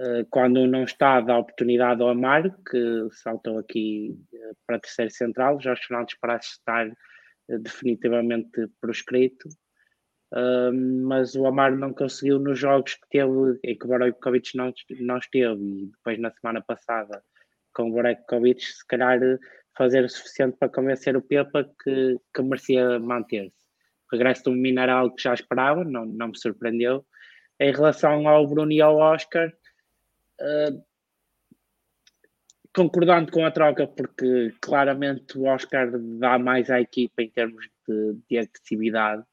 Uh, 0.01 0.25
quando 0.31 0.67
não 0.67 0.85
está, 0.85 1.21
dá 1.21 1.39
oportunidade 1.39 2.01
ao 2.01 2.11
Amaro, 2.11 2.55
que 2.71 3.09
saltou 3.11 3.59
aqui 3.59 4.17
uh, 4.33 4.57
para 4.67 4.79
terceiro 4.79 5.11
central. 5.11 5.61
Jorge 5.61 5.83
Fernandes 5.87 6.17
parece 6.21 6.49
estar 6.51 6.91
definitivamente 7.49 8.69
proscrito. 8.81 9.49
Mas 11.07 11.35
o 11.35 11.47
Amaro 11.47 11.79
não 11.79 11.95
conseguiu 11.95 12.39
nos 12.39 12.59
jogos 12.59 12.93
que 12.93 13.09
teve, 13.09 13.59
em 13.65 13.79
que 13.79 13.87
o 13.87 13.89
Borevkovic 13.89 14.55
não, 14.55 14.71
não 15.01 15.17
esteve, 15.17 15.59
e 15.59 15.87
depois 15.87 16.19
na 16.19 16.31
semana 16.31 16.61
passada 16.61 17.23
com 17.73 17.89
o 17.89 17.93
Borevkovic, 17.93 18.61
se 18.61 18.87
calhar 18.87 19.19
fazer 19.79 20.05
o 20.05 20.09
suficiente 20.09 20.57
para 20.59 20.69
convencer 20.69 21.17
o 21.17 21.23
Pepa 21.23 21.65
que, 21.83 22.19
que 22.35 22.43
merecia 22.43 22.99
manter-se. 22.99 23.57
Regresso 24.13 24.45
do 24.45 24.53
Mineral 24.53 25.15
que 25.15 25.23
já 25.23 25.33
esperava, 25.33 25.85
não, 25.85 26.05
não 26.05 26.29
me 26.29 26.39
surpreendeu. 26.39 27.07
Em 27.61 27.73
relação 27.73 28.27
ao 28.29 28.47
Bruno 28.47 28.73
e 28.73 28.81
ao 28.81 28.97
Oscar, 28.97 29.53
uh, 30.41 30.85
concordando 32.75 33.33
com 33.33 33.45
a 33.45 33.51
troca, 33.51 33.87
porque 33.87 34.55
claramente 34.61 35.37
o 35.39 35.45
Oscar 35.45 35.91
dá 36.19 36.39
mais 36.39 36.71
à 36.71 36.81
equipa 36.81 37.23
em 37.23 37.31
termos 37.31 37.69
de, 37.89 38.19
de 38.29 38.39
agressividade, 38.39 39.25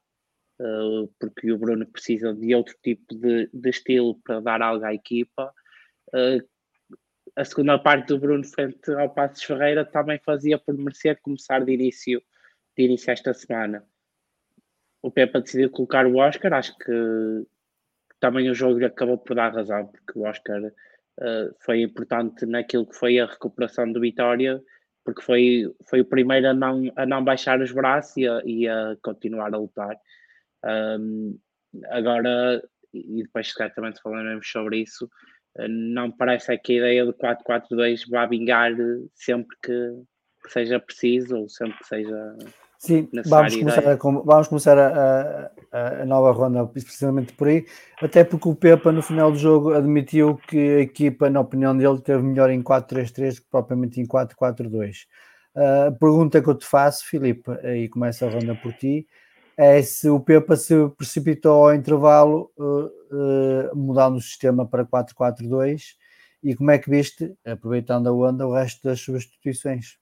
uh, 0.60 1.08
porque 1.20 1.52
o 1.52 1.58
Bruno 1.58 1.86
precisa 1.86 2.34
de 2.34 2.56
outro 2.56 2.76
tipo 2.82 3.14
de, 3.14 3.50
de 3.54 3.70
estilo 3.70 4.20
para 4.24 4.40
dar 4.40 4.62
algo 4.62 4.86
à 4.86 4.94
equipa. 4.94 5.54
Uh, 6.10 6.44
a 7.36 7.44
segunda 7.44 7.78
parte 7.78 8.08
do 8.08 8.20
Bruno 8.20 8.44
frente 8.44 8.92
ao 8.94 9.14
Passos 9.14 9.44
Ferreira 9.44 9.84
também 9.84 10.20
fazia 10.26 10.58
por 10.58 10.76
merecer 10.78 11.20
começar 11.22 11.64
de 11.64 11.74
início, 11.74 12.22
de 12.78 12.84
início 12.86 13.12
esta 13.12 13.34
semana. 13.34 13.86
O 15.02 15.12
Pepa 15.12 15.42
decidiu 15.42 15.70
colocar 15.70 16.08
o 16.08 16.18
Oscar, 16.18 16.54
acho 16.54 16.76
que 16.78 17.46
também 18.20 18.50
o 18.50 18.56
jogo 18.56 18.84
acabou 18.84 19.18
por 19.18 19.36
dar 19.36 19.54
razão, 19.54 19.86
porque 19.88 20.18
o 20.18 20.24
Oscar 20.24 20.62
foi 21.62 21.82
importante 21.82 22.46
naquilo 22.46 22.88
que 22.88 22.96
foi 22.96 23.20
a 23.20 23.26
recuperação 23.26 23.92
do 23.92 24.02
Vitória, 24.02 24.62
porque 25.04 25.22
foi, 25.22 25.64
foi 25.90 26.02
o 26.02 26.06
primeiro 26.06 26.50
a 26.50 26.54
não, 26.54 26.92
a 26.96 27.06
não 27.06 27.24
baixar 27.24 27.62
os 27.62 27.72
braços 27.72 28.18
e 28.18 28.28
a, 28.28 28.42
e 28.44 28.68
a 28.68 28.98
continuar 29.02 29.54
a 29.54 29.58
lutar. 29.58 29.96
Um, 30.66 31.38
agora, 31.90 32.62
e 32.94 33.24
depois 33.24 33.52
certamente 33.52 34.02
falaremos 34.02 34.50
sobre 34.50 34.80
isso, 34.80 35.10
não 35.70 36.12
parece 36.12 36.58
que 36.58 36.74
a 36.74 36.78
ideia 36.78 37.06
do 37.06 37.14
4-4-2 37.14 38.10
vá 38.10 38.26
vingar 38.26 38.72
sempre 39.14 39.56
que, 39.64 40.04
que, 40.44 40.52
seja 40.52 40.80
preciso 40.80 41.38
ou 41.38 41.50
sempre 41.50 41.78
que 41.78 41.88
seja 41.88 42.38
Sim, 42.86 43.10
vamos 43.26 43.56
começar, 43.56 43.88
a, 43.88 43.96
vamos 43.96 44.48
começar 44.48 44.78
a, 44.78 45.52
a, 45.72 46.02
a, 46.02 46.06
nova 46.06 46.32
ronda 46.32 46.66
precisamente 46.68 47.34
por 47.34 47.48
aí, 47.48 47.66
até 48.02 48.24
porque 48.24 48.48
o 48.48 48.56
Pepa 48.56 48.92
no 48.92 49.02
final 49.02 49.32
do 49.32 49.38
jogo 49.38 49.74
admitiu 49.74 50.38
que 50.48 50.58
a 50.58 50.80
equipa, 50.82 51.30
na 51.30 51.40
opinião 51.40 51.76
dele, 51.76 52.00
teve 52.00 52.22
melhor 52.22 52.50
em 52.50 52.62
4-3-3 52.62 53.40
que 53.40 53.50
propriamente 53.50 54.00
em 54.00 54.06
4-4-2. 54.06 55.08
A 55.56 55.90
uh, 55.90 56.00
pergunta 56.00 56.42
que 56.42 56.50
eu 56.50 56.56
te 56.56 56.66
faço, 56.66 57.06
Filipe, 57.06 57.50
e 57.64 57.90
começa 57.90 58.26
a 58.26 58.30
ronda 58.30 58.54
por 58.56 58.74
ti, 58.74 59.08
é 59.58 59.82
se 59.82 60.10
o 60.10 60.20
Pepa 60.20 60.56
se 60.56 60.74
precipitou 60.98 61.68
ao 61.68 61.74
intervalo 61.74 62.52
uh, 62.58 62.86
uh, 62.86 63.76
mudando 63.76 64.18
o 64.18 64.22
sistema 64.22 64.66
para 64.68 64.86
4-4-2 64.86 65.96
e 66.44 66.54
como 66.54 66.70
é 66.70 66.78
que 66.78 66.90
viste, 66.90 67.34
aproveitando 67.44 68.08
a 68.08 68.14
onda, 68.14 68.46
o 68.46 68.54
resto 68.54 68.84
das 68.84 69.00
substituições? 69.00 69.98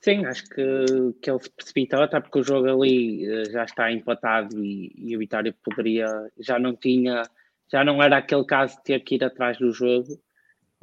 Sim, 0.00 0.24
acho 0.26 0.44
que, 0.48 0.84
que 1.20 1.30
ele 1.30 1.40
se 1.40 1.50
precipitou, 1.50 2.02
até 2.02 2.20
porque 2.20 2.38
o 2.38 2.44
jogo 2.44 2.68
ali 2.68 3.28
uh, 3.28 3.50
já 3.50 3.64
está 3.64 3.90
empatado 3.90 4.62
e, 4.64 4.92
e 4.96 5.16
o 5.16 5.18
Vitória 5.18 5.54
poderia, 5.64 6.06
já 6.38 6.58
não 6.58 6.74
tinha, 6.74 7.22
já 7.70 7.84
não 7.84 8.02
era 8.02 8.18
aquele 8.18 8.44
caso 8.44 8.76
de 8.76 8.84
ter 8.84 9.00
que 9.00 9.16
ir 9.16 9.24
atrás 9.24 9.58
do 9.58 9.72
jogo 9.72 10.18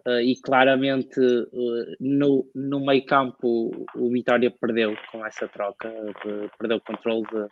Uh, 0.08 0.20
e 0.20 0.36
claramente 0.40 1.20
uh, 1.20 1.96
no, 2.00 2.48
no 2.54 2.86
meio 2.86 3.04
campo 3.08 3.88
o 3.96 4.10
Vitória 4.12 4.52
perdeu 4.52 4.96
com 5.12 5.26
essa 5.26 5.48
troca, 5.48 5.90
de, 5.90 6.48
perdeu 6.60 6.78
o 6.78 6.82
controle 6.82 7.24
de, 7.24 7.48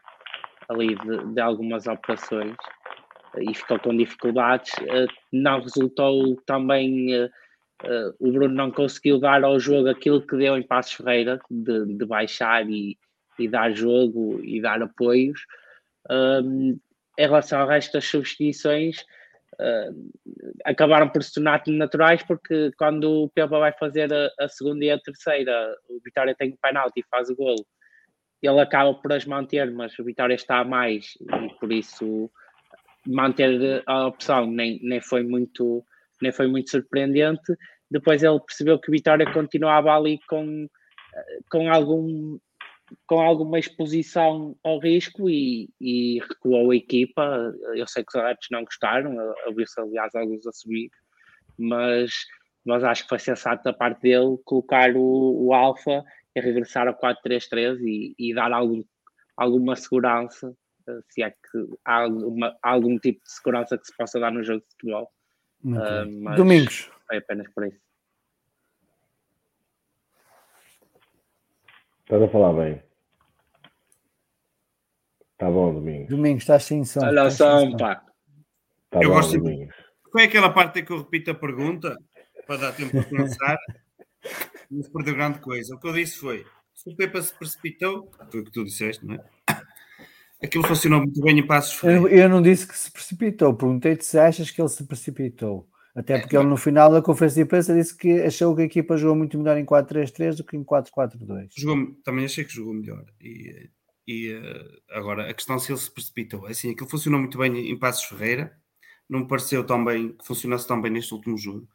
ali 0.69 0.95
de, 0.95 1.33
de, 1.33 1.41
algumas 1.41 1.87
operações 1.87 2.55
uh, 3.33 3.49
e 3.49 3.55
ficou 3.55 3.79
com 3.79 3.97
dificuldades. 3.97 4.71
não 5.31 5.61
resultou 5.61 6.35
também, 6.45 7.07
o 8.19 8.31
Bruno 8.31 8.53
não 8.53 8.71
conseguiu 8.71 9.19
dar 9.19 9.43
ao 9.43 9.59
jogo 9.59 9.89
aquilo 9.89 10.25
que 10.25 10.37
deu 10.37 10.57
em 10.57 10.63
Passos 10.63 10.93
Ferreira, 10.93 11.39
de, 11.49 11.97
de 11.97 12.05
baixar 12.05 12.69
e, 12.69 12.97
e, 13.37 13.47
dar 13.47 13.73
jogo 13.73 14.39
e 14.43 14.61
dar 14.61 14.81
apoios. 14.81 15.45
em 16.09 16.79
relação 17.17 17.61
ao 17.61 17.67
resto 17.67 17.93
das 17.93 18.05
substituições, 18.05 19.03
uh, 19.53 20.11
acabaram 20.65 21.09
por 21.09 21.23
se 21.23 21.33
tornar 21.33 21.61
naturais 21.67 22.23
porque 22.23 22.71
quando 22.77 23.23
o 23.23 23.29
Pepa 23.29 23.59
vai 23.59 23.71
fazer 23.73 24.11
a, 24.13 24.29
a, 24.39 24.47
segunda 24.47 24.83
e 24.85 24.91
a 24.91 24.99
terceira, 24.99 25.75
o 25.89 25.99
Vitória 26.03 26.35
tem 26.35 26.51
o 26.51 26.57
penalti 26.57 26.99
e 26.99 27.05
faz 27.09 27.29
o 27.29 27.35
golo, 27.35 27.65
ele 28.41 28.59
acaba 28.59 28.93
por 28.93 29.13
as 29.13 29.25
manter, 29.25 29.71
mas 29.71 29.97
o 29.97 30.03
Vitória 30.03 30.35
está 30.35 30.59
a 30.59 30.65
mais 30.65 31.13
e 31.21 31.53
por 31.59 31.71
isso 31.71 32.29
manter 33.05 33.83
a 33.85 34.07
opção 34.07 34.47
nem, 34.47 34.79
nem 34.81 35.01
foi 35.01 35.23
muito 35.23 35.85
nem 36.21 36.31
foi 36.31 36.47
muito 36.47 36.69
surpreendente. 36.69 37.53
Depois 37.93 38.23
ele 38.23 38.39
percebeu 38.39 38.79
que 38.79 38.89
o 38.89 38.91
Vitória 38.91 39.31
continuava 39.31 39.95
ali 39.95 40.19
com, 40.27 40.67
com 41.49 41.71
algum 41.71 42.39
com 43.07 43.21
alguma 43.21 43.57
exposição 43.57 44.55
ao 44.63 44.79
risco 44.79 45.29
e, 45.29 45.69
e 45.79 46.19
recuou 46.19 46.71
a 46.71 46.75
equipa. 46.75 47.53
Eu 47.75 47.87
sei 47.87 48.03
que 48.03 48.17
os 48.17 48.23
adeptos 48.23 48.49
não 48.51 48.63
gostaram, 48.63 49.15
ouviu-se 49.47 49.79
aliás 49.79 50.13
alguns 50.15 50.45
a 50.45 50.51
subir, 50.51 50.89
mas, 51.57 52.11
mas 52.65 52.83
acho 52.83 53.03
que 53.03 53.09
foi 53.09 53.19
sensato 53.19 53.63
da 53.63 53.73
parte 53.73 54.01
dele 54.01 54.37
colocar 54.43 54.95
o, 54.95 55.45
o 55.45 55.53
Alfa 55.53 56.03
e 56.35 56.41
regressar 56.41 56.87
ao 56.87 56.95
4-3-3 56.95 57.79
e, 57.79 58.15
e, 58.17 58.33
dar 58.33 58.51
algum, 58.51 58.83
alguma 59.37 59.75
segurança, 59.75 60.55
se 61.09 61.23
é 61.23 61.29
que 61.29 61.67
há 61.85 62.01
alguma, 62.01 62.55
algum 62.61 62.97
tipo 62.97 63.23
de 63.23 63.31
segurança 63.31 63.77
que 63.77 63.85
se 63.85 63.95
possa 63.95 64.19
dar 64.19 64.31
no 64.31 64.43
jogo 64.43 64.61
de 64.61 64.71
futebol. 64.71 65.11
Uh, 65.63 66.35
Domingos. 66.35 66.91
Foi 67.13 67.19
apenas 67.19 67.47
por 67.53 67.67
isso. 67.67 67.77
Estás 72.01 72.23
a 72.23 72.27
falar 72.27 72.53
bem. 72.53 72.83
Tá 75.37 75.51
bom, 75.51 75.75
Domingos. 75.75 76.09
Domingos, 76.09 76.41
estás 76.41 76.63
sem 76.63 76.83
som. 76.83 77.01
Olha 77.01 77.29
só, 77.29 77.69
pá. 77.77 78.03
Tá 78.89 78.99
eu 79.03 79.09
bom, 79.09 79.15
gosto 79.15 79.37
Domingos. 79.37 79.75
Foi 80.11 80.23
aquela 80.23 80.51
parte 80.51 80.79
em 80.79 80.85
que 80.85 80.91
eu 80.91 80.97
repito 80.97 81.29
a 81.29 81.35
pergunta 81.35 81.95
para 82.47 82.57
dar 82.57 82.71
tempo 82.75 82.99
de 82.99 83.05
pensar. 83.05 83.59
Não 84.71 84.81
se 84.81 84.91
perdeu 84.91 85.13
grande 85.13 85.39
coisa. 85.39 85.75
O 85.75 85.79
que 85.79 85.87
eu 85.87 85.93
disse 85.93 86.17
foi: 86.17 86.43
se 86.73 86.89
o 86.89 86.95
Pepa 86.95 87.21
se 87.21 87.37
precipitou, 87.37 88.09
foi 88.31 88.39
o 88.39 88.43
que 88.43 88.51
tu 88.51 88.63
disseste, 88.63 89.05
não 89.05 89.15
é? 89.15 89.25
Aquilo 90.41 90.65
funcionou 90.65 90.99
muito 90.99 91.21
bem 91.21 91.37
em 91.37 91.45
passos 91.45 91.81
eu, 91.83 92.07
eu 92.07 92.27
não 92.27 92.41
disse 92.41 92.67
que 92.67 92.75
se 92.75 92.91
precipitou, 92.91 93.55
perguntei-te 93.55 94.03
se 94.03 94.17
achas 94.17 94.49
que 94.49 94.59
ele 94.59 94.67
se 94.67 94.83
precipitou. 94.83 95.69
Até 95.95 96.19
porque 96.19 96.35
ele 96.35 96.47
no 96.47 96.57
final 96.57 96.91
da 96.91 97.01
conferência 97.03 97.35
de 97.35 97.45
imprensa 97.45 97.73
disse 97.75 97.95
que 97.95 98.21
achou 98.21 98.55
que 98.55 98.63
a 98.63 98.65
equipa 98.65 98.97
jogou 98.97 99.15
muito 99.15 99.37
melhor 99.37 99.57
em 99.57 99.65
4-3-3 99.65 100.37
do 100.37 100.43
que 100.43 100.57
em 100.57 100.63
4-4-2. 100.63 101.49
Jogou, 101.55 101.95
também 102.03 102.25
achei 102.25 102.43
que 102.43 102.51
jogou 102.53 102.73
melhor. 102.73 103.05
E, 103.21 103.69
e 104.07 104.31
eh, 104.31 104.81
agora, 104.89 105.29
a 105.29 105.33
questão 105.33 105.59
se 105.59 105.71
ele 105.71 105.79
se 105.79 105.91
precipitou. 105.91 106.47
Assim, 106.47 106.71
aquilo 106.71 106.89
funcionou 106.89 107.19
muito 107.19 107.37
bem 107.37 107.69
em 107.69 107.77
Passos 107.77 108.05
Ferreira. 108.05 108.57
Não 109.07 109.19
me 109.19 109.27
pareceu 109.27 109.63
tão 109.63 109.85
bem 109.85 110.13
que 110.13 110.25
funcionasse 110.25 110.67
tão 110.67 110.81
bem 110.81 110.91
neste 110.91 111.13
último 111.13 111.37
jogo. 111.37 111.67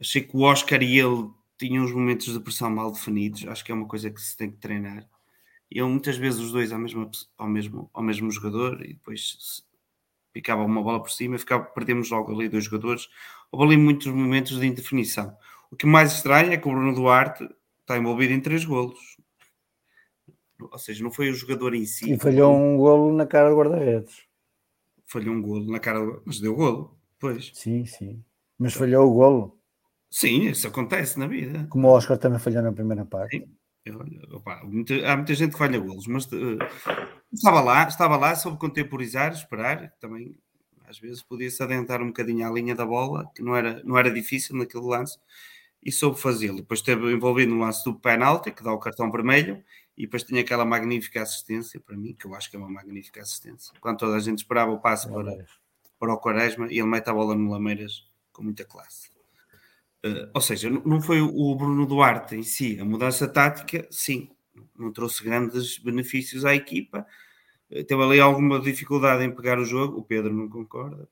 Achei 0.00 0.22
que 0.22 0.36
o 0.36 0.42
Oscar 0.42 0.80
e 0.80 0.96
ele 0.96 1.28
tinham 1.58 1.84
uns 1.84 1.92
momentos 1.92 2.32
de 2.32 2.38
pressão 2.38 2.70
mal 2.70 2.92
definidos. 2.92 3.44
Acho 3.48 3.64
que 3.64 3.72
é 3.72 3.74
uma 3.74 3.88
coisa 3.88 4.08
que 4.08 4.20
se 4.20 4.36
tem 4.36 4.52
que 4.52 4.58
treinar. 4.58 5.04
E 5.68 5.82
muitas 5.82 6.16
vezes 6.16 6.40
os 6.40 6.52
dois 6.52 6.72
ao 6.72 6.78
mesmo, 6.78 7.10
ao 7.36 7.48
mesmo, 7.48 7.90
ao 7.92 8.02
mesmo 8.02 8.30
jogador 8.30 8.80
e 8.84 8.94
depois 8.94 9.66
ficava 10.38 10.62
uma 10.62 10.80
bola 10.80 11.00
por 11.00 11.10
cima, 11.10 11.36
ficava, 11.36 11.64
perdemos 11.64 12.10
logo 12.10 12.32
ali 12.32 12.48
dois 12.48 12.64
jogadores. 12.64 13.08
Houve 13.50 13.66
ali 13.66 13.76
muitos 13.76 14.06
momentos 14.06 14.58
de 14.58 14.66
indefinição. 14.66 15.36
O 15.68 15.74
que 15.74 15.84
mais 15.84 16.12
estranho 16.12 16.52
é 16.52 16.56
que 16.56 16.68
o 16.68 16.70
Bruno 16.70 16.94
Duarte 16.94 17.48
está 17.80 17.98
envolvido 17.98 18.32
em 18.32 18.40
três 18.40 18.64
golos. 18.64 19.16
Ou 20.60 20.78
seja, 20.78 21.02
não 21.02 21.10
foi 21.10 21.28
o 21.28 21.34
jogador 21.34 21.74
em 21.74 21.84
si. 21.84 22.12
E 22.12 22.18
falhou 22.18 22.54
um 22.54 22.76
golo 22.76 23.12
na 23.12 23.26
cara 23.26 23.50
do 23.50 23.56
guarda-redes. 23.56 24.22
Falhou 25.06 25.34
um 25.34 25.42
golo 25.42 25.70
na 25.70 25.80
cara, 25.80 26.00
mas 26.24 26.38
deu 26.38 26.54
golo. 26.54 26.96
Pois. 27.18 27.50
Sim, 27.54 27.84
sim. 27.84 28.22
Mas 28.56 28.74
falhou 28.74 29.10
o 29.10 29.14
golo. 29.14 29.58
Sim, 30.08 30.42
isso 30.42 30.68
acontece 30.68 31.18
na 31.18 31.26
vida. 31.26 31.66
Como 31.68 31.88
o 31.88 31.90
Oscar 31.90 32.16
também 32.16 32.38
falhou 32.38 32.62
na 32.62 32.72
primeira 32.72 33.04
parte. 33.04 33.38
Sim. 33.38 33.58
Opa, 34.32 34.62
muita, 34.64 34.94
há 35.06 35.16
muita 35.16 35.34
gente 35.34 35.52
que 35.52 35.58
falha 35.58 35.78
golos, 35.78 36.06
mas 36.06 36.26
uh, 36.26 36.58
estava 37.32 37.60
lá, 37.60 37.86
estava 37.86 38.16
lá, 38.16 38.34
soube 38.34 38.58
contemporizar, 38.58 39.32
esperar, 39.32 39.92
também 40.00 40.38
às 40.88 40.98
vezes 40.98 41.22
podia-se 41.22 41.62
adentrar 41.62 42.00
um 42.02 42.06
bocadinho 42.06 42.48
à 42.48 42.50
linha 42.50 42.74
da 42.74 42.86
bola, 42.86 43.30
que 43.34 43.42
não 43.42 43.54
era, 43.54 43.82
não 43.84 43.98
era 43.98 44.10
difícil 44.10 44.56
naquele 44.56 44.84
lance, 44.84 45.18
e 45.84 45.92
soube 45.92 46.18
fazê-lo. 46.18 46.56
Depois 46.56 46.80
esteve 46.80 47.12
envolvido 47.12 47.54
no 47.54 47.60
lance 47.60 47.84
do 47.84 47.94
penalti, 47.94 48.50
que 48.50 48.62
dá 48.62 48.72
o 48.72 48.78
cartão 48.78 49.10
vermelho, 49.10 49.62
e 49.96 50.02
depois 50.02 50.22
tinha 50.22 50.40
aquela 50.40 50.64
magnífica 50.64 51.22
assistência, 51.22 51.78
para 51.78 51.96
mim, 51.96 52.14
que 52.14 52.26
eu 52.26 52.34
acho 52.34 52.50
que 52.50 52.56
é 52.56 52.58
uma 52.58 52.70
magnífica 52.70 53.20
assistência. 53.20 53.74
Quando 53.80 53.98
toda 53.98 54.16
a 54.16 54.20
gente 54.20 54.38
esperava 54.38 54.70
o 54.72 54.78
passe 54.78 55.08
para, 55.08 55.36
para 55.98 56.14
o 56.14 56.18
Quaresma, 56.18 56.66
e 56.72 56.78
ele 56.78 56.86
mete 56.86 57.08
a 57.08 57.12
bola 57.12 57.34
no 57.34 57.50
Lameiras 57.50 58.08
com 58.32 58.42
muita 58.42 58.64
classe. 58.64 59.10
Uh, 60.06 60.30
ou 60.32 60.40
seja, 60.40 60.70
não 60.70 61.02
foi 61.02 61.20
o 61.20 61.54
Bruno 61.56 61.84
Duarte 61.84 62.36
em 62.36 62.42
si, 62.42 62.78
a 62.80 62.84
mudança 62.84 63.26
tática, 63.26 63.86
sim, 63.90 64.30
não 64.76 64.92
trouxe 64.92 65.22
grandes 65.22 65.78
benefícios 65.78 66.44
à 66.44 66.54
equipa. 66.54 67.06
Uh, 67.70 67.84
teve 67.84 68.02
ali 68.02 68.20
alguma 68.20 68.60
dificuldade 68.60 69.24
em 69.24 69.34
pegar 69.34 69.58
o 69.58 69.64
jogo, 69.64 69.98
o 69.98 70.04
Pedro 70.04 70.32
não 70.32 70.48
concorda, 70.48 71.08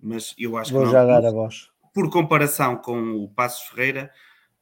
mas 0.00 0.34
eu 0.38 0.56
acho 0.56 0.72
Vou 0.72 0.82
que. 0.82 0.86
Vou 0.86 0.94
já 0.94 1.04
dar 1.04 1.26
a 1.26 1.30
voz. 1.30 1.70
Por 1.92 2.10
comparação 2.10 2.76
com 2.76 3.24
o 3.24 3.28
Passos 3.28 3.68
Ferreira, 3.68 4.10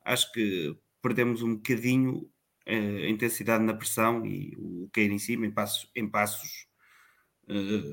acho 0.04 0.32
que 0.32 0.76
perdemos 1.02 1.42
um 1.42 1.56
bocadinho 1.56 2.28
uh, 2.66 3.04
a 3.04 3.08
intensidade 3.08 3.62
na 3.64 3.74
pressão 3.74 4.24
e 4.24 4.56
o 4.56 4.88
cair 4.92 5.10
em 5.10 5.18
cima, 5.18 5.46
em 5.46 5.50
passos. 5.50 5.90
Em, 5.94 6.08
passos, 6.08 6.66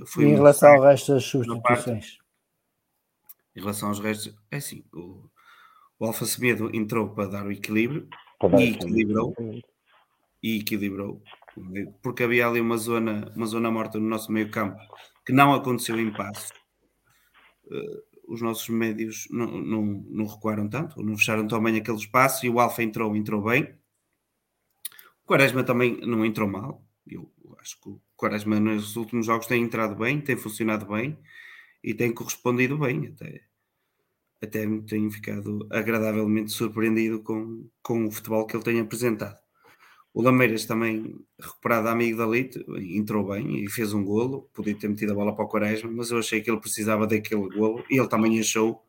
foi 0.08 0.26
em 0.26 0.36
relação 0.36 0.74
ao 0.74 0.82
resto 0.82 1.14
das 1.14 1.24
substituições 1.24 2.18
em 3.56 3.62
relação 3.62 3.90
aos 3.90 4.00
restos, 4.00 4.36
é 4.52 4.58
assim, 4.58 4.84
o, 4.94 5.30
o 5.98 6.06
Alfa 6.06 6.26
Semedo 6.26 6.70
entrou 6.76 7.10
para 7.10 7.30
dar 7.30 7.46
o 7.46 7.52
equilíbrio 7.52 8.08
e 8.60 8.64
equilibrou, 8.72 9.34
e 10.46 10.60
equilibrou, 10.60 11.24
porque 12.04 12.22
havia 12.22 12.48
ali 12.48 12.62
uma 12.62 12.78
zona, 12.78 13.34
uma 13.36 13.48
zona 13.48 13.72
morta 13.72 14.00
no 14.00 14.08
nosso 14.08 14.32
meio 14.32 14.52
campo 14.52 14.80
que 15.26 15.34
não 15.34 15.56
aconteceu 15.56 16.00
em 16.00 16.14
passo. 16.14 16.54
Uh, 17.66 18.32
os 18.32 18.44
nossos 18.44 18.70
médios 18.70 19.28
não, 19.32 19.48
não, 19.48 19.82
não 20.08 20.26
recuaram 20.28 20.70
tanto, 20.70 21.02
não 21.02 21.18
fecharam 21.18 21.48
tão 21.48 21.62
bem 21.64 21.78
aquele 21.78 21.98
espaço 21.98 22.46
e 22.46 22.50
o 22.50 22.60
Alfa 22.60 22.84
entrou, 22.84 23.16
entrou 23.16 23.42
bem. 23.42 23.76
O 25.24 25.28
Quaresma 25.28 25.64
também 25.64 26.00
não 26.02 26.24
entrou 26.24 26.48
mal. 26.48 26.86
Eu 27.08 27.28
acho 27.60 27.82
que 27.82 27.90
o 27.90 28.00
Quaresma 28.16 28.60
nos 28.60 28.96
últimos 28.96 29.26
jogos 29.26 29.48
tem 29.48 29.64
entrado 29.64 29.96
bem, 29.96 30.22
tem 30.22 30.38
funcionado 30.38 30.86
bem 30.86 31.18
e 31.84 31.92
tem 31.96 32.14
correspondido 32.14 32.78
bem. 32.78 33.08
Até, 33.08 33.42
até 34.44 34.68
tenho 34.88 35.10
ficado 35.10 35.68
agradavelmente 35.72 36.52
surpreendido 36.52 37.24
com, 37.24 37.68
com 37.82 38.06
o 38.06 38.12
futebol 38.12 38.46
que 38.46 38.56
ele 38.56 38.64
tem 38.64 38.80
apresentado. 38.80 39.45
O 40.16 40.22
Lameiras 40.22 40.64
também, 40.64 41.14
recuperado 41.38 41.90
amigo 41.90 42.18
da 42.18 42.26
Lite, 42.26 42.66
entrou 42.96 43.28
bem 43.28 43.66
e 43.66 43.70
fez 43.70 43.92
um 43.92 44.02
golo. 44.02 44.50
Podia 44.54 44.74
ter 44.74 44.88
metido 44.88 45.12
a 45.12 45.16
bola 45.16 45.36
para 45.36 45.44
o 45.44 45.48
Quaresma, 45.50 45.92
mas 45.92 46.10
eu 46.10 46.20
achei 46.20 46.42
que 46.42 46.50
ele 46.50 46.58
precisava 46.58 47.06
daquele 47.06 47.50
golo 47.50 47.84
e 47.90 48.00
ele 48.00 48.08
também 48.08 48.40
achou 48.40 48.82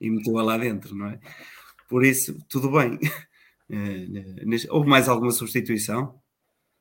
e 0.00 0.10
meteu-a 0.10 0.42
lá 0.42 0.58
dentro, 0.58 0.92
não 0.92 1.06
é? 1.06 1.20
Por 1.88 2.04
isso, 2.04 2.36
tudo 2.48 2.70
bem. 2.72 2.98
Eh, 3.72 4.08
houve 4.68 4.88
mais 4.88 5.08
alguma 5.08 5.30
substituição? 5.30 6.20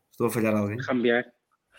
Estou 0.09 0.25
a 0.25 0.31
falhar 0.31 0.55
alguém? 0.55 0.77
Cambiar. 0.77 1.23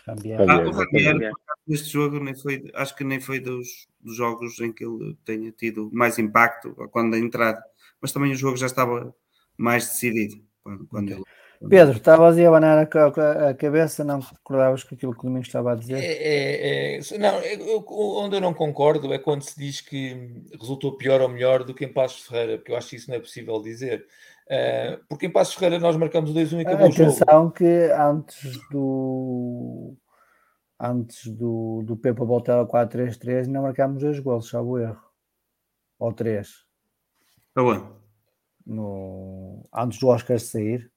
Cambiar. 0.05 0.49
Ah, 0.49 0.61
o 0.69 1.41
neste 1.67 1.89
jogo, 1.89 2.17
nem 2.23 2.33
foi, 2.33 2.71
acho 2.73 2.95
que 2.95 3.03
nem 3.03 3.19
foi 3.19 3.41
dos, 3.41 3.89
dos 3.99 4.15
jogos 4.15 4.57
em 4.61 4.71
que 4.71 4.85
ele 4.85 5.17
tenha 5.25 5.51
tido 5.51 5.89
mais 5.91 6.17
impacto 6.17 6.73
quando 6.91 7.15
a 7.15 7.19
entrada, 7.19 7.61
mas 7.99 8.13
também 8.13 8.31
o 8.31 8.35
jogo 8.35 8.55
já 8.55 8.67
estava 8.67 9.13
mais 9.57 9.85
decidido 9.85 10.41
quando, 10.63 10.87
quando 10.87 11.11
ele. 11.11 11.23
Pedro, 11.69 11.97
estavas 11.97 12.39
a 12.39 12.47
abanar 12.47 12.77
a, 12.79 13.49
a, 13.49 13.53
cabeça, 13.53 14.03
não 14.03 14.19
recordavas 14.19 14.83
que 14.83 14.95
aquilo 14.95 15.13
que 15.13 15.19
o 15.19 15.23
Domingos 15.23 15.47
estava 15.47 15.73
a 15.73 15.75
dizer? 15.75 15.97
É, 15.97 16.95
é, 16.95 16.97
é, 16.97 17.17
não, 17.19 17.39
eu, 17.39 17.85
onde 17.87 18.35
eu 18.35 18.41
não 18.41 18.53
concordo 18.53 19.13
é 19.13 19.19
quando 19.19 19.43
se 19.43 19.59
diz 19.59 19.79
que 19.79 20.43
resultou 20.59 20.97
pior 20.97 21.21
ou 21.21 21.29
melhor 21.29 21.63
do 21.63 21.73
que 21.73 21.85
em 21.85 21.93
Passos 21.93 22.25
Ferreira, 22.25 22.57
porque 22.57 22.71
eu 22.71 22.77
acho 22.77 22.89
que 22.89 22.95
isso 22.95 23.09
não 23.09 23.17
é 23.17 23.19
possível 23.19 23.61
dizer. 23.61 24.07
Uh, 24.47 25.05
porque 25.07 25.27
em 25.27 25.31
Passos 25.31 25.53
Ferreira 25.53 25.79
nós 25.79 25.95
marcamos 25.95 26.31
o 26.31 26.33
2-1 26.33 26.57
e 26.57 26.61
acabou 26.61 26.87
Atenção 26.87 26.87
o 26.87 26.91
jogo. 26.91 27.23
Atenção 27.23 27.51
que 27.51 27.91
antes 27.93 28.69
do 28.71 29.97
antes 30.79 31.27
do, 31.27 31.83
do 31.85 31.95
Pepa 31.95 32.25
voltar 32.25 32.55
ao 32.55 32.67
4-3-3 32.67 33.45
não 33.45 33.61
marcámos 33.61 34.01
dois 34.01 34.19
gols, 34.19 34.49
salvo 34.49 34.79
erro. 34.79 34.99
Ou 35.99 36.11
três. 36.11 36.65
Aonde? 37.55 37.85
No... 38.65 39.63
Antes 39.71 39.99
do 39.99 40.07
Oscar 40.07 40.39
sair. 40.39 40.91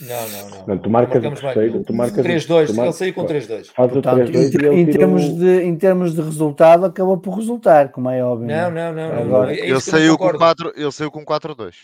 Não, 0.00 0.28
não, 0.28 0.50
não. 0.50 0.66
não 0.66 0.78
tu 0.78 0.88
marcas 0.88 1.24
o 1.24 1.30
terceiro, 1.30 1.84
tu 1.84 1.92
marcas 1.92 2.24
3-2, 2.24 2.78
ele 2.78 2.92
saiu 2.92 3.14
com 3.14 3.26
3-2. 3.26 3.72
Portanto, 3.74 4.18
em, 4.18 4.80
em, 4.80 4.86
termos 4.86 5.22
de, 5.36 5.62
em 5.62 5.76
termos 5.76 6.14
de 6.14 6.22
resultado, 6.22 6.86
acabou 6.86 7.18
por 7.18 7.34
resultar, 7.34 7.90
como 7.90 8.08
é 8.08 8.24
óbvio. 8.24 8.46
Não, 8.48 8.70
não, 8.70 8.92
não. 8.94 9.12
Agora, 9.12 9.46
não, 9.46 9.50
é 9.50 9.58
ele, 9.58 9.80
saiu 9.80 10.16
com 10.16 10.30
4, 10.32 10.72
ele 10.74 10.92
saiu 10.92 11.10
com 11.10 11.24
4-2. 11.24 11.74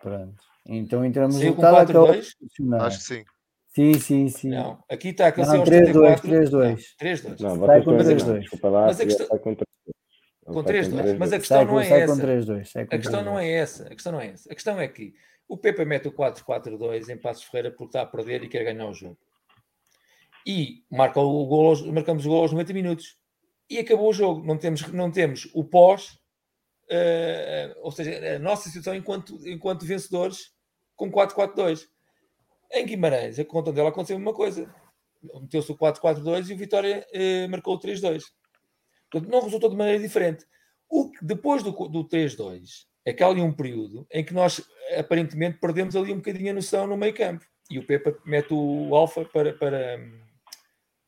Pronto. 0.00 0.34
Então, 0.68 1.04
em 1.04 1.10
termos 1.10 1.36
de 1.36 1.44
resultado, 1.44 1.76
acabou 1.76 2.06
por 2.06 2.22
funcionar. 2.38 2.86
Acho 2.86 2.98
que 2.98 3.04
sim. 3.04 3.24
Sim, 3.74 3.94
sim, 3.94 4.28
sim. 4.28 4.48
Não, 4.50 4.78
aqui 4.90 5.08
está 5.08 5.30
que 5.30 5.40
ele 5.40 5.48
não, 5.48 5.66
saiu 5.66 5.84
3-2, 5.84 6.20
3-2. 6.20 6.80
3-2. 7.00 7.40
Não, 7.40 7.66
Sai 7.66 7.82
com 7.82 7.96
vocês 7.96 8.22
3-2. 8.22 8.40
Desculpa 8.40 8.68
lá, 8.68 8.86
Mas 8.86 9.00
a 9.00 9.04
questão- 9.04 9.26
sai 9.26 9.38
com 9.38 9.50
3-2. 9.54 9.64
Com 10.46 10.60
Ele 10.60 10.84
sai 10.84 11.02
3-2. 11.02 11.18
Mas 11.18 11.32
a 11.32 11.38
questão 11.38 11.66
com, 11.66 11.72
não 11.72 11.80
é 11.80 11.84
sai 11.84 12.06
com 12.06 12.12
essa. 12.12 12.22
3-2. 12.22 12.64
sai 12.64 12.86
com 12.86 12.94
A 12.94 12.98
questão 12.98 13.20
3-2. 13.20 13.24
não 13.24 13.38
é 13.38 13.50
essa. 13.50 13.82
A 13.82 13.90
questão 13.90 14.12
não 14.12 14.20
é 14.20 14.26
essa. 14.28 14.50
A 14.50 14.54
questão 14.54 14.80
é 14.80 14.88
que 14.88 15.12
o 15.48 15.56
Pepe 15.56 15.84
mete 15.84 16.08
o 16.08 16.12
4-4-2 16.12 17.08
em 17.08 17.18
Passos 17.18 17.44
Ferreira 17.44 17.70
porque 17.70 17.84
está 17.86 18.02
a 18.02 18.06
perder 18.06 18.42
e 18.42 18.48
quer 18.48 18.64
ganhar 18.64 18.86
o 18.86 18.94
jogo. 18.94 19.18
E 20.46 20.84
marca 20.90 21.20
o 21.20 21.46
gol, 21.46 21.92
marcamos 21.92 22.24
o 22.24 22.28
gol 22.28 22.42
aos 22.42 22.52
90 22.52 22.72
minutos. 22.72 23.16
E 23.68 23.78
acabou 23.78 24.10
o 24.10 24.12
jogo. 24.12 24.44
Não 24.44 24.56
temos, 24.56 24.86
não 24.92 25.10
temos 25.10 25.48
o 25.52 25.64
pós, 25.64 26.18
eh, 26.88 27.74
ou 27.80 27.90
seja, 27.90 28.36
a 28.36 28.38
nossa 28.38 28.68
situação 28.68 28.94
enquanto, 28.94 29.36
enquanto 29.48 29.84
vencedores 29.84 30.52
com 30.94 31.10
4-4-2. 31.10 31.88
Em 32.72 32.86
Guimarães, 32.86 33.38
a 33.38 33.44
conta 33.44 33.72
dela 33.72 33.90
aconteceu 33.90 34.16
uma 34.16 34.32
coisa. 34.32 34.72
Meteu-se 35.40 35.70
o 35.70 35.76
4-4-2 35.76 36.48
e 36.48 36.54
o 36.54 36.56
Vitória 36.56 37.06
eh, 37.12 37.48
marcou 37.48 37.74
o 37.74 37.80
3-2. 37.80 38.22
Portanto, 39.10 39.30
não 39.30 39.40
resultou 39.40 39.70
de 39.70 39.76
maneira 39.76 40.00
diferente. 40.00 40.44
O 40.88 41.10
que, 41.10 41.24
depois 41.24 41.62
do, 41.62 41.72
do 41.88 42.04
3-2, 42.04 42.86
é 43.06 43.12
que 43.12 43.22
há 43.22 43.28
ali 43.28 43.40
um 43.40 43.52
período 43.52 44.04
em 44.12 44.24
que 44.24 44.34
nós 44.34 44.60
aparentemente 44.98 45.58
perdemos 45.58 45.94
ali 45.94 46.12
um 46.12 46.16
bocadinho 46.16 46.50
a 46.50 46.54
noção 46.54 46.88
no 46.88 46.96
meio 46.96 47.14
campo. 47.14 47.46
E 47.70 47.78
o 47.78 47.86
Pepa 47.86 48.16
mete 48.24 48.52
o 48.52 48.94
Alfa 48.94 49.24
para, 49.24 49.52
para, 49.52 50.00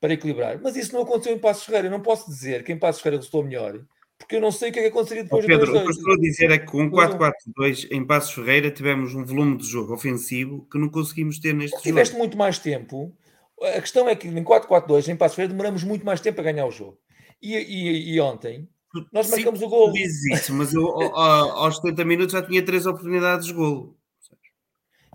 para 0.00 0.12
equilibrar. 0.12 0.60
Mas 0.62 0.76
isso 0.76 0.94
não 0.94 1.02
aconteceu 1.02 1.34
em 1.34 1.38
Passos 1.38 1.64
Ferreira. 1.64 1.88
Eu 1.88 1.90
não 1.90 2.00
posso 2.00 2.30
dizer 2.30 2.62
que 2.62 2.72
em 2.72 2.78
Passos 2.78 3.02
Ferreira 3.02 3.20
resultou 3.20 3.44
melhor, 3.44 3.80
porque 4.16 4.36
eu 4.36 4.40
não 4.40 4.52
sei 4.52 4.70
o 4.70 4.72
que 4.72 4.78
é 4.78 4.82
que 4.82 4.88
aconteceria 4.88 5.24
depois 5.24 5.44
Pedro, 5.44 5.66
do 5.66 5.72
o 5.72 5.74
que 5.74 5.78
eu 5.78 5.84
3-2. 5.86 5.90
estou 5.90 6.12
a 6.14 6.18
dizer 6.18 6.50
é 6.52 6.58
que 6.58 6.66
com 6.66 6.82
um 6.82 6.90
Pois 6.90 7.10
4-4-2 7.10 7.88
em 7.90 8.06
Passos 8.06 8.32
Ferreira 8.32 8.70
tivemos 8.70 9.14
um 9.14 9.24
volume 9.24 9.56
de 9.56 9.66
jogo 9.66 9.92
ofensivo 9.92 10.66
que 10.70 10.78
não 10.78 10.88
conseguimos 10.88 11.40
ter 11.40 11.52
neste 11.52 11.72
jogo. 11.72 11.82
Tiveste 11.82 12.16
muito 12.16 12.36
mais 12.36 12.58
tempo. 12.60 13.12
A 13.60 13.80
questão 13.80 14.08
é 14.08 14.14
que 14.14 14.28
em 14.28 14.44
4-4-2, 14.44 15.08
em 15.08 15.16
Passos 15.16 15.34
Ferreira, 15.34 15.52
demoramos 15.52 15.82
muito 15.82 16.06
mais 16.06 16.20
tempo 16.20 16.40
a 16.40 16.44
ganhar 16.44 16.66
o 16.66 16.70
jogo. 16.70 16.96
E, 17.42 17.56
e, 17.56 18.14
e 18.14 18.20
ontem, 18.20 18.68
nós 19.12 19.26
Sim, 19.26 19.32
marcamos 19.32 19.62
o 19.62 19.68
gol. 19.68 19.92
Dizes 19.92 20.24
isso, 20.40 20.54
mas 20.54 20.72
eu 20.72 20.86
ao- 20.86 21.16
ao- 21.18 21.50
aos 21.64 21.76
70 21.76 22.04
minutos 22.04 22.32
já 22.32 22.42
tinha 22.42 22.64
três 22.64 22.86
oportunidades 22.86 23.46
de 23.46 23.52
golo. 23.52 23.96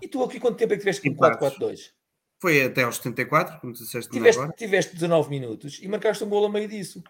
E 0.02 0.08
tu 0.08 0.22
aqui 0.22 0.38
quanto 0.40 0.56
tempo 0.56 0.72
é 0.72 0.76
que 0.76 0.80
tiveste 0.80 1.02
com 1.02 1.08
Empates. 1.08 1.38
4-4-2? 1.38 1.92
Foi 2.40 2.62
até 2.64 2.82
aos 2.82 2.96
74, 2.96 3.60
como 3.60 3.72
disseste 3.72 4.10
Tiveste, 4.10 4.40
agora. 4.40 4.54
tiveste 4.56 4.92
19 4.94 5.30
minutos 5.30 5.80
e 5.82 5.88
marcaste 5.88 6.22
um 6.24 6.28
gol 6.28 6.44
a 6.46 6.50
meio 6.50 6.68
disso. 6.68 7.02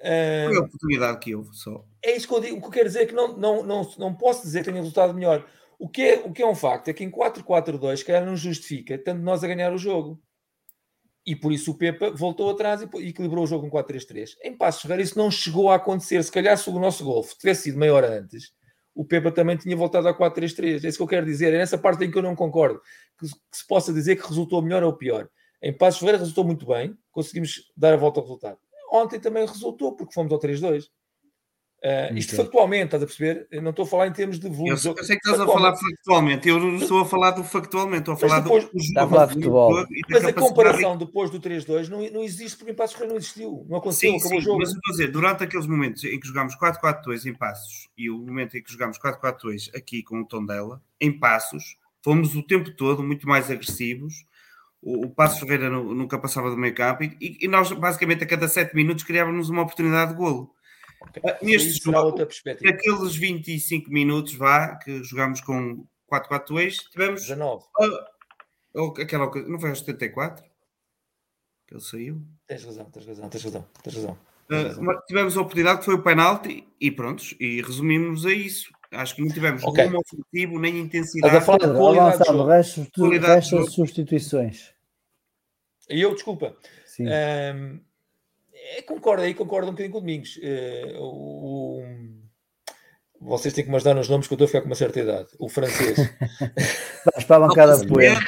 Ah, 0.00 0.46
Foi 0.48 0.56
a 0.56 0.60
oportunidade 0.60 1.18
que 1.20 1.34
houve 1.34 1.54
só. 1.56 1.84
é 2.02 2.16
isso 2.16 2.26
que 2.28 2.34
eu 2.34 2.40
digo. 2.40 2.56
O 2.56 2.60
que 2.60 2.66
eu 2.66 2.70
quero 2.72 2.86
dizer 2.88 3.02
é 3.02 3.06
que 3.06 3.14
não, 3.14 3.36
não, 3.36 3.62
não, 3.62 3.90
não 3.98 4.14
posso 4.14 4.42
dizer 4.42 4.58
que 4.60 4.64
tenha 4.66 4.78
resultado 4.78 5.14
melhor. 5.14 5.46
O 5.78 5.88
que, 5.88 6.02
é, 6.02 6.14
o 6.24 6.32
que 6.32 6.42
é 6.42 6.46
um 6.46 6.54
facto 6.54 6.88
é 6.88 6.92
que 6.92 7.02
em 7.04 7.10
4-4-2, 7.10 7.98
se 7.98 8.04
calhar 8.04 8.24
não 8.26 8.36
justifica, 8.36 8.98
tanto 8.98 9.22
nós 9.22 9.42
a 9.42 9.46
ganhar 9.48 9.72
o 9.72 9.78
jogo. 9.78 10.20
E 11.24 11.36
por 11.36 11.52
isso 11.52 11.70
o 11.70 11.74
Pepa 11.74 12.10
voltou 12.10 12.50
atrás 12.50 12.82
e 12.82 13.08
equilibrou 13.08 13.44
o 13.44 13.46
jogo 13.46 13.68
com 13.68 13.78
4-3-3. 13.78 14.30
Em 14.42 14.56
Passos 14.56 14.82
Ferreira 14.82 15.02
isso 15.02 15.16
não 15.16 15.30
chegou 15.30 15.70
a 15.70 15.76
acontecer. 15.76 16.22
Se 16.24 16.32
calhar 16.32 16.56
se 16.58 16.68
o 16.68 16.78
nosso 16.78 17.04
gol 17.04 17.24
tivesse 17.38 17.62
sido 17.62 17.78
meia 17.78 17.94
hora 17.94 18.18
antes, 18.18 18.52
o 18.94 19.04
Pepa 19.04 19.30
também 19.30 19.56
tinha 19.56 19.76
voltado 19.76 20.08
a 20.08 20.16
4-3-3. 20.16 20.84
É 20.84 20.88
isso 20.88 20.98
que 20.98 21.02
eu 21.02 21.06
quero 21.06 21.24
dizer. 21.24 21.54
É 21.54 21.58
nessa 21.58 21.78
parte 21.78 22.04
em 22.04 22.10
que 22.10 22.18
eu 22.18 22.22
não 22.22 22.34
concordo. 22.34 22.80
Que, 23.18 23.26
que 23.26 23.56
se 23.56 23.66
possa 23.66 23.92
dizer 23.92 24.16
que 24.16 24.26
resultou 24.26 24.60
melhor 24.60 24.82
ou 24.82 24.92
pior. 24.94 25.28
Em 25.62 25.72
Passos 25.72 26.00
Ferreira 26.00 26.18
resultou 26.18 26.44
muito 26.44 26.66
bem. 26.66 26.96
Conseguimos 27.12 27.70
dar 27.76 27.94
a 27.94 27.96
volta 27.96 28.18
ao 28.18 28.24
resultado. 28.24 28.58
Ontem 28.92 29.20
também 29.20 29.46
resultou, 29.46 29.94
porque 29.94 30.12
fomos 30.12 30.32
ao 30.32 30.40
3-2. 30.40 30.86
Uh, 31.84 32.16
isto 32.16 32.36
factualmente, 32.36 32.84
estás 32.84 33.02
a 33.02 33.06
perceber? 33.06 33.48
Eu 33.50 33.60
não 33.60 33.70
estou 33.70 33.84
a 33.84 33.88
falar 33.88 34.06
em 34.06 34.12
termos 34.12 34.38
de 34.38 34.48
volume. 34.48 34.70
Eu, 34.70 34.94
eu, 34.96 35.04
sei 35.04 35.16
que 35.16 35.28
estás 35.28 35.40
a 35.40 35.44
falar 35.44 35.74
factualmente, 35.74 36.48
eu 36.48 36.60
não 36.60 36.76
estou 36.76 37.00
a 37.00 37.04
falar 37.04 37.32
do 37.32 37.42
factualmente, 37.42 38.02
estou 38.02 38.14
a 38.14 38.16
falar 38.16 38.38
depois, 38.38 38.64
do, 38.66 38.78
está 38.78 39.02
a 39.02 39.08
falar 39.08 39.26
de 39.26 39.34
futebol. 39.34 39.84
Mas 40.08 40.24
a 40.24 40.32
comparação 40.32 40.96
depois 40.96 41.28
do 41.28 41.40
3-2 41.40 41.88
não, 41.88 42.08
não 42.12 42.22
existe 42.22 42.56
porque 42.56 42.70
em 42.70 42.74
Passos 42.76 42.94
Ferreira 42.94 43.14
não 43.14 43.18
existiu, 43.18 43.66
não 43.68 43.78
aconteceu, 43.78 44.12
sim, 44.12 44.16
acabou 44.16 44.30
sim, 44.30 44.38
o 44.38 44.40
jogo. 44.40 44.58
Mas 44.60 44.68
estou 44.68 44.80
a 44.86 44.90
dizer, 44.92 45.08
durante 45.08 45.42
aqueles 45.42 45.66
momentos 45.66 46.04
em 46.04 46.20
que 46.20 46.28
jogámos 46.28 46.56
4-4-2 46.56 47.26
em 47.26 47.34
Passos 47.34 47.88
e 47.98 48.08
o 48.08 48.18
momento 48.18 48.56
em 48.56 48.62
que 48.62 48.70
jogámos 48.70 48.96
4-4-2 49.00 49.76
aqui 49.76 50.04
com 50.04 50.20
o 50.20 50.24
Tondela, 50.24 50.80
em 51.00 51.10
Passos, 51.10 51.76
fomos 52.00 52.36
o 52.36 52.44
tempo 52.44 52.70
todo 52.76 53.02
muito 53.02 53.26
mais 53.26 53.50
agressivos. 53.50 54.24
O, 54.80 55.06
o 55.06 55.10
Passos 55.10 55.40
Ferreira 55.40 55.68
nunca 55.68 56.16
passava 56.16 56.48
do 56.48 56.56
meio 56.56 56.76
campo 56.76 57.02
e, 57.02 57.38
e 57.40 57.48
nós 57.48 57.72
basicamente 57.72 58.22
a 58.22 58.26
cada 58.28 58.46
7 58.46 58.72
minutos 58.72 59.02
criávamos 59.02 59.48
uma 59.48 59.62
oportunidade 59.62 60.12
de 60.12 60.16
golo. 60.16 60.54
Okay. 61.08 61.22
Ah, 61.26 61.38
neste 61.42 61.84
jogo, 61.84 61.98
outra 61.98 62.26
perspectiva. 62.26 62.70
naqueles 62.70 63.16
25 63.16 63.90
minutos, 63.90 64.34
vá, 64.34 64.76
que 64.76 65.02
jogámos 65.02 65.40
com 65.40 65.86
4-4-2, 66.10 66.76
tivemos. 66.90 67.22
19. 67.22 67.64
Uh, 68.74 69.00
aquela 69.00 69.28
coisa, 69.28 69.48
não 69.48 69.60
foi 69.60 69.70
aos 69.70 69.80
74? 69.80 70.44
Que 71.66 71.74
ele 71.74 71.80
saiu? 71.80 72.22
Tens 72.46 72.64
razão, 72.64 72.84
tens 72.86 73.06
razão, 73.06 73.28
tens 73.28 73.44
razão, 73.44 73.66
tens 73.82 73.94
razão. 73.94 74.18
Uh, 74.50 75.06
tivemos 75.06 75.36
a 75.36 75.40
oportunidade 75.40 75.78
que 75.80 75.84
foi 75.86 75.94
o 75.94 76.02
penalti 76.02 76.66
e 76.80 76.90
prontos, 76.90 77.34
e 77.40 77.62
resumimos 77.62 78.26
a 78.26 78.32
isso. 78.32 78.70
Acho 78.90 79.16
que 79.16 79.22
não 79.22 79.32
tivemos 79.32 79.64
okay. 79.64 79.86
nenhum 79.86 80.00
ofensivo, 80.00 80.58
nem 80.58 80.78
intensidade. 80.78 81.34
Mas 81.34 81.42
a 81.42 81.46
falar 81.46 81.72
de 81.72 81.78
qualidade 81.78 82.14
Avançado, 82.14 82.46
resto, 82.46 83.08
resto 83.20 83.70
substituições. 83.70 84.74
E 85.88 86.00
eu, 86.00 86.12
desculpa. 86.14 86.54
Sim. 86.84 87.06
Um, 87.08 87.80
concordo 88.82 89.22
aí, 89.22 89.34
concordo 89.34 89.68
um 89.68 89.72
bocadinho 89.72 89.92
com 89.92 89.98
o 89.98 90.00
Domingos. 90.00 90.36
Uh, 90.36 90.98
o, 90.98 91.82
vocês 93.24 93.54
têm 93.54 93.62
que 93.62 93.70
me 93.70 93.76
ajudar 93.76 93.94
nos 93.94 94.08
nomes 94.08 94.26
que 94.26 94.32
eu 94.32 94.36
estou 94.36 94.46
a 94.46 94.48
ficar 94.48 94.60
com 94.62 94.66
uma 94.66 94.74
certa 94.74 95.00
idade. 95.00 95.28
O 95.38 95.48
francês. 95.48 95.96
Para 97.26 97.36
a 97.36 97.48
bancada 97.48 97.86
poema. 97.86 98.20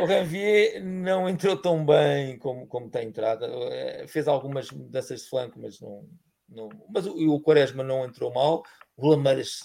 O 0.00 0.06
Ranvier 0.06 0.82
não 0.82 1.28
entrou 1.28 1.56
tão 1.56 1.84
bem 1.84 2.38
como, 2.38 2.66
como 2.66 2.88
tem 2.88 3.08
entrado. 3.08 3.44
Eh, 3.44 4.06
fez 4.08 4.26
algumas 4.26 4.70
mudanças 4.70 5.22
de 5.22 5.28
flanco, 5.28 5.60
mas 5.60 5.78
não. 5.80 6.08
não 6.48 6.68
mas 6.92 7.06
o, 7.06 7.34
o 7.34 7.40
Quaresma 7.40 7.82
não 7.82 8.04
entrou 8.04 8.32
mal. 8.32 8.62
O 8.96 9.08
Lameiras 9.08 9.60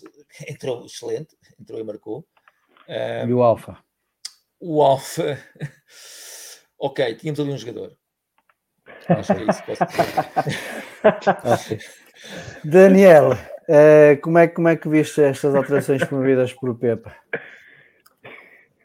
entrou 0.47 0.85
excelente, 0.85 1.37
entrou 1.59 1.79
e 1.79 1.83
marcou. 1.83 2.27
Um, 2.87 3.29
e 3.29 3.33
o 3.33 3.41
Alfa? 3.41 3.77
O 4.59 4.81
Alfa. 4.81 5.39
ok, 6.77 7.15
tínhamos 7.15 7.39
ali 7.39 7.51
um 7.51 7.57
jogador. 7.57 7.97
Acho 9.19 9.35
que 9.35 9.41
é 9.41 9.45
isso 9.49 9.63
que 9.63 9.67
posso 9.67 9.85
dizer. 11.69 12.01
Daniel, 12.63 13.31
uh, 13.31 14.21
como, 14.21 14.37
é, 14.37 14.47
como 14.47 14.67
é 14.67 14.75
que 14.75 14.87
viste 14.87 15.21
estas 15.21 15.55
alterações 15.55 16.03
promovidas 16.03 16.53
por 16.53 16.77
Pepa? 16.77 17.15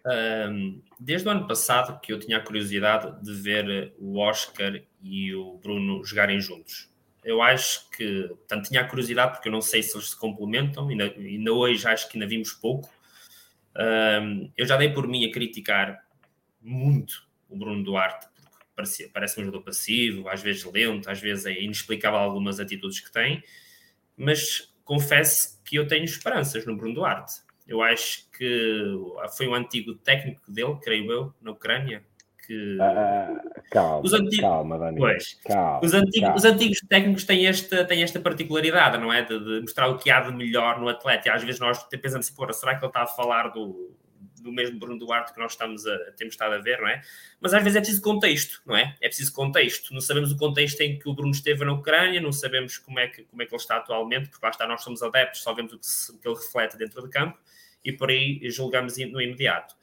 Um, 0.06 0.80
desde 1.00 1.28
o 1.28 1.30
ano 1.30 1.46
passado 1.46 2.00
que 2.00 2.12
eu 2.12 2.18
tinha 2.18 2.38
a 2.38 2.40
curiosidade 2.40 3.22
de 3.22 3.32
ver 3.34 3.94
o 3.98 4.18
Oscar 4.18 4.80
e 5.02 5.34
o 5.34 5.58
Bruno 5.58 6.04
jogarem 6.04 6.40
juntos. 6.40 6.88
Eu 7.24 7.42
acho 7.42 7.90
que, 7.90 8.28
portanto, 8.28 8.68
tinha 8.68 8.82
a 8.82 8.88
curiosidade 8.88 9.32
porque 9.32 9.48
eu 9.48 9.52
não 9.52 9.60
sei 9.60 9.82
se 9.82 9.96
eles 9.96 10.10
se 10.10 10.18
complementam, 10.18 10.88
ainda, 10.88 11.04
ainda 11.04 11.52
hoje 11.52 11.86
acho 11.86 12.08
que 12.08 12.16
ainda 12.16 12.28
vimos 12.28 12.52
pouco. 12.52 12.88
Um, 13.76 14.50
eu 14.56 14.64
já 14.64 14.76
dei 14.76 14.90
por 14.90 15.06
mim 15.08 15.26
a 15.26 15.32
criticar 15.32 15.98
muito 16.62 17.26
o 17.48 17.56
Bruno 17.56 17.82
Duarte 17.82 18.26
parece, 18.76 19.08
parece 19.08 19.40
um 19.40 19.44
jogador 19.44 19.64
passivo, 19.64 20.28
às 20.28 20.42
vezes 20.42 20.64
lento, 20.64 21.10
às 21.10 21.18
vezes 21.18 21.46
é 21.46 21.60
inexplicável 21.60 22.18
algumas 22.18 22.60
atitudes 22.60 23.00
que 23.00 23.10
tem, 23.10 23.42
mas 24.16 24.72
confesso 24.84 25.60
que 25.64 25.76
eu 25.76 25.88
tenho 25.88 26.04
esperanças 26.04 26.64
no 26.66 26.76
Bruno 26.76 26.94
Duarte. 26.94 27.40
Eu 27.66 27.82
acho 27.82 28.30
que 28.30 28.96
foi 29.36 29.48
um 29.48 29.54
antigo 29.54 29.94
técnico 29.96 30.40
dele, 30.48 30.76
creio 30.80 31.10
eu, 31.10 31.34
na 31.40 31.50
Ucrânia, 31.50 32.04
que... 32.46 32.78
Ah, 32.80 33.42
calma, 33.72 34.04
os 34.04 34.12
antigos, 34.12 34.40
calma, 34.40 34.78
Dani. 34.78 34.98
Pois, 34.98 35.34
calma, 35.44 35.80
os, 35.82 35.92
antigos, 35.92 36.20
calma. 36.20 36.36
os 36.36 36.44
antigos 36.44 36.78
técnicos 36.88 37.24
têm 37.24 37.46
esta, 37.48 37.84
têm 37.84 38.02
esta 38.04 38.20
particularidade, 38.20 38.98
não 38.98 39.12
é? 39.12 39.22
De, 39.22 39.36
de, 39.36 39.60
mostrar 39.62 39.88
o 39.88 39.98
que 39.98 40.10
há 40.10 40.20
de 40.20 40.32
melhor 40.32 40.78
no 40.78 40.88
atleta. 40.88 41.28
E 41.28 41.32
às 41.32 41.42
vezes 41.42 41.60
nós 41.60 41.82
pensamos 41.82 42.26
assim, 42.26 42.36
porra, 42.36 42.52
será 42.52 42.76
que 42.76 42.84
ele 42.84 42.90
está 42.90 43.02
a 43.02 43.06
falar 43.08 43.48
do, 43.48 43.96
do 44.46 44.52
mesmo 44.52 44.78
Bruno 44.78 44.98
Duarte 44.98 45.34
que 45.34 45.38
nós 45.38 45.52
estamos 45.52 45.86
a, 45.86 45.98
temos 46.16 46.34
estado 46.34 46.54
a 46.54 46.58
ver, 46.58 46.80
não 46.80 46.88
é? 46.88 47.02
Mas 47.40 47.52
às 47.52 47.62
vezes 47.62 47.76
é 47.76 47.80
preciso 47.80 48.00
contexto, 48.00 48.62
não 48.64 48.76
é? 48.76 48.96
É 49.00 49.08
preciso 49.08 49.32
contexto. 49.32 49.92
Não 49.92 50.00
sabemos 50.00 50.32
o 50.32 50.36
contexto 50.36 50.80
em 50.80 50.98
que 50.98 51.08
o 51.08 51.14
Bruno 51.14 51.32
esteve 51.32 51.64
na 51.64 51.72
Ucrânia, 51.72 52.20
não 52.20 52.32
sabemos 52.32 52.78
como 52.78 52.98
é 52.98 53.08
que, 53.08 53.24
como 53.24 53.42
é 53.42 53.46
que 53.46 53.52
ele 53.52 53.60
está 53.60 53.76
atualmente, 53.76 54.28
porque 54.28 54.44
lá 54.44 54.50
está, 54.50 54.66
nós 54.66 54.82
somos 54.82 55.02
adeptos, 55.02 55.42
só 55.42 55.52
vemos 55.52 55.72
o 55.72 55.78
que, 55.78 56.16
o 56.16 56.18
que 56.20 56.28
ele 56.28 56.36
reflete 56.36 56.76
dentro 56.76 57.02
de 57.02 57.08
campo 57.08 57.38
e 57.84 57.92
por 57.92 58.10
aí 58.10 58.40
julgamos 58.50 58.96
no 58.96 59.20
imediato. 59.20 59.74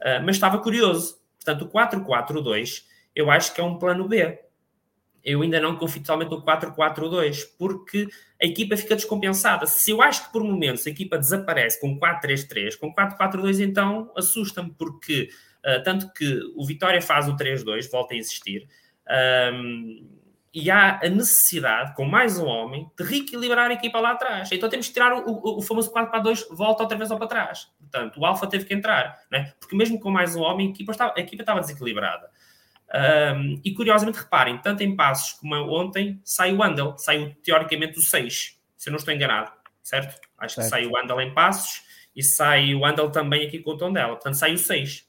Uh, 0.00 0.22
mas 0.24 0.36
estava 0.36 0.58
curioso. 0.58 1.20
Portanto, 1.36 1.64
o 1.64 1.68
4-4-2 1.68 2.84
eu 3.14 3.30
acho 3.30 3.52
que 3.54 3.60
é 3.60 3.64
um 3.64 3.78
plano 3.78 4.06
B 4.06 4.38
eu 5.24 5.42
ainda 5.42 5.60
não 5.60 5.76
confio 5.76 6.02
totalmente 6.02 6.30
no 6.30 6.42
4-4-2, 6.42 7.42
porque 7.58 8.08
a 8.40 8.46
equipa 8.46 8.76
fica 8.76 8.96
descompensada. 8.96 9.66
Se 9.66 9.90
eu 9.90 10.00
acho 10.00 10.26
que 10.26 10.32
por 10.32 10.42
momentos 10.42 10.86
a 10.86 10.90
equipa 10.90 11.18
desaparece 11.18 11.80
com 11.80 11.98
4-3-3, 11.98 12.78
com 12.78 12.94
4-4-2, 12.94 13.60
então 13.60 14.10
assusta-me, 14.16 14.70
porque 14.70 15.28
uh, 15.64 15.82
tanto 15.82 16.12
que 16.12 16.40
o 16.56 16.64
Vitória 16.64 17.02
faz 17.02 17.28
o 17.28 17.36
3-2, 17.36 17.90
volta 17.90 18.14
a 18.14 18.16
existir, 18.16 18.66
um, 19.52 20.20
e 20.52 20.68
há 20.68 20.98
a 21.02 21.08
necessidade, 21.08 21.94
com 21.94 22.04
mais 22.04 22.38
um 22.38 22.46
homem, 22.46 22.90
de 22.98 23.04
reequilibrar 23.04 23.70
a 23.70 23.74
equipa 23.74 24.00
lá 24.00 24.12
atrás. 24.12 24.50
Então 24.50 24.68
temos 24.68 24.88
que 24.88 24.92
tirar 24.92 25.12
o, 25.12 25.58
o, 25.58 25.62
famoso 25.62 25.92
4-4-2, 25.92 26.46
volta 26.50 26.82
outra 26.82 26.98
vez 26.98 27.10
ao 27.10 27.18
para 27.18 27.28
trás. 27.28 27.68
Portanto, 27.78 28.18
o 28.18 28.26
Alfa 28.26 28.48
teve 28.48 28.64
que 28.64 28.74
entrar, 28.74 29.16
né? 29.30 29.52
porque 29.60 29.76
mesmo 29.76 30.00
com 30.00 30.10
mais 30.10 30.34
um 30.34 30.40
homem, 30.40 30.68
a 30.68 30.70
equipa 30.70 30.90
estava, 30.90 31.14
a 31.16 31.20
equipa 31.20 31.42
estava 31.42 31.60
desequilibrada. 31.60 32.28
Um, 32.92 33.60
e 33.64 33.72
curiosamente, 33.72 34.18
reparem, 34.18 34.58
tanto 34.58 34.82
em 34.82 34.96
passos 34.96 35.38
como 35.38 35.54
ontem, 35.70 36.20
sai 36.24 36.52
o 36.52 36.62
Andel, 36.62 36.98
saiu 36.98 37.32
teoricamente 37.42 37.98
o 37.98 38.02
6, 38.02 38.58
se 38.76 38.88
eu 38.88 38.90
não 38.90 38.98
estou 38.98 39.14
enganado, 39.14 39.52
certo? 39.80 40.20
Acho 40.36 40.56
certo. 40.56 40.66
que 40.66 40.70
sai 40.70 40.86
o 40.86 40.96
Andel 40.96 41.20
em 41.20 41.32
passos 41.32 41.82
e 42.16 42.22
sai 42.22 42.74
o 42.74 42.84
Andel 42.84 43.10
também 43.10 43.46
aqui 43.46 43.60
com 43.60 43.70
o 43.70 43.76
tom 43.76 43.92
dela, 43.92 44.14
portanto 44.14 44.34
sai 44.34 44.54
o 44.54 44.58
6. 44.58 45.08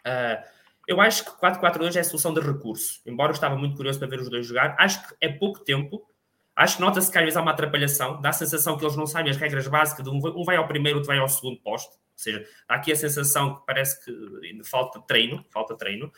Uh, 0.00 0.44
eu 0.86 1.00
acho 1.00 1.24
que 1.24 1.30
4-4-2 1.40 1.96
é 1.96 2.00
a 2.00 2.04
solução 2.04 2.34
de 2.34 2.40
recurso, 2.40 3.00
embora 3.06 3.30
eu 3.30 3.34
estava 3.34 3.56
muito 3.56 3.74
curioso 3.74 3.98
para 3.98 4.08
ver 4.08 4.20
os 4.20 4.28
dois 4.28 4.46
jogar, 4.46 4.76
acho 4.78 5.08
que 5.08 5.14
é 5.20 5.28
pouco 5.28 5.60
tempo. 5.60 6.06
Acho 6.54 6.76
que 6.76 6.82
nota-se 6.82 7.10
que 7.10 7.18
às 7.18 7.24
vezes 7.24 7.36
há 7.36 7.42
uma 7.42 7.50
atrapalhação, 7.50 8.18
dá 8.20 8.30
a 8.30 8.32
sensação 8.32 8.78
que 8.78 8.84
eles 8.84 8.96
não 8.96 9.06
sabem 9.06 9.30
as 9.30 9.36
regras 9.36 9.68
básicas, 9.68 10.02
de 10.02 10.10
um 10.10 10.42
vai 10.42 10.56
ao 10.56 10.66
primeiro, 10.66 10.98
outro 10.98 11.08
vai 11.08 11.18
ao 11.18 11.28
segundo 11.28 11.60
posto. 11.60 11.90
Ou 11.90 11.98
seja, 12.14 12.46
há 12.66 12.76
aqui 12.76 12.90
a 12.90 12.96
sensação 12.96 13.56
que 13.56 13.66
parece 13.66 14.02
que 14.02 14.64
falta 14.64 14.98
treino, 15.02 15.44
falta 15.50 15.76
treino. 15.76 16.10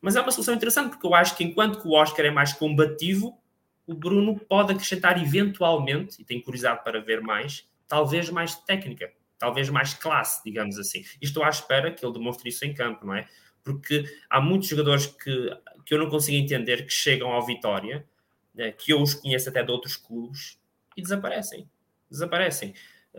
Mas 0.00 0.16
é 0.16 0.20
uma 0.20 0.30
solução 0.30 0.54
interessante, 0.54 0.90
porque 0.90 1.06
eu 1.06 1.14
acho 1.14 1.36
que 1.36 1.44
enquanto 1.44 1.80
que 1.80 1.86
o 1.86 1.92
Oscar 1.92 2.24
é 2.24 2.30
mais 2.30 2.52
combativo, 2.52 3.38
o 3.86 3.94
Bruno 3.94 4.38
pode 4.38 4.72
acrescentar 4.72 5.20
eventualmente, 5.22 6.20
e 6.20 6.24
tenho 6.24 6.42
curiosidade 6.42 6.82
para 6.82 7.00
ver 7.00 7.20
mais, 7.20 7.68
talvez 7.86 8.30
mais 8.30 8.54
técnica, 8.54 9.12
talvez 9.38 9.68
mais 9.68 9.94
classe, 9.94 10.42
digamos 10.44 10.78
assim. 10.78 11.04
E 11.20 11.24
estou 11.24 11.42
à 11.42 11.48
espera 11.48 11.92
que 11.92 12.04
ele 12.04 12.12
demonstre 12.12 12.48
isso 12.48 12.64
em 12.64 12.72
campo, 12.72 13.04
não 13.04 13.14
é? 13.14 13.28
Porque 13.62 14.04
há 14.28 14.40
muitos 14.40 14.68
jogadores 14.68 15.06
que, 15.06 15.50
que 15.84 15.94
eu 15.94 15.98
não 15.98 16.08
consigo 16.08 16.36
entender 16.36 16.86
que 16.86 16.92
chegam 16.92 17.30
ao 17.30 17.44
Vitória, 17.44 18.06
né, 18.54 18.72
que 18.72 18.92
eu 18.92 19.00
os 19.02 19.14
conheço 19.14 19.48
até 19.48 19.62
de 19.62 19.70
outros 19.70 19.96
clubes, 19.96 20.58
e 20.96 21.02
desaparecem. 21.02 21.68
Desaparecem. 22.10 22.74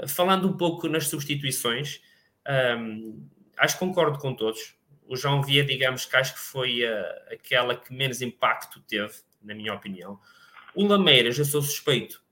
Falando 0.08 0.48
um 0.48 0.58
pouco 0.58 0.88
nas 0.88 1.08
substituições, 1.08 2.02
hum, 2.78 3.28
acho 3.58 3.76
que 3.76 3.80
concordo 3.80 4.18
com 4.18 4.34
todos 4.34 4.76
o 5.12 5.18
João 5.18 5.44
Via, 5.44 5.66
digamos 5.66 6.06
que 6.06 6.16
acho 6.16 6.34
que 6.34 6.40
foi 6.40 6.86
a, 6.86 7.02
aquela 7.34 7.76
que 7.76 7.94
menos 7.94 8.22
impacto 8.22 8.80
teve, 8.88 9.14
na 9.44 9.54
minha 9.54 9.74
opinião. 9.74 10.18
O 10.74 10.88
Lameiras, 10.88 11.38
eu 11.38 11.44
sou 11.44 11.62
suspeito. 11.62 12.24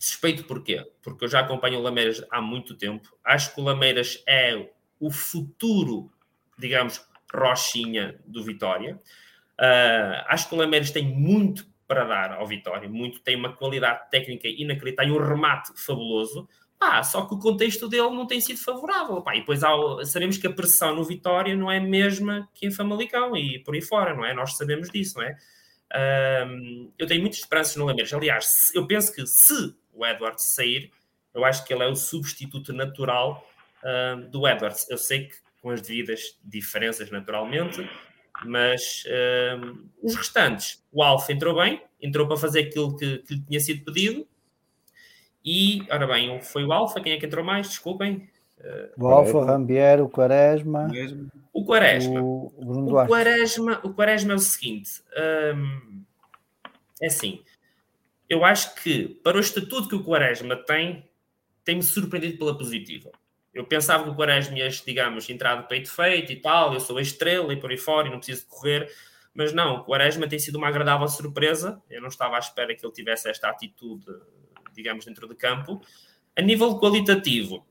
Suspeito 0.00 0.44
porquê? 0.44 0.90
Porque 1.02 1.26
eu 1.26 1.28
já 1.28 1.40
acompanho 1.40 1.78
o 1.78 1.82
Lameiras 1.82 2.24
há 2.30 2.40
muito 2.40 2.78
tempo. 2.78 3.14
Acho 3.22 3.54
que 3.54 3.60
o 3.60 3.64
Lameiras 3.64 4.22
é 4.26 4.70
o 4.98 5.10
futuro, 5.10 6.10
digamos, 6.58 7.06
rochinha 7.30 8.18
do 8.24 8.42
Vitória. 8.42 8.98
Uh, 9.60 10.24
acho 10.26 10.48
que 10.48 10.54
o 10.54 10.58
Lameiras 10.58 10.90
tem 10.90 11.04
muito 11.04 11.66
para 11.86 12.04
dar 12.04 12.32
ao 12.32 12.46
Vitória, 12.46 12.88
muito, 12.88 13.20
tem 13.20 13.36
uma 13.36 13.52
qualidade 13.54 14.08
técnica 14.10 14.48
inacreditável, 14.48 15.12
tem 15.12 15.22
um 15.22 15.28
remate 15.28 15.72
fabuloso. 15.76 16.48
Ah, 16.80 17.02
só 17.02 17.24
que 17.26 17.34
o 17.34 17.38
contexto 17.38 17.88
dele 17.88 18.10
não 18.10 18.26
tem 18.26 18.40
sido 18.40 18.58
favorável. 18.58 19.22
Pá, 19.22 19.34
e 19.34 19.40
depois 19.40 19.62
há, 19.64 19.70
sabemos 20.04 20.36
que 20.36 20.46
a 20.46 20.52
pressão 20.52 20.94
no 20.94 21.04
Vitória 21.04 21.56
não 21.56 21.70
é 21.70 21.78
a 21.78 21.80
mesma 21.80 22.48
que 22.54 22.66
em 22.66 22.70
Famalicão 22.70 23.36
e 23.36 23.58
por 23.60 23.74
aí 23.74 23.80
fora, 23.80 24.14
não 24.14 24.24
é? 24.24 24.34
Nós 24.34 24.56
sabemos 24.56 24.90
disso, 24.90 25.18
não 25.18 25.24
é? 25.24 25.36
Um, 26.46 26.92
eu 26.98 27.06
tenho 27.06 27.20
muitas 27.20 27.38
esperanças 27.40 27.76
no 27.76 27.84
Lameiras. 27.84 28.12
Aliás, 28.12 28.70
eu 28.74 28.86
penso 28.86 29.14
que 29.14 29.26
se 29.26 29.74
o 29.92 30.04
Edwards 30.04 30.44
sair, 30.54 30.90
eu 31.32 31.44
acho 31.44 31.64
que 31.64 31.72
ele 31.72 31.84
é 31.84 31.86
o 31.86 31.96
substituto 31.96 32.72
natural 32.72 33.46
um, 33.84 34.28
do 34.28 34.46
Edwards. 34.46 34.88
Eu 34.90 34.98
sei 34.98 35.28
que 35.28 35.36
com 35.62 35.70
as 35.70 35.80
devidas 35.80 36.38
diferenças, 36.44 37.10
naturalmente, 37.10 37.88
Mas 38.44 39.04
uh, 39.06 39.88
os 40.02 40.14
restantes, 40.14 40.84
o 40.92 41.02
Alfa 41.02 41.32
entrou 41.32 41.54
bem, 41.54 41.82
entrou 42.00 42.26
para 42.26 42.36
fazer 42.36 42.60
aquilo 42.60 42.96
que, 42.96 43.18
que 43.18 43.34
lhe 43.34 43.40
tinha 43.42 43.60
sido 43.60 43.84
pedido. 43.84 44.26
E, 45.44 45.86
ora 45.90 46.06
bem, 46.06 46.40
foi 46.40 46.64
o 46.64 46.72
Alfa, 46.72 47.00
quem 47.00 47.12
é 47.12 47.16
que 47.18 47.26
entrou 47.26 47.44
mais? 47.44 47.68
Desculpem. 47.68 48.28
O 48.96 49.06
Alfa, 49.06 49.36
o 49.36 49.44
Rambier, 49.44 50.00
o 50.02 50.08
Quaresma. 50.08 50.88
O 51.52 51.64
Quaresma. 51.64 52.20
O, 52.22 52.52
o, 52.56 53.02
o, 53.02 53.06
Quaresma, 53.06 53.80
o 53.82 53.92
Quaresma 53.92 54.32
é 54.32 54.36
o 54.36 54.38
seguinte: 54.38 55.02
um, 55.54 56.02
é 57.00 57.06
assim, 57.06 57.42
eu 58.28 58.44
acho 58.44 58.74
que 58.76 59.20
para 59.22 59.36
o 59.36 59.40
estatuto 59.40 59.88
que 59.88 59.94
o 59.94 60.02
Quaresma 60.02 60.56
tem, 60.56 61.08
tem-me 61.64 61.82
surpreendido 61.82 62.38
pela 62.38 62.56
positiva. 62.56 63.10
Eu 63.52 63.64
pensava 63.64 64.04
que 64.04 64.10
o 64.10 64.16
Quaresma 64.16 64.58
ia, 64.58 64.68
digamos, 64.68 65.28
entrar 65.28 65.56
de 65.56 65.68
peito 65.68 65.90
feito 65.90 66.32
e 66.32 66.36
tal, 66.36 66.72
eu 66.72 66.80
sou 66.80 66.96
a 66.98 67.02
estrela 67.02 67.52
e 67.52 67.60
por 67.60 67.70
aí 67.70 67.78
fora 67.78 68.08
e 68.08 68.10
não 68.10 68.18
preciso 68.18 68.46
correr, 68.48 68.90
mas 69.32 69.52
não, 69.52 69.76
o 69.76 69.84
Quaresma 69.84 70.26
tem 70.26 70.38
sido 70.38 70.56
uma 70.56 70.68
agradável 70.68 71.06
surpresa. 71.06 71.80
Eu 71.90 72.00
não 72.00 72.08
estava 72.08 72.36
à 72.36 72.38
espera 72.38 72.74
que 72.74 72.84
ele 72.84 72.92
tivesse 72.92 73.28
esta 73.28 73.48
atitude, 73.48 74.06
digamos, 74.74 75.04
dentro 75.04 75.28
de 75.28 75.34
campo. 75.34 75.80
A 76.36 76.42
nível 76.42 76.78
qualitativo, 76.78 77.66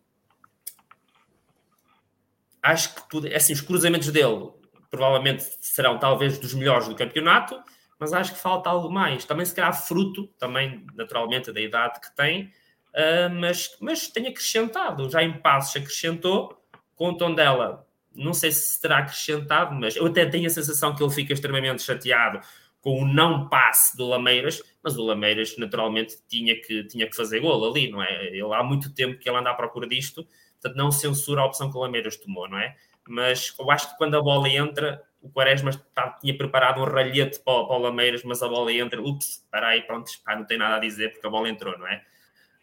acho 2.61 2.95
que 3.07 3.33
assim, 3.33 3.53
os 3.53 3.61
cruzamentos 3.61 4.09
dele 4.09 4.51
provavelmente 4.89 5.43
serão 5.59 5.97
talvez 5.97 6.37
dos 6.37 6.53
melhores 6.53 6.87
do 6.87 6.95
campeonato, 6.95 7.61
mas 7.99 8.13
acho 8.13 8.33
que 8.33 8.39
falta 8.39 8.69
algo 8.69 8.89
mais. 8.91 9.25
Também 9.25 9.45
se 9.45 9.55
calhar 9.55 9.73
fruto, 9.73 10.27
também 10.37 10.85
naturalmente 10.93 11.51
da 11.51 11.59
idade 11.59 11.99
que 11.99 12.15
tem, 12.15 12.45
uh, 12.93 13.29
mas, 13.39 13.75
mas 13.81 14.07
tem 14.07 14.27
acrescentado, 14.27 15.09
já 15.09 15.23
em 15.23 15.33
passos 15.33 15.75
acrescentou, 15.75 16.61
com 16.95 17.09
o 17.09 17.17
tom 17.17 17.33
dela, 17.33 17.87
não 18.13 18.33
sei 18.33 18.51
se 18.51 18.79
terá 18.79 18.99
acrescentado, 18.99 19.73
mas 19.73 19.95
eu 19.95 20.05
até 20.05 20.25
tenho 20.25 20.45
a 20.47 20.49
sensação 20.49 20.95
que 20.95 21.03
ele 21.03 21.11
fica 21.11 21.33
extremamente 21.33 21.81
chateado 21.81 22.39
com 22.79 23.01
o 23.01 23.07
não 23.07 23.49
passe 23.49 23.97
do 23.97 24.07
Lameiras, 24.07 24.61
mas 24.83 24.97
o 24.97 25.03
Lameiras 25.03 25.57
naturalmente 25.57 26.17
tinha 26.27 26.59
que, 26.59 26.83
tinha 26.85 27.07
que 27.07 27.15
fazer 27.15 27.39
gol 27.39 27.69
ali, 27.69 27.89
não 27.89 28.03
é? 28.03 28.27
Ele 28.27 28.53
há 28.53 28.61
muito 28.61 28.93
tempo 28.93 29.17
que 29.17 29.29
ele 29.29 29.37
anda 29.37 29.51
à 29.51 29.53
procura 29.53 29.87
disto, 29.87 30.27
portanto 30.61 30.77
não 30.77 30.91
censura 30.91 31.41
a 31.41 31.45
opção 31.45 31.71
que 31.71 31.77
o 31.77 31.81
Lameiras 31.81 32.17
tomou, 32.17 32.49
não 32.49 32.59
é? 32.59 32.75
Mas 33.07 33.53
eu 33.57 33.71
acho 33.71 33.91
que 33.91 33.97
quando 33.97 34.15
a 34.15 34.21
bola 34.21 34.49
entra, 34.49 35.01
o 35.21 35.29
Quaresma 35.29 35.71
tinha 36.19 36.37
preparado 36.37 36.81
um 36.81 36.83
ralhete 36.83 37.39
para, 37.39 37.65
para 37.65 37.75
o 37.75 37.79
Lameiras, 37.79 38.23
mas 38.23 38.43
a 38.43 38.47
bola 38.47 38.71
entra, 38.73 39.01
ups, 39.01 39.43
espera 39.43 39.69
aí, 39.69 39.81
pronto, 39.81 40.11
pá, 40.23 40.35
não 40.35 40.45
tem 40.45 40.57
nada 40.57 40.75
a 40.75 40.79
dizer 40.79 41.11
porque 41.11 41.25
a 41.25 41.29
bola 41.29 41.49
entrou, 41.49 41.77
não 41.77 41.87
é? 41.87 42.03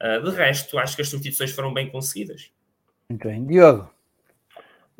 Uh, 0.00 0.22
de 0.22 0.36
resto, 0.36 0.78
acho 0.78 0.96
que 0.96 1.02
as 1.02 1.08
substituições 1.08 1.52
foram 1.52 1.72
bem 1.72 1.90
conseguidas. 1.90 2.50
Muito 3.08 3.26
bem. 3.26 3.46
Diogo? 3.46 3.90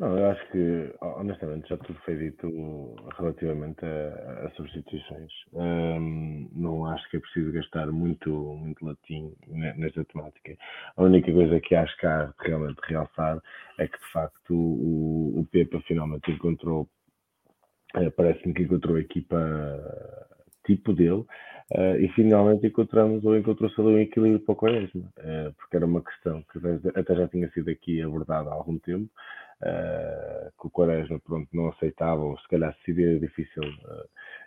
Não, 0.01 0.17
eu 0.17 0.31
acho 0.31 0.51
que, 0.51 0.95
honestamente, 0.99 1.69
já 1.69 1.77
tudo 1.77 1.99
foi 2.03 2.17
dito 2.17 2.95
relativamente 3.19 3.85
a, 3.85 4.47
a 4.47 4.51
substituições. 4.55 5.31
Um, 5.53 6.49
não 6.55 6.87
acho 6.87 7.07
que 7.11 7.17
é 7.17 7.19
preciso 7.19 7.51
gastar 7.51 7.85
muito, 7.91 8.31
muito 8.31 8.83
latim 8.83 9.31
nesta 9.47 10.03
temática. 10.05 10.57
A 10.97 11.03
única 11.03 11.31
coisa 11.31 11.59
que 11.59 11.75
acho 11.75 11.95
que 11.97 12.07
há 12.07 12.33
realmente 12.39 12.81
de 12.81 12.87
realçar 12.87 13.39
é 13.77 13.87
que, 13.87 13.99
de 13.99 14.11
facto, 14.11 14.55
o, 14.55 15.39
o 15.39 15.47
Pepa 15.51 15.79
finalmente 15.81 16.31
encontrou, 16.31 16.89
eh, 17.93 18.09
parece-me 18.09 18.55
que 18.55 18.63
encontrou 18.63 18.95
a 18.95 19.01
equipa 19.01 19.37
tipo 20.65 20.93
dele, 20.93 21.25
Uh, 21.73 21.95
e 22.01 22.09
finalmente 22.09 22.67
encontramos 22.67 23.23
ou 23.23 23.37
encontrou-se 23.37 23.79
ali 23.79 23.89
um 23.91 23.99
equilíbrio 23.99 24.41
para 24.41 24.51
o 24.51 24.55
Quaresma, 24.57 25.09
uh, 25.19 25.53
porque 25.53 25.77
era 25.77 25.85
uma 25.85 26.03
questão 26.03 26.43
que 26.51 26.59
até 26.99 27.15
já 27.15 27.29
tinha 27.29 27.49
sido 27.51 27.69
aqui 27.69 28.01
abordada 28.01 28.49
há 28.49 28.53
algum 28.53 28.77
tempo, 28.77 29.09
uh, 29.63 30.51
que 30.59 30.67
o 30.67 30.69
Quaresma 30.69 31.19
pronto, 31.19 31.47
não 31.53 31.69
aceitava, 31.69 32.21
ou 32.21 32.37
se 32.39 32.47
calhar 32.47 32.75
seria 32.85 33.19
difícil 33.19 33.63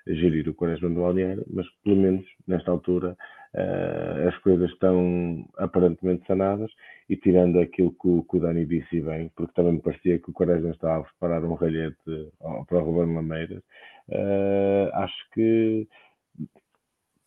gerir 0.07 0.49
o 0.49 0.55
Quaresma 0.55 0.89
no 0.89 1.03
balneário, 1.03 1.45
mas 1.51 1.67
pelo 1.83 1.97
menos 1.97 2.25
nesta 2.47 2.71
altura 2.71 3.17
as 4.27 4.37
coisas 4.39 4.69
estão 4.71 5.47
aparentemente 5.59 6.27
sanadas 6.27 6.71
e 7.09 7.17
tirando 7.17 7.61
aquilo 7.61 7.93
que 7.93 8.09
o, 8.09 8.25
que 8.25 8.37
o 8.37 8.41
Dani 8.41 8.67
disse 8.67 9.01
bem, 9.01 9.31
porque 9.37 9.55
também 9.55 9.75
me 9.75 9.81
parecia 9.81 10.19
que 10.19 10.31
o 10.31 10.33
Quaresma 10.33 10.71
estava 10.71 11.03
a 11.03 11.05
preparar 11.05 11.45
um 11.45 11.55
ralhete 11.55 11.97
para 12.69 12.79
o 12.79 12.85
Ruben 12.85 13.15
Lameiras, 13.15 13.63
acho 14.93 15.31
que 15.33 15.89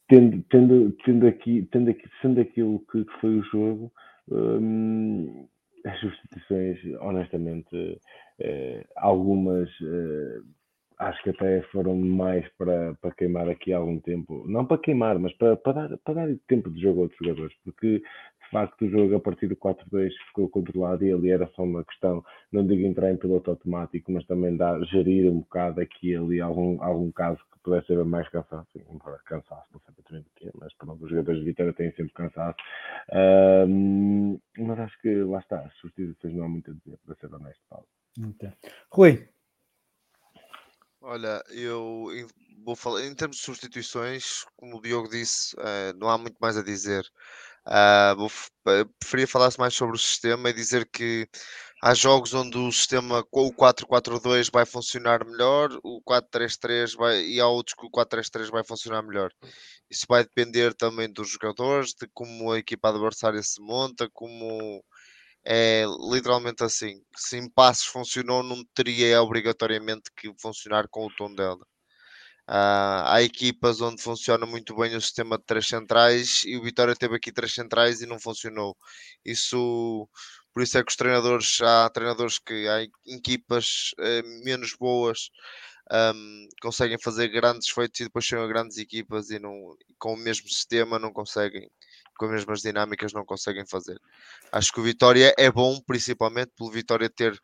tendo, 0.07 0.43
tendo, 0.49 0.91
tendo, 1.03 1.27
aqui, 1.27 1.67
tendo 1.71 1.89
aqui, 1.89 2.09
sendo 2.21 2.41
aquilo 2.41 2.79
que, 2.91 3.03
que 3.03 3.21
foi 3.21 3.39
o 3.39 3.43
jogo, 3.43 3.91
hum, 4.29 5.47
as 5.87 5.99
substituições, 5.99 6.77
honestamente, 6.99 7.99
eh, 8.39 8.85
algumas 8.95 9.69
eh, 9.81 10.39
acho 10.99 11.21
que 11.23 11.29
até 11.29 11.61
foram 11.71 11.95
mais 11.95 12.47
para, 12.57 12.95
para 12.95 13.13
queimar 13.13 13.47
aqui 13.49 13.71
algum 13.71 13.99
tempo. 13.99 14.45
Não 14.47 14.65
para 14.65 14.79
queimar, 14.79 15.19
mas 15.19 15.33
para, 15.33 15.55
para, 15.55 15.87
dar, 15.87 15.97
para 15.99 16.13
dar 16.15 16.27
tempo 16.47 16.69
de 16.71 16.81
jogo 16.81 16.99
a 16.99 17.03
outros 17.03 17.19
jogadores, 17.21 17.55
porque 17.63 17.99
de 17.99 18.51
facto 18.51 18.85
o 18.85 18.89
jogo 18.89 19.15
a 19.15 19.19
partir 19.19 19.47
do 19.47 19.55
4-2 19.55 20.11
ficou 20.27 20.49
controlado 20.49 21.05
e 21.05 21.11
ali 21.11 21.29
era 21.29 21.47
só 21.55 21.63
uma 21.63 21.83
questão, 21.83 22.23
não 22.51 22.65
digo 22.65 22.85
entrar 22.85 23.11
em 23.11 23.17
piloto 23.17 23.51
automático, 23.51 24.11
mas 24.11 24.25
também 24.25 24.55
dar, 24.55 24.81
gerir 24.85 25.29
um 25.31 25.39
bocado 25.39 25.81
aqui 25.81 26.11
e 26.11 26.15
ali 26.15 26.41
algum, 26.41 26.81
algum 26.81 27.11
caso 27.11 27.39
pudesse 27.67 27.87
ser 27.87 28.05
mais 28.05 28.27
cansaço, 28.29 28.69
embora 28.89 29.19
cansaço, 29.25 29.67
não 29.73 29.81
sei 29.81 29.93
exatamente 29.93 30.29
o 30.29 30.31
que 30.35 30.47
é, 30.47 30.51
mas 30.55 30.73
pronto, 30.75 31.03
os 31.03 31.09
jogadores 31.09 31.41
de 31.41 31.45
Vitória 31.45 31.73
têm 31.73 31.91
sempre 31.91 32.13
cansaço. 32.13 32.57
Um, 33.67 34.39
mas 34.57 34.79
acho 34.79 35.01
que 35.01 35.13
lá 35.23 35.39
está, 35.39 35.59
as 35.59 35.73
substituições 35.75 36.33
não 36.33 36.45
há 36.45 36.49
muito 36.49 36.71
a 36.71 36.73
dizer, 36.73 36.97
para 37.05 37.15
ser 37.15 37.33
honesto, 37.33 37.61
Paulo. 37.69 37.87
Okay. 38.29 38.53
Rui. 38.89 39.29
Olha, 41.01 41.43
eu 41.49 42.07
vou 42.63 42.75
falar 42.75 43.05
em 43.05 43.13
termos 43.13 43.37
de 43.37 43.43
substituições, 43.43 44.45
como 44.55 44.77
o 44.77 44.81
Diogo 44.81 45.09
disse, 45.09 45.53
uh, 45.57 45.97
não 45.97 46.09
há 46.09 46.17
muito 46.17 46.37
mais 46.39 46.57
a 46.57 46.63
dizer. 46.63 47.05
Uh, 47.67 48.15
vou, 48.15 48.31
preferia 48.97 49.27
falar 49.27 49.49
mais 49.59 49.73
sobre 49.73 49.97
o 49.97 49.99
sistema 49.99 50.49
e 50.49 50.53
dizer 50.53 50.89
que 50.89 51.27
há 51.81 51.93
jogos 51.93 52.33
onde 52.33 52.57
o 52.57 52.71
sistema 52.71 53.23
o 53.31 53.53
4-4-2 53.53 54.49
vai 54.51 54.65
funcionar 54.65 55.25
melhor, 55.25 55.69
o 55.83 56.01
4-3-3 56.01 56.95
vai, 56.95 57.23
e 57.23 57.39
há 57.39 57.47
outros 57.47 57.75
que 57.75 57.85
o 57.85 57.91
4-3-3 57.91 58.49
vai 58.49 58.63
funcionar 58.63 59.01
melhor. 59.03 59.31
Isso 59.89 60.05
vai 60.07 60.23
depender 60.23 60.73
também 60.73 61.11
dos 61.11 61.29
jogadores, 61.29 61.93
de 61.93 62.07
como 62.13 62.51
a 62.51 62.59
equipa 62.59 62.89
adversária 62.89 63.41
se 63.43 63.61
monta, 63.61 64.09
como 64.13 64.83
é 65.45 65.85
literalmente 66.11 66.63
assim. 66.63 67.01
Se 67.15 67.37
em 67.37 67.49
passos 67.49 67.85
funcionou, 67.87 68.43
não 68.43 68.63
teria 68.75 69.21
obrigatoriamente 69.21 70.11
que 70.15 70.31
funcionar 70.41 70.87
com 70.89 71.05
o 71.07 71.15
tom 71.15 71.33
dela. 71.33 71.65
Uh, 72.49 73.03
há 73.05 73.21
equipas 73.21 73.81
onde 73.81 74.01
funciona 74.01 74.45
muito 74.45 74.73
bem 74.75 74.95
o 74.95 75.01
sistema 75.01 75.37
de 75.37 75.43
três 75.43 75.67
centrais 75.67 76.43
e 76.45 76.55
o 76.55 76.63
Vitória 76.63 76.95
teve 76.95 77.15
aqui 77.17 77.29
três 77.29 77.53
centrais 77.53 78.01
e 78.01 78.05
não 78.05 78.19
funcionou. 78.19 78.75
Isso, 79.25 80.07
por 80.57 80.63
isso 80.63 80.75
é 80.75 80.83
que 80.83 80.89
os 80.89 80.95
treinadores, 80.95 81.61
há 81.61 81.87
treinadores 81.87 82.39
que 82.39 82.67
há 82.67 82.81
equipas 83.05 83.91
uh, 83.99 84.43
menos 84.43 84.73
boas 84.73 85.29
um, 86.15 86.47
conseguem 86.59 86.97
fazer 86.99 87.27
grandes 87.27 87.69
feitos 87.69 87.99
e 87.99 88.05
depois 88.05 88.25
chegam 88.25 88.43
a 88.43 88.47
grandes 88.47 88.79
equipas 88.79 89.29
e 89.29 89.37
não, 89.37 89.53
com 89.99 90.15
o 90.15 90.17
mesmo 90.17 90.49
sistema 90.49 90.97
não 90.97 91.13
conseguem, 91.13 91.69
com 92.17 92.25
as 92.25 92.31
mesmas 92.31 92.61
dinâmicas 92.61 93.13
não 93.13 93.23
conseguem 93.23 93.67
fazer. 93.67 94.01
Acho 94.51 94.73
que 94.73 94.79
o 94.79 94.83
Vitória 94.83 95.31
é 95.37 95.51
bom, 95.51 95.79
principalmente 95.85 96.53
pelo 96.57 96.71
Vitória 96.71 97.07
ter 97.07 97.39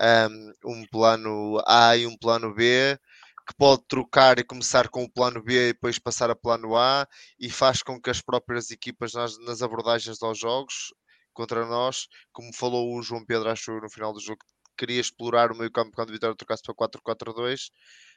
um, 0.00 0.52
um 0.64 0.86
plano 0.86 1.62
A 1.66 1.94
e 1.94 2.06
um 2.06 2.16
plano 2.16 2.54
B 2.54 2.98
que 3.46 3.54
pode 3.58 3.82
trocar 3.86 4.38
e 4.38 4.44
começar 4.44 4.88
com 4.88 5.04
o 5.04 5.12
plano 5.12 5.42
B 5.42 5.52
e 5.52 5.72
depois 5.74 5.98
passar 5.98 6.30
a 6.30 6.34
plano 6.34 6.74
A 6.74 7.06
e 7.38 7.50
faz 7.50 7.82
com 7.82 8.00
que 8.00 8.08
as 8.08 8.22
próprias 8.22 8.70
equipas 8.70 9.12
nas, 9.12 9.38
nas 9.40 9.60
abordagens 9.60 10.22
aos 10.22 10.38
jogos 10.38 10.94
contra 11.36 11.66
nós, 11.66 12.08
como 12.32 12.52
falou 12.54 12.96
o 12.96 13.02
João 13.02 13.24
Pedro, 13.24 13.50
acho 13.50 13.72
no 13.80 13.90
final 13.90 14.12
do 14.12 14.20
jogo, 14.20 14.38
queria 14.76 15.00
explorar 15.00 15.52
o 15.52 15.56
meio 15.56 15.70
campo 15.70 15.92
quando 15.92 16.10
o 16.10 16.12
Vitória 16.12 16.36
trocasse 16.36 16.62
para 16.62 16.74
4-4-2. 16.74 17.70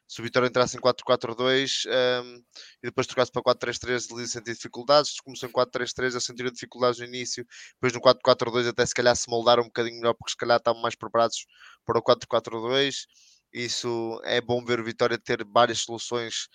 Se 0.08 0.22
o 0.22 0.24
Vitória 0.24 0.48
entrasse 0.48 0.76
em 0.76 0.80
4-4-2 0.80 1.86
um, 1.88 2.38
e 2.82 2.88
depois 2.88 3.06
trocasse 3.06 3.32
para 3.32 3.44
4-3-3, 3.44 4.08
ele 4.12 4.22
ia 4.22 4.28
sentir 4.28 4.54
dificuldades. 4.54 5.20
Começou 5.22 5.48
em 5.48 5.52
4-3-3, 5.52 6.16
a 6.16 6.20
sentir 6.20 6.52
dificuldades 6.52 7.00
no 7.00 7.06
início. 7.06 7.46
Depois 7.76 7.94
no 7.94 8.02
4-4-2 8.02 8.70
até 8.70 8.86
se 8.86 8.94
calhar 8.94 9.16
se 9.16 9.30
moldaram 9.30 9.64
um 9.64 9.68
bocadinho 9.68 9.98
melhor, 9.98 10.16
porque 10.16 10.32
se 10.32 10.38
calhar 10.38 10.58
estavam 10.58 10.82
mais 10.82 10.96
preparados 10.96 11.46
para 11.86 12.00
o 12.00 12.02
4-4-2. 12.02 13.06
Isso 13.54 14.20
é 14.24 14.42
bom 14.42 14.64
ver 14.64 14.80
o 14.80 14.84
Vitória 14.84 15.18
ter 15.18 15.44
várias 15.46 15.80
soluções 15.80 16.48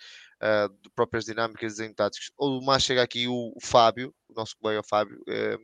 uh, 0.42 0.68
de 0.82 0.90
próprias 0.90 1.24
dinâmicas 1.24 1.74
e 1.74 1.76
desenho 1.76 1.94
táticos. 1.94 2.30
Ou 2.36 2.62
mais 2.62 2.82
chega 2.82 3.02
aqui 3.02 3.26
o, 3.28 3.52
o, 3.54 3.60
Fábio, 3.60 4.14
o 4.28 4.34
nosso 4.34 4.56
colega 4.58 4.82
Fábio, 4.82 5.16
uh, 5.28 5.58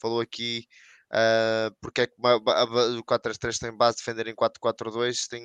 falou 0.00 0.20
aqui 0.20 0.66
uh, 1.12 1.74
porque 1.80 2.02
é 2.02 2.06
que 2.06 2.14
o 2.18 3.04
4-3-3 3.04 3.58
tem 3.58 3.76
base 3.76 3.98
de 3.98 4.04
defender 4.04 4.28
em 4.28 4.34
4-4-2, 4.34 5.28
tem, 5.28 5.42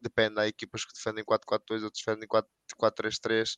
depende, 0.00 0.40
há 0.40 0.46
equipas 0.46 0.84
que 0.84 0.92
defendem 0.94 1.24
4-4-2, 1.24 1.82
outros 1.82 2.02
defendem 2.04 2.28
4-3-3 2.28 3.56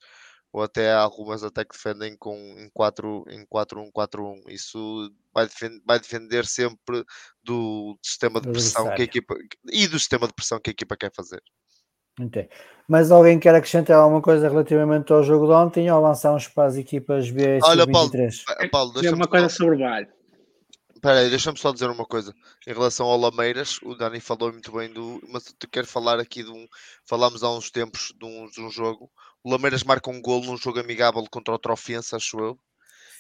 ou 0.53 0.63
até 0.63 0.93
algumas 0.93 1.45
até 1.45 1.65
que 1.65 1.77
defendem 1.77 2.17
com 2.17 2.37
em 2.59 2.69
4 2.75 3.25
em 3.29 3.47
4-1-4-1. 3.47 4.49
Isso 4.49 5.13
vai 5.33 5.47
defender, 5.47 5.81
vai 5.87 6.01
defender 6.01 6.45
sempre 6.45 7.05
do 7.43 7.97
sistema 8.03 8.41
de 8.41 8.51
pressão 8.51 8.93
que 8.95 9.03
a 9.03 9.05
equipa 9.05 9.35
e 9.71 9.87
do 9.87 9.99
sistema 9.99 10.27
de 10.27 10.35
pressão 10.35 10.59
que 10.61 10.71
a 10.71 10.73
equipa 10.73 10.97
quer 10.97 11.13
fazer. 11.15 11.41
Okay. 12.21 12.49
Mas 12.89 13.11
alguém 13.11 13.39
quer 13.39 13.55
acrescentar 13.55 13.97
alguma 13.97 14.21
coisa 14.21 14.49
relativamente 14.49 15.13
ao 15.13 15.23
jogo 15.23 15.47
de 15.47 15.53
ontem 15.53 15.91
ou 15.91 16.05
avançamos 16.05 16.49
para 16.49 16.67
as 16.67 16.77
equipas 16.77 17.31
B 17.31 17.59
e 17.59 17.61
Olha, 17.63 17.87
Paulo, 17.87 18.11
23? 18.11 18.45
Paulo 18.71 18.93
deixa 18.93 19.15
uma 19.15 19.29
coisa 19.29 19.49
sobre 19.49 19.77
o 19.77 19.79
VAR. 19.79 20.09
Espera 21.01 21.21
aí, 21.21 21.31
deixa-me 21.31 21.59
só 21.59 21.73
dizer 21.73 21.89
uma 21.89 22.05
coisa. 22.05 22.35
Em 22.67 22.75
relação 22.75 23.07
ao 23.07 23.17
Lameiras, 23.19 23.79
o 23.83 23.95
Dani 23.95 24.21
falou 24.21 24.53
muito 24.53 24.71
bem 24.71 24.93
do. 24.93 25.19
Mas 25.33 25.47
eu 25.49 25.69
quero 25.71 25.87
falar 25.87 26.21
aqui 26.21 26.43
de 26.43 26.51
um. 26.51 26.67
Falámos 27.07 27.43
há 27.43 27.51
uns 27.51 27.71
tempos 27.71 28.13
de 28.19 28.27
um, 28.27 28.47
de 28.51 28.61
um 28.61 28.71
jogo. 28.71 29.11
O 29.43 29.51
Lameiras 29.51 29.83
marca 29.83 30.11
um 30.11 30.21
golo 30.21 30.45
num 30.45 30.59
jogo 30.59 30.79
amigável 30.79 31.25
contra 31.31 31.55
o 31.55 31.59
Trofense, 31.59 32.15
acho 32.15 32.39
eu. 32.39 32.61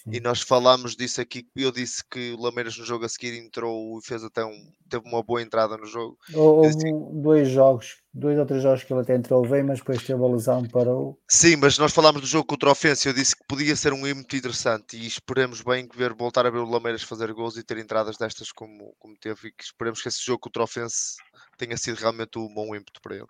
E 0.06 0.20
nós 0.20 0.40
falámos 0.40 0.96
disso 0.96 1.20
aqui. 1.20 1.46
Eu 1.54 1.70
disse 1.70 2.02
que 2.04 2.32
o 2.32 2.40
Lameiras 2.40 2.76
no 2.78 2.84
jogo 2.84 3.04
a 3.04 3.08
seguir 3.08 3.34
entrou 3.34 3.98
e 3.98 4.06
fez 4.06 4.22
até 4.24 4.44
um. 4.44 4.72
teve 4.88 5.06
uma 5.06 5.22
boa 5.22 5.42
entrada 5.42 5.76
no 5.76 5.86
jogo. 5.86 6.18
Houve 6.32 6.68
assim, 6.68 7.20
dois 7.20 7.48
jogos, 7.48 8.00
dois 8.12 8.38
ou 8.38 8.46
três 8.46 8.62
jogos 8.62 8.82
que 8.82 8.92
ele 8.92 9.00
até 9.00 9.14
entrou 9.14 9.46
bem, 9.46 9.62
mas 9.62 9.78
depois 9.78 10.02
teve 10.02 10.22
a 10.22 10.26
lesão, 10.26 10.66
parou. 10.68 11.18
Sim, 11.28 11.56
mas 11.56 11.78
nós 11.78 11.92
falámos 11.92 12.20
do 12.20 12.26
jogo 12.26 12.46
contra 12.46 12.68
o 12.68 12.72
Ofensa. 12.72 13.08
Eu 13.08 13.12
disse 13.12 13.36
que 13.36 13.44
podia 13.46 13.76
ser 13.76 13.92
um 13.92 13.98
muito 13.98 14.36
interessante 14.36 14.96
e 14.96 15.06
esperemos 15.06 15.60
bem 15.62 15.88
ver, 15.94 16.14
voltar 16.14 16.46
a 16.46 16.50
ver 16.50 16.58
o 16.58 16.70
Lameiras 16.70 17.02
fazer 17.02 17.32
gols 17.32 17.56
e 17.56 17.62
ter 17.62 17.78
entradas 17.78 18.16
destas 18.16 18.50
como, 18.52 18.94
como 18.98 19.16
teve. 19.18 19.48
E 19.48 19.52
que 19.52 19.64
esperemos 19.64 20.00
que 20.00 20.08
esse 20.08 20.24
jogo 20.24 20.40
contra 20.40 20.62
o 20.62 20.64
Ofensa 20.64 21.16
tenha 21.58 21.76
sido 21.76 21.98
realmente 21.98 22.38
um 22.38 22.52
bom 22.52 22.74
ímpeto 22.74 23.00
para 23.02 23.16
ele. 23.16 23.26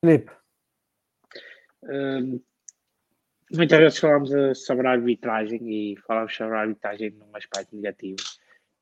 Filipe. 0.00 0.32
Um, 1.84 2.40
muitas 3.56 3.78
vezes 3.78 3.98
falamos 3.98 4.32
eh, 4.32 4.54
sobre 4.54 4.86
a 4.86 4.92
arbitragem 4.92 5.60
e 5.68 5.96
falamos 6.06 6.34
sobre 6.34 6.56
a 6.56 6.60
arbitragem 6.60 7.10
num 7.10 7.36
aspecto 7.36 7.74
negativo. 7.76 8.16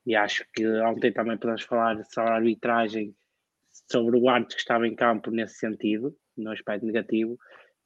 E 0.06 0.16
acho 0.16 0.44
que 0.54 0.66
ontem 0.82 1.12
também 1.12 1.36
podemos 1.36 1.62
falar 1.62 2.02
sobre 2.04 2.30
a 2.30 2.36
arbitragem, 2.36 3.14
sobre 3.90 4.18
o 4.18 4.28
árbitro 4.28 4.56
que 4.56 4.62
estava 4.62 4.86
em 4.86 4.94
campo 4.94 5.30
nesse 5.30 5.54
sentido, 5.54 6.16
no 6.36 6.50
aspecto 6.50 6.86
negativo, 6.86 7.38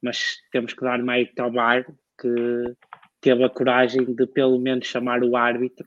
mas 0.02 0.36
temos 0.52 0.72
que 0.72 0.82
dar 0.82 1.02
mérito 1.02 1.40
ao 1.42 1.52
VAR 1.52 1.84
que 2.20 2.76
teve 3.20 3.42
a 3.42 3.48
coragem 3.48 4.14
de 4.14 4.26
pelo 4.26 4.58
menos 4.58 4.86
chamar 4.86 5.22
o 5.24 5.36
árbitro 5.36 5.86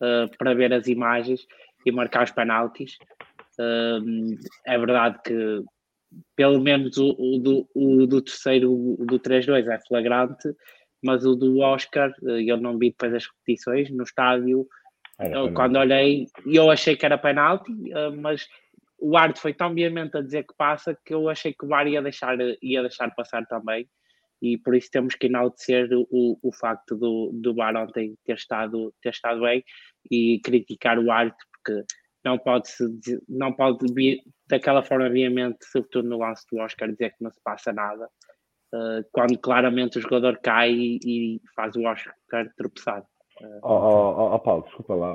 uh, 0.00 0.36
para 0.36 0.54
ver 0.54 0.72
as 0.72 0.88
imagens 0.88 1.46
e 1.84 1.92
marcar 1.92 2.24
os 2.24 2.32
penaltis. 2.32 2.98
Uh, 3.58 4.36
é 4.66 4.76
verdade 4.76 5.18
que 5.24 5.64
pelo 6.34 6.60
menos 6.60 6.96
o, 6.98 7.14
o, 7.18 7.38
do, 7.38 7.68
o 7.74 8.06
do 8.06 8.22
terceiro, 8.22 8.72
o 8.72 9.04
do 9.04 9.18
3-2 9.18 9.66
é 9.68 9.78
flagrante, 9.86 10.48
mas 11.02 11.24
o 11.24 11.34
do 11.34 11.60
Oscar, 11.60 12.12
eh, 12.26 12.42
eu 12.46 12.56
não 12.56 12.78
vi 12.78 12.90
depois 12.90 13.14
as 13.14 13.26
repetições 13.26 13.90
no 13.90 14.02
estádio. 14.02 14.66
Eu, 15.18 15.52
quando 15.54 15.76
olhei, 15.76 16.26
eu 16.44 16.70
achei 16.70 16.96
que 16.96 17.06
era 17.06 17.16
penalti, 17.16 17.72
eh, 17.92 18.10
mas 18.10 18.46
o 18.98 19.16
árbitro 19.16 19.42
foi 19.42 19.54
tão 19.54 19.74
veemente 19.74 20.16
a 20.16 20.22
dizer 20.22 20.44
que 20.44 20.54
passa 20.56 20.98
que 21.04 21.14
eu 21.14 21.28
achei 21.28 21.52
que 21.52 21.64
o 21.64 21.68
VAR 21.68 21.86
ia 21.86 22.02
deixar, 22.02 22.36
ia 22.62 22.80
deixar 22.80 23.14
passar 23.14 23.46
também. 23.46 23.88
E 24.40 24.58
por 24.58 24.74
isso 24.74 24.90
temos 24.90 25.14
que 25.14 25.26
enaltecer 25.26 25.88
o, 25.92 26.38
o 26.42 26.52
facto 26.52 26.94
do, 26.94 27.30
do 27.32 27.54
VAR 27.54 27.74
ontem 27.76 28.14
ter 28.24 28.34
estado, 28.34 28.92
ter 29.02 29.10
estado 29.10 29.40
bem 29.40 29.64
e 30.10 30.40
criticar 30.40 30.98
o 30.98 31.10
árbitro, 31.10 31.46
porque 31.52 31.84
não 32.24 32.38
pode, 32.38 32.68
não 33.28 33.52
pode 33.52 33.92
vir 33.94 34.20
daquela 34.48 34.82
forma 34.82 35.08
veemente, 35.08 35.58
sobretudo 35.64 36.08
no 36.08 36.18
lance 36.18 36.44
do 36.50 36.58
Oscar, 36.58 36.90
dizer 36.90 37.10
que 37.10 37.22
não 37.24 37.30
se 37.30 37.40
passa 37.42 37.72
nada, 37.72 38.08
uh, 38.74 39.04
quando 39.12 39.38
claramente 39.38 39.98
o 39.98 40.02
jogador 40.02 40.38
cai 40.42 40.72
e, 40.72 40.98
e 41.04 41.40
faz 41.54 41.74
o 41.76 41.82
Oscar 41.82 42.14
tropeçar. 42.56 43.02
Uh, 43.40 43.60
oh, 43.62 43.74
oh, 43.74 44.34
oh, 44.34 44.38
Paulo, 44.38 44.62
desculpa 44.64 44.94
lá, 44.94 45.14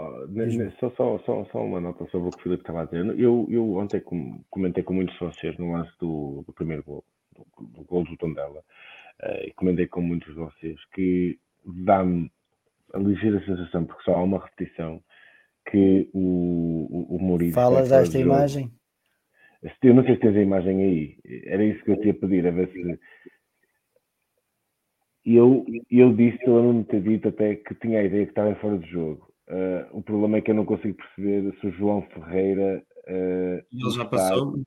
só, 0.79 0.91
só, 0.91 1.19
só, 1.25 1.45
só, 1.45 1.63
uma 1.63 1.81
nota 1.81 2.05
sobre 2.11 2.27
o 2.27 2.31
que 2.31 2.37
o 2.37 2.41
Filipe 2.43 2.61
estava 2.61 2.81
a 2.81 2.85
dizer. 2.85 3.19
Eu, 3.19 3.47
eu 3.49 3.73
ontem 3.73 4.01
comentei 4.49 4.83
com 4.83 4.93
muitos 4.93 5.17
de 5.17 5.25
vocês 5.25 5.57
no 5.57 5.71
lance 5.71 5.91
do, 5.99 6.43
do 6.45 6.53
primeiro 6.53 6.83
gol, 6.83 7.03
do, 7.35 7.65
do 7.65 7.83
gol 7.83 8.03
do 8.03 8.15
Tondela, 8.17 8.59
uh, 9.23 9.47
e 9.47 9.51
comentei 9.53 9.87
com 9.87 10.01
muitos 10.01 10.29
de 10.29 10.39
vocês 10.39 10.79
que 10.93 11.39
dá-me 11.65 12.31
a 12.93 12.99
ligeira 12.99 13.43
sensação, 13.45 13.85
porque 13.85 14.03
só 14.03 14.15
há 14.15 14.23
uma 14.23 14.43
repetição, 14.43 15.01
que 15.69 16.09
o, 16.13 16.87
o, 16.91 17.15
o 17.15 17.19
Mourinho. 17.19 17.53
Falas 17.53 17.89
desta 17.89 18.19
imagem? 18.19 18.71
Eu 19.83 19.93
não 19.93 20.03
sei 20.03 20.15
se 20.15 20.21
tens 20.21 20.35
a 20.35 20.41
imagem 20.41 20.83
aí. 20.83 21.17
Era 21.45 21.63
isso 21.63 21.83
que 21.83 21.91
eu 21.91 21.99
te 21.99 22.07
ia 22.07 22.13
pedir, 22.13 22.47
a 22.47 22.51
ver 22.51 22.71
se. 22.71 22.99
Eu, 25.23 25.65
eu 25.89 26.15
disse, 26.15 26.39
eu 26.45 26.55
lembro-me 26.55 26.83
ter 26.85 27.01
dito 27.01 27.27
até 27.27 27.55
que 27.55 27.75
tinha 27.75 27.99
a 27.99 28.03
ideia 28.03 28.25
que 28.25 28.31
estava 28.31 28.55
fora 28.55 28.79
de 28.79 28.89
jogo. 28.89 29.31
Uh, 29.47 29.97
o 29.97 30.01
problema 30.01 30.37
é 30.37 30.41
que 30.41 30.49
eu 30.49 30.55
não 30.55 30.65
consigo 30.65 30.97
perceber 30.97 31.53
se 31.59 31.67
o 31.67 31.71
João 31.73 32.01
Ferreira. 32.13 32.83
Uh, 33.07 33.61
ele 33.71 33.91
já 33.95 34.05
passou? 34.05 34.63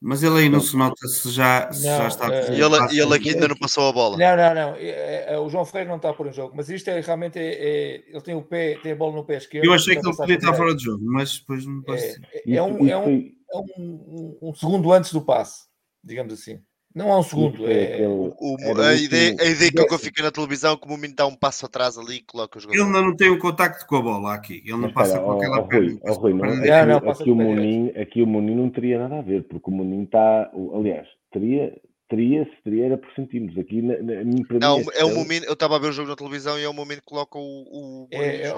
Mas 0.00 0.22
ele 0.22 0.38
aí 0.38 0.48
não 0.48 0.60
se 0.60 0.76
nota 0.76 1.06
se 1.06 1.30
já, 1.30 1.70
se 1.70 1.86
não, 1.86 1.98
já 1.98 2.08
está. 2.08 2.28
Uh, 2.28 2.52
e 2.52 2.60
ele, 2.60 3.02
ele 3.02 3.14
aqui 3.14 3.30
ainda 3.30 3.48
não 3.48 3.56
passou 3.56 3.88
a 3.88 3.92
bola. 3.92 4.16
Não, 4.16 4.36
não, 4.36 4.54
não. 4.54 4.76
É, 4.76 5.34
é, 5.34 5.38
o 5.38 5.48
João 5.48 5.64
Ferreira 5.64 5.90
não 5.90 5.96
está 5.96 6.12
por 6.12 6.26
um 6.26 6.32
jogo, 6.32 6.54
mas 6.56 6.68
isto 6.68 6.88
é 6.88 7.00
realmente. 7.00 7.38
É, 7.38 7.52
é, 7.52 8.04
ele 8.08 8.20
tem 8.22 8.34
o 8.34 8.42
pé, 8.42 8.78
tem 8.82 8.92
a 8.92 8.96
bola 8.96 9.14
no 9.16 9.24
pé 9.24 9.36
esquerdo. 9.36 9.64
Eu 9.64 9.72
achei 9.72 9.96
que 9.96 10.06
ele 10.06 10.16
podia 10.16 10.36
estar 10.36 10.54
fora 10.54 10.74
de 10.74 10.82
jogo, 10.82 11.04
mas 11.04 11.38
depois 11.38 11.66
não 11.66 11.82
passa. 11.82 12.20
É, 12.32 12.54
é, 12.54 12.62
um, 12.62 12.88
é, 12.88 12.98
um, 12.98 13.30
é 13.54 13.80
um, 13.80 14.38
um, 14.42 14.54
segundo 14.54 14.92
antes 14.92 15.12
do 15.12 15.22
passe, 15.22 15.66
digamos 16.02 16.32
assim. 16.32 16.60
Não 16.94 17.12
há 17.12 17.18
um 17.18 17.22
segundo. 17.24 17.68
É, 17.68 18.02
é, 18.02 18.08
o, 18.08 18.32
a, 18.80 18.94
ideia, 18.94 19.36
a 19.40 19.46
ideia 19.46 19.72
que 19.72 19.94
eu 19.94 19.98
fico 19.98 20.22
na 20.22 20.30
televisão, 20.30 20.76
como 20.76 20.94
o 20.94 20.96
menino 20.96 21.16
dá 21.16 21.26
um 21.26 21.34
passo 21.34 21.66
atrás 21.66 21.98
ali 21.98 22.18
e 22.18 22.22
coloca 22.22 22.56
os 22.56 22.64
Ele 22.66 22.80
ainda 22.80 23.02
não 23.02 23.16
tem 23.16 23.30
o 23.30 23.38
contacto 23.38 23.84
com 23.84 23.96
a 23.96 24.02
bola 24.02 24.32
aqui. 24.32 24.62
Ele 24.64 24.76
não 24.76 24.92
passa 24.92 25.18
com 25.18 25.32
aquela 25.32 25.58
oh, 25.58 25.66
perna. 25.66 25.98
Oh, 26.02 26.12
Rui, 26.12 26.34
não, 26.34 26.44
aqui, 26.44 26.86
não, 26.86 27.10
aqui, 27.10 27.30
o 27.30 27.34
Moninho, 27.34 28.00
aqui 28.00 28.22
o 28.22 28.26
Moninho 28.26 28.62
não 28.62 28.70
teria 28.70 29.00
nada 29.00 29.18
a 29.18 29.22
ver, 29.22 29.42
porque 29.42 29.68
o 29.68 29.74
Moninho 29.74 30.04
está. 30.04 30.52
Aliás, 30.72 31.08
teria, 31.32 31.76
teria, 32.08 32.44
se 32.44 32.62
teria 32.62 32.86
era 32.86 32.96
por 32.96 33.12
centímetros. 33.14 33.58
Aqui 33.58 33.82
na, 33.82 33.94
na, 34.00 34.58
não, 34.60 34.80
é 34.94 35.04
o 35.04 35.14
momento. 35.16 35.46
Eu 35.46 35.54
estava 35.54 35.74
a 35.74 35.80
ver 35.80 35.88
o 35.88 35.92
jogo 35.92 36.10
na 36.10 36.16
televisão 36.16 36.56
e 36.60 36.62
é 36.62 36.68
o 36.68 36.72
momento 36.72 37.00
que 37.00 37.06
coloca 37.06 37.36
o. 37.36 37.42
o 37.42 38.08
é, 38.12 38.42
é, 38.42 38.54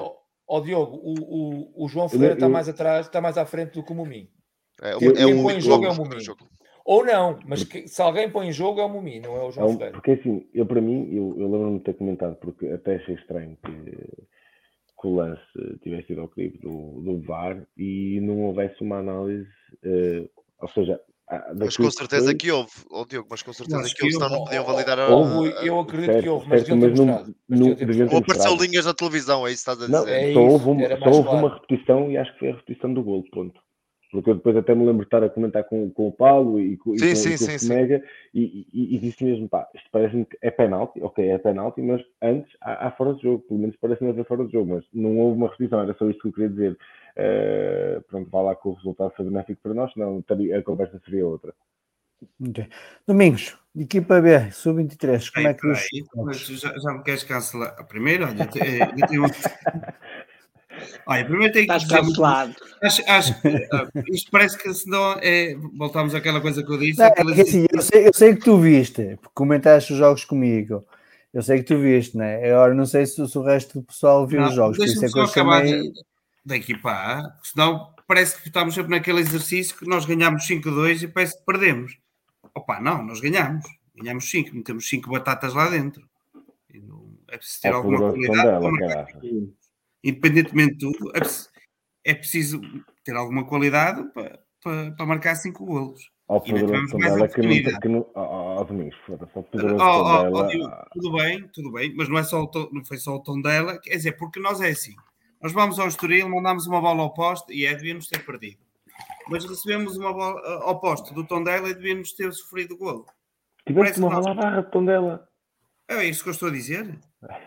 ó, 0.47 0.61
Diogo, 0.61 1.01
o, 1.03 1.15
o, 1.15 1.85
o 1.87 1.89
João 1.89 2.07
Ferreira 2.07 2.35
está 2.35 2.51
mais 2.51 2.69
atrás, 2.69 3.07
está 3.07 3.21
mais 3.23 3.39
à 3.39 3.47
frente 3.47 3.73
do 3.73 3.83
que 3.83 3.93
o 3.93 3.97
Mominho. 3.97 4.29
É, 4.83 4.91
é, 4.91 5.23
é 5.23 5.27
um 5.27 5.61
jogo 5.61 5.87
é 5.87 5.91
o 5.91 5.95
Mominho. 5.95 6.37
Ou 6.87 7.05
não, 7.05 7.37
mas 7.45 7.65
que, 7.65 7.89
se 7.89 8.01
alguém 8.01 8.31
põe 8.31 8.47
em 8.47 8.53
jogo 8.53 8.81
é 8.81 8.85
o 8.85 8.89
Mumi, 8.89 9.19
não 9.19 9.37
é 9.37 9.43
o 9.43 9.51
João 9.51 9.71
é 9.71 9.73
Ferreira. 9.73 9.93
Porque 9.95 10.13
assim, 10.13 10.47
eu 10.55 10.65
para 10.65 10.81
mim, 10.81 11.13
eu, 11.13 11.35
eu 11.37 11.51
lembro-me 11.51 11.79
de 11.79 11.85
ter 11.85 11.95
comentado, 11.95 12.37
porque 12.37 12.69
até 12.69 12.95
achei 12.95 13.17
estranho 13.17 13.59
que, 13.65 13.73
que 13.73 15.07
o 15.07 15.17
lance 15.17 15.41
tivesse 15.83 16.13
ido 16.13 16.21
ao 16.21 16.29
clipe 16.29 16.59
do, 16.59 17.01
do 17.01 17.21
VAR 17.23 17.61
e 17.77 18.21
não 18.23 18.43
houvesse 18.43 18.81
uma 18.83 18.99
análise, 18.99 19.49
uh, 19.85 20.31
ou 20.61 20.69
seja, 20.69 21.01
mas 21.59 21.77
com 21.77 21.91
certeza 21.91 22.33
que 22.37 22.53
houve, 22.53 22.71
oh, 22.89 23.05
Diogo, 23.05 23.27
mas 23.29 23.43
com 23.43 23.53
certeza 23.53 23.83
que, 23.89 23.95
que 23.97 24.05
houve, 24.05 24.13
senão 24.15 24.29
não 24.29 24.45
podiam 24.45 24.65
validar 24.65 24.97
a. 25.01 25.09
Houve, 25.09 25.67
eu 25.67 25.81
acredito 25.81 26.07
certo, 26.07 26.23
que 26.23 26.29
houve, 26.29 26.49
mas, 26.49 26.61
certo, 26.61 26.77
mas 26.77 26.99
não, 27.01 27.35
não, 27.49 27.67
Ou 28.13 28.19
apareceu 28.19 28.55
linhas 28.55 28.87
na 28.87 28.95
televisão, 28.95 29.45
é 29.45 29.51
isso 29.51 29.65
que 29.65 29.71
estás 29.71 29.83
a 29.83 29.87
dizer. 29.87 29.99
Não, 29.99 30.09
é 30.09 30.33
só 30.33 30.41
houve, 30.41 30.69
uma, 30.69 30.99
só 30.99 31.11
houve 31.11 31.29
uma 31.31 31.55
repetição 31.55 32.13
e 32.13 32.17
acho 32.17 32.33
que 32.35 32.39
foi 32.39 32.51
a 32.51 32.55
repetição 32.55 32.95
do 32.95 33.03
gol, 33.03 33.25
ponto. 33.33 33.61
Porque 34.11 34.31
eu 34.31 34.35
depois 34.37 34.57
até 34.57 34.75
me 34.75 34.87
lembro 34.87 35.01
de 35.01 35.07
estar 35.07 35.23
a 35.23 35.29
comentar 35.29 35.65
com, 35.65 35.91
com 35.91 36.09
o 36.09 36.13
Paulo 36.13 36.61
e 36.61 36.77
com, 36.77 36.97
sim, 36.97 37.07
e 37.07 37.11
com, 37.11 37.17
sim, 37.17 37.31
com 37.31 37.59
sim, 37.59 37.67
o 37.67 37.69
Mega 37.69 38.05
e, 38.33 38.67
e, 38.73 38.95
e, 38.95 38.99
disse 38.99 39.25
mesmo, 39.25 39.49
pá, 39.49 39.69
isto 39.75 39.89
parece-me 39.91 40.25
que 40.25 40.39
é 40.41 40.51
penalti, 40.51 41.03
ok, 41.03 41.29
é 41.29 41.39
penalti, 41.39 41.83
mas 41.83 42.01
antes 42.23 42.57
há, 42.61 42.87
há 42.87 42.91
fora 42.93 43.15
de 43.15 43.23
jogo, 43.23 43.43
pelo 43.49 43.61
menos 43.61 43.77
parece-me 43.77 44.11
haver 44.11 44.25
fora 44.25 44.45
de 44.47 44.53
jogo, 44.53 44.75
mas 44.75 44.85
não 44.93 45.19
houve 45.19 45.37
uma 45.37 45.49
repetição, 45.49 45.81
era 45.81 45.95
só 45.95 46.09
isto 46.09 46.23
que 46.23 46.29
eu 46.29 46.33
queria 46.33 46.51
dizer. 46.51 46.79
Uh, 47.17 48.03
pronto, 48.03 48.31
vá 48.31 48.43
lá 48.43 48.55
que 48.55 48.69
o 48.69 48.75
resultado 48.75 49.13
foi 49.17 49.25
benéfico 49.25 49.61
para 49.63 49.73
nós, 49.75 49.93
senão 49.93 50.23
a 50.23 50.63
conversa 50.63 51.01
seria 51.05 51.27
outra. 51.27 51.55
Okay. 52.41 52.69
Domingos, 53.07 53.59
equipa 53.77 54.21
B, 54.21 54.51
sub-23, 54.51 55.33
como 55.33 55.49
é 55.49 55.55
que 55.55 55.67
os... 55.67 56.61
já, 56.61 56.73
já 56.79 56.93
me 56.93 57.03
queres 57.03 57.25
cancelar? 57.25 57.87
Primeiro, 57.87 58.27
olha, 58.27 58.43
eu 58.43 59.07
tenho... 59.07 59.25
Olha, 61.07 61.25
primeiro 61.25 61.53
tem 61.53 61.67
que 61.67 61.73
Estás 61.73 61.89
cancelado. 61.89 62.55
Acho, 62.83 63.03
acho 63.09 63.33
uh, 63.33 64.03
isto 64.13 64.31
parece 64.31 64.59
que 64.59 64.73
senão 64.75 65.13
é, 65.21 65.55
voltamos 65.75 66.15
àquela 66.15 66.41
coisa 66.41 66.63
que 66.63 66.71
eu 66.71 66.79
disse. 66.79 66.99
Não, 66.99 67.07
é 67.07 67.41
assim, 67.41 67.67
eu, 67.73 67.83
sei, 67.83 68.09
eu, 68.09 68.13
sei, 68.15 68.35
que 68.35 68.45
tu 68.45 68.59
viste, 68.59 69.17
porque 69.21 69.35
comentaste 69.35 69.93
os 69.93 69.99
jogos 69.99 70.25
comigo. 70.25 70.85
Eu 71.33 71.43
sei 71.43 71.59
que 71.59 71.65
tu 71.65 71.79
viste, 71.79 72.17
né? 72.17 72.51
Agora 72.51 72.75
não 72.75 72.87
sei 72.87 73.07
se, 73.07 73.27
se 73.27 73.39
o 73.39 73.43
resto 73.43 73.81
do 73.81 73.87
pessoal 73.87 74.27
viu 74.27 74.41
não, 74.41 74.49
os 74.49 74.55
jogos. 74.55 74.79
Deixa-me 74.79 75.07
é 75.07 75.09
só 75.09 75.23
acabar 75.23 75.67
chamei... 75.67 75.93
da 76.45 76.57
equipa 76.57 76.91
A, 76.91 77.37
senão 77.43 77.95
parece 78.07 78.41
que 78.41 78.49
estamos 78.49 78.75
sempre 78.75 78.91
naquele 78.91 79.21
exercício 79.21 79.77
que 79.77 79.87
nós 79.87 80.05
ganhamos 80.05 80.47
5-2 80.49 81.03
e 81.03 81.09
parece 81.09 81.39
que 81.39 81.45
perdemos. 81.45 81.99
Opa, 82.55 82.81
não, 82.81 83.03
nós 83.03 83.21
ganhamos. 83.21 83.65
Ganhamos 83.95 84.31
5, 84.31 84.55
metemos 84.55 84.89
5 84.89 85.11
batatas 85.11 85.55
lá 85.55 85.69
dentro. 85.69 86.07
É 87.29 87.37
preciso 87.37 87.61
ter 87.63 87.73
alguma 87.73 87.99
qualidade 87.99 88.65
independentemente 90.07 90.77
de 90.77 90.93
tudo, 90.93 91.13
é, 91.17 92.11
é 92.11 92.15
preciso 92.15 92.61
ter 93.05 93.17
alguma 93.17 93.45
qualidade 93.45 94.03
para, 94.13 94.39
para, 94.63 94.93
para 94.93 95.07
marcar 95.07 95.35
cinco 95.35 95.67
golos. 95.67 96.11
Ao 96.29 96.41
poderoso 96.41 96.97
dela 96.97 97.29
que 97.29 97.41
não, 97.41 97.81
que 97.81 97.89
não 97.89 98.07
ao 98.15 98.65
Domingos, 98.65 98.97
foda-se, 99.07 99.33
ao 99.37 99.45
poderoso 99.45 99.77
dela. 99.77 100.89
Tudo 100.93 101.13
bem, 101.13 101.49
tudo 101.53 101.73
bem, 101.73 101.95
mas 101.97 102.09
não, 102.09 102.19
é 102.19 102.25
só 102.25 102.47
tom, 102.47 102.69
não 102.73 102.85
foi 102.85 102.99
só 102.99 103.15
o 103.15 103.23
tom 103.23 103.41
dela, 103.41 103.79
quer 103.79 103.97
dizer, 103.97 104.13
porque 104.13 104.41
nós 104.41 104.61
é 104.61 104.71
assim, 104.71 104.95
nós 105.41 105.53
vamos 105.53 105.79
ao 105.79 105.87
Estoril, 105.87 106.29
mandamos 106.29 106.67
uma 106.67 106.81
bola 106.81 107.03
ao 107.03 107.15
poste 107.15 107.53
e 107.53 107.67
é, 107.67 107.75
devíamos 107.75 108.09
ter 108.09 108.25
perdido. 108.25 108.59
mas 109.29 109.45
recebemos 109.45 109.97
uma 109.97 110.13
bola 110.13 110.41
uh, 110.41 110.63
ao 110.63 110.81
posto 110.81 111.13
do 111.15 111.25
Tondela 111.25 111.69
e 111.69 111.75
devíamos 111.75 112.13
ter 112.13 112.33
sofrido 112.33 112.75
o 112.75 112.79
golo. 112.79 113.07
Tiveste 113.67 113.99
uma 113.99 114.11
bola 114.11 114.31
à 114.31 114.35
barra 114.35 114.61
de 114.63 114.71
Tondela. 114.71 115.29
É 115.89 116.05
isso 116.05 116.23
que 116.23 116.29
eu 116.29 116.33
estou 116.33 116.49
a 116.49 116.53
dizer. 116.53 116.99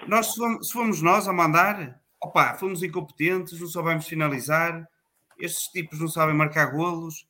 Nós, 0.07 0.27
se 0.27 0.37
fomos, 0.37 0.67
se 0.67 0.73
fomos 0.73 1.01
nós 1.01 1.27
a 1.27 1.33
mandar, 1.33 1.98
opá, 2.21 2.55
fomos 2.55 2.83
incompetentes, 2.83 3.59
não 3.59 3.67
soubemos 3.67 4.07
finalizar, 4.07 4.87
estes 5.39 5.71
tipos 5.71 5.99
não 5.99 6.07
sabem 6.07 6.35
marcar 6.35 6.67
golos, 6.67 7.25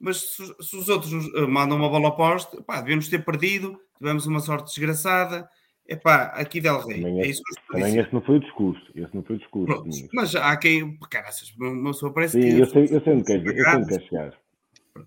mas 0.00 0.34
se, 0.34 0.44
se 0.60 0.76
os 0.76 0.88
outros 0.88 1.12
uh, 1.12 1.48
mandam 1.48 1.78
uma 1.78 1.88
bola 1.88 2.06
ao 2.06 2.16
poste, 2.16 2.56
opá, 2.56 2.80
devemos 2.80 3.08
ter 3.08 3.24
perdido, 3.24 3.78
tivemos 3.98 4.26
uma 4.26 4.40
sorte 4.40 4.68
desgraçada. 4.68 5.48
Epá, 5.86 6.26
aqui 6.34 6.60
Del 6.60 6.78
Rey. 6.86 7.00
Também, 7.00 7.20
é 7.20 7.22
esse, 7.22 7.30
isso 7.30 7.42
que 7.42 7.72
também 7.72 7.98
esse 7.98 8.12
não 8.12 8.22
foi 8.22 8.36
o 8.36 8.40
discurso. 8.40 8.82
Esse 8.94 9.14
não 9.14 9.22
foi 9.22 9.36
o 9.36 9.38
discurso. 9.38 9.66
Pronto, 9.66 9.90
mas 10.14 10.34
há 10.34 10.56
quem. 10.56 10.96
Caraças, 11.10 11.52
uma 11.58 11.90
pessoa 11.90 12.12
parece 12.12 12.40
Sim, 12.40 12.50
que. 12.50 12.60
eu 12.60 12.66
sei, 12.66 12.84
eu 12.84 13.02
sei 13.02 13.12
onde 13.12 13.24
queres 13.24 14.04
chegar. 14.04 14.32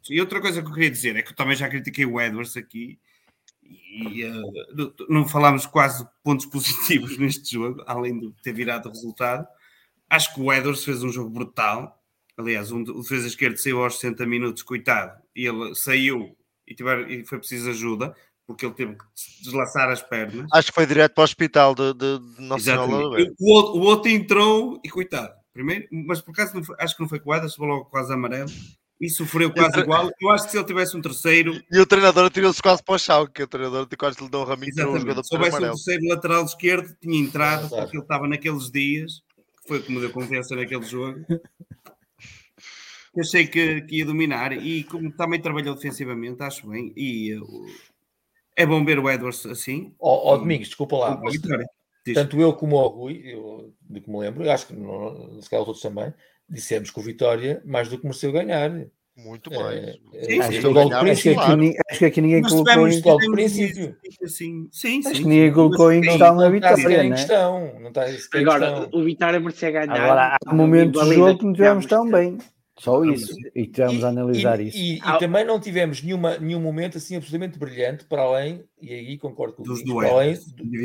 E 0.10 0.20
outra 0.20 0.42
coisa 0.42 0.62
que 0.62 0.68
eu 0.68 0.74
queria 0.74 0.92
dizer 0.92 1.16
é 1.16 1.22
que 1.22 1.32
eu 1.32 1.36
também 1.36 1.56
já 1.56 1.70
critiquei 1.70 2.06
o 2.06 2.20
Edwards 2.20 2.58
aqui 2.58 3.00
e 3.66 4.24
eh, 4.24 4.32
não- 5.10 5.28
falámos 5.28 5.66
quase 5.66 6.04
de 6.04 6.10
pontos 6.24 6.46
positivos 7.08 7.18
neste 7.18 7.54
jogo, 7.54 7.84
além 7.88 8.20
de 8.20 8.32
ter 8.44 8.54
virado 8.54 8.88
o 8.88 8.92
resultado. 8.92 9.48
Acho 10.10 10.34
que 10.34 10.42
o 10.42 10.54
Edwards 10.54 10.84
fez 10.84 11.04
um 11.04 11.10
jogo 11.10 11.30
brutal. 11.30 12.02
Aliás, 12.38 12.72
um, 12.72 12.82
o 12.82 13.02
defesa 13.02 13.28
esquerdo 13.28 13.58
saiu 13.58 13.84
aos 13.84 13.96
60 13.96 14.26
minutos, 14.26 14.62
coitado, 14.62 15.20
e 15.36 15.46
ele 15.48 15.74
saiu 15.74 16.36
e, 16.68 16.76
tiver, 16.76 17.10
e 17.10 17.26
foi 17.26 17.38
preciso 17.40 17.70
ajuda, 17.70 18.14
porque 18.46 18.66
ele 18.66 18.74
teve 18.76 18.94
que 18.96 19.04
deslaçar 19.42 19.90
as 19.90 20.02
pernas. 20.02 20.46
Acho 20.52 20.68
que 20.68 20.76
foi 20.76 20.86
direto 20.86 21.14
para 21.14 21.22
o 21.22 21.24
hospital 21.24 21.74
de, 21.74 21.94
de, 21.94 22.20
de 22.20 22.42
Nossa 22.42 22.64
Senhora. 22.66 22.92
O 23.40 23.52
outro, 23.54 23.78
o 23.78 23.82
outro 23.84 24.12
entrou 24.12 24.80
e 24.84 24.90
coitado, 24.90 25.34
primeiro, 25.54 25.88
mas 25.92 26.20
por 26.22 26.32
acaso 26.32 26.62
foi- 26.64 26.76
acho 26.80 26.96
que 26.96 27.02
não 27.02 27.10
foi 27.10 27.20
com 27.22 27.30
o 27.30 27.34
Edwards, 27.34 27.56
foi 27.56 27.68
logo 27.68 27.86
quase 27.86 28.14
amarelo 28.14 28.50
e 29.00 29.10
sofreu 29.10 29.52
quase 29.52 29.80
igual. 29.80 30.10
Eu 30.22 30.30
acho 30.30 30.46
que 30.46 30.52
se 30.52 30.58
ele 30.58 30.66
tivesse 30.66 30.96
um 30.96 31.02
terceiro, 31.02 31.62
E 31.72 31.80
o 31.80 31.86
treinador 31.86 32.30
tirou-se 32.30 32.62
quase 32.62 32.82
para 32.84 32.96
o 32.96 33.00
chão, 33.00 33.28
que 33.28 33.44
o 33.44 33.48
treinador 33.48 33.86
de 33.88 33.98
quase 33.98 34.22
lhe 34.24 34.30
deu 34.30 34.42
um 34.42 34.44
raminho 34.46 34.72
tirou 34.74 34.94
o 34.96 35.00
jogador 35.00 35.24
se 35.24 35.30
para 35.30 35.40
houvesse 35.40 35.58
um 35.58 35.70
terceiro 35.72 36.08
lateral 36.08 36.46
esquerdo, 36.46 36.96
tinha 37.02 37.20
entrado, 37.20 37.66
Exato. 37.66 37.82
porque 37.84 37.98
ele 37.98 38.04
estava 38.04 38.28
naqueles 38.28 38.72
dias, 38.72 39.22
que 39.62 39.68
foi 39.68 39.82
como 39.82 40.00
deu 40.00 40.12
confiança 40.12 40.56
naquele 40.56 40.84
jogo. 40.84 41.26
Eu 43.16 43.22
achei 43.22 43.48
que, 43.48 43.82
que 43.82 43.98
ia 43.98 44.06
dominar 44.06 44.52
e 44.52 44.84
como 44.84 45.12
também 45.12 45.42
trabalhou 45.42 45.74
defensivamente, 45.76 46.44
acho 46.44 46.68
bem. 46.68 46.92
E 46.98 47.34
o- 47.36 47.66
é 48.58 48.66
bom 48.66 48.84
ver 48.84 49.00
o 49.00 49.10
Edwards 49.10 49.46
assim. 49.46 49.94
Ó 50.00 50.34
ó, 50.34 50.38
Domingos, 50.38 50.68
desculpa 50.68 50.98
lá, 50.98 51.22
mas 51.22 51.36
tanto 52.14 52.40
eu 52.40 52.54
como 52.54 52.76
o 52.76 52.88
Rui, 52.88 53.22
eu, 53.26 53.74
de 53.82 54.00
que 54.02 54.10
me 54.10 54.20
lembro, 54.20 54.44
eu 54.44 54.52
acho 54.52 54.68
que 54.68 54.74
não, 54.74 55.42
se 55.42 55.50
calhar 55.50 55.66
todos 55.66 55.82
também, 55.82 56.14
dissemos 56.50 56.92
que 56.92 57.00
o 57.00 57.04
Vitória 57.04 57.62
mais 57.66 57.88
do 57.90 57.98
que 57.98 58.06
mereceu 58.06 58.32
ganhar. 58.32 58.72
Muito 59.18 59.50
É, 59.54 59.58
mais. 59.58 59.78
é, 60.14 60.26
Sim, 60.26 60.40
Acho 60.42 60.52
sim. 60.52 60.62
que, 60.62 60.74
ganhar, 60.74 60.82
acho, 60.82 60.90
que 60.90 61.06
princípio. 61.06 61.40
aqui, 61.42 61.56
ni- 61.56 61.76
acho 61.90 62.00
que 62.00 62.06
aqui 62.06 62.22
ninguém 62.22 62.42
Mas 62.42 62.52
colocou 62.52 62.88
em, 62.90 63.02
logo 63.02 63.32
princípio. 63.32 63.98
isso, 64.04 64.24
assim, 64.26 64.68
sim, 64.74 65.00
acho 65.00 65.16
sim. 65.16 65.22
que 65.24 65.30
ninguém 65.30 65.54
colocou 65.54 65.94
em 65.94 66.02
questão 66.02 66.28
a 66.28 66.50
Não 66.50 66.54
está 66.56 66.76
sequer 66.76 66.90
vitória, 66.90 67.04
em 67.06 67.12
questão. 67.12 67.80
Não 67.80 67.88
está 67.88 68.08
sequer 68.10 68.38
em 68.40 68.42
Agora, 68.42 68.72
questão. 68.82 69.00
o 69.00 69.04
Vitória 69.06 69.40
merecia 69.40 69.72
ganhar. 69.72 69.96
Agora, 69.96 70.36
há 70.36 70.38
Não 70.46 70.56
momentos 70.58 71.02
do 71.02 71.14
jogo 71.14 71.40
que 71.40 71.46
não 71.46 71.54
tivemos 71.54 71.86
tão 71.86 72.12
bem. 72.12 72.38
Só 72.78 73.00
Não, 73.04 73.14
isso. 73.14 73.34
E 73.56 73.68
tivemos 73.68 74.04
a 74.04 74.10
analisar 74.10 74.60
e, 74.60 74.68
isso. 74.68 74.78
E, 74.78 74.96
e 74.98 75.00
Ah. 75.02 75.18
também 75.18 75.46
não 75.46 75.60
tivemos 75.60 76.04
nenhuma, 76.04 76.38
nenhum 76.38 76.60
momento 76.60 76.98
assim 76.98 77.16
absolutamente 77.16 77.58
brilhante 77.58 78.04
para 78.04 78.22
além, 78.24 78.66
e 78.82 78.94
aí 78.94 79.18
concordo 79.18 79.54
com 79.56 79.62
o 79.64 79.66
Dos 79.66 79.82
do 79.84 79.96
para 79.96 80.10
além 80.10 80.34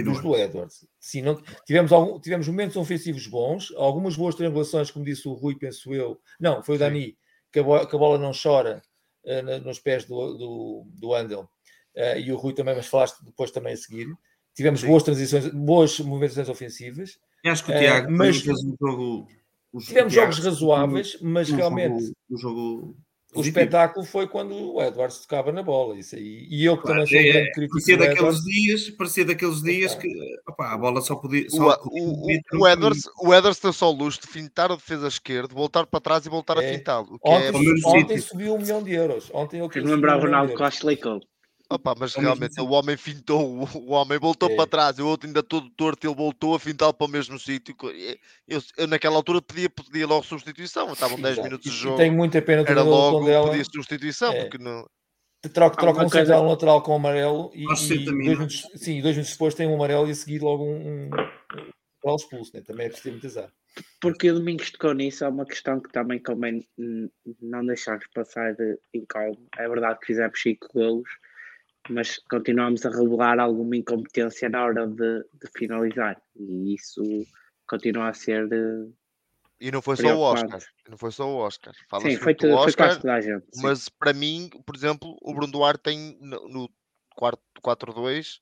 dos 0.04 0.20
do 0.22 0.36
Edwards. 0.36 0.86
Sim, 1.00 1.22
não, 1.22 1.42
tivemos, 1.66 1.90
algum, 1.90 2.20
tivemos 2.20 2.46
momentos 2.46 2.76
ofensivos 2.76 3.26
bons, 3.26 3.72
algumas 3.76 4.14
boas 4.16 4.36
triangulações, 4.36 4.90
como 4.90 5.04
disse 5.04 5.26
o 5.26 5.32
Rui, 5.32 5.56
penso 5.56 5.92
eu. 5.92 6.20
Não, 6.38 6.62
foi 6.62 6.76
o 6.76 6.78
Dani, 6.78 7.16
que 7.52 7.58
a, 7.58 7.62
bo- 7.64 7.84
que 7.84 7.96
a 7.96 7.98
bola 7.98 8.18
não 8.18 8.30
chora 8.40 8.80
eh, 9.24 9.42
na- 9.42 9.58
nos 9.58 9.80
pés 9.80 10.04
do, 10.04 10.34
do, 10.38 10.86
do 10.94 11.12
Andel. 11.14 11.50
Eh, 11.96 12.20
e 12.20 12.32
o 12.32 12.36
Rui 12.36 12.52
também, 12.52 12.76
mas 12.76 12.86
falaste 12.86 13.18
depois 13.24 13.50
também 13.50 13.72
a 13.72 13.76
seguir. 13.76 14.06
Tivemos 14.54 14.80
Sim. 14.80 14.86
boas 14.86 15.02
transições, 15.02 15.48
boas 15.48 15.98
movimentações 15.98 16.48
ofensivas. 16.48 17.18
Eu 17.42 17.50
acho 17.50 17.64
que 17.64 17.72
o 17.72 17.74
Eh, 17.74 17.78
Tiago 17.80 18.10
mas- 18.12 18.36
mas... 18.36 18.40
fez 18.42 18.64
um 18.64 18.76
jogo. 18.80 19.28
O 19.72 19.78
Tivemos 19.78 20.12
jogos 20.12 20.38
razoáveis, 20.38 21.16
mas 21.20 21.48
realmente 21.50 22.00
Jogo, 22.02 22.14
um 22.30 22.36
jogo 22.36 22.96
o 23.32 23.42
espetáculo 23.42 24.04
foi 24.04 24.26
quando 24.26 24.74
o 24.74 24.82
Edwards 24.82 25.20
tocava 25.20 25.52
na 25.52 25.62
bola. 25.62 25.96
Isso 25.96 26.16
aí. 26.16 26.48
E 26.50 26.64
eu 26.64 26.76
que 26.76 26.82
Claro, 26.82 27.04
também 27.04 27.06
sou 27.06 27.16
um 27.16 27.20
é, 27.20 27.32
grande 27.32 27.52
crítico 27.52 27.72
parecia 27.74 27.96
daqueles 27.96 28.18
Edwards. 28.18 28.44
dias, 28.44 28.90
parecia 28.90 29.24
daqueles 29.24 29.62
dias 29.62 29.94
que 29.94 30.08
opá, 30.48 30.72
a 30.72 30.78
bola 30.78 31.00
só 31.00 31.14
podia. 31.14 31.46
O, 31.46 31.50
Só 31.50 31.68
o, 31.68 31.78
podia 31.78 32.40
o, 32.52 32.58
o, 32.58 32.68
Edwards, 32.68 33.02
o 33.22 33.32
Edwards 33.34 33.60
tem 33.60 33.72
só 33.72 33.88
o 33.88 33.94
luxo 33.94 34.20
de 34.20 34.26
fintar 34.26 34.72
a 34.72 34.74
defesa 34.74 35.06
esquerda, 35.06 35.54
voltar 35.54 35.86
para 35.86 36.00
trás 36.00 36.26
e 36.26 36.28
voltar 36.28 36.58
a 36.58 36.64
É. 36.64 36.72
fintá-lo. 36.76 37.06
o 37.14 37.18
que 37.20 37.28
é 37.28 37.50
Ontem, 37.50 37.82
ontem 37.84 38.18
subiu 38.18 38.54
um 38.54 38.58
milhão 38.58 38.82
de 38.82 38.92
euros. 38.94 39.30
Ontem 39.32 39.62
lembrar 39.94 40.16
um 40.16 40.18
o 40.18 40.22
Ronaldo 40.22 40.48
de 40.48 40.52
euros. 40.54 40.74
Opa, 41.72 41.94
mas 41.96 42.10
mesmo 42.16 42.22
realmente 42.22 42.54
sítio. 42.54 42.68
o 42.68 42.72
homem 42.72 42.96
fintou, 42.96 43.64
o, 43.76 43.92
homem 43.92 44.18
voltou 44.18 44.50
É. 44.50 44.56
para 44.56 44.66
trás, 44.66 44.98
e 44.98 45.02
o 45.02 45.06
outro 45.06 45.28
ainda 45.28 45.40
todo 45.42 45.70
torto, 45.70 46.04
ele 46.04 46.14
voltou 46.16 46.54
a 46.54 46.58
fintá-lo 46.58 46.92
para 46.92 47.06
o 47.06 47.10
mesmo 47.10 47.38
sítio. 47.38 47.76
Eu, 48.48 48.60
eu 48.76 48.86
naquela 48.88 49.14
altura 49.14 49.40
pedia, 49.40 49.70
pedia 49.70 50.04
logo 50.06 50.24
substituição, 50.26 50.92
estavam 50.92 51.16
10 51.16 51.34
Exato. 51.34 51.46
minutos 51.48 51.70
de 51.70 51.76
jogo, 51.78 51.94
E 51.94 51.98
tenho 51.98 52.12
muita 52.14 52.42
pena 52.42 52.64
do 52.64 52.70
era 52.70 52.82
logo 52.82 53.20
Tondela. 53.20 53.50
pedia 53.50 53.64
substituição, 53.64 54.32
É. 54.32 54.40
porque 54.42 54.58
não. 54.58 54.84
Troca, 55.54 55.76
troca 55.76 56.00
uma 56.04 56.40
um 56.40 56.44
um 56.44 56.48
lateral 56.50 56.82
com 56.82 56.94
amarelo 56.94 57.50
e, 57.54 57.64
e 57.64 57.76
60 57.76 58.04
dois 58.04 58.16
minutos. 58.16 58.66
sim, 58.74 59.00
dois 59.00 59.14
minutos 59.14 59.32
depois 59.32 59.54
tem 59.54 59.66
um 59.68 59.74
amarelo 59.74 60.06
e 60.08 60.10
a 60.10 60.14
seguir 60.14 60.40
logo 60.42 60.64
um, 60.64 60.76
um, 60.76 61.04
um 61.06 61.10
lateral 61.10 62.16
expulso. 62.16 62.50
Né? 62.52 62.60
Também 62.62 62.86
é 62.86 62.88
preciso 62.90 63.04
ter 63.04 63.10
muito 63.12 63.26
azar. 63.26 63.52
Porque 64.00 64.28
o 64.30 64.34
Domingos 64.34 64.70
tocou 64.72 64.92
nisso, 64.92 65.24
é 65.24 65.28
uma 65.28 65.46
questão 65.46 65.80
que 65.80 65.90
também 65.92 66.18
convém 66.20 66.66
não 67.40 67.64
deixarmos 67.64 68.06
passar 68.12 68.54
de- 68.54 68.76
em 68.92 69.06
calmo. 69.06 69.46
É 69.56 69.66
verdade 69.68 70.00
que 70.00 70.06
fizemos 70.08 70.42
5 70.42 70.66
golos, 70.74 71.08
mas 71.88 72.18
continuamos 72.30 72.84
a 72.84 72.90
revelar 72.90 73.38
alguma 73.40 73.76
incompetência 73.76 74.48
na 74.48 74.64
hora 74.64 74.86
de, 74.86 75.20
de 75.22 75.50
finalizar. 75.56 76.20
E 76.36 76.74
isso 76.74 77.02
continua 77.66 78.08
a 78.08 78.14
ser. 78.14 78.48
eh, 78.52 78.88
E 79.60 79.70
não 79.70 79.80
foi 79.80 79.96
só 79.96 80.14
o 80.14 80.20
Oscar. 80.20 80.60
Não 80.88 80.98
foi 80.98 81.10
só 81.12 81.28
o 81.28 81.36
Oscar. 81.36 81.74
Fala-se 81.88 82.10
Sim, 82.10 82.16
foi, 82.16 82.34
tudo, 82.34 82.52
foi 82.52 82.66
Oscar, 82.68 82.88
quase 82.88 83.00
toda 83.00 83.14
a 83.14 83.20
gente. 83.20 83.44
sim. 83.52 83.62
mas 83.62 83.88
para 83.88 84.12
mim, 84.12 84.50
por 84.66 84.76
exemplo, 84.76 85.16
o 85.22 85.32
Bruno 85.34 85.52
Duarte 85.52 85.82
tem 85.82 86.18
no, 86.20 86.48
no 86.48 86.70
quarto 87.16 87.42
4-2, 87.64 88.40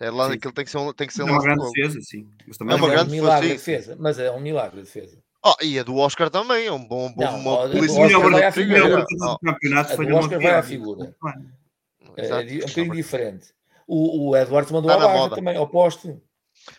é 0.00 0.10
lá 0.10 0.28
Sim. 0.28 0.34
aquilo 0.34 0.52
tem 0.52 0.64
que 0.64 0.70
ser 0.70 0.78
um, 0.78 0.92
tem 0.92 1.06
que 1.06 1.14
ser 1.14 1.22
É 1.22 1.24
um 1.24 1.28
uma 1.28 1.42
grande 1.42 1.64
defesa, 1.70 2.00
sim. 2.00 2.28
Mas 2.46 2.56
É 2.56 2.58
também 2.58 2.76
uma 2.76 2.86
Mas 2.86 2.96
grande 2.96 3.10
um 3.10 3.14
milagre 3.14 3.48
defesa, 3.48 3.54
de 3.54 3.58
defesa. 3.58 3.96
Mas 4.00 4.18
é 4.18 4.30
um 4.30 4.40
milagre 4.40 4.76
de 4.78 4.82
defesa. 4.86 5.22
Oh, 5.46 5.54
e 5.62 5.78
a 5.78 5.82
do 5.82 5.96
Oscar 5.96 6.30
também, 6.30 6.66
é 6.66 6.72
um 6.72 6.82
bom, 6.82 7.12
bom 7.12 7.22
Não, 7.22 7.38
uma 7.38 7.50
ó, 7.50 7.62
a 7.64 7.68
do 7.68 7.78
Oscar 7.78 8.30
vai 8.30 8.44
à 8.44 8.52
figura. 8.52 9.04
A 9.04 9.84
foi 9.84 10.06
do 10.06 10.16
Oscar 10.16 10.40
vai 10.40 10.54
à 10.54 10.62
figura. 10.62 11.16
Oh, 12.16 12.20
É, 12.20 12.24
exato. 12.24 12.46
di- 12.46 12.56
um 12.56 12.60
bocadinho 12.66 12.94
diferente. 12.94 13.46
O, 13.86 14.30
o 14.30 14.36
Edwards 14.36 14.70
mandou 14.72 14.90
a 14.90 14.94
na 14.96 15.06
barra 15.06 15.18
moda. 15.18 15.36
também, 15.36 15.56
ao 15.56 15.68
poste. 15.68 16.16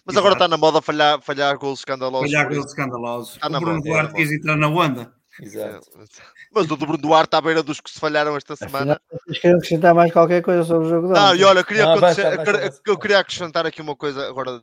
Mas 0.03 0.17
agora 0.17 0.33
Exato. 0.33 0.45
está 0.45 0.47
na 0.47 0.57
moda 0.57 0.81
falhar, 0.81 1.21
falhar 1.21 1.57
gols 1.57 1.79
escandalosos. 1.79 2.33
Aqueles 2.33 2.57
isso. 2.59 2.67
escandalosos. 2.67 3.37
Tá 3.37 3.49
na 3.49 3.57
o 3.57 3.61
Bruno 3.61 3.77
moda, 3.77 3.89
Duarte 3.89 4.07
tá 4.07 4.13
na 4.13 4.17
quis 4.23 4.31
entrar 4.31 4.55
na 4.55 4.67
onda. 4.67 5.13
Exato. 5.41 5.87
Mas 6.53 6.63
o 6.65 6.67
do 6.69 6.77
Bruno 6.77 6.97
Duarte 6.97 7.27
está 7.27 7.37
à 7.37 7.41
beira 7.41 7.61
dos 7.61 7.81
que 7.81 7.91
se 7.91 7.99
falharam 7.99 8.35
esta 8.37 8.55
semana. 8.55 8.99
Vocês 9.25 9.37
querem 9.39 9.57
acrescentar 9.57 9.93
mais 9.93 10.11
qualquer 10.13 10.41
coisa 10.41 10.63
sobre 10.63 10.87
o 10.87 10.89
jogo 10.89 11.07
de 11.07 11.13
Não, 11.13 11.35
e 11.35 11.43
olha, 11.43 11.59
eu 11.59 11.65
queria, 11.65 11.95
basta, 11.97 12.21
eu 12.21 12.43
queria- 12.43 12.97
queria 12.99 13.19
acrescentar 13.19 13.65
aqui 13.65 13.81
uma 13.81 13.95
coisa 13.95 14.27
agora 14.27 14.61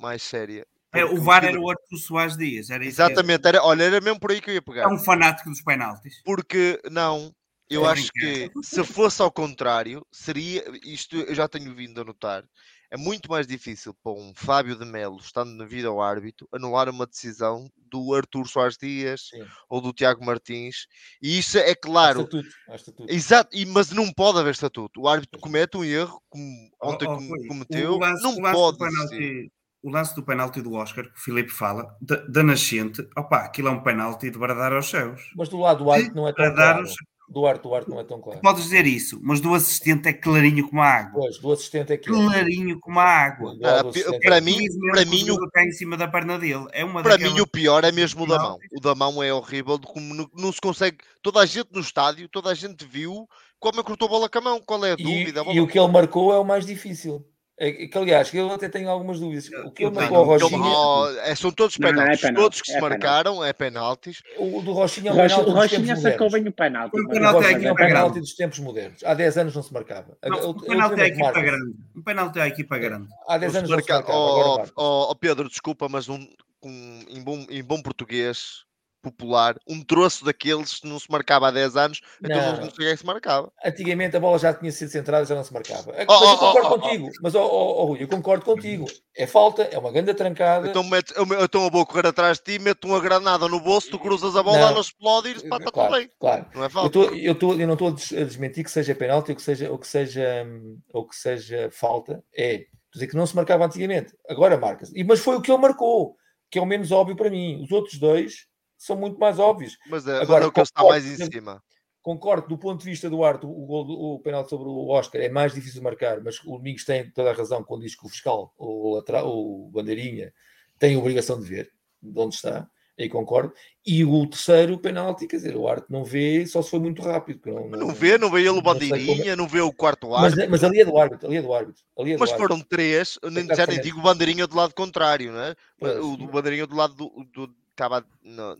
mais 0.00 0.22
séria. 0.22 0.66
É, 0.94 1.04
o 1.04 1.20
VAR 1.20 1.44
era 1.44 1.60
o 1.60 1.68
Arthur 1.68 1.98
Soares 1.98 2.36
Dias. 2.36 2.70
Era. 2.70 2.84
Exatamente, 2.84 3.46
era, 3.46 3.62
olha, 3.62 3.82
era 3.84 4.00
mesmo 4.00 4.18
por 4.18 4.30
aí 4.30 4.40
que 4.40 4.48
eu 4.48 4.54
ia 4.54 4.58
É 4.58 4.62
pegar. 4.62 4.88
um 4.88 4.98
fanático 4.98 5.50
dos 5.50 5.60
penaltis. 5.60 6.22
Porque, 6.24 6.80
não, 6.90 7.30
eu 7.70 7.86
É 7.86 7.90
acho 7.92 8.10
que 8.12 8.50
se 8.62 8.84
fosse 8.84 9.22
ao 9.22 9.30
contrário, 9.32 10.06
seria, 10.12 10.64
isto 10.84 11.16
eu 11.16 11.34
já 11.34 11.48
tenho 11.48 11.74
vindo 11.74 12.00
a 12.00 12.04
notar, 12.04 12.44
é 12.90 12.96
muito 12.96 13.28
mais 13.28 13.46
difícil 13.46 13.92
para 14.02 14.12
um 14.12 14.32
Fábio 14.36 14.76
de 14.76 14.84
Melo, 14.84 15.16
estando 15.16 15.50
na 15.52 15.64
vida 15.64 15.88
ao 15.88 16.00
árbitro, 16.00 16.46
anular 16.52 16.88
uma 16.88 17.06
decisão 17.06 17.68
do 17.76 18.14
Artur 18.14 18.46
Soares 18.46 18.76
Dias 18.76 19.28
Sim. 19.30 19.44
ou 19.68 19.80
do 19.80 19.92
Tiago 19.92 20.24
Martins. 20.24 20.86
E 21.20 21.38
isso 21.38 21.58
é 21.58 21.70
Há 21.70 21.76
claro. 21.76 22.20
estatuto, 22.20 22.48
há 22.68 22.74
estatuto. 22.76 23.12
Exato, 23.12 23.50
e- 23.56 23.66
mas 23.66 23.90
não 23.90 24.12
pode 24.12 24.38
haver 24.38 24.52
estatuto. 24.52 25.00
O 25.02 25.08
árbitro 25.08 25.40
comete 25.40 25.76
um 25.76 25.84
erro, 25.84 26.22
como 26.28 26.44
ontem 26.82 27.08
Oh, 27.08 27.14
oh, 27.14 27.48
cometeu, 27.48 27.94
o 27.94 27.98
lance, 27.98 28.22
não 28.22 28.34
o 28.36 28.40
lance 28.40 28.52
pode 28.56 28.78
penalti, 28.78 29.52
o 29.82 29.90
lance 29.90 30.14
do 30.14 30.22
penalti 30.24 30.62
do 30.62 30.72
Oscar, 30.74 31.04
que 31.04 31.18
o 31.18 31.22
Filipe 31.22 31.50
fala, 31.50 31.96
da, 32.00 32.16
da 32.26 32.42
nascente, 32.44 33.02
opá, 33.18 33.44
aquilo 33.44 33.68
é 33.68 33.70
um 33.72 33.82
penalti 33.82 34.30
de 34.30 34.38
bradar 34.38 34.72
aos 34.72 34.86
céus. 34.88 35.20
Mas 35.36 35.48
do 35.48 35.58
lado 35.58 35.82
do 35.84 35.90
árbitro 35.90 36.14
não 36.14 36.28
é 36.28 36.32
tão 36.32 36.44
Bradar 36.44 36.74
claro. 36.76 36.88
Do 37.28 37.40
do 37.40 37.46
árbitro 37.46 37.94
não 37.94 38.00
é 38.00 38.04
tão 38.04 38.20
claro. 38.20 38.40
Podes 38.40 38.64
dizer 38.64 38.86
isso, 38.86 39.18
mas 39.22 39.40
do 39.40 39.54
assistente 39.54 40.08
é 40.08 40.12
clarinho 40.12 40.68
como 40.68 40.82
a 40.82 40.86
água. 40.86 41.20
Pois, 41.22 41.38
do 41.38 41.52
assistente 41.52 41.92
é 41.92 41.94
é. 41.94 41.98
Clarinho 41.98 42.78
como 42.78 43.00
a 43.00 43.04
água. 43.04 43.56
Ah, 43.62 43.80
assistente 43.80 44.20
para 44.20 44.38
é 44.38 44.40
mim, 44.40 44.58
para 44.92 45.02
o 45.02 45.06
mim, 45.06 45.30
o 45.30 45.44
está 45.44 45.64
em 45.64 45.72
cima 45.72 45.96
da 45.96 46.06
perna 46.06 46.38
dele. 46.38 46.66
É 46.72 46.84
uma 46.84 47.02
Para 47.02 47.12
daquelas... 47.12 47.34
mim 47.34 47.40
o 47.40 47.46
pior 47.46 47.82
é 47.84 47.90
mesmo 47.90 48.24
o 48.24 48.26
da 48.26 48.38
mão. 48.38 48.58
O 48.76 48.80
da 48.80 48.94
mão 48.94 49.22
é 49.22 49.32
horrível, 49.32 49.78
de 49.78 49.86
como 49.86 50.14
não, 50.14 50.28
não 50.34 50.52
se 50.52 50.60
consegue. 50.60 50.98
Toda 51.22 51.40
a 51.40 51.46
gente 51.46 51.68
no 51.72 51.80
estádio, 51.80 52.28
toda 52.28 52.50
a 52.50 52.54
gente 52.54 52.84
viu 52.84 53.26
como 53.58 53.80
é 53.80 53.82
que 53.82 53.88
cortou 53.88 54.06
a 54.06 54.10
bola 54.10 54.28
com 54.28 54.38
a 54.38 54.42
mão. 54.42 54.60
Qual 54.64 54.84
é 54.84 54.92
a 54.92 54.96
E, 54.98 55.02
dúvida? 55.02 55.40
A 55.42 55.52
e 55.52 55.60
o 55.60 55.66
que 55.66 55.78
ele 55.78 55.88
marcou 55.88 56.32
é 56.32 56.38
o 56.38 56.44
mais 56.44 56.66
difícil. 56.66 57.24
É, 57.56 57.86
que, 57.86 57.96
aliás, 57.96 58.34
eu 58.34 58.50
até 58.50 58.68
tenho 58.68 58.90
algumas 58.90 59.20
dúvidas. 59.20 59.48
O 59.64 59.70
que 59.70 59.84
ele 59.84 59.94
marcou 59.94 60.16
ao 60.16 60.24
Rochinha. 60.24 60.58
Oh, 60.58 61.08
é, 61.20 61.34
são 61.36 61.52
todos 61.52 61.76
penaltis. 61.76 62.22
Não, 62.22 62.32
não 62.32 62.38
é 62.38 62.42
Todos 62.42 62.60
que 62.60 62.72
se 62.72 62.76
é 62.76 62.80
marcaram 62.80 63.44
é 63.44 63.52
penaltis. 63.52 64.22
O 64.36 64.60
do 64.60 64.72
Rochinha 64.72 65.10
é 65.10 65.12
um 65.12 65.16
penalti. 65.16 65.48
O 65.48 65.52
Rochinha 65.52 65.96
sacou 65.96 66.30
bem 66.30 66.48
o 66.48 66.52
penalti. 66.52 67.00
O 67.00 67.08
penalti 67.08 67.64
é, 67.64 67.72
um 67.72 67.76
penalti 67.76 68.20
dos 68.20 68.34
tempos 68.34 68.58
modernos. 68.58 69.04
Há 69.04 69.14
10 69.14 69.38
anos 69.38 69.54
não 69.54 69.62
se 69.62 69.72
marcava. 69.72 70.18
Não, 70.24 70.50
o 70.50 70.60
penalti 70.60 71.00
é 71.00 71.04
a 71.04 71.06
equipa 71.06 71.40
grande. 71.40 71.74
O 71.94 72.02
penalti 72.02 72.38
é 72.38 72.42
a 72.42 72.48
equipa 72.48 72.78
grande. 72.78 73.08
Há 73.28 73.38
10 73.38 73.56
anos 73.56 73.70
não 73.70 73.80
se 73.80 73.88
marcava. 73.88 74.12
Oh, 74.12 74.64
oh, 74.76 75.10
oh, 75.10 75.14
Pedro, 75.14 75.48
desculpa, 75.48 75.88
mas 75.88 76.08
um, 76.08 76.26
um, 76.60 77.04
em, 77.08 77.22
bom, 77.22 77.46
em 77.48 77.62
bom 77.62 77.80
português, 77.80 78.64
popular, 79.04 79.56
um 79.68 79.82
troço 79.82 80.24
daqueles 80.24 80.80
que 80.80 80.88
não 80.88 80.98
se 80.98 81.10
marcava 81.10 81.48
há 81.48 81.50
10 81.50 81.76
anos, 81.76 82.00
então 82.22 82.36
não, 82.36 82.60
não 82.62 82.70
sei 82.70 82.88
é 82.88 82.92
que 82.92 82.98
se 82.98 83.06
marcava. 83.06 83.52
Antigamente 83.64 84.16
a 84.16 84.20
bola 84.20 84.38
já 84.38 84.54
tinha 84.54 84.72
sido 84.72 84.90
centrada, 84.90 85.26
já 85.26 85.34
não 85.34 85.44
se 85.44 85.52
marcava. 85.52 85.92
Oh, 85.92 86.20
mas 86.20 86.22
oh, 86.22 86.32
eu 86.32 86.38
concordo 86.38 86.68
oh, 86.68 86.80
contigo, 86.80 87.10
mas 87.22 87.34
oh, 87.34 87.42
oh, 87.42 87.84
Rui, 87.84 88.02
eu 88.02 88.08
concordo 88.08 88.44
contigo. 88.44 88.86
É 89.16 89.26
falta, 89.26 89.62
é 89.62 89.78
uma 89.78 89.92
grande 89.92 90.14
trancada. 90.14 90.68
Então, 90.68 90.82
mete, 90.84 91.12
eu, 91.16 91.24
então 91.44 91.64
eu 91.64 91.70
vou 91.70 91.84
correr 91.84 92.06
atrás 92.06 92.38
de 92.38 92.44
ti, 92.44 92.58
meto 92.58 92.88
uma 92.88 93.00
granada 93.00 93.46
no 93.46 93.60
bolso, 93.60 93.90
tu 93.90 93.98
cruzas 93.98 94.34
a 94.34 94.42
bola, 94.42 94.58
não. 94.58 94.68
ela 94.68 94.80
explode 94.80 95.28
e 95.28 95.32
está 95.32 95.58
claro, 95.58 95.70
tudo 95.70 95.90
bem. 95.90 96.10
Claro. 96.18 96.46
Não 96.54 96.64
é 96.64 96.68
falta. 96.68 96.98
Eu, 96.98 97.08
tô, 97.08 97.14
eu, 97.14 97.34
tô, 97.34 97.54
eu 97.54 97.66
não 97.66 97.74
estou 97.74 97.88
a 97.88 98.24
desmentir 98.24 98.64
que 98.64 98.70
seja 98.70 98.94
penalti 98.94 99.30
ou 99.30 99.36
que 99.36 99.42
seja, 99.42 99.70
ou 99.70 99.78
que 99.78 99.86
seja, 99.86 100.46
ou 100.92 101.06
que 101.06 101.14
seja 101.14 101.68
falta. 101.70 102.24
É 102.36 102.64
dizer 102.94 103.08
que 103.08 103.16
não 103.16 103.26
se 103.26 103.34
marcava 103.34 103.66
antigamente, 103.66 104.16
agora 104.28 104.56
marca-se. 104.56 105.04
Mas 105.04 105.20
foi 105.20 105.36
o 105.36 105.42
que 105.42 105.50
ele 105.50 105.60
marcou, 105.60 106.16
que 106.50 106.58
é 106.58 106.62
o 106.62 106.66
menos 106.66 106.92
óbvio 106.92 107.16
para 107.16 107.28
mim. 107.28 107.60
Os 107.62 107.72
outros 107.72 107.98
dois 107.98 108.46
são 108.84 108.96
muito 108.96 109.18
mais 109.18 109.38
óbvios. 109.38 109.78
Mas, 109.88 110.06
é, 110.06 110.18
Agora, 110.18 110.44
é 110.44 110.46
o 110.46 110.52
que 110.52 110.60
está 110.60 110.84
mais 110.84 111.06
em 111.06 111.16
cima. 111.24 111.62
Concordo, 112.02 112.48
do 112.48 112.58
ponto 112.58 112.80
de 112.80 112.84
vista 112.84 113.08
do 113.08 113.24
Arte, 113.24 113.46
o, 113.46 113.48
gol, 113.48 113.86
o 113.88 114.20
penal 114.20 114.46
sobre 114.46 114.68
o 114.68 114.88
Oscar 114.88 115.22
é 115.22 115.30
mais 115.30 115.54
difícil 115.54 115.80
de 115.80 115.84
marcar, 115.84 116.20
mas 116.20 116.38
o 116.44 116.58
Domingos 116.58 116.84
tem 116.84 117.10
toda 117.10 117.30
a 117.30 117.34
razão 117.34 117.64
quando 117.64 117.80
diz 117.80 117.96
que 117.96 118.04
o 118.04 118.10
fiscal, 118.10 118.52
o, 118.58 118.98
o 118.98 119.70
Bandeirinha, 119.70 120.30
tem 120.78 120.96
a 120.96 120.98
obrigação 120.98 121.40
de 121.40 121.46
ver 121.46 121.70
de 122.02 122.20
onde 122.20 122.34
está, 122.34 122.68
aí 122.98 123.08
concordo. 123.08 123.54
E 123.86 124.04
o 124.04 124.26
terceiro 124.26 124.78
penalti, 124.78 125.26
quer 125.26 125.36
dizer, 125.36 125.56
o 125.56 125.66
Arte 125.66 125.86
não 125.88 126.04
vê, 126.04 126.46
só 126.46 126.60
se 126.60 126.68
foi 126.68 126.78
muito 126.78 127.00
rápido. 127.00 127.40
Não, 127.46 127.70
não, 127.70 127.78
não, 127.78 127.94
vê, 127.94 128.18
não 128.18 128.30
vê 128.30 128.40
ele 128.40 128.50
o 128.50 128.60
Bandeirinha, 128.60 129.24
não, 129.24 129.32
é. 129.32 129.36
não 129.36 129.48
vê 129.48 129.62
o 129.62 129.72
quarto 129.72 130.14
árbitro. 130.14 130.40
Mas, 130.40 130.50
mas 130.50 130.64
ali 130.64 130.82
é 130.82 130.84
do 130.84 130.98
árbitro, 130.98 131.26
ali 131.26 131.38
é 131.38 131.42
do 131.42 131.54
árbitro. 131.54 131.82
É 131.98 132.04
do 132.04 132.18
mas 132.18 132.32
foram 132.32 132.60
três, 132.60 133.18
nem, 133.32 133.46
já 133.46 133.66
nem 133.66 133.80
digo 133.80 133.98
o 133.98 134.02
Bandeirinha 134.02 134.46
do 134.46 134.54
lado 134.54 134.74
contrário, 134.74 135.32
não 135.32 135.40
é? 135.40 135.54
O, 136.02 136.12
o 136.12 136.26
Bandeirinha 136.28 136.66
do 136.66 136.76
lado 136.76 136.94
do, 136.94 137.24
do 137.32 137.63
estava 137.74 138.04
na, 138.22 138.56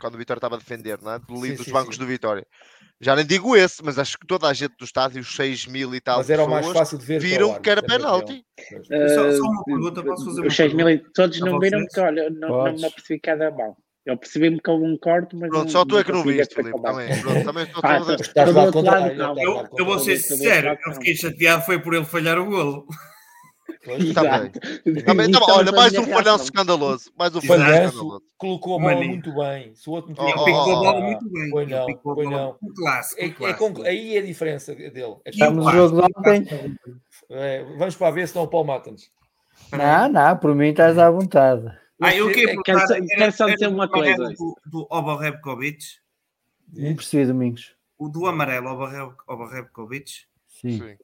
quando 0.00 0.14
o 0.14 0.18
Vitória 0.18 0.38
estava 0.38 0.56
a 0.56 0.58
defender, 0.58 0.98
não 1.02 1.12
é? 1.12 1.18
Do 1.18 1.34
livro 1.34 1.58
dos 1.58 1.66
sim, 1.66 1.72
bancos 1.72 1.96
sim. 1.96 2.00
do 2.00 2.06
Vitória. 2.06 2.46
Já 3.00 3.14
nem 3.14 3.24
digo 3.24 3.54
esse, 3.54 3.82
mas 3.84 3.96
acho 3.98 4.18
que 4.18 4.26
toda 4.26 4.48
a 4.48 4.52
gente 4.52 4.74
do 4.76 4.84
estádio, 4.84 5.20
os 5.20 5.34
6 5.36 5.66
mil 5.66 5.94
e 5.94 6.00
tal, 6.00 6.18
mas 6.18 6.30
era 6.30 6.42
o 6.42 6.50
mais 6.50 6.66
fácil 6.66 6.98
de 6.98 7.04
ver 7.06 7.20
viram 7.20 7.54
que, 7.54 7.60
que 7.60 7.70
era 7.70 7.80
penalti. 7.80 8.44
Uh, 8.72 9.08
só, 9.14 9.32
só, 9.32 9.42
uma 9.44 9.64
pergunta, 9.64 10.02
posso 10.02 10.24
fazer 10.24 10.46
Os 10.46 10.56
6 10.56 10.74
mil 10.74 11.12
todos 11.14 11.38
não 11.38 11.60
viram, 11.60 11.80
porque 11.84 12.00
olha, 12.00 12.28
não, 12.30 12.48
não 12.48 12.72
me 12.72 12.84
apercebi 12.84 13.20
cada 13.20 13.50
mão. 13.52 13.76
Eu 14.04 14.16
percebi-me 14.16 14.58
que 14.58 14.70
houve 14.70 14.86
um 14.86 14.96
corte, 14.96 15.36
mas. 15.36 15.50
Pronto, 15.50 15.64
não, 15.64 15.70
só 15.70 15.84
tu 15.84 15.98
é 15.98 16.02
que 16.02 16.10
não 16.10 16.22
viste, 16.22 16.54
Filipe. 16.54 16.80
Também, 16.80 17.20
pronto, 17.20 17.44
também 17.44 17.64
estou 17.64 17.80
ah, 17.84 18.70
todo 18.72 19.38
eu, 19.38 19.68
eu 19.78 19.84
vou 19.84 19.98
ser 19.98 20.16
sincero, 20.16 20.76
eu 20.86 20.94
fiquei 20.94 21.14
chateado 21.14 21.62
foi 21.64 21.78
por 21.78 21.94
ele 21.94 22.06
falhar 22.06 22.38
o 22.38 22.46
golo. 22.46 22.86
Também. 23.84 24.50
Também, 25.04 25.30
tá 25.30 25.40
olha, 25.48 25.72
mais 25.72 25.92
um 25.94 26.04
falhanço 26.04 26.44
escandaloso. 26.44 27.10
Mais 27.16 27.34
um 27.34 27.40
falhanço 27.40 27.94
escandaloso. 27.94 28.22
Colocou 28.36 28.76
a 28.76 28.78
bola 28.78 28.94
Maninho. 28.94 29.12
muito 29.12 29.34
bem. 29.34 29.74
Se 29.74 29.88
o 29.88 29.92
outro 29.92 30.14
oh, 30.18 30.22
oh, 30.22 30.44
picou 30.44 30.76
a 30.76 30.80
bola 30.80 31.00
muito 31.00 31.30
bem. 31.30 31.50
Foi 31.50 31.66
não, 31.66 31.86
foi 32.02 32.24
não. 32.26 32.56
Um 32.62 32.74
clássico, 32.74 33.24
um 33.24 33.32
clássico. 33.32 33.82
É, 33.82 33.86
é, 33.86 33.90
aí 33.90 34.16
é 34.16 34.18
a 34.18 34.22
diferença 34.24 34.74
dele. 34.74 35.16
É 35.24 35.30
Estamos 35.30 35.64
no 35.64 35.72
jogo 35.72 35.96
de 35.96 36.02
ontem. 36.02 36.76
É, 37.30 37.64
vamos 37.78 37.96
para 37.96 38.10
ver 38.10 38.28
se 38.28 38.34
não 38.34 38.42
o 38.42 38.48
Paulo 38.48 38.66
mata-nos. 38.66 39.10
Não, 39.72 40.08
não, 40.08 40.36
por 40.36 40.54
mim 40.54 40.68
estás 40.68 40.98
à 40.98 41.10
vontade. 41.10 41.66
Ah, 42.00 42.14
eu 42.14 42.32
quero, 42.32 42.62
quero, 42.62 42.80
só, 42.80 42.94
quero 42.94 43.32
só 43.32 43.46
dizer 43.48 43.66
uma 43.68 43.88
coisa. 43.88 44.28
Do, 44.30 44.56
do 44.66 44.86
Oborrebkovic. 44.90 45.84
Não 46.72 46.94
percebi, 46.94 47.26
Domingos. 47.26 47.74
O 47.98 48.08
do 48.08 48.26
amarelo, 48.26 48.68
Oborrebkovic. 49.26 50.26
Sim. 50.46 50.78
Sim. 50.78 50.96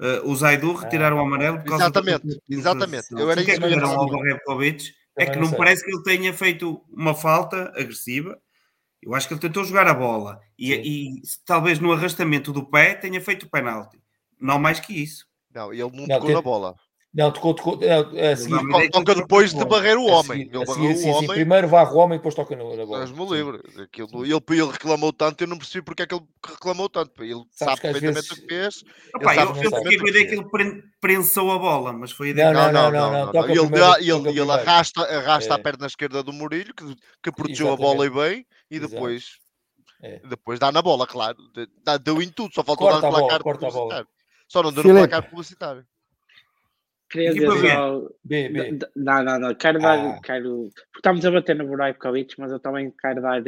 Uh, 0.00 0.30
o 0.30 0.34
Zaidu 0.34 0.72
retiraram 0.72 1.18
o 1.18 1.20
amarelo 1.20 1.58
por 1.58 1.66
causa 1.66 1.84
Exatamente, 1.84 2.26
do... 2.26 2.40
exatamente. 2.48 3.06
Eu 3.10 3.30
era 3.30 3.42
isso 3.42 3.60
que 3.60 3.64
era 3.66 3.86
o 3.86 4.22
Repkovic. 4.22 4.94
É 5.14 5.26
que 5.26 5.38
não, 5.38 5.50
parece 5.52 5.84
que 5.84 5.90
ele 5.90 6.02
tenha 6.02 6.32
feito 6.32 6.82
uma 6.88 7.14
falta 7.14 7.70
agressiva. 7.76 8.40
Eu 9.02 9.14
acho 9.14 9.28
que 9.28 9.34
ele 9.34 9.40
tentou 9.40 9.62
jogar 9.62 9.86
a 9.86 9.92
bola 9.92 10.40
e, 10.58 10.72
e 10.72 11.22
talvez 11.44 11.78
no 11.78 11.92
arrastamento 11.92 12.50
do 12.50 12.64
pé 12.64 12.94
tenha 12.94 13.20
feito 13.20 13.44
o 13.44 13.50
penalti. 13.50 14.00
Não 14.40 14.58
mais 14.58 14.80
que 14.80 14.94
isso. 14.94 15.26
Não, 15.54 15.70
ele 15.70 15.82
não, 15.82 15.90
não 15.90 16.06
tocou 16.06 16.30
na 16.30 16.40
bola. 16.40 16.76
Não, 17.12 17.32
tocou, 17.32 17.54
tocou 17.54 17.76
não, 17.76 18.30
assim, 18.30 18.90
toca 18.90 19.16
depois 19.16 19.52
de 19.52 19.64
barrer 19.64 19.98
o 19.98 20.06
homem. 20.06 20.42
Assim, 20.42 20.54
ele 20.54 20.62
assim, 20.62 20.86
o 20.86 20.90
assim, 20.92 21.10
homem. 21.10 21.28
primeiro 21.28 21.66
varre 21.66 21.92
o 21.92 21.96
homem 21.96 22.14
e 22.14 22.18
depois 22.18 22.36
toca 22.36 22.54
na, 22.54 22.62
na 22.62 22.86
bola. 22.86 23.00
Mas-me 23.00 23.26
livre. 23.26 23.60
Aquilo, 23.82 24.24
ele, 24.24 24.40
ele 24.48 24.70
reclamou 24.70 25.12
tanto, 25.12 25.42
eu 25.42 25.48
não 25.48 25.58
percebi 25.58 25.84
porque 25.84 26.04
é 26.04 26.06
que 26.06 26.14
ele 26.14 26.24
reclamou 26.46 26.88
tanto. 26.88 27.20
Ele 27.24 27.42
Sabes 27.50 27.80
sabe 27.80 27.80
perfeitamente 27.80 28.14
vezes... 28.14 28.30
o 28.30 28.34
que 28.36 28.46
fez. 28.46 28.84
Opa, 29.16 29.34
eu, 29.34 29.40
eu 29.40 29.54
fiquei 29.54 29.98
com 29.98 30.06
a 30.06 30.10
ideia 30.10 30.26
que 30.28 30.34
ele 30.34 30.82
prensou 31.00 31.50
a 31.50 31.58
bola, 31.58 31.92
mas 31.92 32.12
foi 32.12 32.28
a 32.28 32.30
ideia 32.30 32.52
não, 32.52 32.70
não, 32.70 32.90
não, 32.92 33.10
não, 33.10 33.32
não, 33.32 33.44
Ele, 33.48 33.66
primeiro, 33.66 34.28
ele, 34.28 34.40
ele 34.40 34.52
arrasta, 34.52 35.02
arrasta 35.02 35.54
é. 35.54 35.56
a 35.56 35.58
perna 35.58 35.86
esquerda 35.88 36.22
do 36.22 36.32
Murilho, 36.32 36.72
que, 36.72 36.84
que 37.24 37.32
protegeu 37.32 37.66
Exatamente. 37.66 37.90
a 37.90 37.92
bola 37.92 38.06
e 38.06 38.10
bem, 38.10 38.46
e 38.70 38.78
depois, 38.78 39.38
é. 40.00 40.20
depois 40.28 40.60
dá 40.60 40.70
na 40.70 40.80
bola, 40.80 41.08
claro. 41.08 41.38
Deu 42.04 42.22
em 42.22 42.28
tudo, 42.28 42.54
só 42.54 42.62
faltou 42.62 42.88
dar 42.88 43.02
no 43.02 43.10
placar 43.10 43.42
publicitário. 43.42 44.08
Só 44.46 44.62
não 44.62 44.72
deu 44.72 44.84
no 44.84 44.94
placar 44.94 45.28
publicitário. 45.28 45.84
Queria 47.10 47.34
dizer 47.34 47.50
só. 47.50 48.08
B, 48.24 48.48
B. 48.48 48.78
Não, 48.94 49.24
não, 49.24 49.38
não. 49.38 49.54
Quero 49.54 49.80
dar. 49.80 49.98
Ah. 49.98 50.20
Quero... 50.22 50.68
Porque 50.92 50.98
estamos 50.98 51.26
a 51.26 51.30
bater 51.30 51.56
no 51.56 51.66
Buraikovic, 51.66 52.36
mas 52.38 52.52
eu 52.52 52.60
também 52.60 52.92
quero 53.00 53.20
dar 53.20 53.42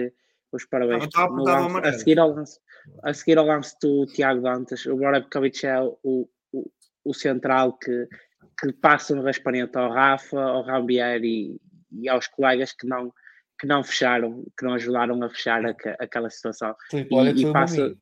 os 0.51 0.67
parabéns. 0.67 1.09
No 1.15 1.45
lance, 1.45 1.89
a, 1.89 1.93
seguir 1.93 2.19
ao 2.19 2.35
lance, 2.35 2.61
a 3.03 3.15
seguir 3.15 3.39
ao 3.39 3.47
lance 3.47 3.77
do 3.81 4.05
Tiago 4.07 4.43
Dantas, 4.43 4.85
o 4.87 4.97
Buraikovic 4.97 5.65
é 5.65 5.81
o, 5.81 6.29
o, 6.53 6.71
o 7.05 7.15
central 7.15 7.79
que, 7.79 8.09
que 8.61 8.73
passa 8.73 9.15
um 9.15 9.23
raspanete 9.23 9.79
ao 9.79 9.93
Rafa, 9.93 10.41
ao 10.41 10.63
Rambier 10.63 11.23
e, 11.23 11.61
e 11.93 12.09
aos 12.09 12.27
colegas 12.27 12.73
que 12.73 12.87
não, 12.87 13.13
que 13.61 13.67
não 13.67 13.85
fecharam, 13.85 14.45
que 14.59 14.65
não 14.65 14.75
ajudaram 14.75 15.23
a 15.23 15.31
fechar 15.31 15.65
a, 15.65 15.75
aquela 16.01 16.29
situação. 16.29 16.75
Olha 17.13 17.31
e, 17.31 17.45
e 17.45 17.53
passa, 17.53 17.97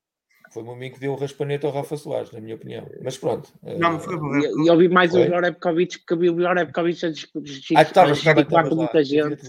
foi 0.50 0.62
o 0.62 0.66
Mominho 0.66 0.92
que 0.92 1.00
deu 1.00 1.12
o 1.12 1.16
raspanete 1.16 1.64
ao 1.64 1.72
Rafa 1.72 1.96
Soares, 1.96 2.32
na 2.32 2.40
minha 2.40 2.56
opinião. 2.56 2.84
Mas 3.02 3.16
pronto. 3.16 3.48
Não, 3.62 3.96
uh, 3.96 4.00
foi 4.00 4.18
bom. 4.18 4.36
E 4.36 4.68
eu 4.68 4.76
vi 4.76 4.88
mais 4.88 5.12
foi? 5.12 5.22
o 5.22 5.28
Jorebkovic, 5.28 5.98
porque 6.00 6.16
vi 6.16 6.30
o 6.30 6.40
Jorebkovic 6.40 7.06
a 7.06 7.12
gesticular 7.12 8.68
com 8.68 8.74
muita 8.74 9.04
gente. 9.04 9.46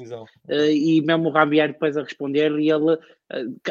Uh, 0.48 0.70
e 0.72 1.02
mesmo 1.02 1.30
o 1.30 1.32
Rabier 1.32 1.70
depois 1.70 1.98
a 1.98 2.04
responder 2.04 2.52
e 2.60 2.72
ele 2.72 2.98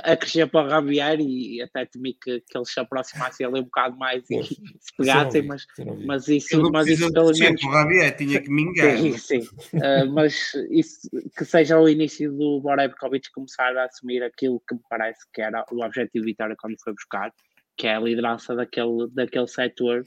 a 0.03 0.17
crescer 0.17 0.47
para 0.49 0.67
o 0.67 0.69
Rabier 0.69 1.21
e 1.21 1.61
até 1.63 1.85
temi 1.87 2.15
que, 2.15 2.41
que 2.41 2.57
eles 2.57 2.73
se 2.73 2.81
aproximassem 2.81 3.47
ali 3.47 3.61
um 3.61 3.65
bocado 3.65 3.97
mais 3.97 4.25
e 4.31 4.43
se 4.81 4.97
pegassem, 4.97 5.43
mas, 5.43 5.67
mas 6.07 6.29
isso, 6.29 6.71
mas 6.71 6.87
isso 6.89 7.13
pelo 7.13 7.33
menos. 7.33 7.63
O 7.63 7.69
Rabier 7.69 8.17
tinha 8.17 8.41
que 8.41 8.51
me 8.51 8.63
enganar. 8.63 8.99
Sim, 8.99 9.19
sim. 9.19 9.41
Uh, 9.75 10.11
mas 10.13 10.53
isso 10.71 11.09
que 11.37 11.45
seja 11.45 11.79
o 11.79 11.89
início 11.89 12.33
do 12.33 12.61
Jorebkovic 12.63 13.31
começar 13.33 13.77
a 13.77 13.85
assumir 13.85 14.23
aquilo 14.23 14.63
que 14.69 14.75
me 14.75 14.81
parece 14.89 15.21
que 15.33 15.43
era 15.43 15.65
o 15.71 15.85
objetivo 15.85 16.25
de 16.25 16.31
Vitória 16.31 16.57
quando 16.59 16.77
foi 16.83 16.93
buscar 16.93 17.33
que 17.81 17.87
é 17.87 17.97
a 17.97 18.01
liderança 18.01 18.55
daquele, 18.55 19.09
daquele 19.11 19.47
setor 19.47 20.05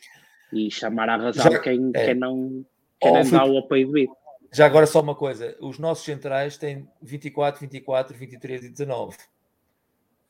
e 0.52 0.70
chamar 0.70 1.10
à 1.10 1.18
razão 1.18 1.52
já, 1.52 1.60
quem, 1.60 1.92
é. 1.96 2.06
quem 2.06 2.14
não, 2.14 2.64
quem 3.02 3.12
oh, 3.12 3.24
não 3.24 3.32
dá 3.32 3.46
o 3.46 3.58
apoio 3.58 3.88
devido. 3.88 4.14
Já 4.54 4.68
agora 4.68 4.86
só 4.86 5.02
uma 5.02 5.16
coisa, 5.16 5.58
os 5.60 5.80
nossos 5.80 6.06
centrais 6.06 6.56
têm 6.56 6.88
24, 7.02 7.60
24, 7.62 8.16
23 8.16 8.66
e 8.66 8.70
19. 8.70 9.18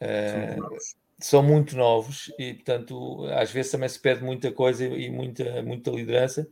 Uh, 0.02 0.78
são 1.20 1.42
muito 1.42 1.76
novos 1.76 2.34
e, 2.38 2.54
portanto, 2.54 3.26
às 3.28 3.52
vezes 3.52 3.72
também 3.72 3.88
se 3.88 4.00
pede 4.00 4.24
muita 4.24 4.52
coisa 4.52 4.86
e 4.86 5.10
muita, 5.10 5.62
muita 5.64 5.92
liderança. 5.92 6.48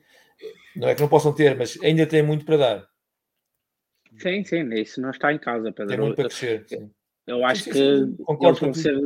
Não 0.75 0.87
é 0.87 0.95
que 0.95 1.01
não 1.01 1.09
possam 1.09 1.33
ter, 1.33 1.57
mas 1.57 1.77
ainda 1.83 2.05
têm 2.05 2.23
muito 2.23 2.45
para 2.45 2.57
dar. 2.57 2.87
Sim, 4.17 4.43
sim, 4.43 4.73
isso 4.73 5.01
não 5.01 5.09
está 5.09 5.33
em 5.33 5.37
casa, 5.37 5.71
Pedro. 5.71 5.87
Tem 5.87 5.99
muito 5.99 6.15
para 6.15 6.29
crescer. 6.29 6.65
Sim. 6.67 6.91
Eu 7.27 7.45
acho 7.45 7.63
sim, 7.63 7.73
sim, 7.73 8.15
que 8.15 8.23
concordo 8.23 8.59
vão 8.59 8.73
ser, 8.73 8.97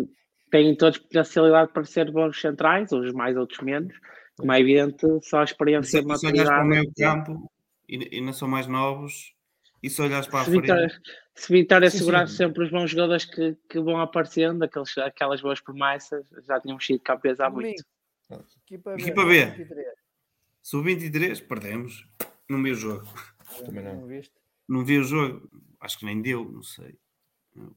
têm 0.50 0.76
todos 0.76 0.98
potencialidade 0.98 1.72
para 1.74 1.84
ser 1.84 2.12
bons 2.12 2.40
centrais, 2.40 2.92
uns 2.92 3.14
mais, 3.14 3.36
outros 3.36 3.60
menos. 3.62 3.94
Como 4.38 4.52
é 4.52 4.60
evidente, 4.60 5.06
só 5.22 5.40
a 5.40 5.44
experiência 5.44 6.00
e 6.00 6.18
se 6.18 6.28
olhas 6.28 6.48
para 6.48 6.64
o 6.64 6.68
meio 6.68 6.92
campo 6.98 7.52
e, 7.88 8.18
e 8.18 8.22
não 8.22 8.34
são 8.34 8.48
mais 8.48 8.68
novos, 8.68 9.34
e 9.86 9.90
se 9.90 10.02
olhas 10.02 10.28
para 10.28 10.42
a 10.42 10.46
frente. 10.46 10.62
Vitória, 10.62 11.02
se 11.36 11.54
Vitória 11.54 11.90
segurar 11.90 12.28
sempre 12.28 12.64
os 12.64 12.72
bons 12.72 12.92
jogadores 12.92 13.26
que, 13.26 13.56
que 13.70 13.80
vão 13.80 14.00
aparecendo, 14.00 14.64
aqueles, 14.64 14.98
aquelas 14.98 15.42
boas 15.42 15.62
promessas, 15.62 16.26
já 16.46 16.60
tínhamos 16.60 16.86
sido 16.86 17.00
campeões 17.02 17.40
há 17.40 17.50
muito. 17.50 17.84
Equipa 18.66 18.96
B. 18.96 19.02
Equipa 19.02 19.26
B. 19.26 19.94
Sub-23, 20.64 21.48
perdemos. 21.48 22.08
Não 22.50 22.62
vi 22.64 22.72
o 22.72 22.76
jogo. 22.76 23.08
Também 23.64 23.84
não. 23.84 24.10
Não 24.68 24.84
vi 24.84 24.98
o 24.98 25.04
jogo. 25.04 25.50
Acho 25.80 26.00
que 26.00 26.06
nem 26.06 26.22
deu, 26.22 26.44
não 26.44 26.64
sei 26.64 26.98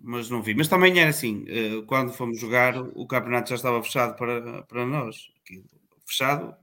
mas 0.00 0.28
não 0.28 0.42
vi. 0.42 0.54
Mas 0.54 0.68
também 0.68 0.98
era 0.98 1.10
assim, 1.10 1.44
eh, 1.46 1.82
quando 1.86 2.12
fomos 2.12 2.38
jogar, 2.38 2.76
o 2.76 3.06
campeonato 3.06 3.50
já 3.50 3.54
estava 3.54 3.82
fechado 3.82 4.16
para, 4.16 4.62
para 4.64 4.84
nós. 4.84 5.30
Fechado 6.04 6.54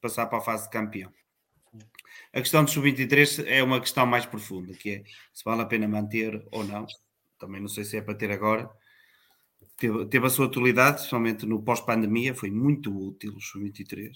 passar 0.00 0.26
para 0.26 0.38
a 0.38 0.40
fase 0.40 0.64
de 0.64 0.70
campeão. 0.70 1.12
A 2.32 2.40
questão 2.40 2.64
do 2.64 2.70
sub-23 2.70 3.44
é 3.46 3.62
uma 3.62 3.80
questão 3.80 4.06
mais 4.06 4.26
profunda, 4.26 4.74
que 4.74 4.90
é 4.90 5.02
se 5.32 5.44
vale 5.44 5.62
a 5.62 5.66
pena 5.66 5.88
manter 5.88 6.46
ou 6.50 6.64
não. 6.64 6.86
Também 7.38 7.60
não 7.60 7.68
sei 7.68 7.84
se 7.84 7.96
é 7.96 8.02
para 8.02 8.14
ter 8.14 8.30
agora. 8.30 8.68
Teve, 9.76 10.06
teve 10.06 10.26
a 10.26 10.30
sua 10.30 10.46
utilidade, 10.46 10.96
principalmente 10.96 11.46
no 11.46 11.62
pós-pandemia, 11.62 12.34
foi 12.34 12.50
muito 12.50 12.96
útil 12.96 13.34
o 13.34 13.40
sub-23. 13.40 14.10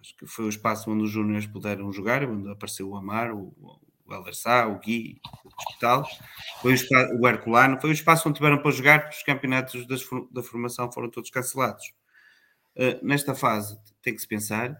Acho 0.00 0.16
que 0.16 0.26
foi 0.26 0.46
o 0.46 0.48
espaço 0.48 0.90
onde 0.90 1.04
os 1.04 1.10
júniores 1.10 1.46
puderam 1.46 1.92
jogar, 1.92 2.24
onde 2.24 2.50
apareceu 2.50 2.88
o 2.88 2.96
Amar, 2.96 3.32
o, 3.32 3.54
o 3.60 3.80
o 4.06 4.78
Gui, 4.78 5.20
o 5.44 5.48
Hospital, 5.48 6.06
foi 6.60 6.72
o, 6.72 6.74
espaço, 6.74 7.14
o 7.14 7.26
Herculano, 7.26 7.80
foi 7.80 7.90
o 7.90 7.92
espaço 7.92 8.28
onde 8.28 8.36
tiveram 8.36 8.58
para 8.58 8.70
jogar, 8.70 9.00
porque 9.00 9.16
os 9.16 9.22
campeonatos 9.22 9.86
das, 9.86 10.02
da 10.30 10.42
formação 10.42 10.90
foram 10.92 11.08
todos 11.08 11.30
cancelados. 11.30 11.92
Uh, 12.76 13.04
nesta 13.04 13.34
fase 13.34 13.78
tem 14.02 14.14
que 14.14 14.20
se 14.20 14.28
pensar 14.28 14.76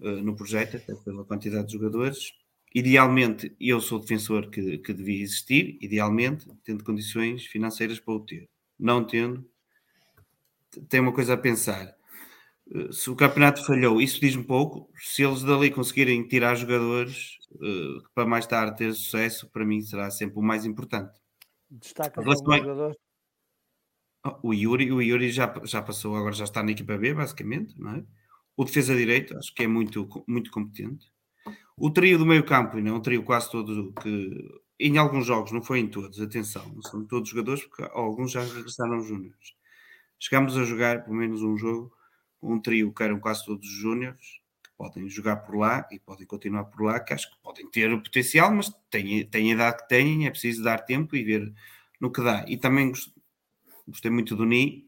no 0.00 0.34
projeto, 0.34 0.76
até 0.76 0.94
pela 0.94 1.24
quantidade 1.24 1.66
de 1.66 1.72
jogadores. 1.74 2.32
Idealmente, 2.74 3.54
eu 3.60 3.80
sou 3.80 3.98
defensor 3.98 4.48
que, 4.48 4.78
que 4.78 4.92
devia 4.92 5.22
existir, 5.22 5.76
idealmente, 5.80 6.46
tendo 6.64 6.84
condições 6.84 7.44
financeiras 7.46 7.98
para 7.98 8.14
o 8.14 8.20
ter. 8.20 8.48
Não 8.78 9.04
tendo, 9.04 9.44
tem 10.88 11.00
uma 11.00 11.12
coisa 11.12 11.34
a 11.34 11.36
pensar. 11.36 11.94
Uh, 12.66 12.92
se 12.92 13.10
o 13.10 13.16
campeonato 13.16 13.64
falhou, 13.66 14.00
isso 14.00 14.20
diz-me 14.20 14.44
pouco. 14.44 14.88
Se 14.96 15.22
eles 15.22 15.42
dali 15.42 15.70
conseguirem 15.70 16.26
tirar 16.26 16.54
jogadores 16.54 17.38
uh, 17.54 18.08
para 18.14 18.24
mais 18.24 18.46
tarde 18.46 18.78
ter 18.78 18.94
sucesso, 18.94 19.50
para 19.50 19.64
mim 19.64 19.80
será 19.80 20.08
sempre 20.10 20.38
o 20.38 20.42
mais 20.42 20.64
importante. 20.64 21.18
Destaca 21.68 22.20
o 22.20 22.32
jogador. 22.32 22.96
O 24.42 24.52
Yuri, 24.52 24.92
o 24.92 25.00
Yuri 25.00 25.32
já, 25.32 25.52
já 25.64 25.82
passou, 25.82 26.14
agora 26.14 26.34
já 26.34 26.44
está 26.44 26.62
na 26.62 26.72
equipa 26.72 26.96
B, 26.96 27.14
basicamente, 27.14 27.80
não 27.80 27.96
é? 27.96 28.04
O 28.60 28.64
defesa 28.64 28.94
direito, 28.94 29.38
acho 29.38 29.54
que 29.54 29.62
é 29.62 29.66
muito, 29.66 30.06
muito 30.28 30.50
competente. 30.50 31.10
O 31.78 31.90
trio 31.90 32.18
do 32.18 32.26
meio 32.26 32.44
campo, 32.44 32.78
não 32.78 32.94
é 32.94 32.98
um 32.98 33.00
trio 33.00 33.22
quase 33.22 33.50
todo 33.50 33.94
que 34.02 34.60
em 34.78 34.98
alguns 34.98 35.24
jogos, 35.24 35.50
não 35.50 35.62
foi 35.62 35.78
em 35.78 35.88
todos, 35.88 36.20
atenção, 36.20 36.70
não 36.74 36.82
são 36.82 37.06
todos 37.06 37.30
jogadores, 37.30 37.64
porque 37.64 37.88
alguns 37.94 38.32
já 38.32 38.42
regressaram 38.42 39.00
júniores. 39.00 39.54
Chegámos 40.18 40.58
a 40.58 40.64
jogar 40.64 41.04
pelo 41.04 41.16
menos 41.16 41.42
um 41.42 41.56
jogo 41.56 41.90
um 42.42 42.60
trio 42.60 42.92
que 42.92 43.02
eram 43.02 43.18
quase 43.18 43.46
todos 43.46 43.66
júniores, 43.66 44.40
que 44.62 44.70
podem 44.76 45.08
jogar 45.08 45.36
por 45.36 45.56
lá 45.56 45.88
e 45.90 45.98
podem 45.98 46.26
continuar 46.26 46.64
por 46.64 46.82
lá, 46.82 47.00
que 47.00 47.14
acho 47.14 47.30
que 47.30 47.42
podem 47.42 47.66
ter 47.70 47.90
o 47.90 48.02
potencial, 48.02 48.52
mas 48.52 48.70
têm, 48.90 49.24
têm 49.26 49.52
a 49.52 49.54
idade 49.54 49.78
que 49.78 49.88
têm, 49.88 50.26
é 50.26 50.30
preciso 50.30 50.62
dar 50.62 50.84
tempo 50.84 51.16
e 51.16 51.24
ver 51.24 51.50
no 51.98 52.12
que 52.12 52.22
dá. 52.22 52.44
E 52.46 52.58
também 52.58 52.92
Gostei 53.88 54.10
muito 54.10 54.36
do 54.36 54.44
Ni 54.44 54.86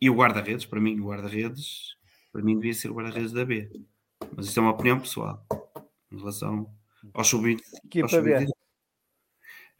e 0.00 0.10
o 0.10 0.14
guarda-redes, 0.14 0.66
para 0.66 0.80
mim, 0.80 0.98
o 0.98 1.06
guarda-redes, 1.06 1.96
para 2.32 2.42
mim 2.42 2.56
devia 2.56 2.74
ser 2.74 2.90
o 2.90 2.94
guarda-redes 2.94 3.32
da 3.32 3.44
B. 3.44 3.70
Mas 4.34 4.46
isso 4.46 4.58
é 4.58 4.62
uma 4.62 4.72
opinião 4.72 4.98
pessoal 4.98 5.46
em 6.10 6.18
relação 6.18 6.74
ao 7.12 7.24
sub 7.24 7.56
Equipa 7.84 8.08
sub 8.08 8.22
B. 8.22 8.46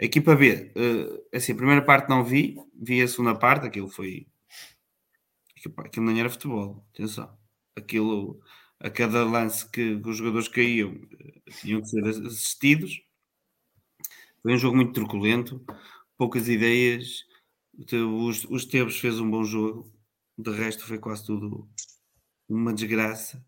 A 0.01 0.05
equipa 0.05 0.35
B, 0.35 0.73
uh, 0.74 1.37
assim, 1.37 1.53
a 1.53 1.57
primeira 1.57 1.83
parte 1.83 2.09
não 2.09 2.24
vi, 2.24 2.57
vi 2.74 3.01
a 3.01 3.09
segunda 3.09 3.35
parte, 3.35 3.66
aquilo 3.66 3.89
foi. 3.89 4.27
Aquilo 5.79 6.07
não 6.07 6.19
era 6.19 6.29
futebol, 6.29 6.85
atenção. 6.93 7.39
Aquilo, 7.77 8.41
a 8.81 8.91
cada 8.91 9.24
lance 9.24 9.69
que, 9.70 10.01
que 10.01 10.09
os 10.09 10.16
jogadores 10.16 10.49
caíam, 10.49 11.01
eh, 11.20 11.51
tinham 11.61 11.81
que 11.81 11.87
ser 11.87 12.05
assistidos. 12.05 13.01
Foi 14.43 14.55
um 14.55 14.59
jogo 14.59 14.74
muito 14.74 14.93
truculento, 14.93 15.65
poucas 16.16 16.49
ideias, 16.49 17.24
os, 17.93 18.45
os 18.45 18.65
Tebos 18.65 18.99
fez 18.99 19.20
um 19.20 19.31
bom 19.31 19.45
jogo, 19.45 19.89
de 20.37 20.51
resto 20.51 20.85
foi 20.85 20.99
quase 20.99 21.24
tudo 21.24 21.69
uma 22.55 22.73
desgraça. 22.73 23.45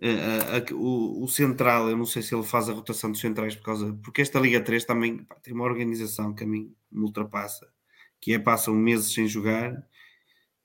Uh, 0.00 0.72
uh, 0.72 0.74
uh, 0.74 0.76
o, 0.76 1.24
o, 1.24 1.28
central, 1.28 1.88
eu 1.88 1.96
não 1.96 2.04
sei 2.04 2.22
se 2.22 2.34
ele 2.34 2.42
faz 2.42 2.68
a 2.68 2.72
rotação 2.72 3.10
dos 3.10 3.20
centrais 3.20 3.54
por 3.54 3.64
causa. 3.64 3.92
Porque 4.02 4.20
esta 4.20 4.40
Liga 4.40 4.60
3 4.60 4.84
também 4.84 5.18
pá, 5.24 5.36
tem 5.36 5.54
uma 5.54 5.64
organização 5.64 6.34
que 6.34 6.42
a 6.42 6.46
mim 6.46 6.74
me 6.90 7.02
ultrapassa, 7.04 7.72
que 8.20 8.32
é 8.32 8.38
passam 8.38 8.74
meses 8.74 9.12
sem 9.12 9.28
jogar 9.28 9.86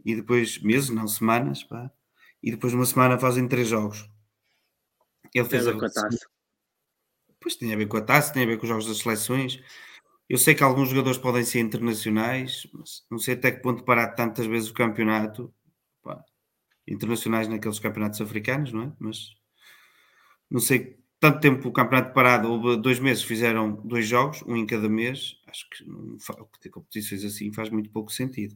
e 0.03 0.15
depois, 0.15 0.59
meses, 0.59 0.89
não 0.89 1.07
semanas, 1.07 1.63
pá, 1.63 1.91
e 2.41 2.51
depois 2.51 2.73
uma 2.73 2.85
semana 2.85 3.19
fazem 3.19 3.47
três 3.47 3.67
jogos. 3.67 4.09
Ele 5.33 5.47
fez 5.47 5.67
a, 5.67 5.71
a 5.71 5.79
taça. 5.79 6.29
Pois 7.39 7.55
tem 7.55 7.73
a 7.73 7.77
ver 7.77 7.87
com 7.87 7.97
a 7.97 8.01
taça, 8.01 8.33
tem 8.33 8.43
a 8.43 8.47
ver 8.47 8.57
com 8.57 8.63
os 8.63 8.69
jogos 8.69 8.87
das 8.87 8.97
seleções. 8.97 9.61
Eu 10.27 10.37
sei 10.37 10.55
que 10.55 10.63
alguns 10.63 10.89
jogadores 10.89 11.17
podem 11.17 11.43
ser 11.43 11.59
internacionais, 11.59 12.67
mas 12.73 13.05
não 13.09 13.17
sei 13.17 13.35
até 13.35 13.51
que 13.51 13.61
ponto 13.61 13.83
parar 13.83 14.07
tantas 14.09 14.45
vezes 14.45 14.69
o 14.69 14.73
campeonato. 14.73 15.53
Internacionais 16.87 17.47
naqueles 17.47 17.79
campeonatos 17.79 18.21
africanos, 18.21 18.71
não 18.71 18.83
é? 18.83 18.93
Mas 18.99 19.35
não 20.49 20.59
sei 20.59 20.97
tanto 21.19 21.39
tempo 21.39 21.67
o 21.67 21.73
campeonato 21.73 22.13
parado, 22.13 22.49
houve 22.51 22.77
dois 22.81 22.99
meses, 22.99 23.23
fizeram 23.23 23.71
dois 23.85 24.07
jogos, 24.07 24.43
um 24.43 24.55
em 24.55 24.65
cada 24.65 24.87
mês. 24.87 25.35
Acho 25.47 25.67
que 25.69 25.85
não, 25.87 26.17
ter 26.61 26.69
competições 26.69 27.23
assim 27.23 27.51
faz 27.51 27.69
muito 27.69 27.89
pouco 27.91 28.11
sentido. 28.11 28.55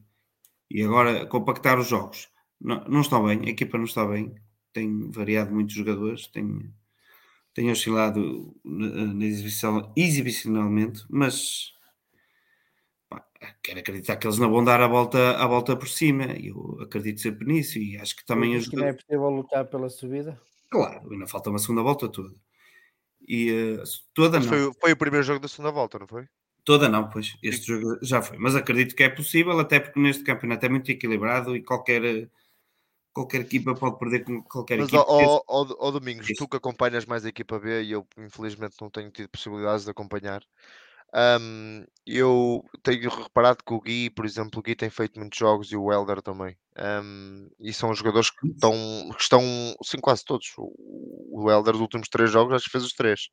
E 0.70 0.84
agora 0.84 1.26
compactar 1.26 1.80
os 1.80 1.88
jogos. 1.88 2.30
Não, 2.60 2.84
não 2.86 3.02
está 3.02 3.20
bem, 3.20 3.42
a 3.46 3.50
equipa 3.50 3.78
não 3.78 3.86
está 3.86 4.06
bem, 4.06 4.36
tem 4.74 5.10
variado 5.10 5.54
muitos 5.54 5.76
jogadores, 5.76 6.28
tem 6.28 6.72
tem 7.54 7.70
oscilado 7.70 8.56
na 8.64 9.26
exibição, 9.26 9.92
exibicionalmente, 9.96 11.04
mas 11.10 11.74
quero 13.62 13.80
acreditar 13.80 14.18
que 14.18 14.28
eles 14.28 14.38
não 14.38 14.52
vão 14.52 14.64
dar 14.64 14.82
a 14.82 14.88
volta, 14.88 15.38
a 15.38 15.48
volta 15.48 15.76
por 15.76 15.88
cima. 15.88 16.26
Eu 16.26 16.78
acredito 16.82 17.22
sempre 17.22 17.48
nisso 17.48 17.78
e 17.78 17.98
acho 17.98 18.16
que 18.16 18.26
também 18.26 18.56
ajuda. 18.56 18.70
Que 18.72 18.76
não 18.78 18.88
é 18.88 18.94
possível 18.94 19.30
lutar 19.30 19.66
pela 19.66 19.90
subida? 19.90 20.40
Claro, 20.70 21.12
ainda 21.12 21.28
falta 21.28 21.50
uma 21.50 21.60
segunda 21.60 21.82
volta 21.82 22.08
toda. 22.08 22.34
E 23.28 23.52
uh, 23.52 23.84
toda 24.14 24.40
não. 24.40 24.48
Foi, 24.48 24.72
foi, 24.80 24.92
o 24.94 24.98
primeiro 24.98 25.26
jogo 25.26 25.40
da 25.40 25.48
segunda 25.48 25.72
volta, 25.72 26.00
não 26.00 26.08
foi? 26.08 26.26
Toda 26.64 26.88
não, 26.88 27.10
pois. 27.10 27.36
Este 27.42 27.68
jogo 27.68 27.98
já 28.02 28.22
foi. 28.22 28.38
Mas 28.38 28.56
acredito 28.56 28.96
que 28.96 29.04
é 29.04 29.10
possível, 29.10 29.60
até 29.60 29.80
porque 29.80 30.00
neste 30.00 30.24
campeonato 30.24 30.66
é 30.66 30.70
muito 30.70 30.92
equilibrado 30.92 31.56
e 31.56 31.64
qualquer 31.64 32.30
qualquer 33.14 33.42
equipa 33.42 33.76
pode 33.76 34.00
perder 34.00 34.24
com 34.24 34.42
qualquer 34.44 34.78
Mas, 34.78 34.88
equipa. 34.88 35.06
Mas, 35.08 35.42
ó, 35.48 35.92
Domingos, 35.92 36.28
tu 36.38 36.48
que 36.48 36.58
acompanhas 36.58 37.06
mais 37.06 37.26
a 37.26 37.30
equipa 37.30 37.60
B 37.60 37.84
e 37.84 37.92
eu, 37.92 38.08
infelizmente, 38.18 38.76
não 38.82 38.90
tenho 38.90 39.12
tido 39.12 39.30
possibilidades 39.30 39.86
de 39.86 39.92
acompanhar. 39.92 40.42
Um, 41.14 41.86
eu 42.06 42.64
tenho 42.82 43.10
reparado 43.10 43.64
que 43.66 43.74
o 43.74 43.82
Gui, 43.82 44.10
por 44.10 44.26
exemplo, 44.26 44.60
o 44.60 44.62
Gui 44.62 44.76
tem 44.76 44.90
feito 44.90 45.20
muitos 45.20 45.38
jogos 45.38 45.72
e 45.72 45.78
o 45.78 45.92
Elder 45.92 46.22
também. 46.22 46.56
Um, 47.04 47.50
e 47.60 47.74
são 47.74 47.94
jogadores 47.94 48.30
que 48.30 48.48
estão, 48.48 48.74
que 49.16 49.22
estão 49.22 49.42
sim, 49.84 49.98
quase 50.00 50.24
todos. 50.24 50.48
O, 50.58 51.44
o 51.44 51.52
Elder, 51.52 51.74
dos 51.74 51.82
últimos 51.82 52.08
três 52.08 52.32
jogos, 52.32 52.54
acho 52.54 52.66
que 52.66 52.72
fez 52.72 52.84
os 52.84 52.94
três. 52.94 53.30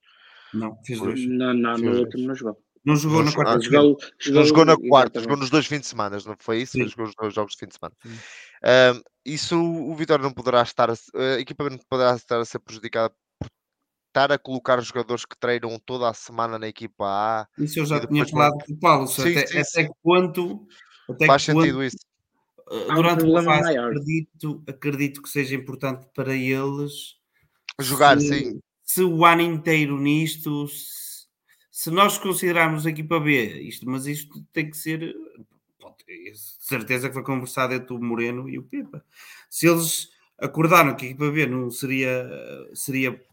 Não, 0.52 0.76
fez 0.84 0.98
dois. 0.98 1.26
Não, 1.26 1.54
não, 1.54 1.74
fez 1.76 1.82
no 1.82 1.92
dois. 1.92 2.04
último 2.04 2.28
não 2.28 2.34
jogou. 2.34 2.58
Não 2.84 2.96
jogou 2.96 3.22
na 3.22 3.32
quarta. 3.32 3.60
Jogou, 3.60 3.98
jogou, 4.18 4.44
jogou, 4.44 4.64
na 4.64 4.76
quarta, 4.76 5.20
jogou 5.20 5.36
nos 5.36 5.50
dois 5.50 5.66
fins 5.66 5.80
de 5.80 5.86
semana, 5.86 6.16
não 6.24 6.36
foi 6.38 6.62
isso? 6.62 6.78
Jogou 6.88 7.06
os 7.06 7.14
dois 7.14 7.34
jogos 7.34 7.52
de 7.52 7.58
fim 7.58 7.66
de 7.66 7.74
semana. 7.74 7.94
Um, 8.96 9.02
isso 9.24 9.60
o 9.60 9.94
Vitória 9.94 10.22
não 10.22 10.32
poderá 10.32 10.62
estar, 10.62 10.90
a, 10.90 10.94
a 10.94 11.40
equipa 11.40 11.68
não 11.68 11.78
poderá 11.88 12.14
estar 12.14 12.40
a 12.40 12.44
ser 12.44 12.60
prejudicada 12.60 13.12
estar 14.18 14.32
a 14.32 14.38
colocar 14.38 14.80
jogadores 14.80 15.24
que 15.24 15.38
treinam 15.38 15.78
toda 15.78 16.08
a 16.08 16.14
semana 16.14 16.58
na 16.58 16.68
equipa 16.68 17.04
A. 17.06 17.46
Isso 17.58 17.78
eu 17.78 17.86
já 17.86 18.04
tinha 18.04 18.26
falado 18.26 18.58
com 18.64 18.72
o 18.72 18.76
Paulo, 18.76 19.06
sim, 19.06 19.36
até, 19.36 19.46
sim, 19.46 19.80
até 19.80 19.90
quanto. 20.02 20.66
Até 21.08 21.26
Faz 21.26 21.42
sentido 21.42 21.82
isso. 21.82 21.98
Uh, 22.70 22.94
durante 22.94 23.24
um 23.24 23.42
fase, 23.42 23.78
acredito, 23.78 24.62
acredito 24.66 25.22
que 25.22 25.28
seja 25.28 25.54
importante 25.54 26.06
para 26.14 26.34
eles 26.34 27.16
jogar, 27.80 28.20
se, 28.20 28.28
sim. 28.28 28.60
Se 28.84 29.02
o 29.02 29.24
ano 29.24 29.42
inteiro 29.42 29.98
nisto, 29.98 30.68
se, 30.68 31.26
se 31.70 31.90
nós 31.90 32.18
considerarmos 32.18 32.86
a 32.86 32.90
equipa 32.90 33.18
B, 33.18 33.60
isto, 33.62 33.88
mas 33.88 34.06
isto 34.06 34.42
tem 34.52 34.70
que 34.70 34.76
ser 34.76 35.14
certeza 36.58 37.08
que 37.08 37.14
foi 37.14 37.22
conversado 37.22 37.74
entre 37.74 37.94
o 37.94 38.02
Moreno 38.02 38.48
e 38.48 38.58
o 38.58 38.62
Pepa. 38.62 39.04
Se 39.48 39.66
eles 39.66 40.10
acordaram 40.38 40.94
que 40.94 41.06
a 41.06 41.08
equipa 41.08 41.30
B 41.30 41.46
não 41.46 41.70
seria, 41.70 42.28
seria. 42.74 43.27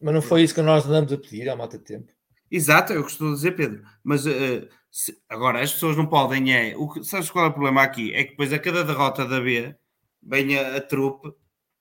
Mas 0.00 0.14
não 0.14 0.22
foi 0.22 0.42
isso 0.42 0.54
que 0.54 0.62
nós 0.62 0.86
andamos 0.86 1.12
a 1.12 1.18
pedir 1.18 1.48
há 1.48 1.56
mata 1.56 1.78
tempo. 1.78 2.12
Exato, 2.50 2.92
é 2.92 2.96
eu 2.96 3.02
costumo 3.02 3.34
dizer, 3.34 3.52
Pedro. 3.52 3.82
Mas 4.04 4.26
uh, 4.26 4.68
se, 4.90 5.16
agora 5.28 5.60
as 5.60 5.72
pessoas 5.72 5.96
não 5.96 6.06
podem. 6.06 6.54
É, 6.54 6.76
o 6.76 6.88
que, 6.88 7.04
sabes 7.04 7.30
qual 7.30 7.46
é 7.46 7.48
o 7.48 7.52
problema 7.52 7.82
aqui? 7.82 8.14
É 8.14 8.24
que 8.24 8.30
depois 8.30 8.52
a 8.52 8.58
cada 8.58 8.84
derrota 8.84 9.26
da 9.26 9.40
B 9.40 9.74
vem 10.22 10.58
a, 10.58 10.76
a 10.76 10.80
trupe, 10.80 11.32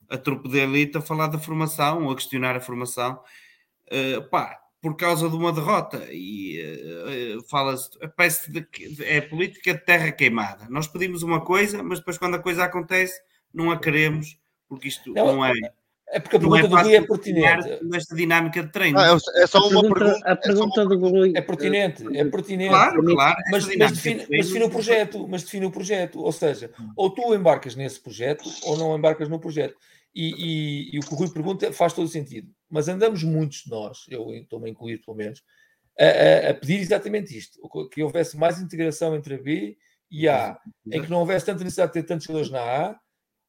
a 0.09 0.17
trupe 0.17 0.49
de 0.49 0.59
elite 0.59 0.97
a 0.97 1.01
falar 1.01 1.27
da 1.27 1.39
formação, 1.39 2.05
ou 2.05 2.11
a 2.11 2.15
questionar 2.15 2.55
a 2.55 2.61
formação. 2.61 3.21
Uh, 3.91 4.27
pá, 4.29 4.59
por 4.81 4.95
causa 4.95 5.29
de 5.29 5.35
uma 5.35 5.51
derrota 5.51 6.07
e 6.11 6.61
uh, 7.37 7.49
fala-se, 7.49 7.89
parece 8.15 8.61
que 8.65 8.95
é 9.03 9.21
política 9.21 9.73
de 9.73 9.83
terra 9.83 10.11
queimada. 10.11 10.67
Nós 10.69 10.87
pedimos 10.87 11.23
uma 11.23 11.43
coisa, 11.43 11.81
mas 11.81 11.99
depois 11.99 12.17
quando 12.17 12.35
a 12.35 12.39
coisa 12.39 12.63
acontece 12.63 13.19
não 13.53 13.71
a 13.71 13.79
queremos, 13.79 14.37
porque 14.67 14.87
isto 14.87 15.11
não, 15.13 15.37
não 15.37 15.45
é. 15.45 15.53
É 16.09 16.19
porque 16.19 16.37
a 16.37 16.39
pergunta 16.39 16.65
é 16.65 16.67
do 16.67 16.83
Gui 16.83 16.95
é 16.95 17.01
pertinente. 17.01 17.79
Nesta 17.83 18.15
dinâmica 18.15 18.63
de 18.63 18.71
treino. 18.71 18.99
Ah, 18.99 19.17
é 19.35 19.47
só 19.47 19.67
uma 19.67 19.81
pergunta. 19.81 19.95
pergunta 19.95 20.31
a 20.31 20.35
pergunta 20.35 20.81
é 20.81 20.85
do 20.85 20.99
Gui 20.99 21.33
é 21.35 21.41
pertinente, 21.41 22.17
é 22.17 22.25
pertinente. 22.25 22.69
Claro, 22.69 23.03
claro. 23.03 23.37
Mas, 23.51 23.75
mas, 23.75 23.91
define, 23.91 24.27
mas 24.29 24.47
define 24.47 24.65
o 24.65 24.69
projeto, 24.69 25.27
mas 25.27 25.43
define 25.43 25.65
o 25.65 25.71
projeto. 25.71 26.21
Ou 26.21 26.31
seja, 26.31 26.71
ou 26.95 27.09
tu 27.09 27.33
embarcas 27.33 27.75
nesse 27.75 27.99
projeto 27.99 28.43
ou 28.63 28.77
não 28.77 28.95
embarcas 28.95 29.27
no 29.27 29.39
projeto. 29.39 29.75
E, 30.13 30.31
e, 30.37 30.95
e, 30.95 30.99
o 30.99 31.01
que 31.01 31.13
o 31.13 31.17
Rui 31.17 31.29
pergunta 31.29 31.73
faz 31.73 31.91
todo 31.91 32.05
o 32.05 32.09
sentido. 32.09 32.49
Mas 32.69 32.87
andamos 32.87 33.21
muitos 33.21 33.63
de 33.63 33.69
nós, 33.69 34.05
eu 34.09 34.33
estou-me 34.33 34.69
a 34.69 34.71
incluir 34.71 34.99
pelo 35.03 35.17
menos, 35.17 35.43
a, 35.99 36.05
a, 36.05 36.51
a, 36.51 36.53
pedir 36.53 36.79
exatamente 36.79 37.37
isto: 37.37 37.59
que 37.91 38.01
houvesse 38.01 38.37
mais 38.37 38.59
integração 38.61 39.13
entre 39.15 39.35
a 39.35 39.41
B 39.41 39.75
e 40.09 40.29
a 40.29 40.51
A, 40.51 40.59
em 40.89 41.01
que 41.01 41.09
não 41.09 41.19
houvesse 41.19 41.45
tanta 41.45 41.63
necessidade 41.63 41.91
de 41.91 42.01
ter 42.01 42.07
tantos 42.07 42.27
jogadores 42.27 42.49
na 42.49 42.61
A, 42.61 42.99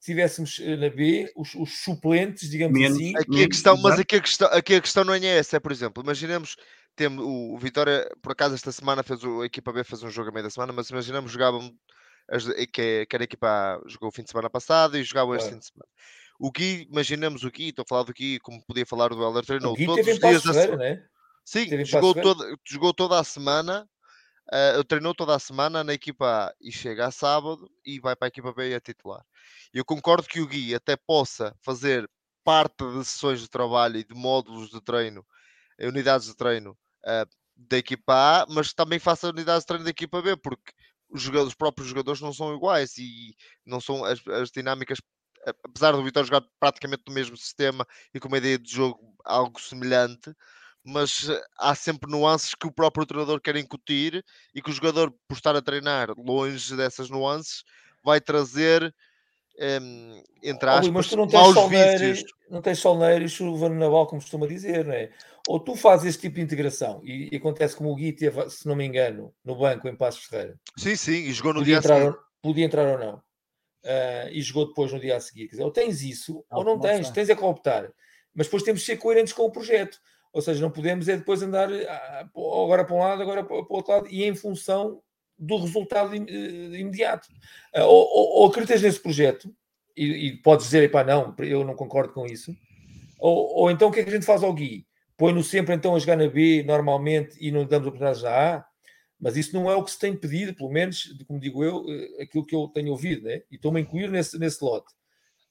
tivéssemos 0.06 0.58
eh, 0.60 0.76
na 0.76 0.88
B 0.88 1.30
os, 1.36 1.54
os 1.54 1.82
suplentes, 1.82 2.48
digamos 2.48 2.78
menos, 2.78 2.96
assim. 2.96 3.16
Aqui 3.16 3.44
a 3.44 3.48
questão, 3.48 3.76
mas 3.76 3.98
aqui 3.98 4.16
a 4.16 4.20
questão, 4.20 4.48
aqui 4.52 4.74
a 4.74 4.80
questão 4.80 5.04
não 5.04 5.12
é 5.12 5.26
essa, 5.26 5.56
é, 5.56 5.60
por 5.60 5.72
exemplo, 5.72 6.02
imaginemos 6.02 6.56
temos 6.94 7.22
o, 7.22 7.58
Vitória, 7.58 8.08
por 8.22 8.32
acaso 8.32 8.54
esta 8.54 8.72
semana 8.72 9.02
fez 9.02 9.22
o, 9.22 9.42
a 9.42 9.46
equipa 9.46 9.72
B 9.72 9.84
fez 9.84 10.02
um 10.02 10.10
jogo 10.10 10.30
a 10.30 10.32
meio 10.32 10.44
da 10.44 10.50
semana, 10.50 10.72
mas 10.72 10.88
imaginamos 10.88 11.30
jogavam 11.30 11.70
as, 12.28 12.46
que, 12.46 13.06
que 13.06 13.08
era 13.12 13.22
a 13.22 13.24
equipa 13.24 13.46
A 13.48 13.88
jogou 13.88 14.08
o 14.08 14.12
fim 14.12 14.22
de 14.22 14.30
semana 14.30 14.48
passado 14.48 14.96
e 14.96 15.04
jogavam 15.04 15.34
este 15.34 15.50
fim 15.50 15.58
de 15.58 15.66
semana. 15.66 15.88
O 16.38 16.50
Gui, 16.50 16.86
imaginamos 16.90 17.44
o 17.44 17.50
Gui, 17.50 17.68
estou 17.68 17.82
a 17.82 17.88
falar 17.88 18.02
do 18.04 18.12
Gui, 18.12 18.38
como 18.40 18.64
podia 18.64 18.86
falar 18.86 19.08
do 19.08 19.22
Heller, 19.22 19.44
treinou 19.44 19.76
todos 19.76 20.06
os 20.06 20.18
dias 20.18 20.42
da 20.42 20.52
semana. 20.52 20.76
Né? 20.76 21.04
Sim, 21.44 21.84
jogou 21.84 22.14
toda, 22.14 22.56
jogou 22.64 22.94
toda 22.94 23.18
a 23.18 23.24
semana, 23.24 23.88
uh, 24.52 24.84
treinou 24.84 25.14
toda 25.14 25.34
a 25.34 25.38
semana 25.38 25.84
na 25.84 25.94
equipa 25.94 26.48
A 26.48 26.54
e 26.60 26.72
chega 26.72 27.06
a 27.06 27.10
sábado 27.10 27.70
e 27.84 28.00
vai 28.00 28.16
para 28.16 28.26
a 28.26 28.28
equipa 28.28 28.52
B 28.52 28.70
e 28.70 28.74
é 28.74 28.80
titular. 28.80 29.24
Eu 29.72 29.84
concordo 29.84 30.28
que 30.28 30.40
o 30.40 30.46
Gui 30.46 30.74
até 30.74 30.96
possa 30.96 31.54
fazer 31.62 32.08
parte 32.44 32.84
de 32.92 33.04
sessões 33.04 33.40
de 33.40 33.48
trabalho 33.48 33.98
e 33.98 34.04
de 34.04 34.14
módulos 34.14 34.70
de 34.70 34.80
treino, 34.80 35.26
unidades 35.80 36.28
de 36.28 36.36
treino 36.36 36.72
uh, 37.04 37.28
da 37.56 37.78
equipa 37.78 38.14
A, 38.14 38.46
mas 38.48 38.72
também 38.72 38.98
faça 38.98 39.28
unidades 39.28 39.62
de 39.62 39.66
treino 39.66 39.84
da 39.84 39.90
equipa 39.90 40.22
B, 40.22 40.36
porque 40.36 40.72
os, 41.08 41.22
jogadores, 41.22 41.48
os 41.48 41.54
próprios 41.54 41.88
jogadores 41.88 42.20
não 42.20 42.32
são 42.32 42.54
iguais 42.54 42.96
e 42.98 43.34
não 43.64 43.80
são 43.80 44.04
as, 44.04 44.26
as 44.28 44.50
dinâmicas 44.50 44.98
apesar 45.64 45.92
do 45.92 46.02
Vitória 46.02 46.26
jogar 46.26 46.44
praticamente 46.58 47.04
no 47.06 47.14
mesmo 47.14 47.36
sistema 47.36 47.86
e 48.12 48.18
com 48.18 48.28
uma 48.28 48.38
ideia 48.38 48.58
de 48.58 48.70
jogo 48.70 49.14
algo 49.24 49.60
semelhante, 49.60 50.34
mas 50.84 51.28
eh, 51.28 51.42
há 51.58 51.74
sempre 51.74 52.10
nuances 52.10 52.54
que 52.54 52.66
o 52.66 52.72
próprio 52.72 53.06
treinador 53.06 53.40
quer 53.40 53.56
incutir 53.56 54.24
e 54.54 54.62
que 54.62 54.70
o 54.70 54.72
jogador, 54.72 55.12
por 55.28 55.34
estar 55.34 55.54
a 55.56 55.62
treinar 55.62 56.10
longe 56.16 56.76
dessas 56.76 57.10
nuances, 57.10 57.64
vai 58.04 58.20
trazer 58.20 58.94
um, 59.58 60.22
entre 60.42 60.68
aspas, 60.68 60.88
oh, 60.88 60.92
mas 60.92 61.08
tu 61.08 61.16
não 61.16 61.26
tens 61.26 61.54
solneiro, 61.54 62.22
não 62.50 62.62
tens 62.62 62.78
solneiro 62.78 63.24
e 63.24 63.28
chuva 63.28 63.68
na 63.68 63.88
bola, 63.88 64.06
como 64.06 64.20
costuma 64.20 64.46
dizer, 64.46 64.84
não 64.84 64.92
é? 64.92 65.10
Ou 65.48 65.60
tu 65.60 65.74
fazes 65.74 66.06
esse 66.06 66.18
tipo 66.18 66.36
de 66.36 66.42
integração 66.42 67.00
e, 67.04 67.30
e, 67.32 67.36
acontece 67.36 67.74
como 67.74 67.90
o 67.90 67.94
Gui 67.94 68.12
teve, 68.12 68.50
se 68.50 68.66
não 68.66 68.76
me 68.76 68.84
engano, 68.84 69.32
no 69.44 69.56
banco 69.56 69.88
em 69.88 69.96
Passos 69.96 70.24
Ferreira. 70.24 70.58
Sim, 70.76 70.96
sim, 70.96 71.12
e 71.12 71.32
jogou 71.32 71.54
no 71.54 71.60
podia 71.60 71.74
dia 71.74 71.78
entrar, 71.78 72.06
ou, 72.06 72.18
Podia 72.42 72.64
entrar 72.64 72.86
ou 72.86 72.98
não. 72.98 73.14
Uh, 73.84 74.28
e 74.32 74.42
jogou 74.42 74.66
depois 74.66 74.92
no 74.92 75.00
dia 75.00 75.16
a 75.16 75.20
seguir. 75.20 75.46
Quer 75.46 75.52
dizer, 75.52 75.64
ou 75.64 75.70
tens 75.70 76.02
isso, 76.02 76.44
não, 76.50 76.58
ou 76.58 76.64
não, 76.64 76.74
não 76.74 76.80
tens, 76.80 77.10
tens 77.10 77.28
é 77.28 77.36
que 77.36 77.44
optar. 77.44 77.88
Mas 78.34 78.48
depois 78.48 78.62
temos 78.62 78.80
de 78.80 78.86
ser 78.86 78.96
coerentes 78.96 79.32
com 79.32 79.44
o 79.44 79.50
projeto. 79.50 79.98
Ou 80.32 80.42
seja, 80.42 80.60
não 80.60 80.70
podemos 80.70 81.08
é 81.08 81.16
depois 81.16 81.40
andar 81.42 81.72
ah, 81.72 82.28
agora 82.34 82.84
para 82.84 82.94
um 82.94 82.98
lado, 82.98 83.22
agora 83.22 83.42
para 83.42 83.56
o 83.56 83.66
outro 83.70 83.92
lado, 83.92 84.08
e 84.10 84.24
em 84.24 84.34
função 84.34 85.00
do 85.38 85.56
resultado 85.58 86.14
eh, 86.14 86.78
imediato. 86.78 87.28
Uh, 87.74 87.82
ou, 87.82 88.08
ou, 88.08 88.28
ou, 88.40 88.46
acreditas 88.48 88.82
nesse 88.82 89.00
projeto 89.00 89.54
e, 89.96 90.28
e 90.28 90.36
podes 90.38 90.66
dizer, 90.66 90.90
pá, 90.90 91.04
não, 91.04 91.34
eu 91.40 91.64
não 91.64 91.74
concordo 91.74 92.12
com 92.12 92.26
isso. 92.26 92.56
Ou, 93.18 93.54
ou, 93.54 93.70
então 93.70 93.88
o 93.88 93.92
que 93.92 94.00
é 94.00 94.04
que 94.04 94.10
a 94.10 94.12
gente 94.12 94.26
faz 94.26 94.42
ao 94.42 94.52
Gui? 94.52 94.86
Põe-no 95.16 95.42
sempre 95.42 95.74
então 95.74 95.94
a 95.94 95.98
jogar 95.98 96.16
na 96.16 96.28
B 96.28 96.62
normalmente 96.62 97.36
e 97.40 97.50
não 97.50 97.64
damos 97.64 97.88
oportunidades 97.88 98.22
na 98.22 98.56
A? 98.56 98.66
Mas 99.18 99.36
isso 99.36 99.54
não 99.54 99.70
é 99.70 99.74
o 99.74 99.82
que 99.82 99.90
se 99.90 99.98
tem 99.98 100.14
pedido, 100.14 100.54
pelo 100.54 100.70
menos, 100.70 101.14
como 101.26 101.40
digo 101.40 101.64
eu, 101.64 101.86
eh, 101.88 102.24
aquilo 102.24 102.44
que 102.44 102.54
eu 102.54 102.68
tenho 102.68 102.90
ouvido, 102.90 103.26
né? 103.26 103.42
e 103.50 103.56
estou-me 103.56 103.80
a 103.80 103.82
incluir 103.82 104.10
nesse, 104.10 104.38
nesse 104.38 104.62
lote, 104.62 104.92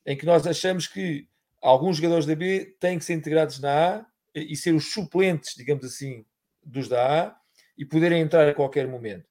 em 0.06 0.16
que 0.16 0.24
nós 0.24 0.46
achamos 0.46 0.86
que 0.86 1.28
alguns 1.64 1.98
jogadores 1.98 2.28
da 2.28 2.36
B 2.36 2.76
têm 2.80 3.00
que 3.00 3.06
ser 3.06 3.16
integrados 3.16 3.60
na 3.60 3.96
A 3.96 4.06
e 4.36 4.56
ser 4.56 4.76
os 4.76 4.92
suplentes, 4.92 5.56
digamos 5.56 5.84
assim, 5.84 6.24
dos 6.64 6.88
da 6.88 7.24
A 7.24 7.36
e 7.76 7.84
poderem 7.84 8.22
entrar 8.22 8.48
a 8.48 8.54
qualquer 8.54 8.88
momento 8.88 9.26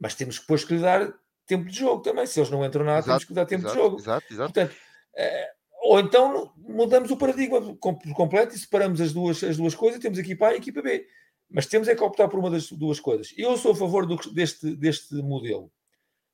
mas 0.00 0.14
temos 0.14 0.38
que 0.38 0.44
depois 0.44 0.64
que 0.64 0.74
lhe 0.74 0.80
dar 0.80 1.12
tempo 1.46 1.68
de 1.68 1.76
jogo 1.76 2.02
também. 2.02 2.26
Se 2.26 2.40
eles 2.40 2.50
não 2.50 2.64
entram 2.64 2.84
nada, 2.84 3.00
exato, 3.00 3.08
temos 3.10 3.24
que 3.24 3.32
lhe 3.32 3.36
dar 3.36 3.46
tempo 3.46 3.62
exato, 3.62 3.74
de 3.74 3.82
jogo. 3.82 3.98
Exato, 3.98 4.26
exato. 4.32 4.52
Portanto, 4.52 4.76
é, 5.16 5.50
ou 5.82 6.00
então 6.00 6.52
mudamos 6.56 7.10
o 7.10 7.16
paradigma 7.16 7.60
por 7.60 8.14
completo 8.14 8.54
e 8.54 8.58
separamos 8.58 9.00
as 9.00 9.12
duas, 9.12 9.42
as 9.44 9.56
duas 9.56 9.74
coisas, 9.74 10.00
temos 10.00 10.18
equipa 10.18 10.48
A 10.48 10.54
e 10.54 10.58
equipa 10.58 10.80
B. 10.82 11.06
Mas 11.50 11.66
temos 11.66 11.88
é 11.88 11.94
que 11.94 12.02
optar 12.02 12.28
por 12.28 12.38
uma 12.38 12.50
das 12.50 12.70
duas 12.70 13.00
coisas. 13.00 13.34
Eu 13.36 13.56
sou 13.56 13.72
a 13.72 13.76
favor 13.76 14.06
do, 14.06 14.16
deste, 14.32 14.76
deste 14.76 15.14
modelo 15.16 15.70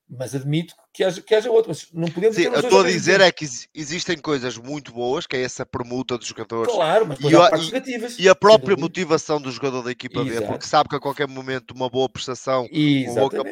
mas 0.09 0.33
admito 0.33 0.73
que 0.93 1.03
haja, 1.03 1.21
que 1.21 1.35
haja 1.35 1.51
outras. 1.51 1.87
Não 1.93 2.07
podemos 2.07 2.35
Sim, 2.35 2.43
eu 2.43 2.59
estou 2.59 2.81
a 2.81 2.83
dizer 2.83 3.19
é 3.19 3.31
que 3.31 3.45
existem 3.73 4.17
coisas 4.17 4.57
muito 4.57 4.93
boas, 4.93 5.27
que 5.27 5.35
é 5.35 5.41
essa 5.41 5.65
permuta 5.65 6.17
dos 6.17 6.27
jogadores. 6.27 6.73
Claro, 6.73 7.07
mas 7.07 7.19
e, 7.19 7.35
a, 7.35 8.19
e, 8.19 8.23
e 8.23 8.29
a 8.29 8.35
própria 8.35 8.77
motivação 8.77 9.41
do 9.41 9.51
jogador 9.51 9.81
da 9.81 9.91
equipa 9.91 10.21
Exato. 10.21 10.41
B, 10.41 10.47
porque 10.47 10.65
sabe 10.65 10.89
que 10.89 10.95
a 10.95 10.99
qualquer 10.99 11.27
momento 11.27 11.71
uma 11.71 11.89
boa 11.89 12.07
prestação, 12.07 12.67
uma 12.71 13.29
boa 13.29 13.45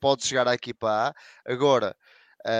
pode 0.00 0.26
chegar 0.26 0.48
à 0.48 0.54
equipa 0.54 0.88
A. 0.88 1.14
Agora, 1.46 1.94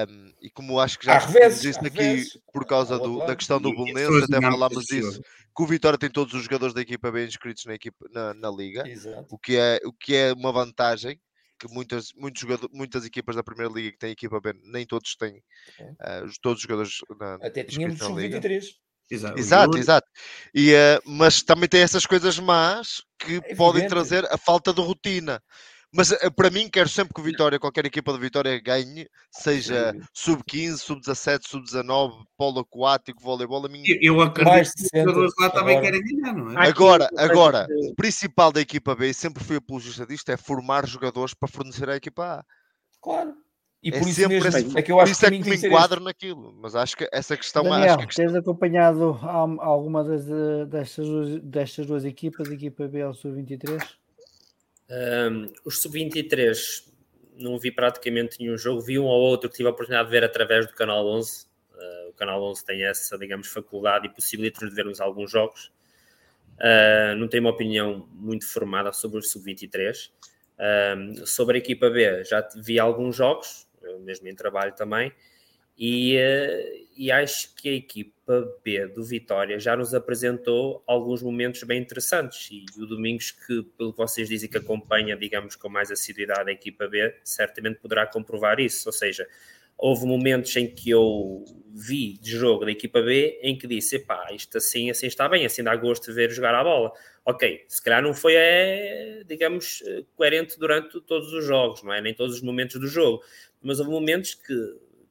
um, 0.08 0.32
e 0.42 0.50
como 0.50 0.78
acho 0.78 0.98
que 0.98 1.06
já 1.06 1.18
disse 1.48 1.78
aqui 1.78 2.24
por 2.52 2.66
causa 2.66 2.98
do, 2.98 3.24
da 3.26 3.34
questão 3.34 3.60
do 3.60 3.72
Bolonense, 3.72 4.24
até 4.24 4.40
falámos 4.40 4.84
disso, 4.84 5.22
que 5.56 5.62
o 5.62 5.66
Vitória 5.66 5.98
tem 5.98 6.10
todos 6.10 6.34
os 6.34 6.42
jogadores 6.42 6.74
da 6.74 6.82
equipa 6.82 7.10
B 7.10 7.26
inscritos 7.26 7.64
na, 7.64 7.74
equipa, 7.74 8.06
na, 8.12 8.34
na 8.34 8.50
Liga, 8.50 8.86
Exato. 8.86 9.26
o 9.30 9.38
que, 9.38 9.56
é, 9.56 9.80
o 9.84 9.92
que 9.92 10.14
é 10.14 10.32
uma 10.32 10.52
vantagem 10.52 11.18
que 11.58 11.68
muitas, 11.68 12.12
muitos 12.14 12.40
jogadores, 12.40 12.70
muitas 12.72 13.04
equipas 13.04 13.36
da 13.36 13.42
Primeira 13.42 13.72
Liga 13.72 13.92
que 13.92 13.98
têm 13.98 14.12
equipa 14.12 14.40
bem, 14.40 14.54
nem 14.64 14.86
todos 14.86 15.16
têm 15.16 15.38
uh, 15.80 16.30
todos 16.40 16.58
os 16.58 16.62
jogadores 16.62 16.98
na, 17.18 17.34
Até 17.46 17.64
tínhamos 17.64 17.98
sub-23. 17.98 18.64
Exato, 19.10 19.38
exato, 19.38 19.78
exato. 19.78 20.06
E, 20.54 20.72
uh, 20.72 21.00
mas 21.06 21.42
também 21.42 21.68
tem 21.68 21.80
essas 21.80 22.04
coisas 22.04 22.38
más 22.38 23.02
que 23.18 23.36
é 23.36 23.54
podem 23.54 23.88
trazer 23.88 24.24
a 24.30 24.36
falta 24.36 24.72
de 24.72 24.82
rotina. 24.82 25.42
Mas 25.92 26.12
eh, 26.12 26.30
para 26.30 26.50
mim, 26.50 26.68
quero 26.68 26.88
sempre 26.88 27.14
que 27.14 27.20
o 27.20 27.24
Vitória, 27.24 27.58
qualquer 27.58 27.86
equipa 27.86 28.12
de 28.12 28.18
Vitória 28.18 28.60
ganhe, 28.60 29.08
seja 29.30 29.94
sub-15, 30.12 30.76
sub-17, 30.76 31.40
sub-19, 31.46 32.24
polo 32.36 32.60
aquático, 32.60 33.22
voleibol. 33.22 33.64
A 33.64 33.68
mim... 33.68 33.82
Eu 34.00 34.20
acredito 34.20 34.72
que 34.74 34.82
os 34.82 34.90
jogadores 35.00 35.32
lá 35.40 35.50
também 35.50 35.80
querem 35.80 36.02
ganhar, 36.02 36.34
não 36.34 36.52
é? 36.52 36.68
Agora, 36.68 37.08
agora 37.16 37.66
o 37.70 37.94
principal 37.94 38.52
da 38.52 38.60
equipa 38.60 38.94
B, 38.94 39.12
sempre 39.14 39.42
fui 39.42 39.56
apologista 39.56 40.06
disto, 40.06 40.30
é 40.30 40.36
formar 40.36 40.86
jogadores 40.86 41.32
para 41.32 41.48
fornecer 41.48 41.88
à 41.88 41.96
equipa 41.96 42.40
A. 42.40 42.44
Claro. 43.00 43.34
E 43.82 43.90
é 43.90 43.98
por 43.98 44.08
isso 44.08 44.28
mesmo 44.28 44.48
esse, 44.48 44.76
é 44.76 44.82
que 44.82 44.90
eu 44.90 45.00
acho 45.00 45.12
isso 45.12 45.20
que, 45.20 45.26
é 45.26 45.30
que 45.30 45.48
me 45.48 45.56
enquadro 45.56 46.00
naquilo, 46.00 46.52
mas 46.60 46.74
acho 46.74 46.96
que 46.96 47.08
essa 47.12 47.36
questão 47.36 47.62
Daniel, 47.62 47.90
acho 47.94 47.98
que 47.98 48.06
questão... 48.06 48.26
tens 48.26 48.34
acompanhado 48.34 49.18
alguma 49.22 50.02
das, 50.02 50.24
destas, 50.68 51.06
destas 51.44 51.86
duas 51.86 52.04
equipas, 52.04 52.50
equipa 52.50 52.88
B 52.88 53.04
ou 53.04 53.14
Sub-23? 53.14 53.80
Um, 54.90 55.52
os 55.64 55.82
sub-23 55.82 56.88
não 57.36 57.58
vi 57.58 57.70
praticamente 57.70 58.40
nenhum 58.40 58.56
jogo, 58.56 58.80
vi 58.80 58.98
um 58.98 59.04
ou 59.04 59.20
outro 59.20 59.48
que 59.48 59.56
tive 59.56 59.68
a 59.68 59.72
oportunidade 59.72 60.08
de 60.08 60.12
ver 60.12 60.24
através 60.24 60.66
do 60.66 60.74
Canal 60.74 61.06
11. 61.06 61.44
Uh, 61.44 61.46
ah, 61.78 62.06
o 62.08 62.12
Canal 62.14 62.42
11 62.42 62.64
tem 62.64 62.84
essa, 62.84 63.16
digamos, 63.18 63.48
faculdade 63.48 64.06
e 64.06 64.10
possibilita-nos 64.10 64.70
de 64.70 64.76
vermos 64.76 65.00
alguns 65.00 65.30
jogos. 65.30 65.72
Uh, 66.58 67.14
não 67.16 67.28
tenho 67.28 67.44
uma 67.44 67.50
opinião 67.50 68.08
muito 68.12 68.46
formada 68.46 68.92
sobre 68.92 69.18
os 69.18 69.30
sub-23. 69.30 70.10
Uh, 70.58 71.26
sobre 71.26 71.56
a 71.56 71.58
equipa 71.58 71.88
B, 71.88 72.24
já 72.24 72.46
vi 72.56 72.80
alguns 72.80 73.14
jogos, 73.14 73.68
mesmo 74.00 74.26
em 74.26 74.34
trabalho 74.34 74.74
também, 74.74 75.12
e, 75.78 76.16
uh, 76.16 76.86
e 76.96 77.12
acho 77.12 77.54
que 77.54 77.68
a 77.68 77.72
equipa 77.72 78.17
B 78.62 78.86
do 78.88 79.04
Vitória 79.04 79.58
já 79.58 79.76
nos 79.76 79.94
apresentou 79.94 80.82
alguns 80.86 81.22
momentos 81.22 81.62
bem 81.62 81.80
interessantes. 81.80 82.48
E 82.50 82.64
o 82.80 82.86
Domingos, 82.86 83.30
que 83.30 83.62
pelo 83.76 83.92
que 83.92 83.98
vocês 83.98 84.28
dizem 84.28 84.48
que 84.48 84.58
acompanha, 84.58 85.16
digamos, 85.16 85.56
com 85.56 85.68
mais 85.68 85.90
assiduidade 85.90 86.50
a 86.50 86.52
equipa 86.52 86.86
B, 86.86 87.14
certamente 87.24 87.80
poderá 87.80 88.06
comprovar 88.06 88.60
isso. 88.60 88.88
Ou 88.88 88.92
seja, 88.92 89.26
houve 89.76 90.06
momentos 90.06 90.54
em 90.56 90.66
que 90.66 90.90
eu 90.90 91.44
vi 91.74 92.18
de 92.18 92.30
jogo 92.30 92.64
da 92.64 92.70
equipa 92.70 93.00
B 93.00 93.38
em 93.42 93.56
que 93.56 93.66
disse: 93.66 93.98
pá, 93.98 94.28
isto 94.32 94.58
assim, 94.58 94.90
assim 94.90 95.06
está 95.06 95.28
bem, 95.28 95.46
assim 95.46 95.62
dá 95.62 95.74
gosto 95.76 96.06
de 96.06 96.12
ver 96.12 96.30
jogar 96.30 96.54
a 96.54 96.64
bola. 96.64 96.92
Ok, 97.24 97.64
se 97.68 97.82
calhar 97.82 98.02
não 98.02 98.14
foi, 98.14 98.34
é, 98.36 99.22
digamos, 99.26 99.82
coerente 100.16 100.58
durante 100.58 101.00
todos 101.02 101.32
os 101.32 101.44
jogos, 101.44 101.82
não 101.82 101.92
é? 101.92 102.00
Nem 102.00 102.14
todos 102.14 102.36
os 102.36 102.42
momentos 102.42 102.80
do 102.80 102.88
jogo, 102.88 103.22
mas 103.62 103.78
houve 103.80 103.90
momentos 103.90 104.34
que 104.34 104.54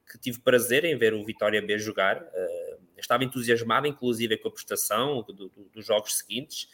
que 0.10 0.18
tive 0.18 0.40
prazer 0.40 0.86
em 0.86 0.98
ver 0.98 1.14
o 1.14 1.24
Vitória 1.24 1.62
B 1.62 1.78
jogar. 1.78 2.22
Uh, 2.22 2.67
estava 3.02 3.24
entusiasmado, 3.24 3.88
inclusive, 3.88 4.38
com 4.38 4.48
a 4.48 4.52
prestação 4.52 5.24
do, 5.24 5.34
do, 5.34 5.70
dos 5.74 5.86
jogos 5.86 6.18
seguintes. 6.18 6.68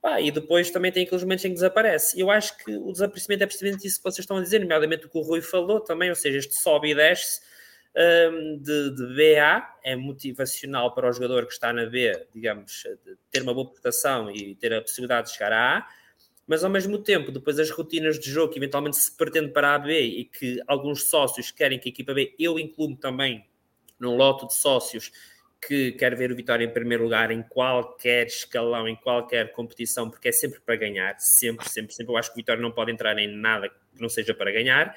Pá, 0.00 0.20
e 0.20 0.30
depois 0.30 0.70
também 0.70 0.92
tem 0.92 1.04
aqueles 1.04 1.24
momentos 1.24 1.44
em 1.44 1.48
que 1.48 1.54
desaparece. 1.54 2.18
Eu 2.18 2.30
acho 2.30 2.56
que 2.58 2.76
o 2.76 2.92
desaparecimento 2.92 3.42
é 3.42 3.46
precisamente 3.46 3.86
isso 3.86 3.96
que 3.98 4.04
vocês 4.04 4.20
estão 4.20 4.36
a 4.36 4.42
dizer, 4.42 4.60
nomeadamente 4.60 5.06
o 5.06 5.08
que 5.08 5.18
o 5.18 5.22
Rui 5.22 5.40
falou 5.40 5.80
também, 5.80 6.08
ou 6.08 6.16
seja, 6.16 6.38
este 6.38 6.54
sobe 6.54 6.90
e 6.90 6.94
desce 6.94 7.40
um, 7.96 8.58
de, 8.58 8.94
de 8.94 9.06
BA 9.16 9.68
é 9.82 9.96
motivacional 9.96 10.94
para 10.94 11.08
o 11.08 11.12
jogador 11.12 11.46
que 11.46 11.52
está 11.52 11.72
na 11.72 11.86
B, 11.86 12.26
digamos, 12.32 12.84
ter 13.30 13.42
uma 13.42 13.52
boa 13.52 13.68
prestação 13.68 14.30
e 14.30 14.54
ter 14.54 14.72
a 14.72 14.80
possibilidade 14.80 15.28
de 15.28 15.34
chegar 15.34 15.52
à 15.52 15.78
A 15.78 15.88
mas 16.48 16.64
ao 16.64 16.70
mesmo 16.70 16.96
tempo, 16.96 17.30
depois 17.30 17.58
as 17.58 17.68
rotinas 17.68 18.18
de 18.18 18.30
jogo 18.30 18.50
que 18.50 18.58
eventualmente 18.58 18.96
se 18.96 19.14
pretende 19.14 19.52
para 19.52 19.74
a 19.74 19.78
B 19.78 20.00
e 20.00 20.24
que 20.24 20.58
alguns 20.66 21.10
sócios 21.10 21.50
querem 21.50 21.78
que 21.78 21.90
a 21.90 21.92
equipa 21.92 22.14
B, 22.14 22.34
eu 22.38 22.58
incluo 22.58 22.96
também 22.96 23.46
num 24.00 24.16
lote 24.16 24.46
de 24.46 24.54
sócios 24.54 25.12
que 25.60 25.92
quer 25.92 26.14
ver 26.14 26.30
o 26.30 26.36
Vitória 26.36 26.64
em 26.64 26.72
primeiro 26.72 27.04
lugar 27.04 27.30
em 27.30 27.42
qualquer 27.42 28.26
escalão, 28.26 28.88
em 28.88 28.96
qualquer 28.96 29.52
competição, 29.52 30.08
porque 30.08 30.28
é 30.28 30.32
sempre 30.32 30.60
para 30.60 30.76
ganhar, 30.76 31.16
sempre, 31.18 31.68
sempre, 31.68 31.94
sempre. 31.94 32.12
Eu 32.12 32.16
acho 32.16 32.30
que 32.30 32.34
o 32.34 32.36
Vitória 32.36 32.62
não 32.62 32.70
pode 32.70 32.92
entrar 32.92 33.18
em 33.18 33.28
nada 33.28 33.68
que 33.68 34.00
não 34.00 34.08
seja 34.08 34.32
para 34.32 34.52
ganhar, 34.52 34.96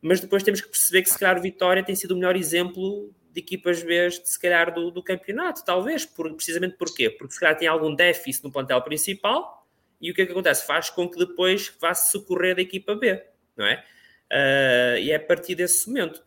mas 0.00 0.20
depois 0.20 0.42
temos 0.42 0.60
que 0.60 0.68
perceber 0.68 1.02
que 1.02 1.10
se 1.10 1.18
calhar 1.18 1.38
o 1.38 1.42
Vitória 1.42 1.82
tem 1.82 1.94
sido 1.94 2.12
o 2.12 2.16
melhor 2.16 2.36
exemplo 2.36 3.12
de 3.32 3.40
equipas 3.40 3.82
B, 3.82 4.10
se 4.10 4.38
calhar, 4.40 4.72
do, 4.72 4.90
do 4.90 5.02
campeonato, 5.02 5.64
talvez, 5.64 6.06
por, 6.06 6.32
precisamente 6.34 6.76
porquê? 6.76 7.10
Porque 7.10 7.34
se 7.34 7.40
calhar 7.40 7.56
tem 7.56 7.68
algum 7.68 7.94
déficit 7.94 8.44
no 8.44 8.50
plantel 8.50 8.80
principal 8.82 9.66
e 10.00 10.10
o 10.10 10.14
que 10.14 10.22
é 10.22 10.26
que 10.26 10.32
acontece? 10.32 10.66
Faz 10.66 10.90
com 10.90 11.08
que 11.08 11.18
depois 11.18 11.72
vá-se 11.80 12.10
socorrer 12.12 12.56
da 12.56 12.62
equipa 12.62 12.94
B, 12.94 13.22
não 13.56 13.66
é? 13.66 13.84
Uh, 14.30 14.98
e 14.98 15.10
é 15.10 15.16
a 15.16 15.20
partir 15.20 15.54
desse 15.54 15.88
momento. 15.88 16.22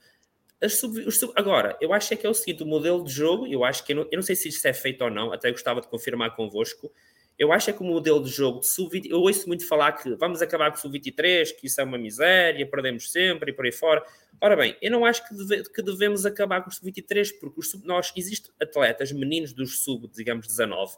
Sub, 0.70 1.12
sub, 1.12 1.34
agora, 1.36 1.76
eu 1.82 1.92
acho 1.92 2.14
é 2.14 2.18
que 2.18 2.26
é 2.26 2.30
o 2.30 2.34
seguinte: 2.34 2.62
o 2.62 2.68
modelo 2.68 3.04
de 3.04 3.12
jogo, 3.12 3.48
eu 3.48 3.64
acho 3.64 3.84
que 3.84 3.94
eu 3.94 3.98
não, 3.98 4.04
eu 4.12 4.18
não 4.18 4.22
sei 4.22 4.36
se 4.36 4.50
isso 4.50 4.68
é 4.68 4.74
feito 4.74 5.04
ou 5.04 5.10
não, 5.10 5.34
até 5.34 5.50
gostava 5.50 5.82
de 5.82 5.88
confirmar 5.88 6.36
convosco. 6.36 6.92
Eu 7.40 7.52
acho 7.52 7.72
é 7.72 7.74
que 7.74 7.82
o 7.82 7.86
modelo 7.86 8.24
de 8.24 8.30
jogo 8.30 8.60
de 8.60 8.68
sub 8.68 9.02
eu 9.10 9.20
ouço 9.20 9.48
muito 9.48 9.68
falar 9.68 9.94
que 9.94 10.14
vamos 10.16 10.44
acabar 10.44 10.70
com 10.70 10.78
o 10.78 10.80
sub-23, 10.80 11.56
que 11.56 11.66
isso 11.66 11.82
é 11.82 11.84
uma 11.84 11.98
miséria, 11.98 12.68
perdemos 12.68 13.12
sempre 13.12 13.50
e 13.50 13.54
por 13.54 13.66
aí 13.66 13.72
fora. 13.72 14.04
Ora 14.40 14.56
bem, 14.56 14.78
eu 14.80 14.92
não 14.92 15.04
acho 15.04 15.28
que, 15.28 15.34
deve, 15.34 15.64
que 15.64 15.82
devemos 15.82 16.24
acabar 16.24 16.62
com 16.62 16.70
o 16.70 16.74
sub-23, 16.74 17.40
porque 17.40 17.60
os 17.60 17.72
sub, 17.72 17.88
nós, 17.88 18.14
existem 18.16 18.52
atletas, 18.62 19.12
meninos 19.12 19.54
dos 19.54 19.84
sub, 19.84 20.08
digamos, 20.14 20.46
19, 20.46 20.94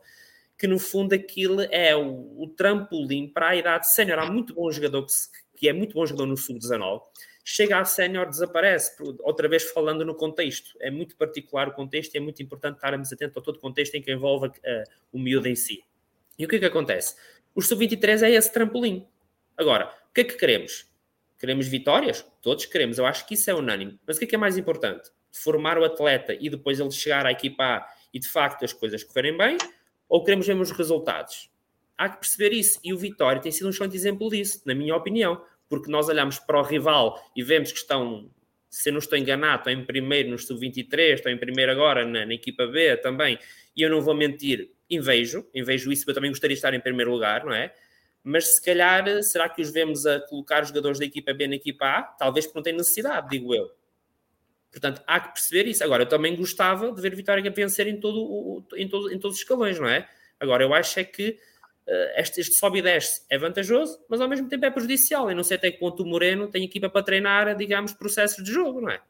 que 0.58 0.68
no 0.68 0.78
fundo 0.78 1.16
aquilo 1.16 1.62
é 1.62 1.96
o, 1.96 2.44
o 2.44 2.50
trampolim 2.50 3.30
para 3.30 3.50
a 3.50 3.56
idade 3.56 3.94
sénior. 3.94 4.20
Há 4.20 4.30
muito 4.30 4.54
bom 4.54 4.70
jogador 4.70 5.06
que, 5.06 5.14
que 5.56 5.70
é 5.70 5.74
muito 5.74 5.94
bom 5.94 6.06
jogador 6.06 6.26
no 6.26 6.36
sub-19 6.36 7.02
chega 7.44 7.80
a 7.80 7.86
sénior, 7.86 8.30
desaparece, 8.30 8.96
outra 9.20 9.50
vez 9.50 9.64
falando 9.64 10.06
no 10.06 10.16
contexto. 10.16 10.76
É 10.80 10.90
muito 10.90 11.16
particular 11.16 11.68
o 11.68 11.74
contexto 11.74 12.16
e 12.16 12.18
é 12.18 12.22
muito 12.22 12.42
importante 12.42 12.76
estarmos 12.76 13.12
atentos 13.12 13.38
a 13.38 13.42
todo 13.42 13.58
o 13.58 13.60
contexto 13.60 13.96
em 13.96 14.02
que 14.02 14.12
envolve 14.12 14.48
uh, 14.48 14.84
o 15.12 15.20
miúdo 15.20 15.48
em 15.48 15.56
si. 15.56 15.84
E 16.40 16.46
o 16.46 16.48
que 16.48 16.56
é 16.56 16.60
que 16.60 16.66
acontece? 16.66 17.16
O 17.54 17.62
sub-23 17.62 18.24
é 18.24 18.32
esse 18.32 18.52
trampolim. 18.52 19.06
Agora, 19.58 19.94
o 20.10 20.14
que 20.14 20.22
é 20.22 20.24
que 20.24 20.36
queremos? 20.36 20.90
Queremos 21.38 21.68
vitórias? 21.68 22.26
Todos 22.42 22.66
queremos, 22.66 22.98
eu 22.98 23.06
acho 23.06 23.28
que 23.28 23.34
isso 23.34 23.50
é 23.50 23.54
unânime. 23.54 24.00
Mas 24.08 24.16
o 24.16 24.20
que 24.20 24.26
é 24.26 24.28
que 24.30 24.36
é 24.36 24.38
mais 24.38 24.58
importante? 24.58 25.12
Formar 25.32 25.78
o 25.78 25.84
atleta 25.84 26.34
e 26.40 26.50
depois 26.50 26.80
ele 26.80 26.92
chegar 26.92 27.26
à 27.26 27.32
equipa 27.32 27.64
A 27.64 27.94
e 28.14 28.20
de 28.20 28.28
facto 28.28 28.64
as 28.64 28.72
coisas 28.72 29.04
correrem 29.04 29.38
bem? 29.38 29.58
Ou 30.08 30.24
queremos 30.24 30.48
ver 30.48 30.56
os 30.56 30.72
resultados? 30.72 31.52
Há 31.98 32.10
que 32.10 32.20
perceber 32.20 32.54
isso. 32.54 32.80
E 32.84 32.94
o 32.94 32.98
Vitória 32.98 33.42
tem 33.42 33.52
sido 33.52 33.68
um 33.68 33.70
excelente 33.70 33.96
exemplo 33.96 34.30
disso, 34.30 34.62
na 34.66 34.74
minha 34.74 34.96
opinião 34.96 35.44
porque 35.74 35.90
nós 35.90 36.08
olhamos 36.08 36.38
para 36.38 36.60
o 36.60 36.62
rival 36.62 37.20
e 37.36 37.42
vemos 37.42 37.72
que 37.72 37.80
estão, 37.80 38.30
se 38.70 38.92
não 38.92 39.00
estou 39.00 39.18
enganado, 39.18 39.62
estão 39.62 39.74
em 39.74 39.84
primeiro 39.84 40.30
no 40.30 40.38
sub-23, 40.38 41.16
estão 41.16 41.32
em 41.32 41.38
primeiro 41.38 41.72
agora 41.72 42.06
na, 42.06 42.28
na, 42.28 42.34
equipa 42.36 42.68
B 42.68 42.96
também, 42.98 43.40
e 43.76 43.82
eu 43.82 43.90
não 43.90 44.00
vou 44.00 44.14
mentir, 44.14 44.70
invejo, 44.88 45.44
invejo 45.52 45.92
isso, 45.92 46.08
eu 46.08 46.14
também 46.14 46.30
gostaria 46.30 46.54
de 46.54 46.60
estar 46.60 46.76
em 46.76 46.80
primeiro 46.80 47.12
lugar, 47.12 47.44
não 47.44 47.52
é? 47.52 47.74
Mas 48.24 48.54
se 48.54 48.64
calhar, 48.64 49.04
será 49.24 49.50
que 49.50 49.64
os 49.64 49.72
vemos 49.72 50.06
a 50.06 50.20
colocar 50.20 50.64
jogadores 50.64 51.00
da 51.00 51.06
equipa 51.06 51.34
B 51.34 51.48
na 51.48 51.56
equipa 51.56 51.86
A? 51.86 52.04
Talvez 52.04 52.46
porque 52.46 52.60
não 52.60 52.64
tem 52.64 52.74
necessidade, 52.74 53.30
digo 53.30 53.56
eu. 53.56 53.72
Portanto, 54.72 55.02
há 55.08 55.20
que 55.20 55.34
perceber 55.34 55.68
isso. 55.68 55.84
Agora, 55.84 56.04
eu 56.04 56.08
também 56.08 56.36
gostava 56.36 56.92
de 56.92 57.02
ver 57.02 57.16
Vitória 57.16 57.52
vencer 57.52 57.88
em, 57.88 58.00
todo 58.00 58.64
em, 58.76 58.88
todo, 58.88 59.12
em 59.12 59.18
todos 59.18 59.38
os 59.38 59.42
escalões, 59.42 59.80
não 59.80 59.90
é? 59.90 60.08
Agora, 60.40 60.64
eu 60.64 60.72
acho 60.72 61.00
é 61.00 61.04
que 61.04 61.40
este, 62.16 62.42
este 62.42 62.56
sobe 62.56 62.80
e 62.80 62.82
desce 62.82 63.22
é 63.30 63.38
vantajoso, 63.38 64.00
mas 64.10 64.22
ao 64.22 64.30
mesmo 64.30 64.48
tempo 64.48 64.66
é 64.66 64.72
prejudicial. 64.72 65.30
E 65.30 65.36
não 65.36 65.44
sei 65.44 65.58
até 65.58 65.72
que 65.72 65.80
ponto 65.80 66.04
o 66.04 66.06
Moreno 66.06 66.48
tem 66.48 66.64
equipa 66.64 66.90
para 66.90 67.04
treinar, 67.04 67.56
digamos, 67.56 67.94
processos 67.94 68.44
de 68.44 68.52
jogo, 68.52 68.82
não 68.82 68.90
é? 68.90 69.02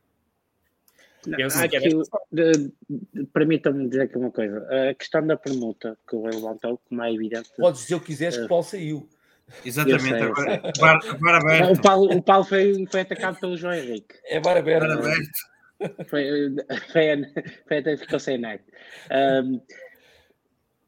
Permitam-me 3.34 3.88
dizer 3.88 4.02
aqui 4.04 4.18
uma 4.18 4.32
coisa. 4.32 4.68
A 4.90 4.94
questão 4.94 5.26
da 5.26 5.38
permuta 5.38 5.98
que 6.08 6.16
o 6.16 6.26
levantou, 6.26 6.82
como 6.90 7.02
é 7.02 7.14
evidente. 7.14 7.50
Podes 7.58 7.82
dizer 7.82 7.96
o 7.96 8.00
que 8.00 8.08
quiseres, 8.08 8.38
que 8.38 8.44
o 8.44 8.48
Paulo 8.48 8.64
saiu. 8.64 9.08
Exatamente, 9.66 10.04
sei, 10.04 10.22
agora, 10.22 10.62
bar, 10.80 11.20
bar 11.20 11.36
aberto. 11.36 11.74
O 11.74 11.82
Paulo, 11.82 12.14
o 12.14 12.22
Paulo 12.22 12.44
foi, 12.46 12.86
foi 12.90 13.02
atacado 13.02 13.40
pelo 13.40 13.56
João 13.56 13.74
Henrique. 13.74 14.16
É 14.26 14.40
bar 14.40 14.58
aberto. 14.58 14.88
Bar 14.88 14.98
aberto. 14.98 15.54
Foi, 16.10 16.26
foi, 16.92 17.22
foi 17.68 17.78
até 17.78 17.98
ficou 17.98 18.20
sem 18.20 18.38
net. 18.38 18.64
Um, 19.12 19.62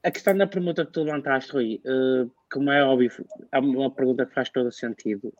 a 0.06 0.12
questão 0.12 0.38
da 0.38 0.46
pergunta 0.46 0.86
que 0.86 0.92
tu 0.92 1.02
levantaste, 1.02 1.52
Rui, 1.52 1.82
uh, 1.84 2.32
como 2.54 2.72
é 2.72 2.84
óbvio, 2.84 3.10
é 3.52 3.58
uma 3.58 3.90
pergunta 3.90 4.24
que 4.24 4.36
faz 4.36 4.52
todo 4.52 4.68
o 4.68 4.72
sentido. 4.72 5.34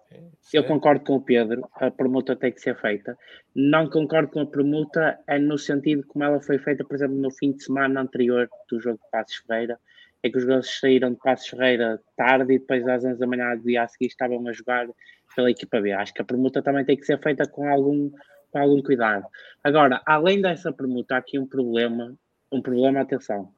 Eu 0.52 0.64
concordo 0.64 1.06
com 1.06 1.18
o 1.18 1.22
Pedro, 1.22 1.70
a 1.76 1.92
permuta 1.92 2.36
tem 2.36 2.52
que 2.52 2.60
ser 2.60 2.76
feita. 2.76 3.16
Não 3.54 3.88
concordo 3.88 4.32
com 4.32 4.40
a 4.40 4.46
permuta 4.48 5.20
é 5.28 5.38
no 5.38 5.56
sentido 5.60 6.04
como 6.08 6.26
ela 6.26 6.42
foi 6.42 6.58
feita, 6.58 6.84
por 6.84 6.96
exemplo, 6.96 7.16
no 7.16 7.30
fim 7.30 7.52
de 7.52 7.64
semana 7.64 8.02
anterior 8.02 8.50
do 8.68 8.80
jogo 8.80 8.98
de 8.98 9.12
Passos 9.12 9.36
Ferreira, 9.36 9.80
é 10.24 10.30
que 10.32 10.36
os 10.36 10.42
jogadores 10.42 10.80
saíram 10.80 11.12
de 11.12 11.20
Passos 11.20 11.48
Ferreira 11.48 12.02
tarde 12.18 12.56
e 12.56 12.60
depois 12.60 12.88
às 12.88 13.06
11 13.06 13.20
da 13.20 13.28
manhã 13.28 13.56
do 13.56 13.64
dia 13.66 13.84
a 13.84 13.88
seguir 13.88 14.08
estavam 14.08 14.48
a 14.48 14.52
jogar 14.52 14.88
pela 15.36 15.52
equipa 15.52 15.80
B. 15.80 15.92
Acho 15.92 16.12
que 16.12 16.24
a 16.24 16.26
permuta 16.26 16.64
também 16.64 16.84
tem 16.84 16.98
que 16.98 17.06
ser 17.06 17.22
feita 17.22 17.48
com 17.48 17.70
algum, 17.70 18.10
com 18.50 18.58
algum 18.58 18.82
cuidado. 18.82 19.28
Agora, 19.64 20.02
além 20.08 20.42
dessa 20.42 20.74
permuta, 20.74 21.14
há 21.14 21.18
aqui 21.20 21.38
um 21.38 21.46
problema, 21.46 22.18
um 22.52 22.64
problema, 22.64 23.02
atenção, 23.02 23.54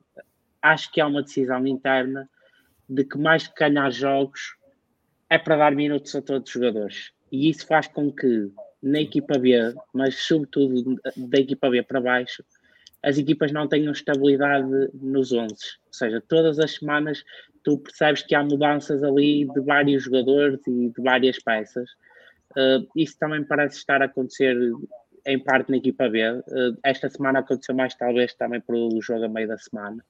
acho 0.71 0.91
que 0.91 1.01
há 1.01 1.07
uma 1.07 1.23
decisão 1.23 1.65
interna 1.65 2.29
de 2.89 3.03
que 3.03 3.17
mais 3.17 3.47
que 3.47 3.55
ganhar 3.59 3.91
jogos 3.91 4.55
é 5.29 5.37
para 5.37 5.57
dar 5.57 5.75
minutos 5.75 6.15
a 6.15 6.21
todos 6.21 6.47
os 6.47 6.53
jogadores. 6.53 7.11
E 7.31 7.49
isso 7.49 7.65
faz 7.67 7.87
com 7.87 8.11
que 8.11 8.49
na 8.81 9.01
equipa 9.01 9.37
B, 9.37 9.57
mas 9.93 10.15
sobretudo 10.15 10.95
da 11.17 11.39
equipa 11.39 11.69
B 11.69 11.83
para 11.83 11.99
baixo, 11.99 12.43
as 13.03 13.17
equipas 13.17 13.51
não 13.51 13.67
tenham 13.67 13.91
estabilidade 13.91 14.67
nos 14.93 15.31
11. 15.31 15.53
Ou 15.53 15.57
seja, 15.91 16.23
todas 16.27 16.59
as 16.59 16.75
semanas 16.75 17.23
tu 17.63 17.77
percebes 17.77 18.23
que 18.23 18.33
há 18.33 18.43
mudanças 18.43 19.03
ali 19.03 19.45
de 19.45 19.59
vários 19.61 20.03
jogadores 20.03 20.59
e 20.67 20.89
de 20.89 21.01
várias 21.01 21.37
peças. 21.39 21.89
Uh, 22.51 22.87
isso 22.95 23.17
também 23.19 23.43
parece 23.43 23.77
estar 23.77 24.01
a 24.01 24.05
acontecer 24.05 24.55
em 25.25 25.37
parte 25.37 25.69
na 25.69 25.77
equipa 25.77 26.07
B. 26.07 26.31
Uh, 26.31 26.77
esta 26.83 27.09
semana 27.09 27.39
aconteceu 27.39 27.75
mais, 27.75 27.93
talvez, 27.95 28.33
também 28.35 28.61
pelo 28.61 29.01
jogo 29.01 29.25
a 29.25 29.29
meio 29.29 29.49
da 29.49 29.57
semana 29.57 30.03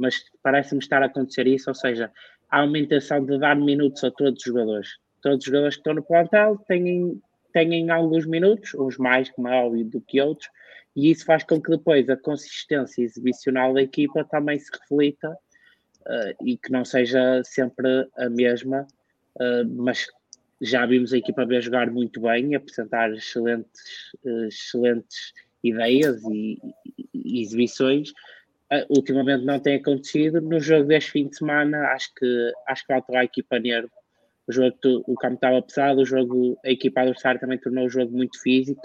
mas 0.00 0.24
parece-me 0.42 0.80
estar 0.80 1.02
a 1.02 1.06
acontecer 1.06 1.46
isso, 1.46 1.70
ou 1.70 1.74
seja, 1.74 2.10
há 2.50 2.64
uma 2.64 2.78
intenção 2.78 3.24
de 3.24 3.38
dar 3.38 3.54
minutos 3.54 4.02
a 4.02 4.10
todos 4.10 4.38
os 4.38 4.44
jogadores. 4.44 4.88
Todos 5.22 5.38
os 5.38 5.44
jogadores 5.44 5.74
que 5.74 5.80
estão 5.80 5.94
no 5.94 6.02
plantel 6.02 6.56
têm, 6.66 7.20
têm 7.52 7.90
alguns 7.90 8.26
minutos, 8.26 8.74
uns 8.74 8.96
mais, 8.96 9.30
como 9.30 9.48
é 9.48 9.62
óbvio, 9.62 9.84
do 9.84 10.00
que 10.00 10.20
outros, 10.20 10.48
e 10.96 11.10
isso 11.10 11.24
faz 11.24 11.44
com 11.44 11.60
que 11.60 11.70
depois 11.70 12.08
a 12.08 12.16
consistência 12.16 13.02
exibicional 13.02 13.74
da 13.74 13.82
equipa 13.82 14.24
também 14.24 14.58
se 14.58 14.70
reflita 14.72 15.30
uh, 15.30 16.44
e 16.44 16.56
que 16.56 16.72
não 16.72 16.84
seja 16.84 17.42
sempre 17.44 18.08
a 18.16 18.28
mesma, 18.28 18.86
uh, 19.36 19.68
mas 19.68 20.06
já 20.60 20.84
vimos 20.86 21.12
a 21.12 21.18
equipa 21.18 21.46
B 21.46 21.60
jogar 21.60 21.90
muito 21.90 22.20
bem, 22.20 22.54
apresentar 22.54 23.12
excelentes, 23.12 24.12
uh, 24.24 24.46
excelentes 24.46 25.32
ideias 25.62 26.22
e, 26.24 26.58
e 27.14 27.42
exibições, 27.42 28.12
ultimamente 28.88 29.44
não 29.44 29.58
tem 29.58 29.76
acontecido. 29.76 30.40
No 30.40 30.60
jogo 30.60 30.88
deste 30.88 31.12
fim 31.12 31.28
de 31.28 31.36
semana, 31.36 31.88
acho 31.88 32.14
que, 32.14 32.52
acho 32.66 32.82
que 32.82 32.92
faltou 32.92 33.16
a 33.16 33.24
equipa 33.24 33.58
nervo. 33.58 33.90
O 34.46 34.52
jogo, 34.52 34.76
o 35.06 35.14
campo 35.14 35.34
estava 35.34 35.62
pesado, 35.62 36.00
o 36.00 36.06
jogo, 36.06 36.58
a 36.64 36.70
equipa 36.70 37.00
adversária 37.00 37.40
também 37.40 37.58
tornou 37.58 37.86
o 37.86 37.90
jogo 37.90 38.16
muito 38.16 38.40
físico, 38.40 38.82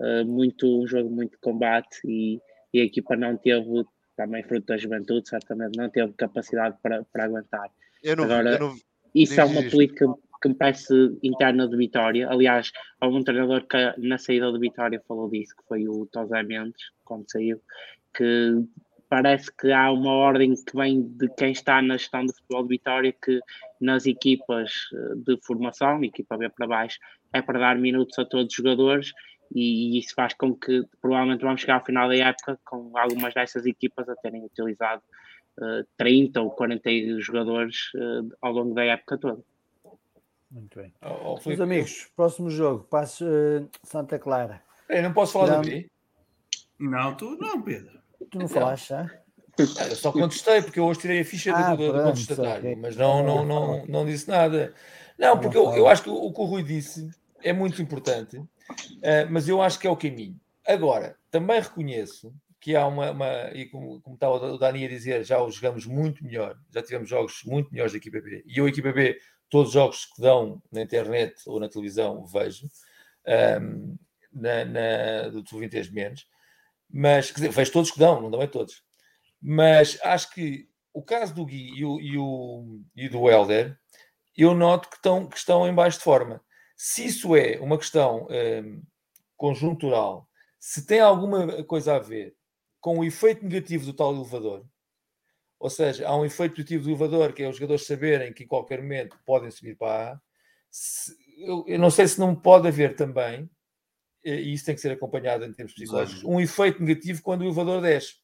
uh, 0.00 0.24
muito, 0.24 0.82
um 0.82 0.86
jogo 0.86 1.10
muito 1.10 1.32
de 1.32 1.38
combate 1.38 2.00
e, 2.04 2.40
e, 2.72 2.80
a 2.80 2.84
equipa 2.84 3.16
não 3.16 3.36
teve, 3.36 3.84
também 4.16 4.42
fruto 4.42 4.66
da 4.66 4.76
juventude, 4.76 5.28
certamente 5.28 5.76
não 5.76 5.88
teve 5.88 6.12
capacidade 6.14 6.76
para, 6.82 7.04
para 7.12 7.24
aguentar. 7.24 7.70
Não, 8.16 8.24
Agora, 8.24 8.58
não, 8.58 8.74
isso 9.14 9.40
é 9.40 9.44
uma 9.44 9.62
política 9.62 10.06
que 10.42 10.48
me 10.48 10.54
parece 10.54 10.92
interna 11.22 11.68
de 11.68 11.76
Vitória. 11.76 12.28
Aliás, 12.28 12.72
há 13.00 13.06
um 13.06 13.22
treinador 13.22 13.66
que 13.66 13.76
na 13.98 14.18
saída 14.18 14.50
de 14.50 14.58
Vitória 14.58 15.00
falou 15.06 15.30
disso, 15.30 15.54
que 15.56 15.68
foi 15.68 15.86
o 15.86 16.06
Tosé 16.06 16.42
Mendes, 16.42 16.90
quando 17.04 17.30
saiu, 17.30 17.60
que 18.16 18.64
parece 19.10 19.50
que 19.54 19.72
há 19.72 19.90
uma 19.90 20.12
ordem 20.12 20.54
que 20.54 20.76
vem 20.76 21.02
de 21.02 21.28
quem 21.34 21.50
está 21.50 21.82
na 21.82 21.96
gestão 21.96 22.24
do 22.24 22.32
futebol 22.32 22.62
de 22.62 22.68
Vitória 22.68 23.12
que 23.12 23.40
nas 23.80 24.06
equipas 24.06 24.72
eh, 24.94 25.14
de 25.16 25.36
formação, 25.42 26.02
equipa 26.04 26.38
B 26.38 26.48
para 26.48 26.68
baixo, 26.68 26.98
é 27.32 27.42
para 27.42 27.58
dar 27.58 27.76
minutos 27.76 28.16
a 28.20 28.24
todos 28.24 28.46
os 28.46 28.54
jogadores 28.54 29.12
e 29.52 29.98
isso 29.98 30.14
faz 30.14 30.32
com 30.34 30.54
que 30.54 30.84
provavelmente 31.02 31.42
vamos 31.42 31.60
chegar 31.60 31.74
ao 31.74 31.84
final 31.84 32.08
da 32.08 32.14
época 32.14 32.58
com 32.64 32.96
algumas 32.96 33.34
dessas 33.34 33.66
equipas 33.66 34.08
a 34.08 34.14
terem 34.14 34.44
utilizado 34.44 35.02
uh, 35.58 35.80
eh, 35.80 35.84
30 35.96 36.40
ou 36.40 36.52
40 36.52 36.88
jogadores 37.18 37.92
uh, 37.96 38.32
ao 38.40 38.52
longo 38.52 38.74
da 38.74 38.84
época 38.84 39.18
toda. 39.18 39.42
Muito 40.52 40.78
bem. 40.78 40.94
Oh, 41.02 41.34
oh, 41.34 41.48
Meus 41.48 41.60
amigos, 41.60 42.12
próximo 42.14 42.48
jogo, 42.48 42.84
passo 42.84 43.24
uh, 43.24 43.68
Santa 43.82 44.20
Clara. 44.20 44.62
Eu 44.88 45.02
não 45.02 45.12
posso 45.12 45.32
falar 45.32 45.56
não. 45.56 45.62
de 45.62 45.70
mim? 45.70 45.86
Não, 46.78 47.16
tu 47.16 47.36
não, 47.36 47.60
Pedro. 47.60 48.00
Tu 48.30 48.38
não 48.38 48.48
falaste 48.48 48.88
já? 48.88 49.10
Eu 49.58 49.96
só 49.96 50.12
contestei, 50.12 50.62
porque 50.62 50.78
eu 50.78 50.86
hoje 50.86 51.00
tirei 51.00 51.20
a 51.20 51.24
ficha 51.24 51.52
ah, 51.54 51.74
do, 51.74 51.92
do 51.92 52.02
contestatário, 52.02 52.76
mas 52.78 52.96
não, 52.96 53.22
não, 53.22 53.44
não, 53.44 53.86
não 53.86 54.06
disse 54.06 54.28
nada. 54.28 54.72
Não, 55.18 55.38
porque 55.38 55.56
eu, 55.56 55.74
eu 55.74 55.86
acho 55.86 56.02
que 56.02 56.08
o, 56.08 56.32
que 56.32 56.40
o 56.40 56.44
Rui 56.44 56.62
disse 56.62 57.10
é 57.42 57.52
muito 57.52 57.82
importante, 57.82 58.38
uh, 58.38 58.48
mas 59.28 59.48
eu 59.48 59.60
acho 59.60 59.78
que 59.78 59.86
é 59.86 59.90
o 59.90 59.96
caminho. 59.96 60.40
Agora, 60.66 61.16
também 61.30 61.60
reconheço 61.60 62.32
que 62.60 62.76
há 62.76 62.86
uma, 62.86 63.10
uma 63.10 63.50
e 63.52 63.66
como, 63.66 64.00
como 64.00 64.14
estava 64.14 64.34
o 64.34 64.58
Dani 64.58 64.84
a 64.84 64.88
dizer, 64.88 65.24
já 65.24 65.42
o 65.42 65.50
jogamos 65.50 65.86
muito 65.86 66.24
melhor, 66.24 66.56
já 66.72 66.82
tivemos 66.82 67.08
jogos 67.08 67.42
muito 67.44 67.70
melhores 67.72 67.92
da 67.92 67.98
equipa 67.98 68.20
B. 68.20 68.44
E 68.46 68.58
eu, 68.58 68.66
a 68.66 68.68
equipa 68.68 68.92
B, 68.92 69.18
todos 69.48 69.68
os 69.68 69.74
jogos 69.74 70.06
que 70.06 70.20
dão 70.20 70.62
na 70.70 70.82
internet 70.82 71.34
ou 71.46 71.58
na 71.58 71.68
televisão, 71.68 72.24
vejo, 72.26 72.68
um, 73.60 73.96
na, 74.32 74.64
na, 74.64 75.28
do 75.28 75.42
23 75.42 75.90
menos, 75.90 76.26
mas, 76.92 77.30
quer 77.30 77.40
dizer, 77.40 77.50
vejo 77.50 77.72
todos 77.72 77.90
que 77.90 77.98
dão, 77.98 78.20
não 78.20 78.30
dão 78.30 78.42
é 78.42 78.46
todos. 78.46 78.82
Mas 79.40 79.98
acho 80.02 80.30
que 80.32 80.68
o 80.92 81.02
caso 81.02 81.34
do 81.34 81.46
Gui 81.46 81.78
e, 81.78 81.84
o, 81.84 82.00
e, 82.00 82.18
o, 82.18 82.80
e 82.96 83.08
do 83.08 83.28
Helder, 83.28 83.78
eu 84.36 84.54
noto 84.54 84.88
que 84.88 84.96
estão, 84.96 85.26
que 85.26 85.36
estão 85.36 85.66
em 85.68 85.74
baixo 85.74 85.98
de 85.98 86.04
forma. 86.04 86.42
Se 86.76 87.04
isso 87.04 87.36
é 87.36 87.58
uma 87.60 87.78
questão 87.78 88.26
um, 88.30 88.82
conjuntural, 89.36 90.28
se 90.58 90.86
tem 90.86 91.00
alguma 91.00 91.62
coisa 91.64 91.96
a 91.96 91.98
ver 91.98 92.34
com 92.80 92.98
o 92.98 93.04
efeito 93.04 93.44
negativo 93.44 93.84
do 93.84 93.92
tal 93.92 94.14
elevador, 94.14 94.64
ou 95.58 95.68
seja, 95.68 96.08
há 96.08 96.16
um 96.16 96.24
efeito 96.24 96.54
positivo 96.54 96.84
do 96.84 96.90
elevador, 96.90 97.34
que 97.34 97.42
é 97.42 97.48
os 97.48 97.56
jogadores 97.56 97.86
saberem 97.86 98.32
que 98.32 98.44
em 98.44 98.46
qualquer 98.46 98.80
momento 98.80 99.18
podem 99.26 99.50
subir 99.50 99.76
para 99.76 100.14
A. 100.14 100.20
Se, 100.70 101.14
eu, 101.36 101.64
eu, 101.66 101.78
não 101.78 101.90
sei 101.90 102.08
se 102.08 102.18
não 102.18 102.34
pode 102.34 102.66
haver 102.66 102.96
também, 102.96 103.48
e 104.24 104.52
isso 104.52 104.64
tem 104.64 104.74
que 104.74 104.80
ser 104.80 104.92
acompanhado 104.92 105.44
em 105.44 105.52
termos 105.52 105.74
psicológicos, 105.74 106.24
um 106.24 106.40
efeito 106.40 106.82
negativo 106.82 107.22
quando 107.22 107.40
o 107.42 107.44
elevador 107.44 107.80
desce. 107.80 108.14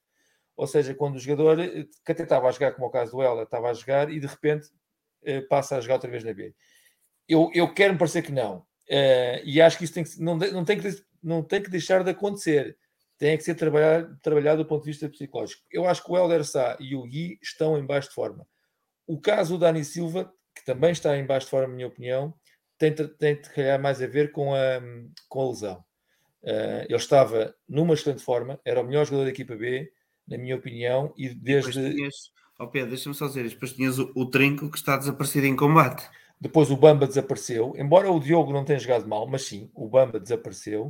Ou 0.56 0.66
seja, 0.66 0.94
quando 0.94 1.16
o 1.16 1.18
jogador, 1.18 1.60
eh, 1.60 1.84
que 2.04 2.12
até 2.12 2.22
estava 2.22 2.48
a 2.48 2.50
jogar, 2.50 2.72
como 2.72 2.86
é 2.86 2.88
o 2.88 2.92
caso 2.92 3.12
do 3.12 3.22
Ela, 3.22 3.42
estava 3.42 3.70
a 3.70 3.74
jogar 3.74 4.10
e 4.10 4.18
de 4.18 4.26
repente 4.26 4.68
eh, 5.24 5.42
passa 5.42 5.76
a 5.76 5.80
jogar 5.80 5.94
outra 5.94 6.10
vez 6.10 6.24
na 6.24 6.32
B. 6.32 6.54
Eu, 7.28 7.50
eu 7.54 7.72
quero 7.72 7.92
me 7.92 7.98
parecer 7.98 8.22
que 8.22 8.32
não. 8.32 8.64
E 9.44 9.60
acho 9.60 9.78
que 9.78 9.84
isso 9.84 9.94
tem 9.94 10.04
que, 10.04 10.20
não, 10.20 10.36
não, 10.36 10.64
tem 10.64 10.78
que, 10.78 10.88
não 11.22 11.42
tem 11.42 11.62
que 11.62 11.70
deixar 11.70 12.04
de 12.04 12.10
acontecer 12.10 12.76
tem 13.18 13.36
que 13.36 13.44
ser 13.44 13.54
trabalhado, 13.54 14.16
trabalhado 14.20 14.62
do 14.62 14.68
ponto 14.68 14.84
de 14.84 14.90
vista 14.90 15.08
psicológico. 15.08 15.62
Eu 15.70 15.86
acho 15.86 16.04
que 16.04 16.10
o 16.10 16.16
Helder 16.16 16.44
Sá 16.44 16.76
e 16.78 16.94
o 16.94 17.02
Gui 17.04 17.38
estão 17.42 17.78
em 17.78 17.86
baixo 17.86 18.08
de 18.08 18.14
forma. 18.14 18.46
O 19.06 19.20
caso 19.20 19.54
do 19.54 19.60
Dani 19.60 19.84
Silva, 19.84 20.32
que 20.54 20.64
também 20.64 20.92
está 20.92 21.16
em 21.16 21.24
baixo 21.24 21.46
de 21.46 21.50
forma, 21.50 21.68
na 21.68 21.74
minha 21.74 21.88
opinião, 21.88 22.34
tem, 22.78 22.94
tem 22.94 23.34
de 23.40 23.50
calhar 23.50 23.80
mais 23.80 24.02
a 24.02 24.06
ver 24.06 24.32
com 24.32 24.54
a, 24.54 24.80
com 25.28 25.42
a 25.42 25.48
lesão. 25.48 25.84
Uh, 26.42 26.84
ele 26.88 26.96
estava 26.96 27.54
numa 27.68 27.94
excelente 27.94 28.22
forma, 28.22 28.60
era 28.64 28.80
o 28.80 28.84
melhor 28.84 29.04
jogador 29.04 29.24
da 29.24 29.30
equipa 29.30 29.56
B, 29.56 29.90
na 30.28 30.38
minha 30.38 30.56
opinião, 30.56 31.12
e 31.16 31.28
desde. 31.34 32.08
Oh 32.58 32.68
Pedro, 32.68 32.90
deixa-me 32.90 33.14
só 33.14 33.26
dizer, 33.26 33.48
depois 33.48 33.72
tinhas 33.72 33.98
o, 33.98 34.10
o 34.14 34.30
Trinco 34.30 34.70
que 34.70 34.78
está 34.78 34.96
desaparecido 34.96 35.46
em 35.46 35.56
combate. 35.56 36.08
Depois 36.40 36.70
o 36.70 36.76
Bamba 36.76 37.06
desapareceu, 37.06 37.74
embora 37.76 38.10
o 38.10 38.20
Diogo 38.20 38.52
não 38.52 38.64
tenha 38.64 38.78
jogado 38.78 39.08
mal, 39.08 39.26
mas 39.26 39.42
sim, 39.42 39.70
o 39.74 39.88
Bamba 39.88 40.20
desapareceu. 40.20 40.86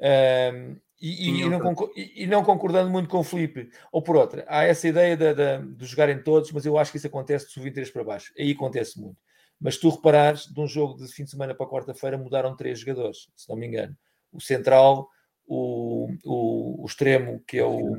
Um, 0.00 0.76
e, 1.00 1.28
e, 1.28 1.40
e, 1.42 1.48
não 1.48 1.90
e, 1.96 2.26
não 2.26 2.42
concordando 2.42 2.90
muito 2.90 3.08
com 3.08 3.18
o 3.18 3.24
Felipe, 3.24 3.70
ou 3.92 4.02
por 4.02 4.16
outra, 4.16 4.44
há 4.48 4.64
essa 4.64 4.88
ideia 4.88 5.16
de, 5.16 5.32
de, 5.32 5.76
de 5.76 5.86
jogarem 5.86 6.20
todos, 6.20 6.50
mas 6.50 6.66
eu 6.66 6.76
acho 6.76 6.90
que 6.90 6.98
isso 6.98 7.06
acontece 7.06 7.46
de 7.46 7.52
sub-23 7.52 7.92
para 7.92 8.02
baixo. 8.02 8.32
Aí 8.36 8.50
acontece 8.50 9.00
muito. 9.00 9.16
Mas 9.60 9.76
tu 9.76 9.88
reparares, 9.90 10.46
de 10.46 10.60
um 10.60 10.66
jogo 10.66 10.96
de 10.96 11.12
fim 11.12 11.24
de 11.24 11.30
semana 11.30 11.54
para 11.54 11.66
quarta-feira, 11.66 12.16
mudaram 12.16 12.54
três 12.54 12.80
jogadores, 12.80 13.28
se 13.34 13.48
não 13.48 13.56
me 13.56 13.66
engano. 13.66 13.96
O 14.32 14.40
central, 14.40 15.08
o, 15.46 16.08
o, 16.24 16.82
o 16.82 16.86
extremo, 16.86 17.42
que 17.46 17.58
é 17.58 17.64
o. 17.64 17.96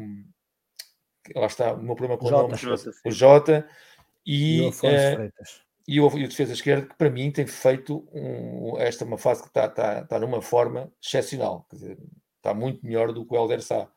Lá 1.36 1.48
está, 1.48 1.74
o 1.74 1.84
meu 1.84 1.96
problema 1.96 2.18
com 2.18 2.28
o 2.28 2.32
nome, 2.32 2.56
o 3.06 3.12
Jota, 3.12 3.68
e, 4.26 4.62
e, 4.62 4.70
uh, 4.70 5.32
e, 5.88 6.00
o, 6.00 6.18
e 6.18 6.24
o 6.24 6.28
defesa 6.28 6.54
esquerda, 6.54 6.88
que 6.88 6.96
para 6.96 7.10
mim 7.10 7.32
tem 7.32 7.46
feito 7.46 8.08
um, 8.12 8.78
esta 8.80 9.04
é 9.04 9.08
uma 9.08 9.18
fase 9.18 9.42
que 9.42 9.50
está, 9.50 9.66
está, 9.66 10.00
está 10.00 10.20
numa 10.20 10.42
forma 10.42 10.92
excepcional. 11.04 11.68
Quer 11.70 11.76
dizer, 11.76 11.98
está 12.38 12.54
muito 12.54 12.84
melhor 12.86 13.12
do 13.12 13.26
que 13.26 13.34
o 13.34 13.38
Helder 13.38 13.62
Sá. 13.62 13.92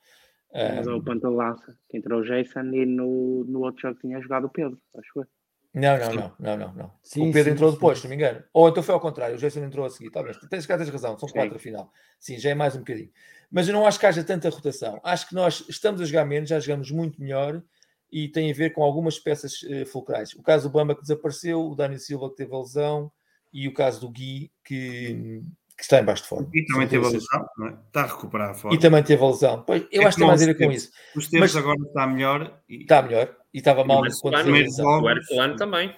Mas 0.53 0.87
um, 0.87 0.97
o 0.97 1.03
ponta 1.03 1.29
de 1.29 1.35
lança, 1.35 1.79
que 1.89 1.97
entrou 1.97 2.21
o 2.21 2.25
Jason 2.25 2.65
e 2.73 2.85
no, 2.85 3.45
no 3.45 3.61
outro 3.61 3.81
jogo 3.83 4.01
tinha 4.01 4.21
jogado 4.21 4.47
o 4.47 4.51
Pedro, 4.51 4.79
acho 4.99 5.21
eu. 5.21 5.27
Não, 5.75 5.99
não, 5.99 6.15
não, 6.15 6.33
não, 6.39 6.57
não, 6.57 6.75
não. 6.75 6.93
Sim, 7.03 7.31
o 7.31 7.33
Pedro 7.33 7.51
sim, 7.51 7.55
entrou 7.55 7.71
sim. 7.71 7.77
depois, 7.77 7.99
se 7.99 8.05
não 8.05 8.11
me 8.11 8.17
engano. 8.17 8.45
Ou 8.53 8.69
então 8.69 8.83
foi 8.83 8.95
ao 8.95 9.01
contrário, 9.01 9.37
o 9.37 9.39
Jason 9.39 9.61
entrou 9.61 9.87
a 9.87 9.91
seguir. 9.91 10.11
Talvez. 10.11 10.37
Tens, 10.51 10.67
tens 10.67 10.89
razão, 10.89 11.19
são 11.19 11.29
quatro 11.29 11.57
afinal. 11.57 11.91
Sim, 12.21 12.39
já 12.39 12.51
é 12.51 12.55
mais 12.55 12.77
um 12.77 12.81
bocadinho. 12.81 13.11
Mas 13.51 13.69
eu 13.69 13.75
não 13.75 13.87
acho 13.87 13.99
que 13.99 14.07
haja 14.07 14.23
tanta 14.23 14.51
rotação. 14.51 15.01
Acho 15.03 15.29
que 15.29 15.35
nós 15.35 15.65
estamos 15.69 16.01
a 16.01 16.05
jogar 16.05 16.27
menos, 16.27 16.51
já 16.51 16.61
jogamos 16.61 16.91
muito 16.91 17.21
melhor 17.21 17.63
e 18.11 18.29
tem 18.29 18.51
a 18.51 18.55
ver 18.55 18.75
com 18.75 18.83
algumas 18.83 19.19
peças 19.19 19.63
uh, 19.63 19.87
fulcrais. 19.87 20.35
O 20.35 20.43
caso 20.43 20.69
do 20.69 20.73
Bamba 20.73 20.95
que 20.95 21.01
desapareceu, 21.01 21.67
o 21.67 21.75
Dani 21.75 21.99
Silva 21.99 22.29
que 22.29 22.37
teve 22.37 22.55
a 22.55 22.59
lesão 22.59 23.11
e 23.51 23.67
o 23.67 23.73
caso 23.73 24.01
do 24.01 24.11
Gui 24.11 24.53
que 24.63 25.43
que 25.77 25.83
está 25.83 26.01
em 26.01 26.05
baixo 26.05 26.23
de 26.23 26.29
forma. 26.29 26.49
E 26.53 26.65
também 26.67 26.89
teve 26.89 27.05
a 27.05 27.09
lesão, 27.09 27.49
não 27.59 27.67
é? 27.67 27.77
Está 27.87 28.03
a 28.03 28.07
recuperar 28.07 28.51
a 28.51 28.55
forma. 28.55 28.77
E 28.77 28.81
também 28.81 29.03
teve 29.03 29.23
a 29.23 29.27
lesão. 29.27 29.63
Pois, 29.67 29.87
eu 29.91 30.03
é 30.03 30.05
acho 30.05 30.17
que 30.17 30.23
tem 30.23 30.29
mais 30.29 30.43
a 30.43 30.47
ver 30.47 30.59
com 30.59 30.73
isso. 30.73 30.91
Os 31.17 31.29
tempos 31.29 31.57
agora 31.57 31.79
está 31.81 32.07
melhor. 32.07 32.61
E... 32.69 32.83
Está 32.83 33.03
melhor. 33.03 33.37
E 33.53 33.59
estava 33.59 33.85
mal 33.85 34.03
quando 34.21 34.49
o 34.49 34.51
lesão. 34.51 35.03
O 35.03 35.11
Herculano 35.11 35.57
também. 35.57 35.97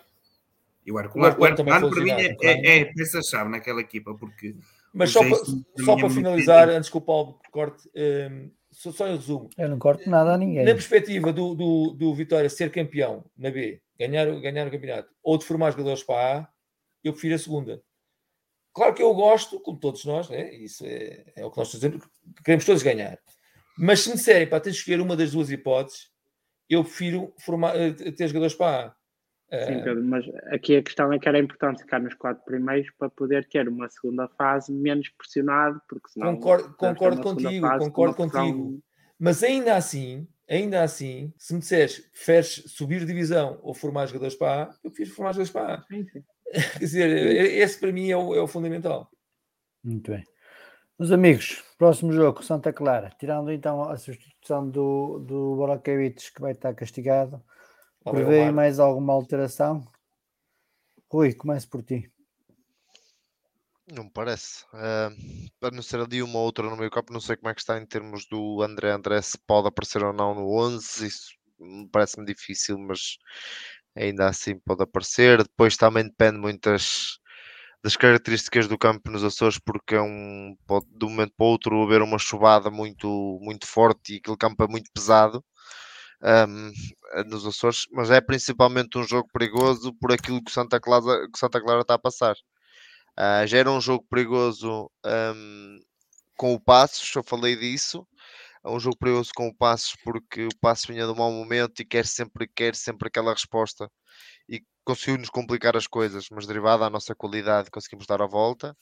E 0.86 0.92
o 0.92 1.00
Herculano, 1.00 1.36
o 1.38 1.46
Herculano 1.46 1.90
para 1.90 2.02
mim 2.02 2.10
é, 2.10 2.36
é, 2.42 2.78
é 2.80 2.84
peça-chave 2.84 3.50
naquela 3.50 3.80
equipa, 3.80 4.14
porque... 4.14 4.54
Mas 4.92 5.10
só, 5.10 5.20
para, 5.20 5.36
só 5.82 5.96
para 5.96 6.10
finalizar, 6.10 6.68
antes 6.68 6.90
que 6.90 6.96
o 6.96 7.00
Paulo 7.00 7.40
corte, 7.50 7.88
um, 7.96 8.50
só, 8.70 8.92
só 8.92 9.08
em 9.08 9.16
resumo. 9.16 9.48
Eu 9.56 9.68
não 9.68 9.78
corto 9.78 10.08
nada 10.08 10.34
a 10.34 10.38
ninguém. 10.38 10.64
Na 10.64 10.72
perspectiva 10.72 11.32
do, 11.32 11.54
do, 11.54 11.94
do 11.94 12.14
Vitória 12.14 12.50
ser 12.50 12.70
campeão 12.70 13.24
na 13.36 13.50
B, 13.50 13.80
ganhar, 13.98 14.26
ganhar 14.40 14.66
o 14.66 14.70
campeonato, 14.70 15.08
ou 15.22 15.38
de 15.38 15.44
formar 15.44 15.70
jogadores 15.70 16.02
para 16.02 16.38
A, 16.38 16.48
eu 17.02 17.12
prefiro 17.12 17.34
a 17.34 17.38
segunda. 17.38 17.82
Claro 18.74 18.92
que 18.92 19.02
eu 19.02 19.14
gosto, 19.14 19.60
como 19.60 19.78
todos 19.78 20.04
nós, 20.04 20.28
né? 20.28 20.52
isso 20.52 20.84
é, 20.84 21.24
é 21.36 21.44
o 21.46 21.50
que 21.50 21.58
nós 21.58 21.70
fazemos, 21.70 22.04
queremos 22.44 22.64
todos 22.64 22.82
ganhar. 22.82 23.18
Mas 23.78 24.00
se 24.00 24.08
me 24.08 24.16
disserem 24.16 24.48
para 24.48 24.60
ter 24.60 24.70
de 24.70 24.76
escolher 24.76 25.00
uma 25.00 25.16
das 25.16 25.30
duas 25.30 25.50
hipóteses, 25.50 26.10
eu 26.68 26.82
prefiro 26.82 27.32
formar, 27.38 27.76
eh, 27.76 27.92
ter 27.92 28.26
jogadores 28.28 28.54
para 28.54 28.86
A. 28.86 28.94
Sim, 29.66 29.84
Pedro, 29.84 30.02
mas 30.02 30.24
aqui 30.46 30.76
a 30.76 30.82
questão 30.82 31.12
é 31.12 31.18
que 31.18 31.28
era 31.28 31.38
importante 31.38 31.82
ficar 31.82 32.00
nos 32.00 32.14
quatro 32.14 32.44
primeiros 32.44 32.90
para 32.98 33.08
poder 33.08 33.46
ter 33.48 33.68
uma 33.68 33.88
segunda 33.88 34.26
fase 34.26 34.72
menos 34.72 35.08
pressionado, 35.10 35.80
porque 35.88 36.08
senão. 36.08 36.34
Concordo, 36.34 36.74
concordo 36.74 37.22
contigo, 37.22 37.78
concordo 37.78 38.16
contigo. 38.16 38.82
Mas 39.18 39.44
ainda 39.44 39.76
assim, 39.76 40.26
ainda 40.48 40.82
assim, 40.82 41.32
se 41.38 41.54
me 41.54 41.60
disseres 41.60 42.00
preferes 42.10 42.64
subir 42.66 43.04
divisão 43.06 43.60
ou 43.62 43.72
formar 43.72 44.06
jogadores 44.06 44.34
para 44.34 44.64
A, 44.64 44.74
eu 44.82 44.90
prefiro 44.90 45.14
formar 45.14 45.32
jogadores 45.32 45.52
para 45.52 45.74
A. 45.74 45.82
Sim, 45.82 46.04
sim. 46.08 46.24
Quer 46.54 46.78
dizer, 46.78 47.10
esse 47.10 47.78
para 47.78 47.92
mim 47.92 48.10
é 48.10 48.16
o, 48.16 48.34
é 48.34 48.40
o 48.40 48.46
fundamental. 48.46 49.10
Muito 49.82 50.10
bem. 50.10 50.24
Meus 50.98 51.10
amigos, 51.10 51.64
próximo 51.76 52.12
jogo, 52.12 52.42
Santa 52.42 52.72
Clara. 52.72 53.10
Tirando 53.18 53.50
então 53.50 53.82
a 53.82 53.96
substituição 53.96 54.68
do, 54.70 55.18
do 55.18 55.56
Borokevich, 55.56 56.32
que 56.32 56.40
vai 56.40 56.52
estar 56.52 56.72
castigado, 56.74 57.42
prevê 58.04 58.50
mais 58.52 58.78
alguma 58.78 59.12
alteração? 59.12 59.84
Rui, 61.10 61.34
comece 61.34 61.66
por 61.66 61.82
ti. 61.82 62.10
Não 63.92 64.04
me 64.04 64.10
parece. 64.10 64.64
Uh, 64.72 65.50
para 65.60 65.74
não 65.74 65.82
ser 65.82 66.00
ali 66.00 66.22
uma 66.22 66.38
ou 66.38 66.44
outra 66.44 66.70
no 66.70 66.76
meio 66.76 66.90
campo, 66.90 67.12
não 67.12 67.20
sei 67.20 67.36
como 67.36 67.50
é 67.50 67.54
que 67.54 67.60
está 67.60 67.76
em 67.76 67.84
termos 67.84 68.26
do 68.26 68.62
André 68.62 68.90
André, 68.90 69.20
se 69.20 69.36
pode 69.38 69.68
aparecer 69.68 70.02
ou 70.02 70.12
não 70.12 70.34
no 70.34 70.48
11. 70.56 71.06
Isso 71.06 71.34
parece-me 71.92 72.24
difícil, 72.24 72.78
mas 72.78 73.18
ainda 73.96 74.28
assim 74.28 74.58
pode 74.58 74.82
aparecer. 74.82 75.42
Depois 75.42 75.76
também 75.76 76.04
depende 76.04 76.38
muito 76.38 76.70
das, 76.70 77.18
das 77.82 77.96
características 77.96 78.68
do 78.68 78.78
campo 78.78 79.10
nos 79.10 79.24
Açores, 79.24 79.58
porque 79.58 79.94
é 79.94 80.02
um, 80.02 80.56
pode 80.66 80.86
de 80.90 81.04
um 81.04 81.10
momento 81.10 81.34
para 81.36 81.44
o 81.44 81.48
outro 81.48 81.82
haver 81.82 82.02
uma 82.02 82.18
chuvada 82.18 82.70
muito, 82.70 83.38
muito 83.42 83.66
forte 83.66 84.14
e 84.14 84.16
aquele 84.18 84.36
campo 84.36 84.64
é 84.64 84.68
muito 84.68 84.90
pesado. 84.92 85.44
Um, 86.22 86.72
nos 87.26 87.46
Açores, 87.46 87.86
mas 87.92 88.10
é 88.10 88.20
principalmente 88.20 88.96
um 88.96 89.02
jogo 89.04 89.28
perigoso 89.32 89.92
por 90.00 90.10
aquilo 90.12 90.42
que 90.42 90.50
Santa 90.50 90.80
Clara, 90.80 91.28
que 91.30 91.38
Santa 91.38 91.60
Clara 91.60 91.82
está 91.82 91.94
a 91.94 91.98
passar. 91.98 92.34
Uh, 93.18 93.46
já 93.46 93.58
era 93.58 93.70
um 93.70 93.80
jogo 93.80 94.04
perigoso 94.10 94.90
um, 95.04 95.78
com 96.36 96.54
o 96.54 96.60
Passos, 96.60 97.14
eu 97.14 97.22
falei 97.22 97.56
disso, 97.56 98.06
é 98.64 98.70
um 98.70 98.80
jogo 98.80 98.96
perigoso 98.96 99.30
com 99.36 99.48
o 99.48 99.54
Passos 99.54 99.94
porque 100.02 100.46
o 100.46 100.58
Passos 100.60 100.86
vinha 100.86 101.04
de 101.04 101.12
um 101.12 101.16
mau 101.16 101.30
momento 101.30 101.80
e 101.80 101.84
quer 101.84 102.06
sempre, 102.06 102.48
quer 102.48 102.74
sempre 102.74 103.08
aquela 103.08 103.32
resposta 103.32 103.90
e 104.48 104.62
conseguiu-nos 104.84 105.28
complicar 105.28 105.76
as 105.76 105.86
coisas, 105.86 106.28
mas 106.30 106.46
derivado 106.46 106.80
da 106.80 106.90
nossa 106.90 107.14
qualidade 107.14 107.70
conseguimos 107.70 108.06
dar 108.06 108.22
a 108.22 108.26
volta. 108.26 108.76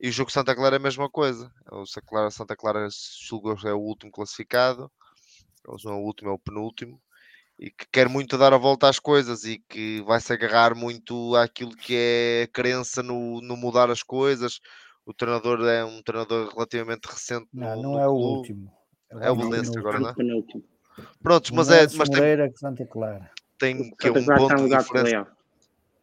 E 0.00 0.08
o 0.08 0.12
jogo 0.12 0.32
Santa 0.32 0.54
Clara 0.54 0.76
é 0.76 0.78
a 0.78 0.82
mesma 0.82 1.10
coisa. 1.10 1.52
O 1.70 1.84
Santa 1.84 2.06
Clara, 2.06 2.30
Santa 2.30 2.56
Clara 2.56 2.88
é 2.88 3.72
o 3.74 3.78
último 3.78 4.10
classificado, 4.10 4.90
não 5.84 5.92
é 5.92 5.96
o 5.96 6.00
último, 6.00 6.30
é 6.30 6.32
o 6.32 6.38
penúltimo, 6.38 6.98
e 7.58 7.70
que 7.70 7.86
quer 7.92 8.08
muito 8.08 8.38
dar 8.38 8.54
a 8.54 8.58
volta 8.58 8.88
às 8.88 8.98
coisas 8.98 9.44
e 9.44 9.58
que 9.68 10.00
vai 10.02 10.18
se 10.18 10.32
agarrar 10.32 10.74
muito 10.74 11.36
àquilo 11.36 11.76
que 11.76 11.94
é 11.94 12.48
crença 12.54 13.02
no, 13.02 13.42
no 13.42 13.54
mudar 13.54 13.90
as 13.90 14.02
coisas. 14.02 14.60
O 15.04 15.12
treinador 15.12 15.60
é 15.68 15.84
um 15.84 16.02
treinador 16.02 16.48
relativamente 16.54 17.04
recente. 17.06 17.48
Não, 17.52 17.76
no, 17.76 17.82
não 17.82 18.00
é 18.00 18.04
clube. 18.04 18.24
o 18.24 18.36
último. 18.38 18.79
É 19.10 19.30
o 19.30 19.36
Belenenses 19.36 19.76
agora, 19.76 19.98
não 19.98 20.10
é? 20.10 20.14
Prontos, 21.22 21.50
mas 21.50 21.70
é. 21.70 21.86
Mas 21.96 22.08
tem, 22.08 22.50
tem 23.58 23.94
que 23.96 24.08
é 24.08 24.12
um 24.12 24.24
ponto 24.24 24.68
de 24.68 24.76
diferença. 24.76 25.26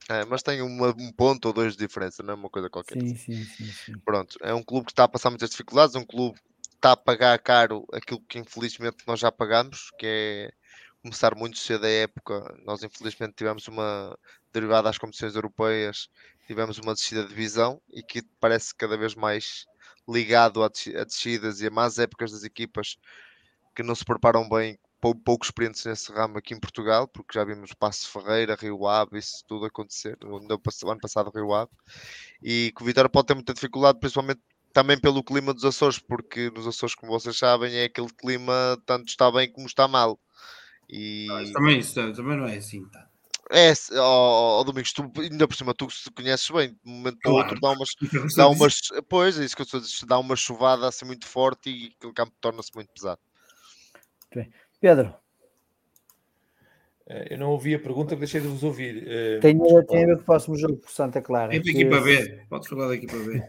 É, 0.10 0.24
mas 0.24 0.42
tem 0.42 0.62
uma, 0.62 0.90
um 0.90 1.12
ponto 1.12 1.48
ou 1.48 1.54
dois 1.54 1.74
de 1.74 1.86
diferença, 1.86 2.24
não 2.24 2.34
é 2.34 2.36
uma 2.36 2.50
coisa 2.50 2.70
qualquer. 2.70 3.00
Sim, 3.02 3.16
sim, 3.16 3.44
sim, 3.44 3.66
sim. 3.66 3.94
Pronto, 4.06 4.38
é 4.42 4.54
um 4.54 4.64
clube 4.64 4.86
que 4.86 4.94
está 4.94 5.04
a 5.04 5.08
passar 5.08 5.30
muitas 5.30 5.50
dificuldades, 5.50 5.96
um 5.96 6.06
clube 6.06 6.40
está 6.76 6.94
a 6.94 6.98
pagar 6.98 7.38
caro 7.40 7.86
aquilo 7.92 8.22
que 8.22 8.40
infelizmente 8.40 9.04
nós 9.06 9.20
já 9.20 9.32
pagamos, 9.32 9.92
que 9.98 10.06
é 10.06 10.52
começar 11.02 11.36
muito 11.36 11.58
cedo 11.58 11.86
a 11.86 11.90
época. 11.90 12.56
Nós 12.64 12.84
infelizmente 12.84 13.34
tivemos 13.36 13.68
uma 13.68 14.18
derivada 14.54 14.90
às 14.90 14.98
competições 14.98 15.36
europeias, 15.36 16.10
tivemos 16.46 16.78
uma 16.78 16.94
descida 16.94 17.24
de 17.24 17.30
divisão 17.30 17.82
e 17.90 18.02
que 18.02 18.22
parece 18.40 18.74
cada 18.74 18.96
vez 18.96 19.14
mais 19.14 19.66
ligado 20.08 20.64
a 20.64 20.70
descidas 20.70 21.62
e 21.62 21.68
a 21.68 21.72
más 21.72 22.00
épocas 22.00 22.32
das 22.32 22.44
equipas 22.44 22.98
que 23.76 23.84
não 23.84 23.94
se 23.94 24.06
preparam 24.06 24.48
bem, 24.50 24.80
poucos 25.24 25.50
experientes 25.50 25.86
nesse 25.86 26.12
ramo 26.12 26.38
aqui 26.38 26.54
em 26.54 26.60
Portugal, 26.60 27.08
porque 27.08 27.38
já 27.38 27.46
vimos 27.46 27.74
Passo 27.74 28.10
Ferreira, 28.10 28.58
Rio 28.60 28.88
Ave, 28.88 29.20
isso 29.20 29.44
tudo 29.48 29.66
acontecer, 29.66 30.18
no 30.24 30.38
ano 30.38 31.00
passado 31.02 31.32
Rio 31.34 31.54
Ave, 31.54 31.72
e 32.42 32.74
que 32.76 32.82
o 32.82 32.86
Vitória 32.86 33.10
pode 33.10 33.28
ter 33.28 33.36
muita 33.36 33.54
dificuldade, 33.54 34.00
principalmente 34.00 34.42
também 34.74 35.00
pelo 35.00 35.24
clima 35.24 35.54
dos 35.54 35.66
Açores, 35.66 36.00
porque 36.00 36.50
nos 36.52 36.68
Açores, 36.68 36.96
como 36.96 37.12
vocês 37.12 37.38
sabem, 37.38 37.76
é 37.76 37.86
aquele 37.86 38.10
clima 38.10 38.82
tanto 38.86 39.08
está 39.08 39.32
bem 39.32 39.52
como 39.52 39.68
está 39.68 39.88
mal. 39.88 40.20
E... 40.90 41.28
Mas 41.30 41.52
também, 41.52 41.80
isso, 41.80 41.94
também 41.94 42.38
não 42.38 42.48
é 42.48 42.58
assim, 42.58 42.86
tá? 42.90 43.07
É, 43.52 43.72
ó, 43.98 44.60
oh, 44.60 44.64
Domingos, 44.64 44.92
tu, 44.92 45.10
ainda 45.18 45.48
por 45.48 45.56
cima, 45.56 45.74
tu 45.74 45.90
se 45.90 46.12
conheces 46.12 46.50
bem, 46.50 46.70
de 46.70 46.78
um 46.86 46.96
momento 46.96 47.18
para 47.20 47.32
o 47.32 47.36
outro 47.36 47.60
dá 47.60 47.72
umas, 47.72 47.90
dá 48.36 48.48
umas, 48.50 48.82
pois 49.08 49.40
é 49.40 49.46
isso 49.46 49.56
que 49.56 49.62
eu 49.62 49.66
estou 49.66 49.80
a 49.80 49.84
dizer, 49.84 50.06
dá 50.06 50.20
uma 50.20 50.36
chuvada 50.36 50.88
assim 50.88 51.06
muito 51.06 51.26
forte 51.26 51.70
e 51.70 51.94
aquele 51.98 52.14
campo 52.14 52.34
torna-se 52.42 52.72
muito 52.76 52.92
pesado. 52.94 53.20
Bem. 54.36 54.52
Pedro. 54.82 55.14
Eh, 57.10 57.28
eu 57.32 57.38
não 57.38 57.52
ouvi 57.52 57.74
a 57.74 57.80
pergunta, 57.80 58.16
deixei 58.16 58.42
de 58.42 58.48
vos 58.48 58.64
ouvir. 58.64 59.06
Eh, 59.08 59.40
tem, 59.40 59.58
tem 59.58 60.04
a 60.04 60.08
ver 60.08 60.16
com 60.18 60.22
o 60.22 60.26
próximo 60.26 60.58
jogo 60.58 60.78
por 60.78 60.92
Santa 60.92 61.22
Clara. 61.22 61.52
Tem 61.52 61.62
que... 61.62 61.70
equipa 61.70 62.02
B, 62.02 62.42
podes 62.50 62.68
falar 62.68 62.90
da 62.90 62.96
equipa 62.96 63.16
B. 63.16 63.42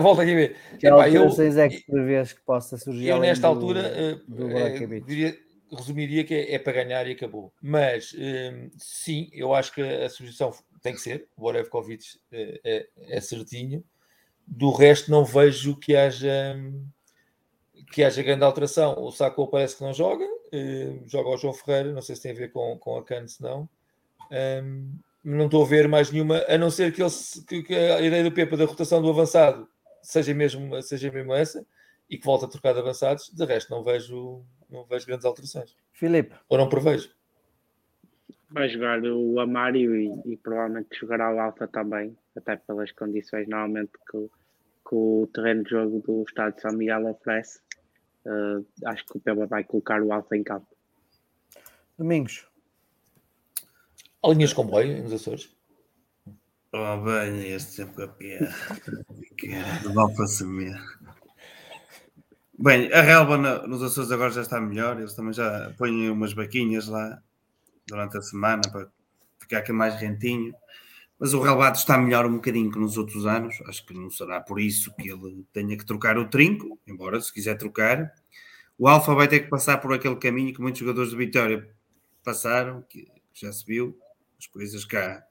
Volta 0.00 0.22
aqui 0.22 0.32
a 0.32 0.34
ver. 0.34 0.56
Que 0.78 0.86
Epá, 0.86 1.08
eu, 1.10 1.26
é 1.26 1.68
que 1.68 1.84
prevês 1.84 2.32
que 2.32 2.40
possa 2.40 2.78
surgir? 2.78 3.08
Eu, 3.08 3.18
nesta 3.18 3.46
do, 3.46 3.54
altura, 3.54 4.16
do 4.26 4.46
uh, 4.46 5.04
diria, 5.06 5.36
resumiria 5.76 6.24
que 6.24 6.34
é, 6.34 6.54
é, 6.54 6.58
para 6.58 6.72
ganhar 6.72 7.06
e 7.06 7.12
acabou. 7.12 7.52
Mas, 7.60 8.14
um, 8.14 8.70
sim, 8.76 9.30
eu 9.32 9.54
acho 9.54 9.72
que 9.72 9.80
a 9.80 10.08
sugestão 10.08 10.52
tem 10.82 10.92
que 10.92 11.00
ser. 11.00 11.28
O 11.36 11.46
Orevkovic 11.46 12.04
é, 12.30 12.88
é 12.96 13.20
certinho. 13.20 13.84
Do 14.46 14.70
resto, 14.70 15.10
não 15.10 15.24
vejo 15.24 15.76
que 15.76 15.96
haja. 15.96 16.54
Um, 16.56 16.86
que 17.92 18.02
haja 18.02 18.22
grande 18.22 18.44
alteração. 18.44 18.96
O 18.98 19.10
Sacou 19.10 19.48
parece 19.48 19.76
que 19.76 19.82
não 19.82 19.92
joga, 19.92 20.24
uh, 20.24 21.02
joga 21.06 21.28
o 21.28 21.36
João 21.36 21.52
Ferreira, 21.52 21.92
não 21.92 22.00
sei 22.00 22.16
se 22.16 22.22
tem 22.22 22.32
a 22.32 22.34
ver 22.34 22.50
com, 22.50 22.78
com 22.78 22.96
a 22.96 23.04
Cannes, 23.04 23.38
não. 23.38 23.68
Um, 24.64 24.98
não 25.22 25.44
estou 25.44 25.62
a 25.62 25.68
ver 25.68 25.86
mais 25.86 26.10
nenhuma, 26.10 26.44
a 26.48 26.58
não 26.58 26.70
ser 26.70 26.92
que, 26.92 27.02
ele, 27.02 27.10
que, 27.46 27.62
que, 27.62 27.74
a 27.74 28.00
ideia 28.00 28.24
do 28.24 28.32
Pepa 28.32 28.56
da 28.56 28.64
rotação 28.64 29.00
do 29.00 29.10
avançado 29.10 29.68
seja 30.02 30.34
mesmo, 30.34 30.82
seja 30.82 31.12
mesmo 31.12 31.32
essa 31.32 31.64
e 32.12 32.18
que 32.18 32.26
volte 32.26 32.44
a 32.44 32.48
trocar 32.48 32.74
de 32.74 32.80
avançados. 32.80 33.30
De 33.30 33.42
resto, 33.46 33.70
não 33.70 33.82
vejo, 33.82 34.44
não 34.68 34.84
vejo 34.84 35.06
grandes 35.06 35.24
alterações. 35.24 35.74
Filipe. 35.92 36.36
Ou 36.46 36.58
não 36.58 36.68
prevejo. 36.68 37.10
Vai 38.50 38.68
jogar 38.68 39.02
o 39.02 39.40
Amário 39.40 39.96
e, 39.96 40.12
e 40.26 40.36
provavelmente 40.36 40.94
jogará 41.00 41.34
o 41.34 41.40
Alfa 41.40 41.66
também, 41.66 42.14
até 42.36 42.56
pelas 42.56 42.92
condições 42.92 43.48
normalmente 43.48 43.92
que, 44.10 44.28
que 44.86 44.94
o 44.94 45.26
terreno 45.32 45.64
de 45.64 45.70
jogo 45.70 46.00
do 46.00 46.22
Estado 46.28 46.54
de 46.54 46.60
São 46.60 46.72
Miguel 46.72 47.06
oferece. 47.06 47.60
Uh, 48.26 48.64
acho 48.84 49.06
que 49.06 49.16
o 49.16 49.20
Peba 49.20 49.46
vai 49.46 49.64
colocar 49.64 50.02
o 50.02 50.12
Alfa 50.12 50.36
em 50.36 50.44
campo. 50.44 50.68
Domingos. 51.96 52.46
Há 54.22 54.28
linhas 54.28 54.52
comboio 54.52 55.02
nos 55.02 55.14
Açores? 55.14 55.56
Oh, 56.74 56.96
bem, 56.98 57.52
este 57.52 57.72
sempre 57.72 58.04
a 58.04 58.08
pia. 58.08 58.54
Não 59.82 59.94
vale 59.94 60.14
para 60.14 60.26
saber. 60.26 60.74
Bem, 62.64 62.92
a 62.92 63.02
relva 63.02 63.36
nos 63.66 63.82
Açores 63.82 64.12
agora 64.12 64.30
já 64.30 64.42
está 64.42 64.60
melhor. 64.60 64.96
Eles 64.96 65.14
também 65.14 65.32
já 65.32 65.74
põem 65.76 66.08
umas 66.08 66.32
vaquinhas 66.32 66.86
lá 66.86 67.20
durante 67.88 68.16
a 68.16 68.22
semana 68.22 68.62
para 68.70 68.88
ficar 69.40 69.58
aqui 69.58 69.72
mais 69.72 69.96
rentinho. 69.96 70.54
Mas 71.18 71.34
o 71.34 71.40
relvado 71.40 71.76
está 71.76 71.98
melhor 71.98 72.24
um 72.24 72.34
bocadinho 72.34 72.70
que 72.70 72.78
nos 72.78 72.96
outros 72.96 73.26
anos. 73.26 73.60
Acho 73.66 73.84
que 73.84 73.92
não 73.92 74.08
será 74.10 74.40
por 74.40 74.60
isso 74.60 74.94
que 74.94 75.08
ele 75.10 75.44
tenha 75.52 75.76
que 75.76 75.84
trocar 75.84 76.16
o 76.16 76.28
trinco, 76.28 76.78
embora 76.86 77.20
se 77.20 77.32
quiser 77.32 77.56
trocar. 77.58 78.14
O 78.78 78.86
Alfa 78.86 79.12
vai 79.12 79.26
ter 79.26 79.40
que 79.40 79.50
passar 79.50 79.78
por 79.78 79.92
aquele 79.92 80.14
caminho 80.14 80.54
que 80.54 80.60
muitos 80.60 80.78
jogadores 80.78 81.10
de 81.10 81.16
Vitória 81.16 81.68
passaram, 82.22 82.82
que 82.88 83.08
já 83.34 83.52
se 83.52 83.66
viu, 83.66 83.98
as 84.38 84.46
coisas 84.46 84.84
cá. 84.84 85.26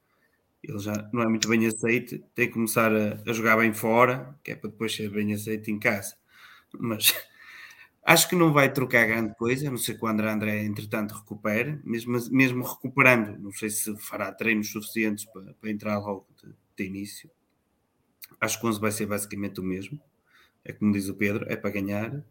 Ele 0.61 0.79
já 0.79 1.09
não 1.13 1.21
é 1.21 1.29
muito 1.29 1.47
bem 1.47 1.65
aceito, 1.65 2.19
tem 2.35 2.47
que 2.47 2.53
começar 2.55 2.93
a, 2.93 3.21
a 3.25 3.31
jogar 3.31 3.55
bem 3.55 3.73
fora, 3.73 4.37
que 4.43 4.51
é 4.51 4.55
para 4.55 4.69
depois 4.69 4.93
ser 4.93 5.09
bem 5.09 5.33
aceito 5.33 5.71
em 5.71 5.79
casa. 5.79 6.19
Mas 6.79 7.13
Acho 8.03 8.27
que 8.27 8.35
não 8.35 8.51
vai 8.51 8.71
trocar 8.73 9.05
grande 9.05 9.35
coisa, 9.35 9.67
a 9.67 9.71
não 9.71 9.77
ser 9.77 9.93
que 9.95 10.03
o 10.03 10.07
André 10.07 10.31
André, 10.31 10.63
entretanto, 10.63 11.13
recupere, 11.13 11.79
mesmo, 11.83 12.17
mesmo 12.31 12.63
recuperando, 12.63 13.37
não 13.37 13.51
sei 13.51 13.69
se 13.69 13.95
fará 13.97 14.31
treinos 14.31 14.71
suficientes 14.71 15.25
para, 15.25 15.53
para 15.53 15.69
entrar 15.69 15.99
logo 15.99 16.27
de, 16.41 16.51
de, 16.75 16.83
início. 16.83 17.29
Acho 18.39 18.59
que 18.59 18.65
o 18.65 18.69
11 18.69 18.79
vai 18.79 18.91
ser 18.91 19.05
basicamente 19.05 19.59
o 19.59 19.63
mesmo, 19.63 20.01
é 20.65 20.73
como 20.73 20.91
diz 20.91 21.09
o 21.09 21.13
Pedro, 21.15 21.45
é 21.47 21.55
para 21.55 21.69
ganhar. 21.69 22.23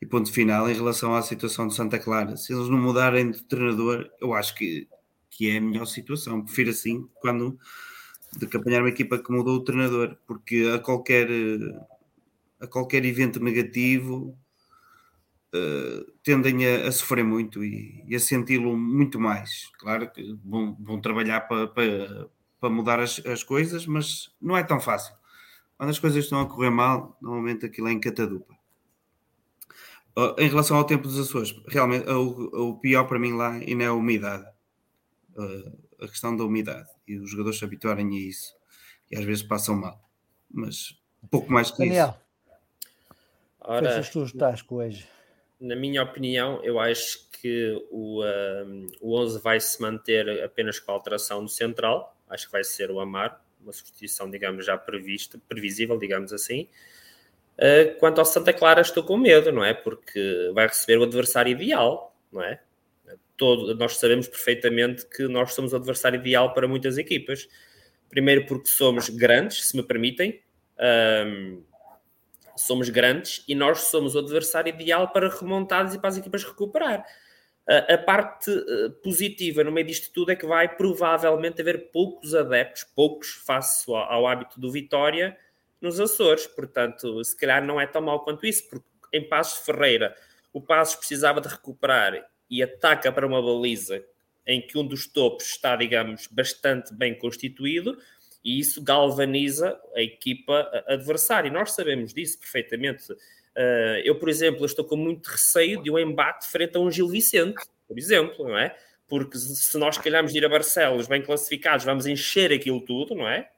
E 0.00 0.06
ponto 0.06 0.32
final, 0.32 0.68
em 0.68 0.74
relação 0.74 1.14
à 1.14 1.22
situação 1.22 1.68
de 1.68 1.74
Santa 1.74 2.00
Clara, 2.00 2.36
se 2.36 2.52
eles 2.52 2.68
não 2.68 2.78
mudarem 2.78 3.30
de 3.30 3.44
treinador, 3.44 4.10
eu 4.20 4.34
acho 4.34 4.56
que, 4.56 4.88
que 5.30 5.50
é 5.50 5.58
a 5.58 5.60
melhor 5.60 5.86
situação. 5.86 6.44
Prefiro 6.44 6.70
assim, 6.70 7.08
quando 7.20 7.56
de 8.36 8.46
que 8.46 8.56
apanhar 8.56 8.82
uma 8.82 8.88
equipa 8.88 9.18
que 9.18 9.30
mudou 9.30 9.56
o 9.56 9.64
treinador, 9.64 10.16
porque 10.26 10.68
a 10.74 10.80
qualquer, 10.80 11.28
a 12.62 12.66
qualquer 12.68 13.04
evento 13.04 13.42
negativo 13.42 14.38
uh, 15.52 16.12
tendem 16.22 16.64
a, 16.64 16.86
a, 16.86 16.92
sofrer 16.92 17.24
muito 17.24 17.64
e, 17.64 18.04
e 18.06 18.14
a 18.14 18.20
senti-lo 18.20 18.76
muito 18.76 19.18
mais. 19.18 19.68
Claro 19.78 20.10
que 20.10 20.38
vão, 20.44 20.76
vão 20.78 21.00
trabalhar 21.00 21.40
para, 21.40 22.70
mudar 22.70 23.00
as, 23.00 23.20
as, 23.26 23.42
coisas, 23.42 23.84
mas 23.84 24.32
não 24.40 24.56
é 24.56 24.62
tão 24.62 24.80
fácil. 24.80 25.14
Quando 25.76 25.90
as 25.90 25.98
coisas 25.98 26.22
estão 26.22 26.40
a 26.40 26.46
correr 26.46 26.70
mal, 26.70 27.18
normalmente 27.20 27.66
aquilo 27.66 27.88
é 27.88 27.92
em 27.92 28.00
catadupa. 28.00 28.54
Uh, 30.16 30.38
em 30.38 30.48
relação 30.48 30.76
ao 30.76 30.84
tempo 30.84 31.08
dos 31.08 31.18
Açores, 31.18 31.54
realmente 31.66 32.08
o, 32.08 32.70
o 32.70 32.78
pior 32.78 33.04
para 33.04 33.18
mim 33.18 33.32
lá 33.32 33.52
ainda 33.54 33.82
é 33.82 33.86
a 33.88 33.92
umidade. 33.92 34.46
Uh, 35.34 35.82
a 36.00 36.06
questão 36.06 36.36
da 36.36 36.44
umidade. 36.44 36.88
E 37.08 37.18
os 37.18 37.30
jogadores 37.30 37.58
se 37.58 37.64
habituarem 37.64 38.06
a 38.06 38.20
isso. 38.20 38.54
E 39.10 39.16
às 39.16 39.24
vezes 39.24 39.42
passam 39.42 39.74
mal. 39.74 40.00
Mas 40.50 40.96
pouco 41.30 41.50
mais 41.50 41.70
que 41.70 41.78
Daniel. 41.78 42.08
isso. 42.08 42.22
Ora, 43.64 43.88
Fechas 43.90 44.10
tu 44.10 44.22
os 44.22 44.32
tascos 44.32 44.78
hoje 44.78 45.06
na 45.62 45.76
minha 45.76 46.02
opinião, 46.02 46.60
eu 46.64 46.80
acho 46.80 47.30
que 47.30 47.80
o, 47.88 48.20
um, 48.24 48.88
o 49.00 49.16
11 49.16 49.40
vai 49.40 49.60
se 49.60 49.80
manter 49.80 50.42
apenas 50.42 50.80
com 50.80 50.90
a 50.90 50.94
alteração 50.94 51.44
do 51.44 51.48
central. 51.48 52.16
Acho 52.28 52.46
que 52.46 52.52
vai 52.52 52.64
ser 52.64 52.90
o 52.90 52.98
Amar, 52.98 53.40
uma 53.62 53.72
substituição, 53.72 54.28
digamos, 54.28 54.66
já 54.66 54.76
prevista, 54.76 55.40
previsível, 55.48 55.96
digamos 55.96 56.32
assim. 56.32 56.68
Uh, 57.56 57.96
quanto 58.00 58.18
ao 58.18 58.24
Santa 58.24 58.52
Clara, 58.52 58.80
estou 58.80 59.04
com 59.04 59.16
medo, 59.16 59.52
não 59.52 59.64
é? 59.64 59.72
Porque 59.72 60.50
vai 60.52 60.66
receber 60.66 60.98
o 60.98 61.04
adversário 61.04 61.52
ideal, 61.52 62.12
não 62.32 62.42
é? 62.42 62.60
Todo, 63.36 63.72
nós 63.76 63.98
sabemos 63.98 64.26
perfeitamente 64.26 65.06
que 65.06 65.28
nós 65.28 65.54
somos 65.54 65.72
o 65.72 65.76
adversário 65.76 66.18
ideal 66.18 66.52
para 66.52 66.66
muitas 66.66 66.98
equipas. 66.98 67.48
Primeiro, 68.10 68.46
porque 68.46 68.68
somos 68.68 69.08
grandes, 69.08 69.68
se 69.68 69.76
me 69.76 69.82
permitem. 69.84 70.42
Um, 71.24 71.62
somos 72.56 72.88
grandes 72.88 73.44
e 73.46 73.54
nós 73.54 73.84
somos 73.84 74.14
o 74.14 74.18
adversário 74.18 74.70
ideal 74.70 75.08
para 75.08 75.28
remontados 75.28 75.94
e 75.94 75.98
para 75.98 76.08
as 76.08 76.18
equipas 76.18 76.44
recuperar. 76.44 77.04
A, 77.66 77.96
parte 77.96 78.50
uh, 78.50 78.90
positiva 79.04 79.62
no 79.62 79.70
meio 79.70 79.86
disto 79.86 80.12
tudo 80.12 80.32
é 80.32 80.36
que 80.36 80.44
vai 80.44 80.74
provavelmente 80.76 81.60
haver 81.60 81.92
poucos 81.92 82.34
adeptos, 82.34 82.82
poucos 82.82 83.30
face 83.34 83.88
ao, 83.88 83.96
ao 83.96 84.26
hábito 84.26 84.58
do 84.58 84.70
Vitória 84.70 85.36
nos 85.80 86.00
Açores. 86.00 86.46
Portanto, 86.46 87.22
se 87.24 87.36
calhar 87.36 87.64
não 87.64 87.80
é 87.80 87.86
tão 87.86 88.02
mal 88.02 88.24
quanto 88.24 88.44
isso, 88.44 88.68
porque 88.68 88.84
em 89.12 89.28
Passos 89.28 89.64
Ferreira 89.64 90.14
o 90.52 90.60
Passos 90.60 90.96
precisava 90.96 91.40
de 91.40 91.48
recuperar 91.48 92.28
e 92.50 92.62
ataca 92.62 93.12
para 93.12 93.26
uma 93.26 93.40
baliza 93.40 94.04
em 94.46 94.60
que 94.60 94.76
um 94.76 94.86
dos 94.86 95.06
topos 95.06 95.46
está, 95.46 95.76
digamos, 95.76 96.26
bastante 96.26 96.92
bem 96.92 97.16
constituído 97.16 97.96
e 98.44 98.58
isso 98.58 98.82
galvaniza 98.82 99.78
a 99.94 100.02
equipa 100.02 100.68
adversária. 100.86 101.48
E 101.48 101.52
nós 101.52 101.72
sabemos 101.72 102.12
disso 102.12 102.38
perfeitamente. 102.38 103.12
Uh, 103.12 104.00
eu, 104.04 104.18
por 104.18 104.28
exemplo, 104.28 104.64
estou 104.64 104.84
com 104.84 104.96
muito 104.96 105.26
receio 105.26 105.82
de 105.82 105.90
um 105.90 105.98
embate 105.98 106.48
frente 106.48 106.76
a 106.76 106.80
um 106.80 106.90
Gil 106.90 107.08
Vicente, 107.08 107.62
por 107.86 107.98
exemplo, 107.98 108.48
não 108.48 108.58
é? 108.58 108.74
Porque 109.06 109.36
se 109.36 109.76
nós 109.78 109.98
calharmos 109.98 110.32
de 110.32 110.38
ir 110.38 110.44
a 110.44 110.48
Barcelos 110.48 111.06
bem 111.06 111.22
classificados, 111.22 111.84
vamos 111.84 112.06
encher 112.06 112.52
aquilo 112.52 112.80
tudo, 112.80 113.14
não 113.14 113.28
é? 113.28 113.50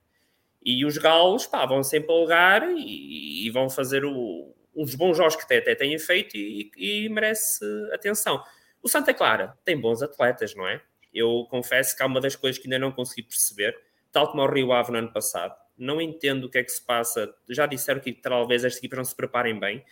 E 0.64 0.84
os 0.84 0.98
galos 0.98 1.46
pá, 1.46 1.64
vão 1.64 1.82
se 1.82 1.96
empolgar 1.98 2.64
e, 2.70 3.46
e 3.46 3.50
vão 3.50 3.70
fazer 3.70 4.04
o, 4.04 4.54
uns 4.74 4.94
bons 4.94 5.16
jogos 5.16 5.36
que 5.36 5.42
até, 5.42 5.58
até 5.58 5.74
têm 5.74 5.98
feito 5.98 6.36
e, 6.36 6.70
e, 6.76 7.08
merece 7.08 7.64
atenção. 7.92 8.42
O 8.82 8.88
Santa 8.88 9.14
Clara 9.14 9.56
tem 9.64 9.78
bons 9.78 10.02
atletas, 10.02 10.54
não 10.54 10.66
é? 10.66 10.80
Eu 11.12 11.46
confesso 11.48 11.96
que 11.96 12.02
há 12.02 12.06
uma 12.06 12.20
das 12.20 12.34
coisas 12.34 12.58
que 12.58 12.66
ainda 12.66 12.78
não 12.78 12.90
consegui 12.90 13.22
perceber 13.22 13.78
tal 14.14 14.30
como 14.30 14.42
o 14.42 14.46
Rio 14.46 14.72
Ave 14.72 14.92
no 14.92 14.98
ano 14.98 15.12
passado. 15.12 15.54
Não 15.76 16.00
entendo 16.00 16.44
o 16.44 16.48
que 16.48 16.58
é 16.58 16.62
que 16.62 16.70
se 16.70 16.80
passa. 16.80 17.34
Já 17.50 17.66
disseram 17.66 18.00
que 18.00 18.12
talvez 18.12 18.64
estas 18.64 18.78
equipas 18.78 18.96
não 18.96 19.04
se 19.04 19.14
preparem 19.14 19.58
bem. 19.58 19.84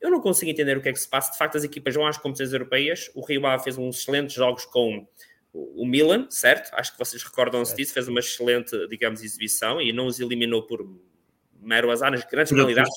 Eu 0.00 0.10
não 0.10 0.20
consigo 0.20 0.50
entender 0.50 0.76
o 0.76 0.82
que 0.82 0.88
é 0.88 0.92
que 0.92 0.98
se 0.98 1.08
passa. 1.08 1.30
De 1.30 1.38
facto, 1.38 1.56
as 1.56 1.62
equipas 1.62 1.94
vão 1.94 2.04
às 2.04 2.18
competições 2.18 2.52
europeias. 2.52 3.10
O 3.14 3.24
Rio 3.24 3.46
Ave 3.46 3.62
fez 3.62 3.78
uns 3.78 4.00
excelentes 4.00 4.34
jogos 4.34 4.66
com 4.66 5.06
o 5.52 5.86
Milan, 5.86 6.26
certo? 6.30 6.74
Acho 6.74 6.92
que 6.92 6.98
vocês 6.98 7.22
recordam-se 7.22 7.76
disso. 7.76 7.94
Fez 7.94 8.08
uma 8.08 8.18
excelente, 8.18 8.88
digamos, 8.88 9.22
exibição 9.22 9.80
e 9.80 9.92
não 9.92 10.06
os 10.06 10.18
eliminou 10.18 10.64
por 10.64 10.84
mero 11.60 11.92
azar 11.92 12.10
nas 12.10 12.24
grandes 12.24 12.52
talvez. 12.54 12.88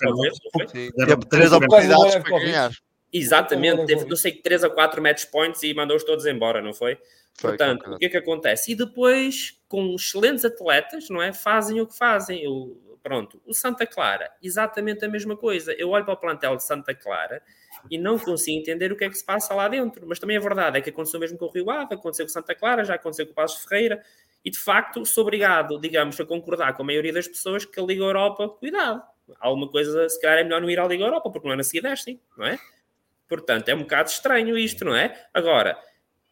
Teve 0.71 1.17
três 1.29 1.53
oportunidades 1.53 2.15
para 2.15 2.39
ganhar. 2.39 2.71
Exatamente, 3.11 3.85
teve, 3.85 4.05
não 4.05 4.15
sei, 4.15 4.33
3 4.33 4.65
a 4.65 4.69
4 4.69 5.01
match 5.01 5.25
points 5.25 5.63
e 5.63 5.73
mandou-os 5.73 6.03
todos 6.03 6.25
embora, 6.25 6.61
não 6.61 6.73
foi? 6.73 6.97
foi 7.35 7.51
Portanto, 7.51 7.93
o 7.93 7.97
que 7.97 8.05
é 8.05 8.09
que 8.09 8.17
acontece? 8.17 8.71
E 8.71 8.75
depois, 8.75 9.59
com 9.67 9.95
excelentes 9.95 10.43
atletas, 10.43 11.09
não 11.09 11.21
é? 11.21 11.31
Fazem 11.33 11.79
o 11.79 11.87
que 11.87 11.97
fazem. 11.97 12.43
Eu, 12.43 12.77
pronto, 13.01 13.41
o 13.45 13.53
Santa 13.53 13.85
Clara, 13.85 14.29
exatamente 14.43 15.05
a 15.05 15.07
mesma 15.07 15.37
coisa. 15.37 15.71
Eu 15.73 15.89
olho 15.91 16.03
para 16.03 16.13
o 16.13 16.17
plantel 16.17 16.57
de 16.57 16.63
Santa 16.63 16.93
Clara 16.93 17.41
e 17.89 17.97
não 17.97 18.19
consigo 18.19 18.59
entender 18.59 18.91
o 18.91 18.97
que 18.97 19.05
é 19.05 19.09
que 19.09 19.17
se 19.17 19.25
passa 19.25 19.53
lá 19.53 19.69
dentro. 19.69 20.05
Mas 20.05 20.19
também 20.19 20.35
a 20.35 20.41
verdade 20.41 20.77
é 20.77 20.81
que 20.81 20.89
aconteceu 20.89 21.19
mesmo 21.19 21.37
com 21.37 21.45
o 21.45 21.49
Rio 21.51 21.69
Ave, 21.69 21.93
aconteceu 21.93 22.25
com 22.25 22.31
Santa 22.31 22.53
Clara, 22.53 22.83
já 22.83 22.95
aconteceu 22.95 23.25
com 23.25 23.31
o 23.31 23.35
Passos 23.35 23.63
Ferreira. 23.63 24.03
E 24.43 24.51
de 24.51 24.59
facto, 24.59 25.05
sou 25.05 25.23
obrigado, 25.23 25.79
digamos, 25.79 26.19
a 26.19 26.25
concordar 26.25 26.73
com 26.73 26.83
a 26.83 26.85
maioria 26.85 27.13
das 27.13 27.27
pessoas 27.27 27.65
que 27.65 27.79
a 27.79 27.83
Liga 27.83 28.03
Europa, 28.03 28.49
cuidado, 28.49 29.01
alguma 29.39 29.69
coisa, 29.69 30.07
se 30.07 30.19
calhar 30.21 30.39
é 30.39 30.43
melhor 30.43 30.61
não 30.61 30.69
ir 30.69 30.79
à 30.79 30.87
Liga 30.87 31.03
Europa, 31.03 31.29
porque 31.29 31.47
não 31.47 31.53
é 31.53 31.57
na 31.57 31.63
seguida 31.63 31.89
destem, 31.89 32.19
não 32.37 32.45
é? 32.45 32.57
Portanto, 33.27 33.69
é 33.69 33.75
um 33.75 33.79
bocado 33.79 34.09
estranho 34.09 34.57
isto, 34.57 34.85
não 34.85 34.95
é? 34.95 35.13
Agora, 35.33 35.77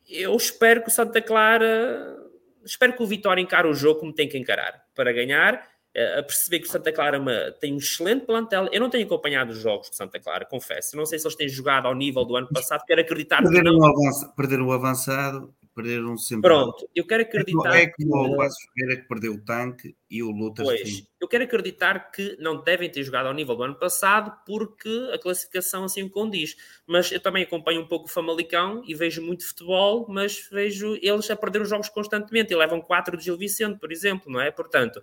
eu 0.10 0.36
espero 0.36 0.82
que 0.82 0.90
o 0.90 0.92
Santa 0.92 1.22
Clara, 1.22 2.16
espero 2.64 2.94
que 2.94 3.04
o 3.04 3.08
Vitória 3.08 3.42
encare 3.42 3.68
o 3.68 3.74
jogo 3.74 4.00
como 4.00 4.14
tem 4.14 4.30
que 4.30 4.38
encarar, 4.38 4.84
para 4.96 5.12
ganhar, 5.12 5.68
eh, 5.94 6.20
a 6.20 6.24
perceber 6.24 6.60
que 6.60 6.68
o 6.68 6.72
Santa 6.72 6.92
Clara 6.92 7.18
é 7.32 7.52
tem 7.52 7.74
um 7.74 7.78
excelente 7.78 8.26
plantel. 8.26 8.70
Eu 8.72 8.80
não 8.80 8.90
tenho 8.90 9.06
acompanhado 9.06 9.52
os 9.52 9.60
jogos 9.60 9.90
de 9.90 9.96
Santa 9.96 10.20
Clara, 10.20 10.46
confesso. 10.46 10.96
Não 10.96 11.06
sei 11.06 11.20
se 11.20 11.26
eles 11.26 11.36
têm 11.36 11.50
jogado 11.50 11.88
ao 11.88 11.96
nível 11.96 12.24
do 12.24 12.36
ano 12.36 12.48
passado, 12.54 12.84
quero 12.86 13.02
acreditar 13.02 13.42
perderam 13.42 13.74
que 13.74 13.80
não. 13.80 13.90
O 13.90 14.36
perderam 14.36 14.68
o 14.68 14.72
avançado 14.72 15.54
perderam 15.76 16.18
sempre. 16.18 16.50
Pronto, 16.50 16.90
eu 16.96 17.06
quero 17.06 17.24
acreditar. 17.24 17.76
É 17.76 17.88
como 17.88 18.26
que... 18.26 18.34
o 18.34 18.38
Passos 18.38 18.64
Ferreira 18.74 19.02
que 19.02 19.08
perdeu 19.08 19.34
o 19.34 19.42
tanque 19.44 19.96
e 20.10 20.24
o 20.24 20.32
Lutas. 20.32 20.66
Pois, 20.66 21.04
eu 21.20 21.28
quero 21.28 21.44
acreditar 21.44 22.12
que 22.12 22.38
não 22.40 22.64
devem 22.64 22.90
ter 22.90 23.04
jogado 23.04 23.28
ao 23.28 23.34
nível 23.34 23.56
do 23.56 23.64
ano 23.64 23.76
passado 23.76 24.34
porque 24.46 25.10
a 25.14 25.20
classificação 25.20 25.84
assim 25.84 26.04
o 26.04 26.10
condiz. 26.10 26.56
Mas 26.88 27.12
eu 27.12 27.20
também 27.20 27.44
acompanho 27.44 27.82
um 27.82 27.88
pouco 27.88 28.06
o 28.06 28.10
Famalicão 28.10 28.82
e 28.88 28.96
vejo 28.96 29.22
muito 29.22 29.46
futebol, 29.46 30.06
mas 30.08 30.48
vejo 30.50 30.98
eles 31.02 31.30
a 31.30 31.36
perder 31.36 31.62
os 31.62 31.70
jogos 31.70 31.90
constantemente 31.90 32.54
e 32.54 32.56
levam 32.56 32.82
4 32.82 33.18
de 33.18 33.26
Gil 33.26 33.38
Vicente, 33.38 33.78
por 33.78 33.92
exemplo, 33.92 34.32
não 34.32 34.40
é? 34.40 34.50
Portanto. 34.50 35.02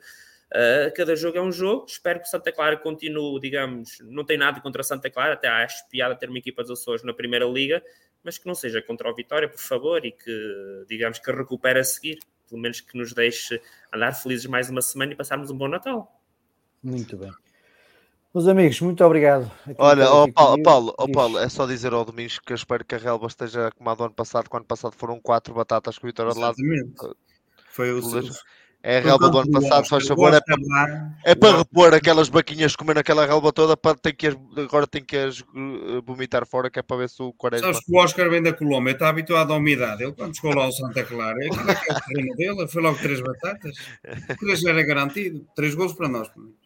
Uh, 0.55 0.93
cada 0.94 1.16
jogo 1.16 1.39
é 1.39 1.40
um 1.40 1.51
jogo. 1.51 1.86
Espero 1.89 2.20
que 2.20 2.28
Santa 2.28 2.53
Clara 2.53 2.77
continue, 2.77 3.40
digamos, 3.40 3.99
não 4.03 4.23
tem 4.23 4.36
nada 4.36 4.61
contra 4.61 4.82
Santa 4.82 5.09
Clara, 5.09 5.32
até 5.32 5.49
acho 5.49 5.89
piada 5.89 6.15
ter 6.15 6.28
uma 6.28 6.36
equipa 6.36 6.62
dos 6.62 6.73
Açores 6.73 7.03
na 7.03 7.15
Primeira 7.15 7.47
Liga, 7.47 7.82
mas 8.24 8.39
que 8.39 8.47
não 8.47 8.55
seja 8.55 8.81
contra 8.82 9.11
o 9.11 9.15
Vitória, 9.15 9.49
por 9.49 9.61
favor, 9.61 10.05
e 10.05 10.12
que, 10.12 10.85
digamos, 10.89 11.19
que 11.19 11.32
recupere 11.32 11.81
a 11.81 11.85
seguir. 11.85 12.19
Pelo 12.49 12.61
menos 12.61 12.81
que 12.81 12.97
nos 12.99 13.15
deixe 13.15 13.61
andar 13.93 14.12
felizes 14.12 14.47
mais 14.47 14.69
uma 14.69 14.82
semana 14.82 15.12
e 15.12 15.16
passarmos 15.16 15.51
um 15.51 15.57
bom 15.57 15.69
Natal. 15.69 16.20
Muito 16.82 17.16
bem. 17.16 17.32
Meus 18.35 18.49
amigos, 18.49 18.81
muito 18.81 19.05
obrigado. 19.05 19.51
Olha, 19.77 20.11
ó 20.11 20.24
oh, 20.24 20.32
Paulo, 20.32 20.62
Paulo, 20.62 20.94
oh, 20.99 21.09
Paulo, 21.11 21.39
é 21.39 21.49
só 21.51 21.66
dizer 21.66 21.93
ao 21.93 22.05
Domingos 22.05 22.39
que 22.39 22.53
eu 22.53 22.55
espero 22.55 22.85
que 22.85 22.94
a 22.94 22.99
Relva 22.99 23.27
esteja 23.27 23.70
como 23.73 23.90
a 23.90 23.94
do 23.94 24.05
ano 24.05 24.15
passado, 24.15 24.49
quando 24.49 24.62
ano 24.62 24.69
passado 24.69 24.94
foram 24.97 25.20
quatro 25.20 25.53
batatas 25.53 25.99
com 25.99 26.07
o 26.07 26.09
Vitória 26.09 26.32
de 26.32 26.39
lado. 26.39 26.57
Foi 27.69 27.93
o, 27.93 28.01
é 28.83 28.99
a 28.99 29.01
relva 29.01 29.31
do 29.31 29.39
ano 29.39 29.51
passado, 29.53 29.89
faz 29.89 30.07
favor. 30.07 30.35
É 30.35 30.41
para, 30.41 31.15
é 31.25 31.35
para 31.37 31.59
repor 31.59 31.95
aquelas 31.95 32.29
baquinhas 32.29 32.75
comendo 32.75 32.99
aquela 32.99 33.25
relva 33.25 33.53
toda, 33.53 33.77
para, 33.77 33.97
tem 33.97 34.13
que 34.13 34.27
as, 34.27 34.37
agora 34.57 34.87
tem 34.87 35.05
que 35.05 35.17
as 35.17 35.41
uh, 35.41 36.03
vomitar 36.05 36.45
fora, 36.45 36.69
que 36.69 36.81
é 36.81 36.83
para 36.83 36.97
ver 36.97 37.09
se 37.09 37.23
o 37.23 37.33
Quaresma. 37.33 37.69
Sabes 37.73 37.87
que 37.87 37.93
o 37.93 37.99
Oscar 37.99 38.29
vem 38.29 38.43
da 38.43 38.53
Colômbia, 38.53 38.93
está 38.93 39.09
habituado 39.09 39.53
à 39.53 39.57
umidade. 39.57 40.03
Ele 40.03 40.13
quando 40.13 40.35
chegou 40.35 40.55
lá 40.55 40.65
ao 40.65 40.73
Santa 40.73 41.05
Clara, 41.05 41.39
é 41.45 41.49
o 41.49 42.01
terreno 42.09 42.35
dele, 42.35 42.67
foi 42.67 42.83
logo 42.83 42.99
três 42.99 43.21
batatas. 43.21 43.77
Três 44.41 44.61
já 44.61 44.71
era 44.71 44.83
garantido, 44.83 45.47
três 45.55 45.75
gols 45.77 45.93
para 45.93 46.09
nós, 46.09 46.29
pelo 46.29 46.47
menos. 46.47 46.63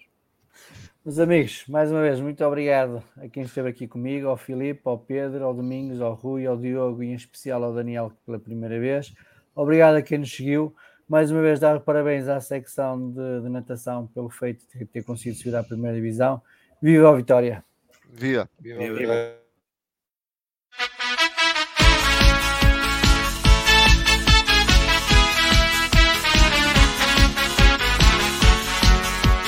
Meus 1.05 1.19
amigos, 1.21 1.65
mais 1.69 1.93
uma 1.93 2.01
vez, 2.01 2.19
muito 2.19 2.43
obrigado 2.45 3.01
a 3.19 3.29
quem 3.29 3.45
esteve 3.45 3.69
aqui 3.69 3.87
comigo, 3.87 4.27
ao 4.27 4.37
Filipe, 4.37 4.81
ao 4.87 4.99
Pedro, 4.99 5.45
ao 5.45 5.55
Domingos, 5.55 6.01
ao 6.01 6.15
Rui, 6.15 6.47
ao 6.47 6.57
Diogo 6.57 7.03
e 7.03 7.09
em 7.09 7.15
especial 7.15 7.63
ao 7.63 7.75
Daniel 7.75 8.11
pela 8.25 8.39
primeira 8.39 8.81
vez. 8.81 9.15
Obrigado 9.55 9.97
a 9.97 10.03
quem 10.03 10.19
nos 10.19 10.35
seguiu 10.35 10.75
mais 11.09 11.31
uma 11.31 11.41
vez 11.41 11.61
dar 11.61 11.81
parabéns 11.81 12.29
à 12.29 12.41
secção 12.41 13.11
de, 13.11 13.43
de 13.43 13.49
natação 13.49 14.07
pelo 14.09 14.29
feito 14.29 14.65
de 14.75 14.85
ter 14.85 15.05
conseguido 15.05 15.37
subir 15.37 15.55
à 15.55 15.63
primeira 15.63 15.97
divisão. 15.97 16.43
Viva 16.83 17.11
a 17.11 17.17
vitória! 17.17 17.65
Viva! 18.11 18.49
Viva! 18.61 18.95
Viva. 18.95 19.46